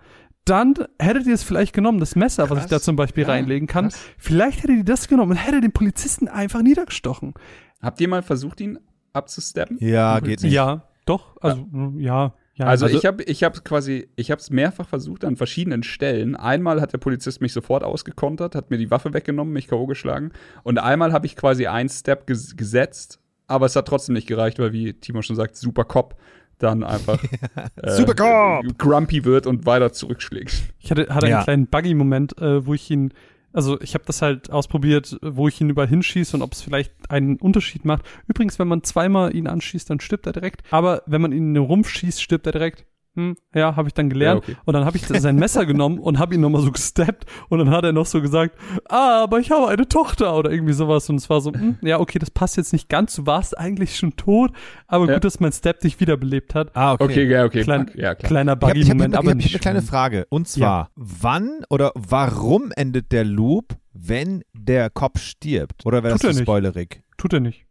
dann 0.46 0.76
hättet 0.98 1.28
ihr 1.28 1.34
es 1.34 1.44
vielleicht 1.44 1.74
genommen, 1.74 2.00
das 2.00 2.16
Messer, 2.16 2.50
was 2.50 2.60
ich 2.60 2.70
Krass. 2.70 2.70
da 2.70 2.80
zum 2.82 2.96
Beispiel 2.96 3.24
Ja, 3.24 3.30
reinlegen 3.32 3.68
kann. 3.68 3.90
krass. 3.90 4.00
Vielleicht 4.18 4.64
hätte 4.64 4.76
die 4.78 4.86
das 4.86 5.10
genommen 5.10 5.32
und 5.32 5.38
hätte 5.38 5.60
den 5.60 5.74
Polizisten 5.74 6.30
einfach 6.30 6.62
niedergestochen. 6.62 7.34
Habt 7.82 8.00
ihr 8.00 8.08
mal 8.08 8.24
versucht, 8.24 8.62
ihn 8.62 8.80
abzusteppen? 9.12 9.78
ja, 9.82 10.20
geht 10.22 10.44
nicht. 10.44 10.54
Ja, 10.54 10.84
doch. 11.06 11.36
Also, 11.42 11.68
ja. 11.98 12.00
ja 12.28 12.34
Also, 12.66 12.86
Also- 12.86 12.98
ich 12.98 13.06
habe 13.06 13.24
ich 13.24 13.44
habe 13.44 13.60
quasi, 13.62 14.10
ich 14.16 14.32
habe 14.32 14.40
es 14.42 14.50
mehrfach 14.50 14.88
versucht 14.88 15.24
an 15.26 15.36
verschiedenen 15.36 15.84
Stellen. 15.84 16.36
Einmal 16.36 16.82
hat 16.82 16.94
der 16.94 16.98
Polizist 16.98 17.42
mich 17.42 17.54
sofort 17.54 17.84
ausgekontert, 17.84 18.56
hat 18.56 18.72
mir 18.72 18.78
die 18.78 18.90
Waffe 18.90 19.14
weggenommen, 19.14 19.54
mich 19.54 19.68
K.O. 19.68 19.86
geschlagen. 19.86 20.32
Und 20.64 20.80
einmal 20.80 21.14
habe 21.14 21.26
ich 21.26 21.36
quasi 21.36 21.68
einen 21.68 21.90
Step 21.90 22.26
ges 22.28 22.56
gesetzt, 22.58 23.20
aber 23.48 23.66
es 23.68 23.76
hat 23.76 23.88
trotzdem 23.88 24.14
nicht 24.16 24.28
gereicht, 24.28 24.58
weil, 24.60 24.74
wie 24.74 24.94
Timo 24.94 25.22
schon 25.22 25.36
sagt, 25.36 25.56
super 25.56 25.84
Cop 25.84 26.16
dann 26.60 26.84
einfach 26.84 27.24
äh, 27.76 27.92
Super 27.92 28.16
Cop! 28.16 28.78
grumpy 28.80 29.24
wird 29.26 29.46
und 29.46 29.68
weiter 29.68 29.92
zurückschlägt. 29.94 30.64
Ich 30.80 30.90
hatte, 30.90 31.08
hatte 31.14 31.28
Ja. 31.28 31.38
einen 31.38 31.44
kleinen 31.44 31.68
Buggy-Moment, 31.68 32.42
äh, 32.42 32.66
wo 32.66 32.74
ich 32.74 32.90
ihn, 32.90 33.14
also 33.54 33.80
ich 33.82 33.94
habe 33.94 34.04
das 34.06 34.22
halt 34.22 34.52
ausprobiert, 34.52 35.18
wo 35.22 35.48
ich 35.48 35.60
ihn 35.62 35.70
überall 35.70 35.88
hinschieße 35.88 36.36
und 36.36 36.44
ob 36.44 36.54
es 36.54 36.62
vielleicht 36.62 36.92
einen 37.10 37.38
Unterschied 37.38 37.86
macht. 37.86 38.04
Übrigens, 38.28 38.60
wenn 38.60 38.68
man 38.68 38.84
zweimal 38.84 39.36
ihn 39.36 39.48
anschießt, 39.48 39.90
dann 39.90 40.00
stirbt 40.00 40.28
er 40.28 40.34
direkt. 40.34 40.62
Aber 40.72 41.04
wenn 41.06 41.22
man 41.22 41.32
ihn 41.32 41.50
in 41.50 41.54
den 41.56 41.64
Rumpf 41.64 41.90
schießt, 41.90 42.22
stirbt 42.22 42.46
er 42.46 42.52
direkt. 42.52 42.86
Hm, 43.18 43.36
ja, 43.56 43.76
habe 43.76 43.88
ich 43.88 43.96
dann 43.96 44.12
gelernt. 44.12 44.48
Ja, 44.48 44.54
okay. 44.54 44.62
Und 44.66 44.74
dann 44.76 44.86
habe 44.86 44.96
ich 44.96 45.08
sein 45.08 45.38
Messer 45.38 45.66
genommen 45.66 45.98
und 45.98 46.20
habe 46.20 46.36
ihn 46.36 46.42
nochmal 46.42 46.62
so 46.62 46.72
gesteppt 46.72 47.26
und 47.50 47.58
dann 47.58 47.72
hat 47.72 47.84
er 47.84 47.92
noch 47.92 48.06
so 48.06 48.22
gesagt, 48.22 48.56
ah, 48.90 49.24
aber 49.24 49.40
ich 49.40 49.50
habe 49.50 49.68
eine 49.70 49.88
Tochter 49.88 50.36
oder 50.38 50.52
irgendwie 50.52 50.74
sowas. 50.74 51.10
Und 51.10 51.16
es 51.16 51.28
war 51.28 51.42
so, 51.42 51.52
hm, 51.52 51.78
ja, 51.82 52.00
okay, 52.00 52.20
das 52.20 52.30
passt 52.30 52.58
jetzt 52.58 52.74
nicht 52.74 52.90
ganz. 52.90 53.16
Du 53.16 53.26
warst 53.26 53.58
eigentlich 53.58 53.98
schon 53.98 54.16
tot, 54.18 54.52
aber 54.86 55.08
Ja. 55.08 55.16
gut, 55.16 55.24
dass 55.24 55.40
mein 55.40 55.52
Step 55.52 55.80
dich 55.80 56.00
wiederbelebt 56.00 56.54
hat. 56.54 56.76
Ah, 56.76 56.94
okay. 56.94 57.04
Okay, 57.06 57.24
ja, 57.28 57.44
okay. 57.46 57.64
Klein, 57.64 57.90
ja, 57.96 58.14
klar. 58.14 58.28
kleiner 58.30 58.52
Ich 58.52 58.56
habe 58.62 58.68
hab, 58.68 58.74
Buggy-Moment, 58.76 59.14
hab, 59.16 59.20
aber 59.24 59.32
hab, 59.32 59.38
nicht 59.38 59.50
eine 59.52 59.60
kleine. 59.60 59.82
Frage. 59.82 60.28
Und 60.30 60.48
zwar, 60.48 60.92
wann 60.96 61.64
oder 61.72 61.92
warum 61.96 62.72
endet 62.76 63.12
der 63.12 63.24
Loop, 63.26 63.76
wenn 63.94 64.44
der 64.54 64.92
Kopf 64.92 65.20
stirbt? 65.20 65.88
Oder 65.88 66.04
wäre 66.04 66.14
das 66.14 66.22
Tut 66.22 66.30
er 66.30 66.34
zu 66.34 66.40
nicht. 66.42 66.46
spoilerig? 66.46 67.02
Tut 67.18 67.34
er 67.34 67.40
nicht. 67.40 67.66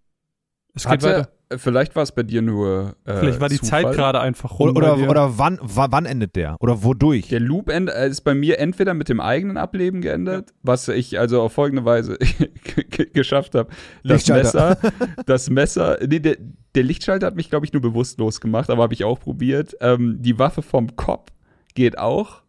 Es 0.75 0.83
geht 0.83 0.91
Hatte, 0.93 1.07
weiter. 1.07 1.29
Vielleicht 1.57 1.95
war 1.95 2.03
es 2.03 2.13
bei 2.13 2.23
dir 2.23 2.43
nur 2.43 2.95
äh, 3.05 3.19
Vielleicht 3.21 3.41
war 3.41 3.49
die 3.49 3.59
Zufall. 3.61 3.85
Zeit 3.85 3.95
gerade 3.95 4.21
einfach 4.21 4.59
rum. 4.59 4.77
Oder, 4.77 4.97
oder, 5.09 5.39
wann, 5.39 5.59
wa- 5.63 5.89
wann 5.91 6.07
endet 6.07 6.35
der? 6.37 6.57
Oder 6.61 6.83
wodurch? 6.83 7.29
Der 7.29 7.41
Loop 7.41 7.69
end, 7.69 7.89
äh, 7.91 8.09
ist 8.09 8.23
bei 8.23 8.35
mir 8.35 8.59
entweder 8.59 8.95
mit 8.95 9.09
dem 9.09 9.21
eigenen 9.21 9.57
Ableben 9.57 10.01
geendet, 10.01 10.53
was 10.63 10.89
ich 10.89 11.19
also 11.19 11.43
auf 11.43 11.53
folgende 11.53 11.85
Weise 11.85 12.19
geschafft 13.13 13.55
habe. 13.55 13.69
Das 14.03 14.27
Lichtschalter. 14.27 14.79
Messer, 14.83 14.93
das 15.27 15.51
Messer, 15.51 15.99
nee, 16.07 16.19
der, 16.21 16.37
der 16.75 16.83
Lichtschalter 16.83 17.27
hat 17.27 17.37
mich, 17.37 17.51
glaube 17.51 17.67
ich, 17.67 17.73
nur 17.73 17.83
bewusstlos 17.83 18.41
gemacht, 18.41 18.71
aber 18.71 18.83
habe 18.83 18.95
ich 18.95 19.05
auch 19.05 19.21
probiert. 19.21 19.77
Ähm, 19.81 20.17
die 20.21 20.39
Waffe 20.39 20.63
vom 20.63 20.97
Kopf 20.97 21.31
geht 21.75 21.99
auch 21.99 22.43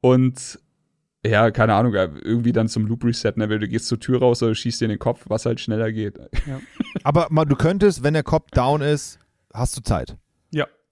und 0.00 0.58
ja, 1.26 1.50
keine 1.50 1.74
Ahnung, 1.74 1.94
äh, 1.94 2.08
irgendwie 2.22 2.52
dann 2.52 2.68
zum 2.68 2.86
Loop 2.86 3.04
Reset, 3.04 3.32
ne? 3.36 3.46
Du 3.46 3.68
gehst 3.68 3.86
zur 3.88 4.00
Tür 4.00 4.20
raus 4.20 4.42
oder 4.42 4.54
schießt 4.54 4.80
dir 4.80 4.86
in 4.86 4.90
den 4.90 4.98
Kopf, 4.98 5.24
was 5.28 5.44
halt 5.46 5.60
schneller 5.60 5.92
geht. 5.92 6.18
Aber 7.04 7.26
mal, 7.30 7.44
du 7.44 7.56
könntest, 7.56 8.02
wenn 8.02 8.14
der 8.14 8.22
Kopf 8.22 8.50
down 8.52 8.80
ist, 8.80 9.18
hast 9.52 9.76
du 9.76 9.82
Zeit. 9.82 10.16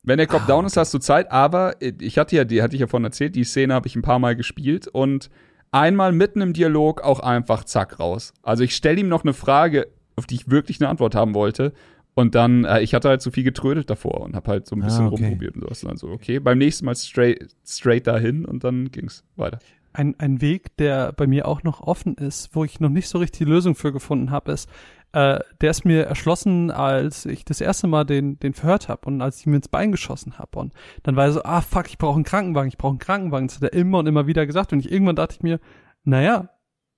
Wenn 0.05 0.17
der 0.19 0.29
Kopf 0.29 0.43
Ah, 0.45 0.47
down 0.47 0.65
ist, 0.65 0.77
hast 0.77 0.95
du 0.95 0.99
Zeit, 0.99 1.31
aber 1.33 1.75
ich 1.83 2.19
hatte 2.19 2.35
ja, 2.37 2.45
die 2.45 2.63
hatte 2.63 2.75
ich 2.77 2.81
ja 2.81 2.87
vorhin 2.87 3.05
erzählt, 3.05 3.35
die 3.35 3.45
Szene 3.45 3.75
habe 3.75 3.89
ich 3.89 3.97
ein 3.97 4.01
paar 4.01 4.21
Mal 4.21 4.37
gespielt 4.37 4.87
und 4.87 5.29
einmal 5.71 6.13
mitten 6.13 6.41
im 6.41 6.53
Dialog 6.55 7.03
auch 7.03 7.21
einfach 7.21 7.65
zack 7.65 7.99
raus. 7.99 8.33
Also 8.43 8.63
ich 8.63 8.75
stelle 8.75 9.01
ihm 9.01 9.09
noch 9.09 9.25
eine 9.25 9.35
Frage, 9.35 9.89
auf 10.17 10.25
die 10.25 10.37
ich 10.37 10.49
wirklich 10.51 10.81
eine 10.81 10.89
Antwort 10.89 11.15
haben 11.15 11.35
wollte. 11.35 11.73
Und 12.15 12.37
dann, 12.37 12.65
äh, 12.65 12.81
ich 12.81 12.95
hatte 12.95 13.09
halt 13.09 13.21
zu 13.21 13.31
viel 13.33 13.45
getrödelt 13.45 13.91
davor 13.91 14.23
und 14.23 14.35
habe 14.35 14.51
halt 14.51 14.67
so 14.67 14.77
ein 14.77 14.81
bisschen 14.81 15.07
Ah, 15.07 15.09
okay. 15.11 15.25
rumprobiert 15.25 15.57
und 15.57 15.63
sowas. 15.63 15.83
Und 15.83 15.89
dann 15.91 15.99
so, 15.99 16.09
okay, 16.09 16.39
beim 16.39 16.57
nächsten 16.59 16.87
Mal 16.87 16.95
straight, 16.97 17.49
straight 17.67 18.07
dahin 18.07 18.45
und 18.47 18.65
dann 18.65 18.91
ging's 18.91 19.25
weiter. 19.37 19.59
Ein, 19.93 20.15
ein 20.19 20.41
Weg, 20.41 20.77
der 20.77 21.13
bei 21.13 21.27
mir 21.27 21.47
auch 21.49 21.63
noch 21.63 21.81
offen 21.81 22.15
ist, 22.15 22.55
wo 22.55 22.65
ich 22.65 22.81
noch 22.81 22.89
nicht 22.91 23.09
so 23.09 23.19
richtig 23.19 23.39
die 23.39 23.51
Lösung 23.51 23.75
für 23.75 23.93
gefunden 23.93 24.31
habe, 24.31 24.53
ist, 24.53 24.69
äh, 25.13 25.41
der 25.61 25.71
ist 25.71 25.85
mir 25.85 26.05
erschlossen, 26.05 26.71
als 26.71 27.25
ich 27.27 27.45
das 27.45 27.61
erste 27.61 27.87
Mal 27.87 28.05
den, 28.05 28.39
den 28.39 28.53
verhört 28.55 28.89
habe 28.89 29.07
und 29.07 29.23
als 29.23 29.41
ich 29.41 29.47
mir 29.47 29.57
ins 29.57 29.69
Bein 29.69 29.91
geschossen 29.93 30.39
habe. 30.39 30.59
Und 30.59 30.75
dann 31.03 31.17
war 31.17 31.25
er 31.25 31.33
so, 31.33 31.43
ah 31.45 31.61
fuck, 31.63 31.87
ich 31.89 31.97
brauche 31.99 32.17
einen 32.17 32.25
Krankenwagen, 32.25 32.69
ich 32.69 32.77
brauche 32.79 32.93
einen 32.93 32.99
Krankenwagen. 32.99 33.49
Das 33.49 33.57
hat 33.57 33.63
er 33.63 33.73
immer 33.73 33.99
und 33.99 34.07
immer 34.07 34.27
wieder 34.27 34.47
gesagt. 34.47 34.73
Und 34.73 34.81
ich, 34.81 34.93
irgendwann 34.93 35.17
dachte 35.17 35.35
ich 35.37 35.43
mir, 35.43 35.61
naja, 36.05 36.51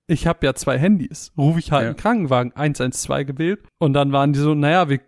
ich 0.08 0.26
habe 0.26 0.44
ja 0.44 0.54
zwei 0.54 0.76
Handys. 0.76 1.32
Rufe 1.38 1.60
ich 1.60 1.70
halt 1.70 1.82
Ja. 1.84 1.88
einen 1.90 1.96
Krankenwagen 1.96 2.52
112 2.56 3.26
gewählt. 3.28 3.60
Und 3.78 3.92
dann 3.92 4.10
waren 4.10 4.32
die 4.32 4.40
so, 4.40 4.54
naja, 4.54 4.88
wir 4.88 5.00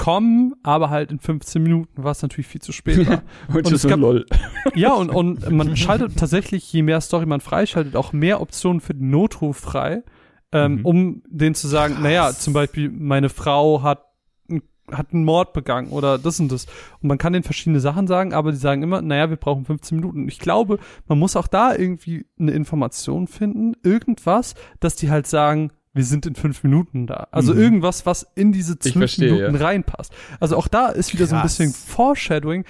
kommen, 0.00 0.54
aber 0.62 0.88
halt 0.88 1.12
in 1.12 1.18
15 1.18 1.62
Minuten, 1.62 2.02
was 2.02 2.22
natürlich 2.22 2.46
viel 2.46 2.62
zu 2.62 2.72
spät 2.72 3.06
war. 3.06 3.22
Und, 3.48 3.66
Und 3.66 3.72
es 3.72 3.86
gab- 3.86 4.00
lol. 4.00 4.24
Ja, 4.74 4.94
und, 4.94 5.10
und 5.10 5.50
man 5.50 5.76
schaltet 5.76 6.16
tatsächlich, 6.18 6.72
je 6.72 6.82
mehr 6.82 7.02
Story 7.02 7.26
man 7.26 7.40
freischaltet, 7.42 7.96
auch 7.96 8.14
mehr 8.14 8.40
Optionen 8.40 8.80
für 8.80 8.94
den 8.94 9.10
Notruf 9.10 9.58
frei, 9.58 10.02
ähm, 10.52 10.76
Mhm. 10.76 10.86
um 10.86 11.22
denen 11.28 11.54
zu 11.54 11.68
sagen, 11.68 11.98
naja, 12.02 12.32
zum 12.32 12.54
Beispiel, 12.54 12.88
meine 12.90 13.28
Frau 13.28 13.82
hat, 13.82 14.06
hat 14.90 15.12
einen 15.12 15.24
Mord 15.24 15.52
begangen 15.52 15.90
oder 15.90 16.18
das 16.18 16.40
und 16.40 16.50
das. 16.50 16.64
Und 17.00 17.08
man 17.08 17.18
kann 17.18 17.32
denen 17.34 17.44
verschiedene 17.44 17.78
Sachen 17.80 18.06
sagen, 18.06 18.32
aber 18.32 18.50
die 18.52 18.56
sagen 18.58 18.82
immer, 18.82 19.02
naja, 19.02 19.28
wir 19.28 19.36
brauchen 19.36 19.66
15 19.66 19.96
Minuten. 19.98 20.22
Und 20.22 20.28
ich 20.28 20.38
glaube, 20.40 20.78
man 21.08 21.18
muss 21.18 21.36
auch 21.36 21.46
da 21.46 21.74
irgendwie 21.76 22.26
eine 22.38 22.52
Information 22.52 23.26
finden, 23.28 23.74
irgendwas, 23.84 24.54
dass 24.80 24.96
die 24.96 25.10
halt 25.10 25.26
sagen, 25.28 25.70
wir 25.92 26.04
sind 26.04 26.26
in 26.26 26.34
fünf 26.34 26.62
Minuten 26.62 27.06
da. 27.06 27.28
Also 27.32 27.52
Mhm. 27.52 27.60
irgendwas, 27.60 28.06
was 28.06 28.26
in 28.34 28.52
diese 28.52 28.78
zwölf 28.78 28.96
verstehe, 28.96 29.32
Minuten 29.32 29.54
ja. 29.56 29.60
reinpasst. 29.60 30.12
Also 30.38 30.56
auch 30.56 30.68
da 30.68 30.88
ist 30.88 31.12
wieder 31.12 31.26
so 31.26 31.34
ein 31.34 31.42
Krass. 31.42 31.58
bisschen 31.58 31.72
Foreshadowing, 31.72 32.64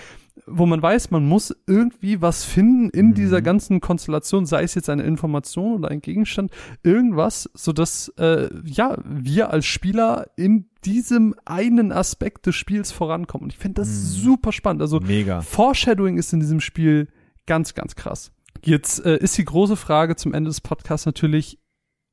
wo 0.47 0.65
man 0.65 0.81
weiß, 0.81 1.11
man 1.11 1.27
muss 1.27 1.55
irgendwie 1.67 2.23
was 2.23 2.45
finden 2.45 2.89
in 2.91 3.09
mhm. 3.09 3.15
dieser 3.15 3.43
ganzen 3.43 3.81
Konstellation, 3.81 4.47
sei 4.47 4.63
es 4.63 4.75
jetzt 4.75 4.89
eine 4.89 5.03
Information 5.03 5.75
oder 5.75 5.91
ein 5.91 6.01
Gegenstand, 6.01 6.51
irgendwas, 6.83 7.51
so 7.55 7.73
dass 7.73 8.09
äh, 8.19 8.49
ja 8.65 8.97
wir 9.05 9.51
als 9.51 9.67
Spieler 9.67 10.29
in 10.37 10.67
diesem 10.85 11.35
einen 11.45 11.93
Aspekt 11.93 12.47
des 12.47 12.57
Spiels 12.57 12.91
vorankommen. 12.91 13.45
Und 13.45 13.53
ich 13.53 13.59
finde 13.59 13.83
das 13.83 13.89
mhm. 13.89 13.93
super 13.93 14.53
spannend. 14.53 14.81
Also 14.81 14.99
Mega. 15.01 15.43
Foreshadowing 15.43 16.17
ist 16.17 16.33
in 16.33 16.41
diesem 16.41 16.61
Spiel 16.61 17.09
ganz, 17.47 17.75
ganz 17.75 17.97
krass. 17.97 18.33
Jetzt 18.65 19.05
äh, 19.05 19.19
ist 19.19 19.37
die 19.37 19.45
große 19.45 19.77
Frage 19.77 20.17
zum 20.17 20.33
Ende 20.33 20.49
des 20.49 20.61
Podcasts 20.61 21.07
natürlich, 21.07 21.59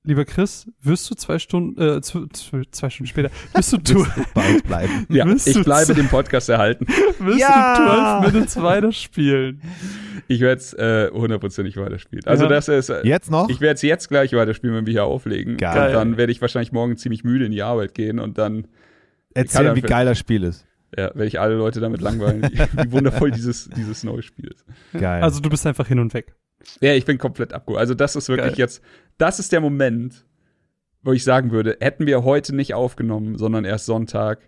lieber 0.08 0.26
Chris, 0.26 0.68
wirst 0.82 1.10
du 1.12 1.16
zwei 1.16 1.38
Stunden, 1.38 1.80
äh, 1.80 2.02
zwei, 2.02 2.22
zwei 2.72 2.90
Stunden 2.90 3.08
später, 3.08 3.30
wirst 3.54 3.74
du, 3.74 3.78
du 3.78 4.06
bald 4.34 4.64
bleiben? 4.64 5.06
ja, 5.10 5.28
ich 5.28 5.64
bleibe 5.64 5.94
dem 5.94 6.08
Podcast 6.08 6.50
erhalten. 6.50 6.88
Wirst 7.20 7.40
ja! 7.40 8.22
du 8.22 8.24
12 8.24 8.34
Minutes 8.34 8.62
weiterspielen? 8.62 9.62
Ich 10.28 10.42
werde 10.42 10.60
es 10.62 10.74
äh, 10.74 11.10
hundertprozentig 11.12 11.78
weiterspielen. 11.78 12.26
Also 12.26 12.46
ja. 12.46 12.50
das 12.50 12.68
ist 12.68 12.90
äh, 12.90 13.06
jetzt 13.06 13.30
noch. 13.30 13.50
Ich 13.50 13.60
werde 13.62 13.76
es 13.76 13.82
jetzt 13.82 14.08
gleich 14.08 14.34
weiterspielen, 14.34 14.76
wenn 14.76 14.86
wir 14.86 14.92
hier 14.92 15.04
auflegen. 15.04 15.58
Geil. 15.58 15.88
Und 15.88 15.94
dann 15.94 16.18
werde 16.18 16.32
ich 16.32 16.42
wahrscheinlich 16.42 16.72
morgen 16.72 16.98
ziemlich 16.98 17.24
müde 17.24 17.46
in 17.46 17.52
die 17.52 17.64
Arbeit 17.64 17.94
gehen 17.94 18.20
und 18.20 18.38
dann 18.38 18.68
erzählen, 19.34 19.76
wie 19.76 19.82
geil 19.82 20.06
das 20.06 20.18
Spiel 20.18 20.44
ist. 20.44 20.66
Ja, 20.96 21.08
werde 21.08 21.26
ich 21.26 21.40
alle 21.40 21.56
Leute 21.56 21.82
damit 21.82 22.02
langweilen, 22.02 22.44
wie, 22.44 22.60
wie 22.84 22.92
wundervoll 22.92 23.32
dieses, 23.32 23.70
dieses 23.76 24.04
neue 24.04 24.22
Spiel 24.22 24.48
ist. 24.48 24.66
Geil. 24.94 25.22
Also 25.22 25.42
du 25.42 25.50
bist 25.50 25.68
einfach 25.68 25.88
hin 25.88 26.00
und 26.00 26.14
weg. 26.14 26.34
Ja, 26.82 26.94
ich 26.94 27.06
bin 27.06 27.18
komplett 27.18 27.54
abgeholt. 27.54 27.80
Also 27.80 27.94
das 27.94 28.16
ist 28.16 28.30
wirklich 28.30 28.52
Geil. 28.52 28.60
jetzt, 28.60 28.82
das 29.18 29.40
ist 29.40 29.52
der 29.52 29.62
Moment, 29.62 30.26
wo 31.04 31.14
ich 31.14 31.24
sagen 31.24 31.52
würde, 31.52 31.78
hätten 31.80 32.06
wir 32.06 32.24
heute 32.24 32.56
nicht 32.56 32.74
aufgenommen, 32.74 33.38
sondern 33.38 33.66
erst 33.66 33.86
Sonntag, 33.86 34.40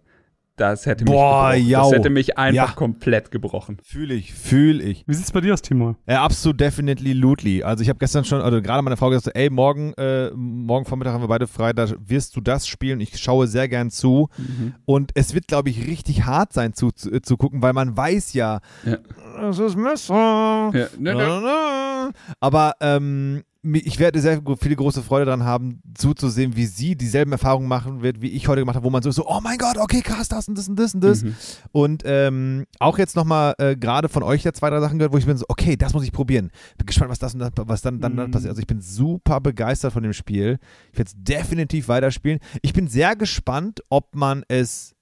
das 0.59 0.85
hätte 0.85 1.05
mich, 1.05 1.13
Boah, 1.13 1.53
das 1.55 1.91
hätte 1.93 2.09
mich 2.09 2.37
einfach 2.37 2.69
ja. 2.71 2.75
komplett 2.75 3.31
gebrochen. 3.31 3.77
Fühle 3.81 4.13
ich, 4.13 4.33
fühle 4.33 4.83
ich. 4.83 5.05
Wie 5.07 5.13
sieht's 5.13 5.31
bei 5.31 5.39
dir 5.39 5.53
aus, 5.53 5.61
Timo? 5.61 5.95
Ja, 6.05 6.21
absolut 6.21 6.59
definitely 6.59 7.13
lootly. 7.13 7.63
Also 7.63 7.81
ich 7.81 7.87
habe 7.87 7.97
gestern 7.97 8.25
schon, 8.25 8.41
also 8.41 8.61
gerade 8.61 8.81
meine 8.81 8.97
Frau 8.97 9.09
gesagt, 9.09 9.37
ey, 9.37 9.49
morgen, 9.49 9.93
äh, 9.93 10.31
morgen 10.35 10.83
Vormittag 10.83 11.13
haben 11.13 11.23
wir 11.23 11.29
beide 11.29 11.47
frei, 11.47 11.71
da 11.71 11.87
wirst 12.05 12.35
du 12.35 12.41
das 12.41 12.67
spielen. 12.67 12.99
Ich 12.99 13.17
schaue 13.19 13.47
sehr 13.47 13.69
gern 13.69 13.89
zu. 13.89 14.27
Mhm. 14.37 14.75
Und 14.83 15.11
es 15.15 15.33
wird, 15.33 15.47
glaube 15.47 15.69
ich, 15.69 15.87
richtig 15.87 16.25
hart 16.25 16.51
sein 16.51 16.73
zu, 16.73 16.91
zu, 16.91 17.21
zu, 17.21 17.37
gucken, 17.37 17.61
weil 17.61 17.71
man 17.71 17.95
weiß 17.95 18.33
ja, 18.33 18.59
ja. 18.85 18.97
das 19.39 19.59
ist 19.59 19.77
Messer. 19.77 20.71
Ja. 20.73 20.87
Ne, 20.97 21.15
ne. 21.15 22.11
Aber 22.41 22.73
ähm, 22.81 23.43
ich 23.61 23.99
werde 23.99 24.21
sehr 24.21 24.41
viele 24.59 24.75
große 24.75 25.03
Freude 25.03 25.25
daran 25.25 25.43
haben, 25.43 25.81
zuzusehen, 25.93 26.55
wie 26.55 26.65
sie 26.65 26.95
dieselben 26.95 27.33
Erfahrungen 27.33 27.67
machen 27.67 28.01
wird, 28.01 28.21
wie 28.21 28.29
ich 28.29 28.47
heute 28.47 28.61
gemacht 28.61 28.77
habe, 28.77 28.85
wo 28.85 28.89
man 28.89 29.01
so, 29.03 29.11
so 29.11 29.27
oh 29.27 29.41
mein 29.41 29.57
Gott, 29.57 29.77
okay, 29.77 30.01
krass, 30.01 30.29
das 30.29 30.47
und 30.47 30.57
das 30.57 30.69
und 30.69 30.77
das 30.77 30.93
und 30.93 31.01
das. 31.01 31.23
Mhm. 31.23 31.35
Und 31.73 32.03
ähm, 32.05 32.65
auch 32.79 32.97
jetzt 32.97 33.17
nochmal 33.17 33.55
äh, 33.57 33.75
gerade 33.75 34.07
von 34.07 34.23
euch 34.23 34.43
ja 34.43 34.53
zwei, 34.53 34.69
drei 34.69 34.79
Sachen 34.79 34.97
gehört, 34.97 35.11
wo 35.11 35.17
ich 35.17 35.25
bin 35.25 35.35
so, 35.35 35.45
okay, 35.49 35.75
das 35.75 35.93
muss 35.93 36.05
ich 36.05 36.13
probieren. 36.13 36.51
Bin 36.77 36.85
gespannt, 36.85 37.11
was 37.11 37.19
das 37.19 37.33
und 37.33 37.41
das, 37.41 37.51
was 37.55 37.81
dann, 37.81 37.99
dann, 37.99 38.15
dann 38.15 38.31
passiert. 38.31 38.51
Also 38.51 38.61
ich 38.61 38.67
bin 38.67 38.79
super 38.79 39.41
begeistert 39.41 39.91
von 39.91 40.03
dem 40.03 40.13
Spiel. 40.13 40.57
Ich 40.93 40.97
werde 40.97 41.09
es 41.09 41.15
definitiv 41.17 41.89
weiterspielen. 41.89 42.39
Ich 42.61 42.71
bin 42.71 42.87
sehr 42.87 43.17
gespannt, 43.17 43.81
ob 43.89 44.15
man 44.15 44.43
es 44.47 44.95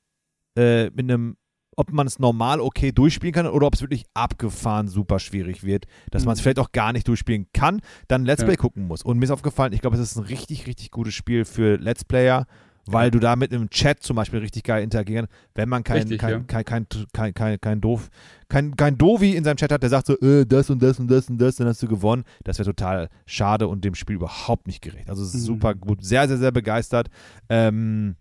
äh, 0.57 0.85
mit 0.85 1.01
einem 1.01 1.37
ob 1.77 1.93
man 1.93 2.07
es 2.07 2.19
normal 2.19 2.59
okay 2.59 2.91
durchspielen 2.91 3.33
kann 3.33 3.47
oder 3.47 3.67
ob 3.67 3.75
es 3.75 3.81
wirklich 3.81 4.03
abgefahren 4.13 4.87
super 4.87 5.19
schwierig 5.19 5.63
wird, 5.63 5.85
dass 6.11 6.23
mhm. 6.23 6.27
man 6.27 6.33
es 6.33 6.41
vielleicht 6.41 6.59
auch 6.59 6.71
gar 6.71 6.91
nicht 6.91 7.07
durchspielen 7.07 7.47
kann, 7.53 7.81
dann 8.07 8.25
Let's 8.25 8.43
Play 8.43 8.53
ja. 8.53 8.57
gucken 8.57 8.87
muss. 8.87 9.03
Und 9.03 9.19
mir 9.19 9.25
ist 9.25 9.31
aufgefallen, 9.31 9.73
ich 9.73 9.81
glaube, 9.81 9.95
es 9.95 10.01
ist 10.01 10.17
ein 10.17 10.23
richtig, 10.23 10.67
richtig 10.67 10.91
gutes 10.91 11.13
Spiel 11.13 11.45
für 11.45 11.77
Let's 11.77 12.03
Player, 12.03 12.47
weil 12.87 13.11
du 13.11 13.19
da 13.19 13.35
mit 13.35 13.53
einem 13.53 13.69
Chat 13.69 14.01
zum 14.01 14.15
Beispiel 14.15 14.39
richtig 14.39 14.63
geil 14.63 14.81
interagieren, 14.81 15.27
wenn 15.53 15.69
man 15.69 15.83
kein, 15.83 15.97
richtig, 15.97 16.19
kein, 16.19 16.31
ja. 16.31 16.39
kein, 16.39 16.65
kein, 16.65 16.87
kein, 17.13 17.33
kein, 17.33 17.61
kein, 17.61 17.81
doof, 17.81 18.09
kein, 18.49 18.75
kein 18.75 18.97
Dovi 18.97 19.35
in 19.35 19.43
seinem 19.43 19.57
Chat 19.57 19.71
hat, 19.71 19.83
der 19.83 19.89
sagt 19.89 20.07
so, 20.07 20.17
äh, 20.19 20.45
das 20.45 20.69
und 20.69 20.81
das 20.81 20.99
und 20.99 21.09
das 21.09 21.29
und 21.29 21.37
das, 21.37 21.57
dann 21.57 21.67
hast 21.67 21.83
du 21.83 21.87
gewonnen. 21.87 22.23
Das 22.43 22.57
wäre 22.57 22.65
total 22.67 23.09
schade 23.25 23.67
und 23.67 23.83
dem 23.83 23.93
Spiel 23.93 24.15
überhaupt 24.15 24.67
nicht 24.67 24.81
gerecht. 24.81 25.09
Also 25.09 25.23
mhm. 25.23 25.41
super 25.41 25.75
gut, 25.75 26.03
sehr, 26.03 26.27
sehr, 26.27 26.37
sehr 26.37 26.51
begeistert. 26.51 27.09
Ähm, 27.49 28.15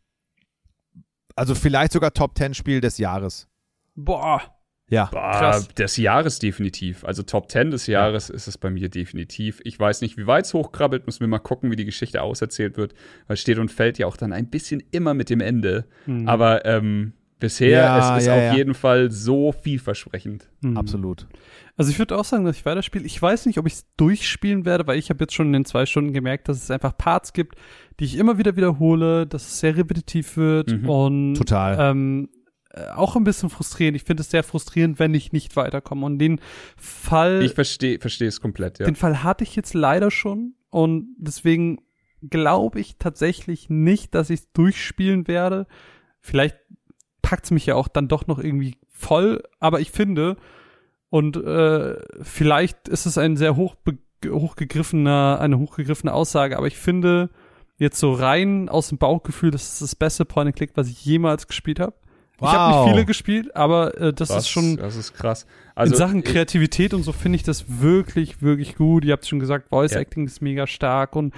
also 1.37 1.55
vielleicht 1.55 1.93
sogar 1.93 2.13
Top 2.13 2.37
10 2.37 2.55
Spiel 2.55 2.81
des 2.81 2.99
Jahres. 2.99 3.47
Boah. 3.95 4.43
Ja, 4.89 5.07
Boah, 5.07 5.33
krass. 5.33 5.69
Des 5.69 5.97
Jahres 5.97 6.39
definitiv. 6.39 7.05
Also 7.05 7.23
Top 7.25 7.51
10 7.51 7.73
des 7.73 7.87
Jahres 7.89 8.29
ja. 8.29 8.35
ist 8.35 8.47
es 8.47 8.57
bei 8.57 8.71
mir 8.71 8.89
definitiv. 8.89 9.61
Ich 9.65 9.79
weiß 9.79 10.01
nicht, 10.01 10.17
wie 10.17 10.27
weit 10.27 10.45
es 10.45 10.55
hochkrabbelt, 10.55 11.07
müssen 11.07 11.21
wir 11.21 11.29
mal 11.29 11.41
gucken, 11.41 11.71
wie 11.71 11.77
die 11.77 11.85
Geschichte 11.85 12.23
auserzählt 12.23 12.77
wird. 12.77 12.95
Weil 13.27 13.37
steht 13.37 13.59
und 13.59 13.71
fällt 13.71 13.99
ja 13.99 14.07
auch 14.07 14.17
dann 14.17 14.33
ein 14.33 14.49
bisschen 14.49 14.83
immer 14.93 15.13
mit 15.13 15.29
dem 15.29 15.41
Ende. 15.41 15.87
Mhm. 16.07 16.29
Aber 16.29 16.65
ähm, 16.65 17.15
bisher 17.39 17.69
ja, 17.69 18.17
es 18.17 18.23
ist 18.23 18.27
ja, 18.29 18.51
auf 18.51 18.57
jeden 18.57 18.75
Fall 18.75 19.11
so 19.11 19.53
vielversprechend. 19.53 20.49
Mhm. 20.63 20.77
Absolut. 20.77 21.27
Also 21.77 21.91
ich 21.91 21.99
würde 21.99 22.17
auch 22.17 22.25
sagen, 22.25 22.45
dass 22.45 22.57
ich 22.57 22.65
weiterspiele. 22.65 23.05
Ich 23.05 23.21
weiß 23.21 23.47
nicht, 23.47 23.59
ob 23.59 23.67
ich 23.67 23.75
es 23.75 23.87
durchspielen 23.97 24.65
werde, 24.65 24.87
weil 24.87 24.99
ich 24.99 25.11
habe 25.11 25.23
jetzt 25.23 25.35
schon 25.35 25.49
in 25.49 25.53
den 25.53 25.65
zwei 25.67 25.85
Stunden 25.85 26.13
gemerkt, 26.13 26.49
dass 26.49 26.63
es 26.63 26.71
einfach 26.71 26.97
Parts 26.97 27.33
gibt, 27.33 27.57
die 28.01 28.05
ich 28.05 28.17
immer 28.17 28.39
wieder 28.39 28.57
wiederhole, 28.57 29.27
dass 29.27 29.47
es 29.47 29.61
sehr 29.61 29.77
repetitiv 29.77 30.37
wird 30.37 30.73
mhm. 30.73 30.89
und 30.89 31.35
total. 31.35 31.77
Ähm, 31.79 32.29
äh, 32.71 32.89
auch 32.89 33.17
ein 33.17 33.25
bisschen 33.25 33.51
frustrierend. 33.51 33.97
Ich 33.97 34.05
finde 34.05 34.23
es 34.23 34.31
sehr 34.31 34.43
frustrierend, 34.43 34.99
wenn 34.99 35.15
ich 35.15 35.33
nicht 35.33 35.57
weiterkomme. 35.57 36.07
Und 36.07 36.19
den 36.19 36.41
Fall. 36.77 37.43
Ich 37.43 37.55
verstehe 37.55 37.99
verstehe 37.99 38.29
es 38.29 38.41
komplett, 38.41 38.79
ja. 38.79 38.87
Den 38.87 38.97
Fall 38.97 39.23
hatte 39.23 39.45
ich 39.45 39.55
jetzt 39.55 39.75
leider 39.75 40.11
schon. 40.11 40.55
Und 40.71 41.15
deswegen 41.19 41.81
glaube 42.23 42.81
ich 42.81 42.97
tatsächlich 42.99 43.69
nicht, 43.69 44.15
dass 44.15 44.31
ich 44.31 44.41
es 44.41 44.53
durchspielen 44.53 45.29
werde. 45.29 45.67
Vielleicht 46.21 46.57
packt 47.27 47.47
es 47.47 47.51
mich 47.51 47.67
ja 47.67 47.75
auch 47.75 47.89
dann 47.89 48.07
doch 48.07 48.29
noch 48.29 48.39
irgendwie 48.39 48.77
voll. 48.89 49.43
Aber 49.59 49.81
ich 49.81 49.91
finde, 49.91 50.37
und 51.11 51.37
äh, 51.37 51.97
vielleicht 52.23 52.87
ist 52.87 53.05
es 53.05 53.19
ein 53.19 53.37
sehr 53.37 53.57
hoch 53.57 53.75
hochgegriffener, 54.25 55.39
eine 55.41 55.59
hochgegriffene 55.59 56.13
Aussage, 56.13 56.57
aber 56.57 56.69
ich 56.69 56.77
finde 56.77 57.31
jetzt 57.79 57.99
so 57.99 58.13
rein 58.13 58.69
aus 58.69 58.89
dem 58.89 58.99
Bauchgefühl, 58.99 59.51
das 59.51 59.65
ist 59.65 59.83
das 59.83 59.97
beste 59.97 60.25
Point-and-Click, 60.25 60.71
was 60.77 60.89
ich 60.89 61.05
jemals 61.05 61.49
gespielt 61.49 61.81
habe. 61.81 61.95
Wow. 62.39 62.49
Ich 62.49 62.55
habe 62.57 62.75
nicht 62.75 62.93
viele 62.93 63.05
gespielt, 63.07 63.57
aber 63.57 64.01
äh, 64.01 64.13
das, 64.13 64.29
das, 64.29 64.45
ist 64.45 64.49
schon. 64.49 64.77
Das 64.77 64.95
ist 64.95 65.13
krass. 65.13 65.47
Also, 65.75 65.95
in 65.95 65.99
Sachen 65.99 66.23
Kreativität 66.23 66.95
und 66.95 67.03
so 67.03 67.11
finde 67.11 67.37
ich 67.37 67.43
das 67.43 67.81
wirklich, 67.81 68.41
wirklich 68.41 68.77
gut. 68.77 69.05
Ihr 69.05 69.15
habt 69.15 69.27
schon 69.27 69.41
gesagt, 69.41 69.71
Voice 69.71 69.93
ja. 69.93 70.01
Acting 70.01 70.27
ist 70.27 70.41
mega 70.43 70.69
stark 70.69 71.17
und 71.17 71.35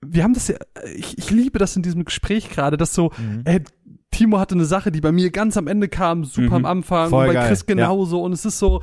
wir 0.00 0.22
haben 0.22 0.34
das 0.34 0.46
ja, 0.46 0.56
ich, 0.94 1.18
ich 1.18 1.30
liebe 1.30 1.58
das 1.58 1.74
in 1.74 1.82
diesem 1.82 2.04
Gespräch 2.04 2.50
gerade, 2.50 2.76
dass 2.76 2.94
so, 2.94 3.10
mhm. 3.18 3.42
ey, 3.44 3.62
Timo 4.10 4.38
hatte 4.38 4.54
eine 4.54 4.64
Sache, 4.64 4.90
die 4.90 5.00
bei 5.00 5.12
mir 5.12 5.30
ganz 5.30 5.56
am 5.56 5.66
Ende 5.66 5.88
kam, 5.88 6.24
super 6.24 6.58
mhm. 6.58 6.64
am 6.64 6.78
Anfang, 6.78 7.10
Voll 7.10 7.28
und 7.28 7.34
bei 7.34 7.40
geil. 7.40 7.48
Chris 7.48 7.66
genauso. 7.66 8.18
Ja. 8.18 8.24
Und 8.24 8.32
es 8.32 8.44
ist 8.44 8.58
so, 8.58 8.82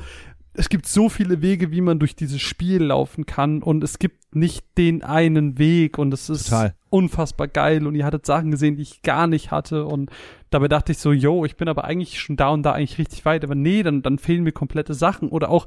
es 0.54 0.68
gibt 0.68 0.86
so 0.86 1.08
viele 1.08 1.42
Wege, 1.42 1.70
wie 1.70 1.80
man 1.80 1.98
durch 1.98 2.16
dieses 2.16 2.40
Spiel 2.40 2.84
laufen 2.84 3.26
kann. 3.26 3.62
Und 3.62 3.84
es 3.84 3.98
gibt 3.98 4.34
nicht 4.34 4.64
den 4.78 5.02
einen 5.02 5.58
Weg. 5.58 5.98
Und 5.98 6.14
es 6.14 6.30
ist 6.30 6.44
Total. 6.44 6.74
unfassbar 6.88 7.48
geil. 7.48 7.86
Und 7.86 7.94
ihr 7.94 8.04
hattet 8.04 8.26
Sachen 8.26 8.50
gesehen, 8.50 8.76
die 8.76 8.82
ich 8.82 9.02
gar 9.02 9.26
nicht 9.26 9.50
hatte. 9.50 9.84
Und 9.84 10.10
dabei 10.50 10.68
dachte 10.68 10.92
ich 10.92 10.98
so, 10.98 11.12
yo, 11.12 11.44
ich 11.44 11.56
bin 11.56 11.68
aber 11.68 11.84
eigentlich 11.84 12.20
schon 12.20 12.36
da 12.36 12.48
und 12.48 12.62
da 12.62 12.72
eigentlich 12.72 12.98
richtig 12.98 13.24
weit. 13.24 13.44
Aber 13.44 13.54
nee, 13.54 13.82
dann, 13.82 14.02
dann 14.02 14.18
fehlen 14.18 14.44
mir 14.44 14.52
komplette 14.52 14.94
Sachen. 14.94 15.28
Oder 15.28 15.50
auch, 15.50 15.66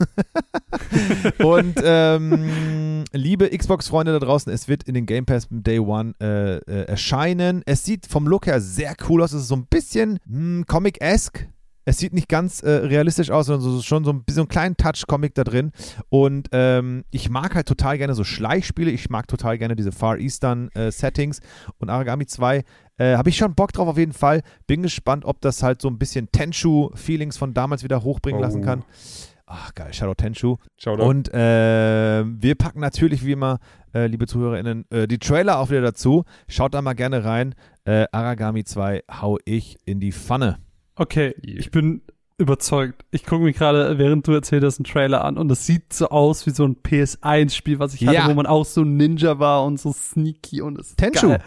Und 1.39 1.75
ähm, 1.83 3.03
liebe 3.11 3.49
Xbox-Freunde 3.49 4.13
da 4.13 4.19
draußen, 4.19 4.53
es 4.53 4.69
wird 4.69 4.83
in 4.83 4.93
den 4.93 5.05
Game 5.05 5.25
Pass 5.25 5.49
Day 5.49 5.79
One 5.79 6.13
äh, 6.21 6.59
äh, 6.59 6.85
erscheinen. 6.87 7.61
Es 7.65 7.83
sieht 7.83 8.05
vom 8.05 8.25
Look 8.27 8.47
her 8.47 8.61
sehr 8.61 8.95
cool 9.09 9.21
aus. 9.21 9.33
Es 9.33 9.41
ist 9.43 9.49
so 9.49 9.55
ein 9.55 9.65
bisschen 9.65 10.19
hm, 10.27 10.63
Comic-esque 10.65 11.49
es 11.85 11.99
sieht 11.99 12.13
nicht 12.13 12.27
ganz 12.27 12.61
äh, 12.63 12.69
realistisch 12.69 13.29
aus, 13.29 13.45
sondern 13.45 13.61
so, 13.61 13.81
schon 13.81 14.03
so 14.03 14.11
ein, 14.11 14.23
so 14.27 14.41
einen 14.41 14.47
kleinen 14.47 14.75
Touch-Comic 14.75 15.35
da 15.35 15.43
drin. 15.43 15.71
Und 16.09 16.49
ähm, 16.51 17.05
ich 17.11 17.29
mag 17.29 17.55
halt 17.55 17.67
total 17.67 17.97
gerne 17.99 18.15
so 18.15 18.23
Schleichspiele. 18.23 18.89
Ich 18.89 19.09
mag 19.09 19.27
total 19.27 19.57
gerne 19.59 19.75
diese 19.75 19.91
Far 19.91 20.17
Eastern 20.17 20.69
äh, 20.73 20.91
Settings. 20.91 21.41
Und 21.77 21.89
Aragami 21.89 22.25
2 22.25 22.63
äh, 22.97 23.15
habe 23.15 23.29
ich 23.29 23.37
schon 23.37 23.53
Bock 23.53 23.71
drauf 23.71 23.87
auf 23.87 23.97
jeden 23.97 24.13
Fall. 24.13 24.41
Bin 24.65 24.81
gespannt, 24.81 25.25
ob 25.25 25.41
das 25.41 25.61
halt 25.61 25.81
so 25.81 25.87
ein 25.87 25.99
bisschen 25.99 26.31
Tenshu-Feelings 26.31 27.37
von 27.37 27.53
damals 27.53 27.83
wieder 27.83 28.03
hochbringen 28.03 28.39
oh. 28.39 28.43
lassen 28.43 28.61
kann. 28.61 28.83
Ach 29.47 29.75
geil, 29.75 29.93
Shadow 29.93 30.15
Tenshu. 30.15 30.57
Shoutout. 30.77 31.03
Und 31.03 31.31
äh, 31.31 32.23
wir 32.25 32.55
packen 32.55 32.79
natürlich 32.79 33.23
wie 33.23 33.33
immer, 33.33 33.59
äh, 33.93 34.07
liebe 34.07 34.25
ZuhörerInnen, 34.25 34.85
äh, 34.89 35.07
die 35.07 35.19
Trailer 35.19 35.59
auch 35.59 35.69
wieder 35.69 35.81
dazu. 35.81 36.23
Schaut 36.47 36.73
da 36.73 36.81
mal 36.81 36.93
gerne 36.93 37.23
rein. 37.23 37.53
Äh, 37.83 38.07
Aragami 38.11 38.63
2 38.63 39.03
hau 39.21 39.37
ich 39.45 39.77
in 39.85 39.99
die 39.99 40.11
Pfanne. 40.11 40.57
Okay, 40.95 41.35
yeah. 41.45 41.59
ich 41.59 41.71
bin 41.71 42.01
überzeugt. 42.37 43.05
Ich 43.11 43.25
gucke 43.25 43.43
mir 43.43 43.53
gerade, 43.53 43.97
während 43.97 44.27
du 44.27 44.33
erzählt 44.33 44.63
hast, 44.63 44.79
einen 44.79 44.85
Trailer 44.85 45.23
an 45.23 45.37
und 45.37 45.51
es 45.51 45.65
sieht 45.65 45.93
so 45.93 46.09
aus 46.09 46.45
wie 46.45 46.51
so 46.51 46.65
ein 46.65 46.77
PS1-Spiel, 46.77 47.79
was 47.79 47.93
ich 47.93 48.05
hatte, 48.05 48.17
ja. 48.17 48.27
wo 48.27 48.33
man 48.33 48.45
auch 48.45 48.65
so 48.65 48.81
ein 48.81 48.97
Ninja 48.97 49.39
war 49.39 49.63
und 49.65 49.79
so 49.79 49.93
sneaky 49.93 50.61
und 50.61 50.79
es 50.79 50.95
Tenshu. 50.95 51.29
Geil. 51.29 51.41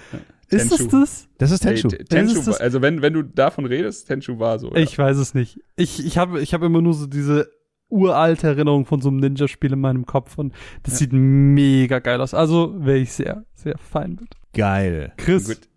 Ist 0.50 0.72
es 0.72 0.88
das? 0.88 1.28
Das 1.36 1.50
ist 1.50 1.60
Tenshu. 1.60 1.90
Hey, 1.90 2.04
Tenshu 2.04 2.38
ist 2.38 2.60
also 2.60 2.80
wenn, 2.80 3.02
wenn 3.02 3.12
du 3.12 3.22
davon 3.22 3.66
redest, 3.66 4.06
Tenshu 4.06 4.38
war 4.38 4.58
so. 4.58 4.70
Ja. 4.70 4.76
Ich 4.76 4.96
weiß 4.96 5.18
es 5.18 5.34
nicht. 5.34 5.60
Ich, 5.76 6.04
ich 6.04 6.16
habe 6.16 6.40
ich 6.40 6.54
hab 6.54 6.62
immer 6.62 6.80
nur 6.80 6.94
so 6.94 7.06
diese 7.06 7.50
uralte 7.90 8.46
Erinnerung 8.46 8.86
von 8.86 9.00
so 9.00 9.08
einem 9.08 9.18
Ninja-Spiel 9.18 9.72
in 9.72 9.80
meinem 9.80 10.06
Kopf 10.06 10.38
und 10.38 10.54
das 10.82 10.94
ja. 10.94 10.98
sieht 11.00 11.12
mega 11.12 11.98
geil 11.98 12.20
aus. 12.20 12.32
Also 12.32 12.74
wäre 12.78 12.98
ich 12.98 13.12
sehr, 13.12 13.44
sehr 13.54 13.76
fein 13.76 14.18
mit. 14.20 14.30
Geil. 14.54 15.12
Chris. 15.18 15.48
Gut. 15.48 15.68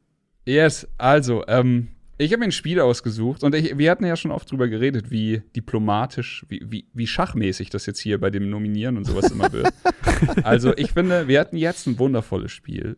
Yes, 0.45 0.87
also, 0.97 1.43
ähm, 1.47 1.89
ich 2.21 2.31
habe 2.31 2.39
mir 2.39 2.45
ein 2.45 2.51
Spiel 2.51 2.79
ausgesucht 2.79 3.43
und 3.43 3.55
ich, 3.55 3.77
wir 3.77 3.89
hatten 3.89 4.05
ja 4.05 4.15
schon 4.15 4.31
oft 4.31 4.49
drüber 4.51 4.67
geredet, 4.67 5.09
wie 5.09 5.41
diplomatisch, 5.55 6.45
wie, 6.49 6.61
wie, 6.69 6.85
wie 6.93 7.07
schachmäßig 7.07 7.69
das 7.69 7.85
jetzt 7.85 7.99
hier 7.99 8.19
bei 8.19 8.29
dem 8.29 8.49
Nominieren 8.49 8.97
und 8.97 9.05
sowas 9.05 9.31
immer 9.31 9.51
wird. 9.51 9.73
also 10.43 10.75
ich 10.77 10.91
finde, 10.91 11.27
wir 11.27 11.39
hatten 11.39 11.57
jetzt 11.57 11.87
ein 11.87 11.97
wundervolles 11.97 12.51
Spiel. 12.51 12.97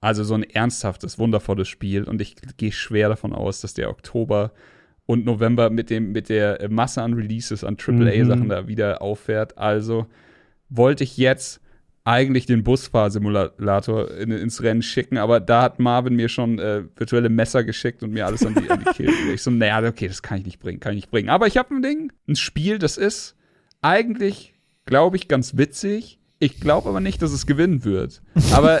Also 0.00 0.24
so 0.24 0.34
ein 0.34 0.42
ernsthaftes, 0.42 1.18
wundervolles 1.18 1.68
Spiel. 1.68 2.04
Und 2.04 2.20
ich 2.20 2.36
gehe 2.56 2.72
schwer 2.72 3.08
davon 3.08 3.32
aus, 3.32 3.60
dass 3.60 3.74
der 3.74 3.90
Oktober 3.90 4.52
und 5.06 5.24
November 5.24 5.70
mit, 5.70 5.90
dem, 5.90 6.12
mit 6.12 6.28
der 6.28 6.66
Masse 6.70 7.02
an 7.02 7.14
Releases, 7.14 7.64
an 7.64 7.76
AAA-Sachen 7.76 8.44
mhm. 8.44 8.48
da 8.48 8.68
wieder 8.68 9.02
auffährt. 9.02 9.58
Also 9.58 10.06
wollte 10.70 11.04
ich 11.04 11.18
jetzt 11.18 11.60
eigentlich 12.04 12.46
den 12.46 12.64
Busfahrsimulator 12.64 14.10
in, 14.12 14.32
ins 14.32 14.62
Rennen 14.62 14.82
schicken, 14.82 15.18
aber 15.18 15.38
da 15.38 15.62
hat 15.62 15.78
Marvin 15.78 16.16
mir 16.16 16.28
schon 16.28 16.58
äh, 16.58 16.82
virtuelle 16.96 17.28
Messer 17.28 17.62
geschickt 17.62 18.02
und 18.02 18.12
mir 18.12 18.26
alles 18.26 18.44
an 18.44 18.54
die, 18.54 18.68
an 18.68 18.80
die 18.80 18.92
Kehle. 18.92 19.12
Ich 19.32 19.42
so, 19.42 19.50
naja, 19.50 19.86
okay, 19.88 20.08
das 20.08 20.22
kann 20.22 20.38
ich 20.38 20.44
nicht 20.44 20.58
bringen, 20.58 20.80
kann 20.80 20.92
ich 20.92 21.02
nicht 21.02 21.10
bringen. 21.10 21.28
Aber 21.28 21.46
ich 21.46 21.56
habe 21.56 21.74
ein 21.74 21.82
Ding, 21.82 22.12
ein 22.28 22.36
Spiel, 22.36 22.78
das 22.78 22.96
ist 22.96 23.36
eigentlich, 23.82 24.54
glaube 24.84 25.16
ich, 25.16 25.28
ganz 25.28 25.56
witzig. 25.56 26.18
Ich 26.40 26.58
glaube 26.58 26.88
aber 26.88 27.00
nicht, 27.00 27.22
dass 27.22 27.32
es 27.32 27.46
gewinnen 27.46 27.84
wird. 27.84 28.20
Aber 28.52 28.80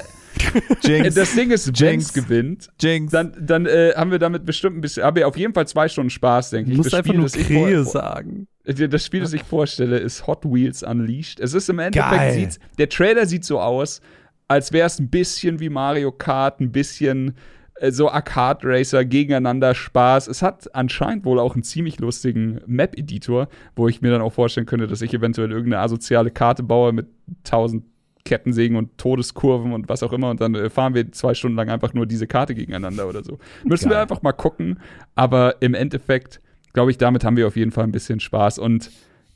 Jinx. 0.82 1.14
Das 1.14 1.34
Ding 1.34 1.50
ist, 1.50 1.66
es 1.66 2.12
gewinnt, 2.12 2.68
Jinx. 2.80 3.12
dann, 3.12 3.34
dann 3.40 3.66
äh, 3.66 3.92
haben 3.96 4.10
wir 4.10 4.18
damit 4.18 4.44
bestimmt 4.44 4.76
ein 4.76 4.80
bisschen, 4.80 5.02
aber 5.02 5.26
auf 5.26 5.36
jeden 5.36 5.54
Fall 5.54 5.66
zwei 5.66 5.88
Stunden 5.88 6.10
Spaß, 6.10 6.50
denke 6.50 6.70
ich. 6.70 6.76
Du 6.76 6.82
musst 6.82 6.92
das 6.92 6.98
einfach 6.98 7.12
Spiel, 7.12 7.20
nur 7.20 7.68
Krähe 7.68 7.84
sagen. 7.84 8.46
Das 8.64 9.04
Spiel, 9.04 9.20
das 9.20 9.32
ich 9.32 9.42
vorstelle, 9.42 9.98
ist 9.98 10.26
Hot 10.26 10.44
Wheels 10.44 10.82
Unleashed. 10.82 11.40
Es 11.40 11.52
ist 11.54 11.68
im 11.68 11.78
Endeffekt, 11.78 12.60
der 12.78 12.88
Trailer 12.88 13.26
sieht 13.26 13.44
so 13.44 13.60
aus, 13.60 14.00
als 14.48 14.72
wäre 14.72 14.86
es 14.86 14.98
ein 14.98 15.08
bisschen 15.08 15.60
wie 15.60 15.68
Mario 15.68 16.12
Kart, 16.12 16.60
ein 16.60 16.72
bisschen 16.72 17.34
äh, 17.76 17.90
so 17.90 18.10
Arcade 18.10 18.60
Racer 18.62 19.04
gegeneinander 19.04 19.74
Spaß. 19.74 20.28
Es 20.28 20.42
hat 20.42 20.74
anscheinend 20.74 21.24
wohl 21.24 21.38
auch 21.38 21.54
einen 21.54 21.64
ziemlich 21.64 21.98
lustigen 21.98 22.60
Map-Editor, 22.66 23.48
wo 23.74 23.88
ich 23.88 24.00
mir 24.00 24.10
dann 24.10 24.22
auch 24.22 24.32
vorstellen 24.32 24.66
könnte, 24.66 24.86
dass 24.86 25.02
ich 25.02 25.12
eventuell 25.12 25.50
irgendeine 25.50 25.82
asoziale 25.82 26.30
Karte 26.30 26.62
baue 26.62 26.92
mit 26.92 27.08
tausend 27.44 27.84
Kettensägen 28.24 28.76
und 28.76 28.98
Todeskurven 28.98 29.72
und 29.72 29.88
was 29.88 30.02
auch 30.02 30.12
immer 30.12 30.30
und 30.30 30.40
dann 30.40 30.54
äh, 30.54 30.70
fahren 30.70 30.94
wir 30.94 31.10
zwei 31.12 31.34
Stunden 31.34 31.56
lang 31.56 31.68
einfach 31.70 31.94
nur 31.94 32.06
diese 32.06 32.26
Karte 32.26 32.54
gegeneinander 32.54 33.08
oder 33.08 33.24
so. 33.24 33.38
Müssen 33.64 33.88
Geil. 33.88 33.98
wir 33.98 34.02
einfach 34.02 34.22
mal 34.22 34.32
gucken, 34.32 34.78
aber 35.14 35.56
im 35.60 35.74
Endeffekt 35.74 36.40
glaube 36.72 36.90
ich, 36.90 36.98
damit 36.98 37.24
haben 37.24 37.36
wir 37.36 37.46
auf 37.46 37.56
jeden 37.56 37.70
Fall 37.70 37.84
ein 37.84 37.92
bisschen 37.92 38.20
Spaß 38.20 38.58
und 38.58 38.90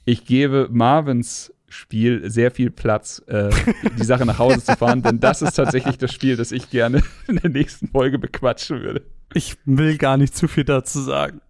ich 0.04 0.24
gebe 0.24 0.68
Marvins 0.70 1.52
Spiel 1.68 2.30
sehr 2.30 2.52
viel 2.52 2.70
Platz, 2.70 3.22
äh, 3.26 3.50
die 3.98 4.04
Sache 4.04 4.24
nach 4.24 4.38
Hause 4.38 4.62
zu 4.62 4.76
fahren, 4.76 5.02
denn 5.02 5.18
das 5.18 5.42
ist 5.42 5.54
tatsächlich 5.54 5.98
das 5.98 6.12
Spiel, 6.12 6.36
das 6.36 6.52
ich 6.52 6.70
gerne 6.70 7.02
in 7.28 7.36
der 7.36 7.50
nächsten 7.50 7.88
Folge 7.88 8.18
bequatschen 8.18 8.82
würde. 8.82 9.02
Ich 9.34 9.56
will 9.64 9.98
gar 9.98 10.16
nicht 10.16 10.36
zu 10.36 10.46
viel 10.46 10.64
dazu 10.64 11.00
sagen. 11.00 11.40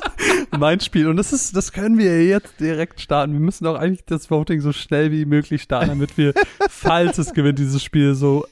mein 0.58 0.80
Spiel. 0.80 1.08
Und 1.08 1.16
das 1.16 1.32
ist, 1.32 1.56
das 1.56 1.72
können 1.72 1.98
wir 1.98 2.24
jetzt 2.24 2.60
direkt 2.60 3.00
starten. 3.00 3.32
Wir 3.32 3.40
müssen 3.40 3.66
auch 3.66 3.76
eigentlich 3.76 4.04
das 4.04 4.30
Voting 4.30 4.60
so 4.60 4.72
schnell 4.72 5.10
wie 5.12 5.24
möglich 5.24 5.62
starten, 5.62 5.88
damit 5.88 6.16
wir, 6.16 6.34
falls 6.68 7.18
es 7.18 7.32
gewinnt, 7.32 7.58
dieses 7.58 7.82
Spiel 7.82 8.14
so 8.14 8.44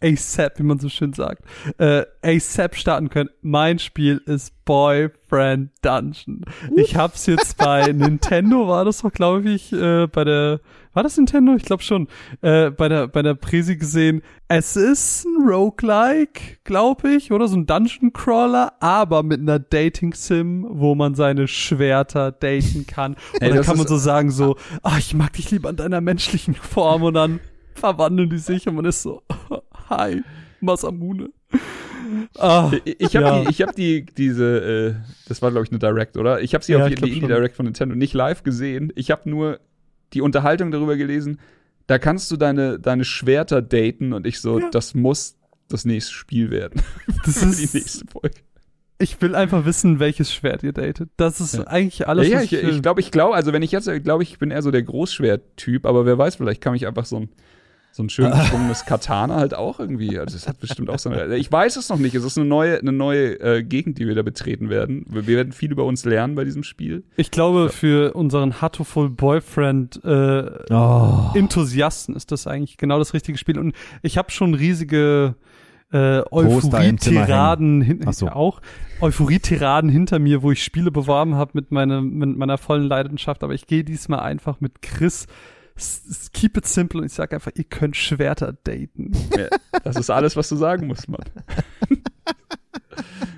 ASAP, 0.00 0.58
wie 0.58 0.64
man 0.64 0.78
so 0.78 0.88
schön 0.88 1.12
sagt, 1.12 1.42
äh, 1.78 2.04
ASAP 2.22 2.76
starten 2.76 3.08
können. 3.08 3.30
Mein 3.40 3.78
Spiel 3.78 4.20
ist 4.26 4.52
Boyfriend 4.64 5.70
Dungeon. 5.82 6.44
Ich 6.76 6.96
hab's 6.96 7.26
jetzt 7.26 7.56
bei 7.56 7.86
Nintendo, 7.92 8.68
war 8.68 8.84
das 8.84 8.98
doch, 8.98 9.12
glaube 9.12 9.50
ich, 9.50 9.72
äh, 9.72 10.06
bei 10.06 10.24
der, 10.24 10.60
war 10.94 11.02
das 11.02 11.16
Nintendo? 11.16 11.54
Ich 11.54 11.64
glaube 11.64 11.82
schon, 11.82 12.08
äh, 12.40 12.70
bei 12.70 12.88
der, 12.88 13.08
bei 13.08 13.22
der 13.22 13.34
Presi 13.34 13.76
gesehen. 13.76 14.22
Es 14.48 14.76
ist 14.76 15.26
ein 15.26 15.48
Roguelike, 15.48 16.58
glaube 16.64 17.14
ich, 17.14 17.32
oder 17.32 17.48
so 17.48 17.56
ein 17.56 17.66
Dungeon 17.66 18.12
Crawler, 18.12 18.72
aber 18.80 19.22
mit 19.22 19.40
einer 19.40 19.58
Dating 19.58 20.14
Sim, 20.14 20.66
wo 20.68 20.94
man 20.94 21.14
seine 21.14 21.48
Schwerter 21.48 22.32
daten 22.32 22.86
kann. 22.86 23.16
Und 23.32 23.42
dann 23.42 23.62
kann 23.62 23.76
man 23.76 23.86
so 23.86 23.96
sagen 23.96 24.30
so, 24.30 24.56
ah, 24.82 24.96
ich 24.98 25.14
mag 25.14 25.32
dich 25.34 25.50
lieber 25.50 25.70
in 25.70 25.76
deiner 25.76 26.00
menschlichen 26.00 26.54
Form 26.54 27.02
und 27.02 27.14
dann 27.14 27.40
verwandeln 27.74 28.30
die 28.30 28.38
sich 28.38 28.68
und 28.68 28.76
man 28.76 28.84
ist 28.84 29.02
so, 29.02 29.22
hi, 29.90 30.22
Masamune. 30.60 31.30
Ah, 32.38 32.70
ich 32.84 33.16
habe 33.16 33.26
ja. 33.26 33.40
die, 33.40 33.50
ich 33.50 33.62
hab 33.62 33.74
die, 33.74 34.04
diese, 34.04 34.94
äh, 34.94 34.94
das 35.28 35.42
war 35.42 35.50
glaube 35.50 35.66
ich 35.66 35.72
eine 35.72 35.78
Direct, 35.78 36.16
oder? 36.16 36.40
Ich 36.40 36.54
habe 36.54 36.64
sie 36.64 36.72
ja, 36.72 36.84
auf 36.84 36.88
die 36.88 36.94
Indie 36.94 37.26
Direct 37.26 37.56
von 37.56 37.64
Nintendo 37.64 37.94
nicht 37.94 38.14
live 38.14 38.42
gesehen. 38.42 38.92
Ich 38.94 39.10
habe 39.10 39.28
nur 39.28 39.60
die 40.12 40.20
Unterhaltung 40.20 40.70
darüber 40.70 40.96
gelesen. 40.96 41.40
Da 41.86 41.98
kannst 41.98 42.30
du 42.30 42.36
deine, 42.36 42.78
deine 42.78 43.04
Schwerter 43.04 43.62
daten 43.62 44.12
und 44.12 44.26
ich 44.26 44.40
so, 44.40 44.58
ja. 44.58 44.70
das 44.70 44.94
muss 44.94 45.36
das 45.68 45.84
nächste 45.84 46.12
Spiel 46.12 46.50
werden. 46.50 46.82
Das 47.24 47.42
ist 47.42 47.72
die 47.72 47.78
nächste 47.78 48.06
Folge. 48.06 48.36
Ich 48.98 49.20
will 49.20 49.34
einfach 49.34 49.64
wissen, 49.64 49.98
welches 49.98 50.32
Schwert 50.32 50.62
ihr 50.62 50.72
datet. 50.72 51.10
Das 51.16 51.40
ist 51.40 51.54
ja. 51.54 51.66
eigentlich 51.66 52.06
alles. 52.06 52.28
Ja, 52.28 52.40
ja 52.40 52.42
ich 52.42 52.50
glaube, 52.50 52.70
ich 52.70 52.82
glaube, 52.82 53.00
ich 53.00 53.10
glaub, 53.10 53.34
also 53.34 53.52
wenn 53.52 53.62
ich 53.62 53.72
jetzt, 53.72 53.90
glaube 54.04 54.22
ich, 54.22 54.38
bin 54.38 54.50
eher 54.50 54.62
so 54.62 54.70
der 54.70 54.82
Großschwert-Typ, 54.82 55.86
aber 55.86 56.06
wer 56.06 56.16
weiß, 56.16 56.36
vielleicht 56.36 56.60
kann 56.60 56.74
ich 56.74 56.86
einfach 56.86 57.04
so 57.04 57.16
ein 57.16 57.28
so 57.94 58.02
ein 58.02 58.08
schön 58.08 58.30
geschwungenes 58.32 58.86
Katana 58.86 59.36
halt 59.36 59.54
auch 59.54 59.78
irgendwie. 59.78 60.18
Also 60.18 60.36
es 60.36 60.48
hat 60.48 60.58
bestimmt 60.58 60.90
auch 60.90 60.98
so 60.98 61.10
eine. 61.10 61.36
Ich 61.36 61.50
weiß 61.50 61.76
es 61.76 61.88
noch 61.88 61.98
nicht. 61.98 62.16
Es 62.16 62.24
ist 62.24 62.36
eine 62.36 62.46
neue, 62.46 62.76
eine 62.80 62.90
neue 62.90 63.38
äh, 63.40 63.62
Gegend, 63.62 63.98
die 63.98 64.08
wir 64.08 64.16
da 64.16 64.22
betreten 64.22 64.68
werden. 64.68 65.06
Wir, 65.08 65.28
wir, 65.28 65.36
werden 65.36 65.52
viel 65.52 65.70
über 65.70 65.84
uns 65.84 66.04
lernen 66.04 66.34
bei 66.34 66.42
diesem 66.42 66.64
Spiel. 66.64 67.04
Ich 67.16 67.30
glaube, 67.30 67.68
für 67.68 68.14
unseren 68.14 68.60
Hatoful 68.60 69.10
Boyfriend 69.10 70.04
äh, 70.04 70.44
oh. 70.70 71.30
Enthusiasten 71.34 72.16
ist 72.16 72.32
das 72.32 72.48
eigentlich 72.48 72.78
genau 72.78 72.98
das 72.98 73.14
richtige 73.14 73.38
Spiel. 73.38 73.60
Und 73.60 73.76
ich 74.02 74.18
habe 74.18 74.32
schon 74.32 74.54
riesige 74.54 75.36
äh, 75.92 76.22
Euphorie-Tiraden 76.32 77.80
hin 77.80 78.04
so. 78.10 78.26
auch 78.26 78.60
Euphorie-Tiraden 79.00 79.88
hinter 79.88 80.18
mir, 80.18 80.42
wo 80.42 80.50
ich 80.50 80.64
Spiele 80.64 80.90
beworben 80.90 81.36
habe 81.36 81.52
mit, 81.54 81.70
meine, 81.70 82.02
mit 82.02 82.36
meiner 82.36 82.58
vollen 82.58 82.88
Leidenschaft, 82.88 83.44
aber 83.44 83.54
ich 83.54 83.68
gehe 83.68 83.84
diesmal 83.84 84.18
einfach 84.18 84.60
mit 84.60 84.82
Chris. 84.82 85.28
Keep 86.32 86.58
it 86.58 86.66
simple 86.66 87.00
und 87.00 87.06
ich 87.06 87.12
sage 87.12 87.34
einfach, 87.34 87.50
ihr 87.54 87.64
könnt 87.64 87.96
Schwerter 87.96 88.52
daten. 88.52 89.12
Ja, 89.36 89.48
das 89.82 89.96
ist 89.96 90.10
alles, 90.10 90.36
was 90.36 90.48
du 90.48 90.56
sagen 90.56 90.86
musst, 90.86 91.08
Mann. 91.08 91.24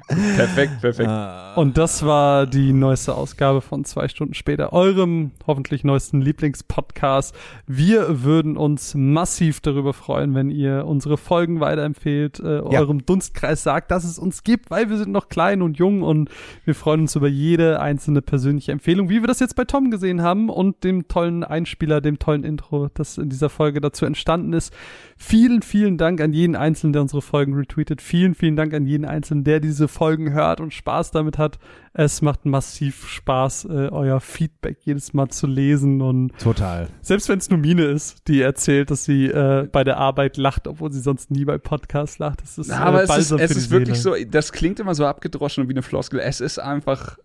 Perfekt, 0.08 0.80
perfekt. 0.80 1.08
Ah. 1.08 1.54
Und 1.56 1.76
das 1.76 2.06
war 2.06 2.46
die 2.46 2.72
neueste 2.72 3.14
Ausgabe 3.14 3.60
von 3.60 3.84
zwei 3.84 4.06
Stunden 4.06 4.34
später, 4.34 4.72
eurem 4.72 5.32
hoffentlich 5.48 5.82
neuesten 5.82 6.20
Lieblingspodcast. 6.20 7.34
Wir 7.66 8.22
würden 8.22 8.56
uns 8.56 8.94
massiv 8.94 9.60
darüber 9.60 9.92
freuen, 9.92 10.34
wenn 10.36 10.50
ihr 10.50 10.86
unsere 10.86 11.16
Folgen 11.16 11.58
weiterempfehlt, 11.58 12.38
äh, 12.38 12.56
ja. 12.56 12.62
eurem 12.62 13.04
Dunstkreis 13.04 13.64
sagt, 13.64 13.90
dass 13.90 14.04
es 14.04 14.16
uns 14.16 14.44
gibt, 14.44 14.70
weil 14.70 14.90
wir 14.90 14.96
sind 14.96 15.10
noch 15.10 15.28
klein 15.28 15.60
und 15.60 15.76
jung 15.76 16.02
und 16.02 16.30
wir 16.64 16.76
freuen 16.76 17.00
uns 17.00 17.16
über 17.16 17.28
jede 17.28 17.80
einzelne 17.80 18.22
persönliche 18.22 18.70
Empfehlung, 18.70 19.08
wie 19.08 19.22
wir 19.22 19.26
das 19.26 19.40
jetzt 19.40 19.56
bei 19.56 19.64
Tom 19.64 19.90
gesehen 19.90 20.22
haben 20.22 20.50
und 20.50 20.84
dem 20.84 21.08
tollen 21.08 21.42
Einspieler, 21.42 22.00
dem 22.00 22.20
tollen 22.20 22.44
Intro, 22.44 22.90
das 22.94 23.18
in 23.18 23.28
dieser 23.28 23.48
Folge 23.48 23.80
dazu 23.80 24.06
entstanden 24.06 24.52
ist. 24.52 24.72
Vielen, 25.16 25.62
vielen 25.62 25.98
Dank 25.98 26.20
an 26.20 26.32
jeden 26.32 26.54
Einzelnen, 26.54 26.92
der 26.92 27.02
unsere 27.02 27.22
Folgen 27.22 27.54
retweetet. 27.54 28.00
Vielen, 28.00 28.34
vielen 28.34 28.54
Dank 28.54 28.72
an 28.72 28.86
jeden 28.86 29.04
Einzelnen, 29.04 29.42
der 29.42 29.58
diese 29.58 29.88
Folgen 29.96 30.32
hört 30.32 30.60
und 30.60 30.74
Spaß 30.74 31.10
damit 31.10 31.38
hat. 31.38 31.58
Es 31.94 32.20
macht 32.20 32.44
massiv 32.44 33.08
Spaß, 33.08 33.64
äh, 33.64 33.88
euer 33.90 34.20
Feedback 34.20 34.78
jedes 34.84 35.14
Mal 35.14 35.28
zu 35.28 35.46
lesen 35.46 36.02
und 36.02 36.36
total. 36.38 36.88
Selbst 37.00 37.30
wenn 37.30 37.38
es 37.38 37.48
nur 37.48 37.58
Mine 37.58 37.84
ist, 37.84 38.28
die 38.28 38.42
erzählt, 38.42 38.90
dass 38.90 39.04
sie 39.04 39.26
äh, 39.26 39.66
bei 39.72 39.84
der 39.84 39.96
Arbeit 39.96 40.36
lacht, 40.36 40.68
obwohl 40.68 40.92
sie 40.92 41.00
sonst 41.00 41.30
nie 41.30 41.46
bei 41.46 41.56
Podcasts 41.56 42.18
lacht. 42.18 42.42
Das 42.42 42.58
ist, 42.58 42.68
Na, 42.68 42.80
aber 42.80 43.00
äh, 43.00 43.04
es 43.04 43.16
ist, 43.16 43.30
es 43.30 43.50
ist 43.52 43.70
wirklich 43.70 44.00
so. 44.00 44.14
Das 44.30 44.52
klingt 44.52 44.78
immer 44.80 44.94
so 44.94 45.06
abgedroschen 45.06 45.62
und 45.62 45.68
wie 45.70 45.74
eine 45.74 45.82
Floskel. 45.82 46.20
Es 46.20 46.40
ist 46.42 46.58
einfach 46.58 47.16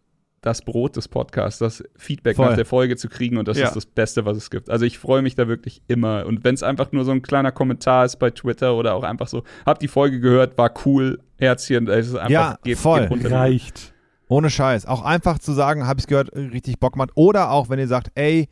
das 0.41 0.63
Brot 0.63 0.95
des 0.95 1.07
Podcasts, 1.07 1.59
das 1.59 1.83
Feedback 1.95 2.35
Voll. 2.35 2.47
nach 2.47 2.55
der 2.55 2.65
Folge 2.65 2.97
zu 2.97 3.09
kriegen 3.09 3.37
und 3.37 3.47
das 3.47 3.57
ja. 3.57 3.67
ist 3.67 3.75
das 3.75 3.85
Beste, 3.85 4.25
was 4.25 4.37
es 4.37 4.49
gibt. 4.49 4.71
Also 4.71 4.85
ich 4.85 4.97
freue 4.97 5.21
mich 5.21 5.35
da 5.35 5.47
wirklich 5.47 5.83
immer. 5.87 6.25
Und 6.25 6.43
wenn 6.43 6.55
es 6.55 6.63
einfach 6.63 6.91
nur 6.91 7.05
so 7.05 7.11
ein 7.11 7.21
kleiner 7.21 7.51
Kommentar 7.51 8.05
ist 8.05 8.17
bei 8.17 8.31
Twitter 8.31 8.75
oder 8.75 8.95
auch 8.95 9.03
einfach 9.03 9.27
so, 9.27 9.43
hab 9.65 9.79
die 9.79 9.87
Folge 9.87 10.19
gehört, 10.19 10.57
war 10.57 10.73
cool, 10.85 11.19
Herzchen, 11.37 11.87
es 11.87 12.07
ist 12.07 12.15
einfach, 12.15 12.29
ja, 12.29 12.57
geht, 12.63 12.77
voll. 12.77 13.07
Geht 13.07 13.31
Reicht. 13.31 13.93
Ohne 14.27 14.49
Scheiß. 14.49 14.87
Auch 14.87 15.03
einfach 15.03 15.39
zu 15.39 15.51
sagen, 15.51 15.87
hab 15.87 15.97
ich's 15.97 16.07
gehört, 16.07 16.33
richtig 16.35 16.79
Bock 16.79 16.93
gemacht. 16.93 17.11
Oder 17.15 17.51
auch, 17.51 17.69
wenn 17.69 17.77
ihr 17.77 17.87
sagt, 17.87 18.11
ey, 18.15 18.49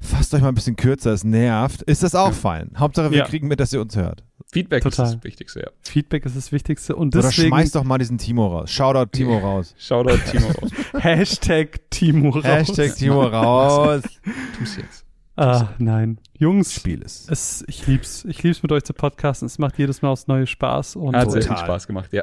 fasst 0.00 0.34
euch 0.34 0.42
mal 0.42 0.48
ein 0.48 0.54
bisschen 0.54 0.76
kürzer, 0.76 1.12
es 1.12 1.24
nervt, 1.24 1.82
ist 1.82 2.02
das 2.02 2.14
auch 2.14 2.28
ja. 2.28 2.32
fein. 2.32 2.70
Hauptsache, 2.76 3.10
wir 3.10 3.18
ja. 3.18 3.24
kriegen 3.26 3.48
mit, 3.48 3.60
dass 3.60 3.72
ihr 3.72 3.80
uns 3.80 3.96
hört. 3.96 4.22
Feedback 4.52 4.82
Total. 4.82 5.06
ist 5.06 5.14
das 5.14 5.24
Wichtigste, 5.24 5.60
ja. 5.60 5.70
Feedback 5.80 6.24
ist 6.26 6.36
das 6.36 6.52
Wichtigste. 6.52 6.94
Und 6.94 7.14
deswegen, 7.14 7.48
Oder 7.48 7.56
schmeiß 7.56 7.72
doch 7.72 7.84
mal 7.84 7.98
diesen 7.98 8.18
Timo 8.18 8.46
raus. 8.46 8.70
Shoutout 8.70 9.10
Timo 9.10 9.38
raus. 9.42 9.74
Shoutout 9.78 10.18
Timo 10.30 10.46
raus. 10.46 10.70
Hashtag 11.02 11.90
Timo 11.90 12.30
raus. 12.30 12.44
Hashtag 12.44 12.94
Timo 12.94 13.24
raus. 13.24 14.02
Tu's 14.58 14.76
jetzt. 14.76 15.04
Ah, 15.36 15.70
nein. 15.78 16.18
Jungs, 16.38 16.72
Spiel 16.72 17.02
es. 17.02 17.26
es. 17.28 17.64
Ich 17.66 17.86
lieb's. 17.88 18.24
Ich 18.26 18.42
lieb's 18.44 18.62
mit 18.62 18.70
euch 18.70 18.84
zu 18.84 18.92
podcasten. 18.92 19.46
Es 19.46 19.58
macht 19.58 19.76
jedes 19.78 20.02
Mal 20.02 20.10
aufs 20.10 20.28
neue 20.28 20.46
Spaß. 20.46 20.94
Und 20.94 21.16
Hat 21.16 21.32
sehr 21.32 21.42
viel 21.42 21.56
Spaß 21.56 21.88
gemacht, 21.88 22.12
ja. 22.12 22.22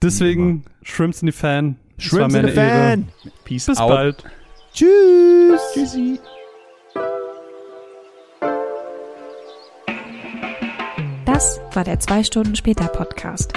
Deswegen, 0.00 0.64
Shrimps 0.82 1.22
in 1.22 1.28
the 1.28 1.32
Fan. 1.32 1.76
Shrimps 1.98 2.34
in 2.34 2.46
the 2.46 2.52
Fan. 2.52 3.08
Peace 3.44 3.66
Bis 3.66 3.78
out. 3.78 3.88
bald. 3.88 4.24
Tschüss. 4.72 5.60
Tschüssi. 5.72 6.20
Das 11.34 11.60
war 11.72 11.82
der 11.82 11.98
2 11.98 12.22
Stunden 12.22 12.54
später 12.54 12.86
Podcast. 12.86 13.52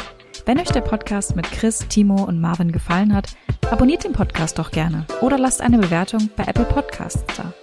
Wenn 0.47 0.59
euch 0.59 0.69
der 0.69 0.81
Podcast 0.81 1.35
mit 1.35 1.45
Chris, 1.51 1.85
Timo 1.87 2.23
und 2.23 2.41
Marvin 2.41 2.71
gefallen 2.71 3.13
hat, 3.13 3.35
abonniert 3.69 4.03
den 4.03 4.13
Podcast 4.13 4.57
doch 4.57 4.71
gerne 4.71 5.05
oder 5.21 5.37
lasst 5.37 5.61
eine 5.61 5.77
Bewertung 5.77 6.27
bei 6.35 6.45
Apple 6.45 6.65
Podcasts 6.65 7.23
da. 7.37 7.53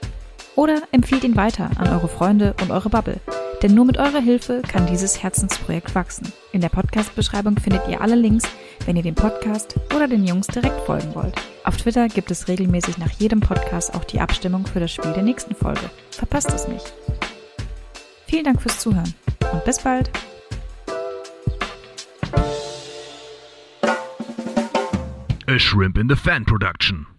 Oder 0.55 0.83
empfiehlt 0.93 1.25
ihn 1.25 1.35
weiter 1.35 1.69
an 1.79 1.89
eure 1.89 2.07
Freunde 2.07 2.55
und 2.63 2.71
eure 2.71 2.91
Bubble. 2.91 3.19
Denn 3.61 3.75
nur 3.75 3.87
mit 3.87 3.99
eurer 3.99 4.21
Hilfe 4.21 4.63
kann 4.63 4.87
dieses 4.87 5.21
Herzensprojekt 5.21 5.97
wachsen. 5.97 6.33
In 6.53 6.61
der 6.61 6.69
Podcast-Beschreibung 6.69 7.59
findet 7.59 7.89
ihr 7.89 8.01
alle 8.01 8.15
Links, 8.15 8.45
wenn 8.87 8.95
ihr 8.95 9.03
dem 9.03 9.17
Podcast 9.17 9.75
oder 9.97 10.07
den 10.07 10.25
Jungs 10.25 10.47
direkt 10.47 10.79
folgen 10.83 11.13
wollt. 11.17 11.35
Auf 11.65 11.77
Twitter 11.77 12.07
gibt 12.07 12.31
es 12.31 12.47
regelmäßig 12.47 12.99
nach 12.99 13.11
jedem 13.19 13.41
Podcast 13.41 13.93
auch 13.97 14.05
die 14.05 14.21
Abstimmung 14.21 14.65
für 14.65 14.79
das 14.79 14.93
Spiel 14.93 15.13
der 15.13 15.25
nächsten 15.25 15.57
Folge. 15.57 15.91
Verpasst 16.13 16.53
es 16.53 16.69
nicht. 16.69 16.95
Vielen 18.27 18.45
Dank 18.45 18.61
fürs 18.61 18.81
Zuhören 18.81 19.15
und 19.53 19.65
bis 19.65 19.81
bald. 19.81 20.11
A 25.47 25.59
Shrimp 25.59 25.99
in 25.99 26.09
the 26.09 26.17
Fan 26.17 26.45
Production. 26.45 27.14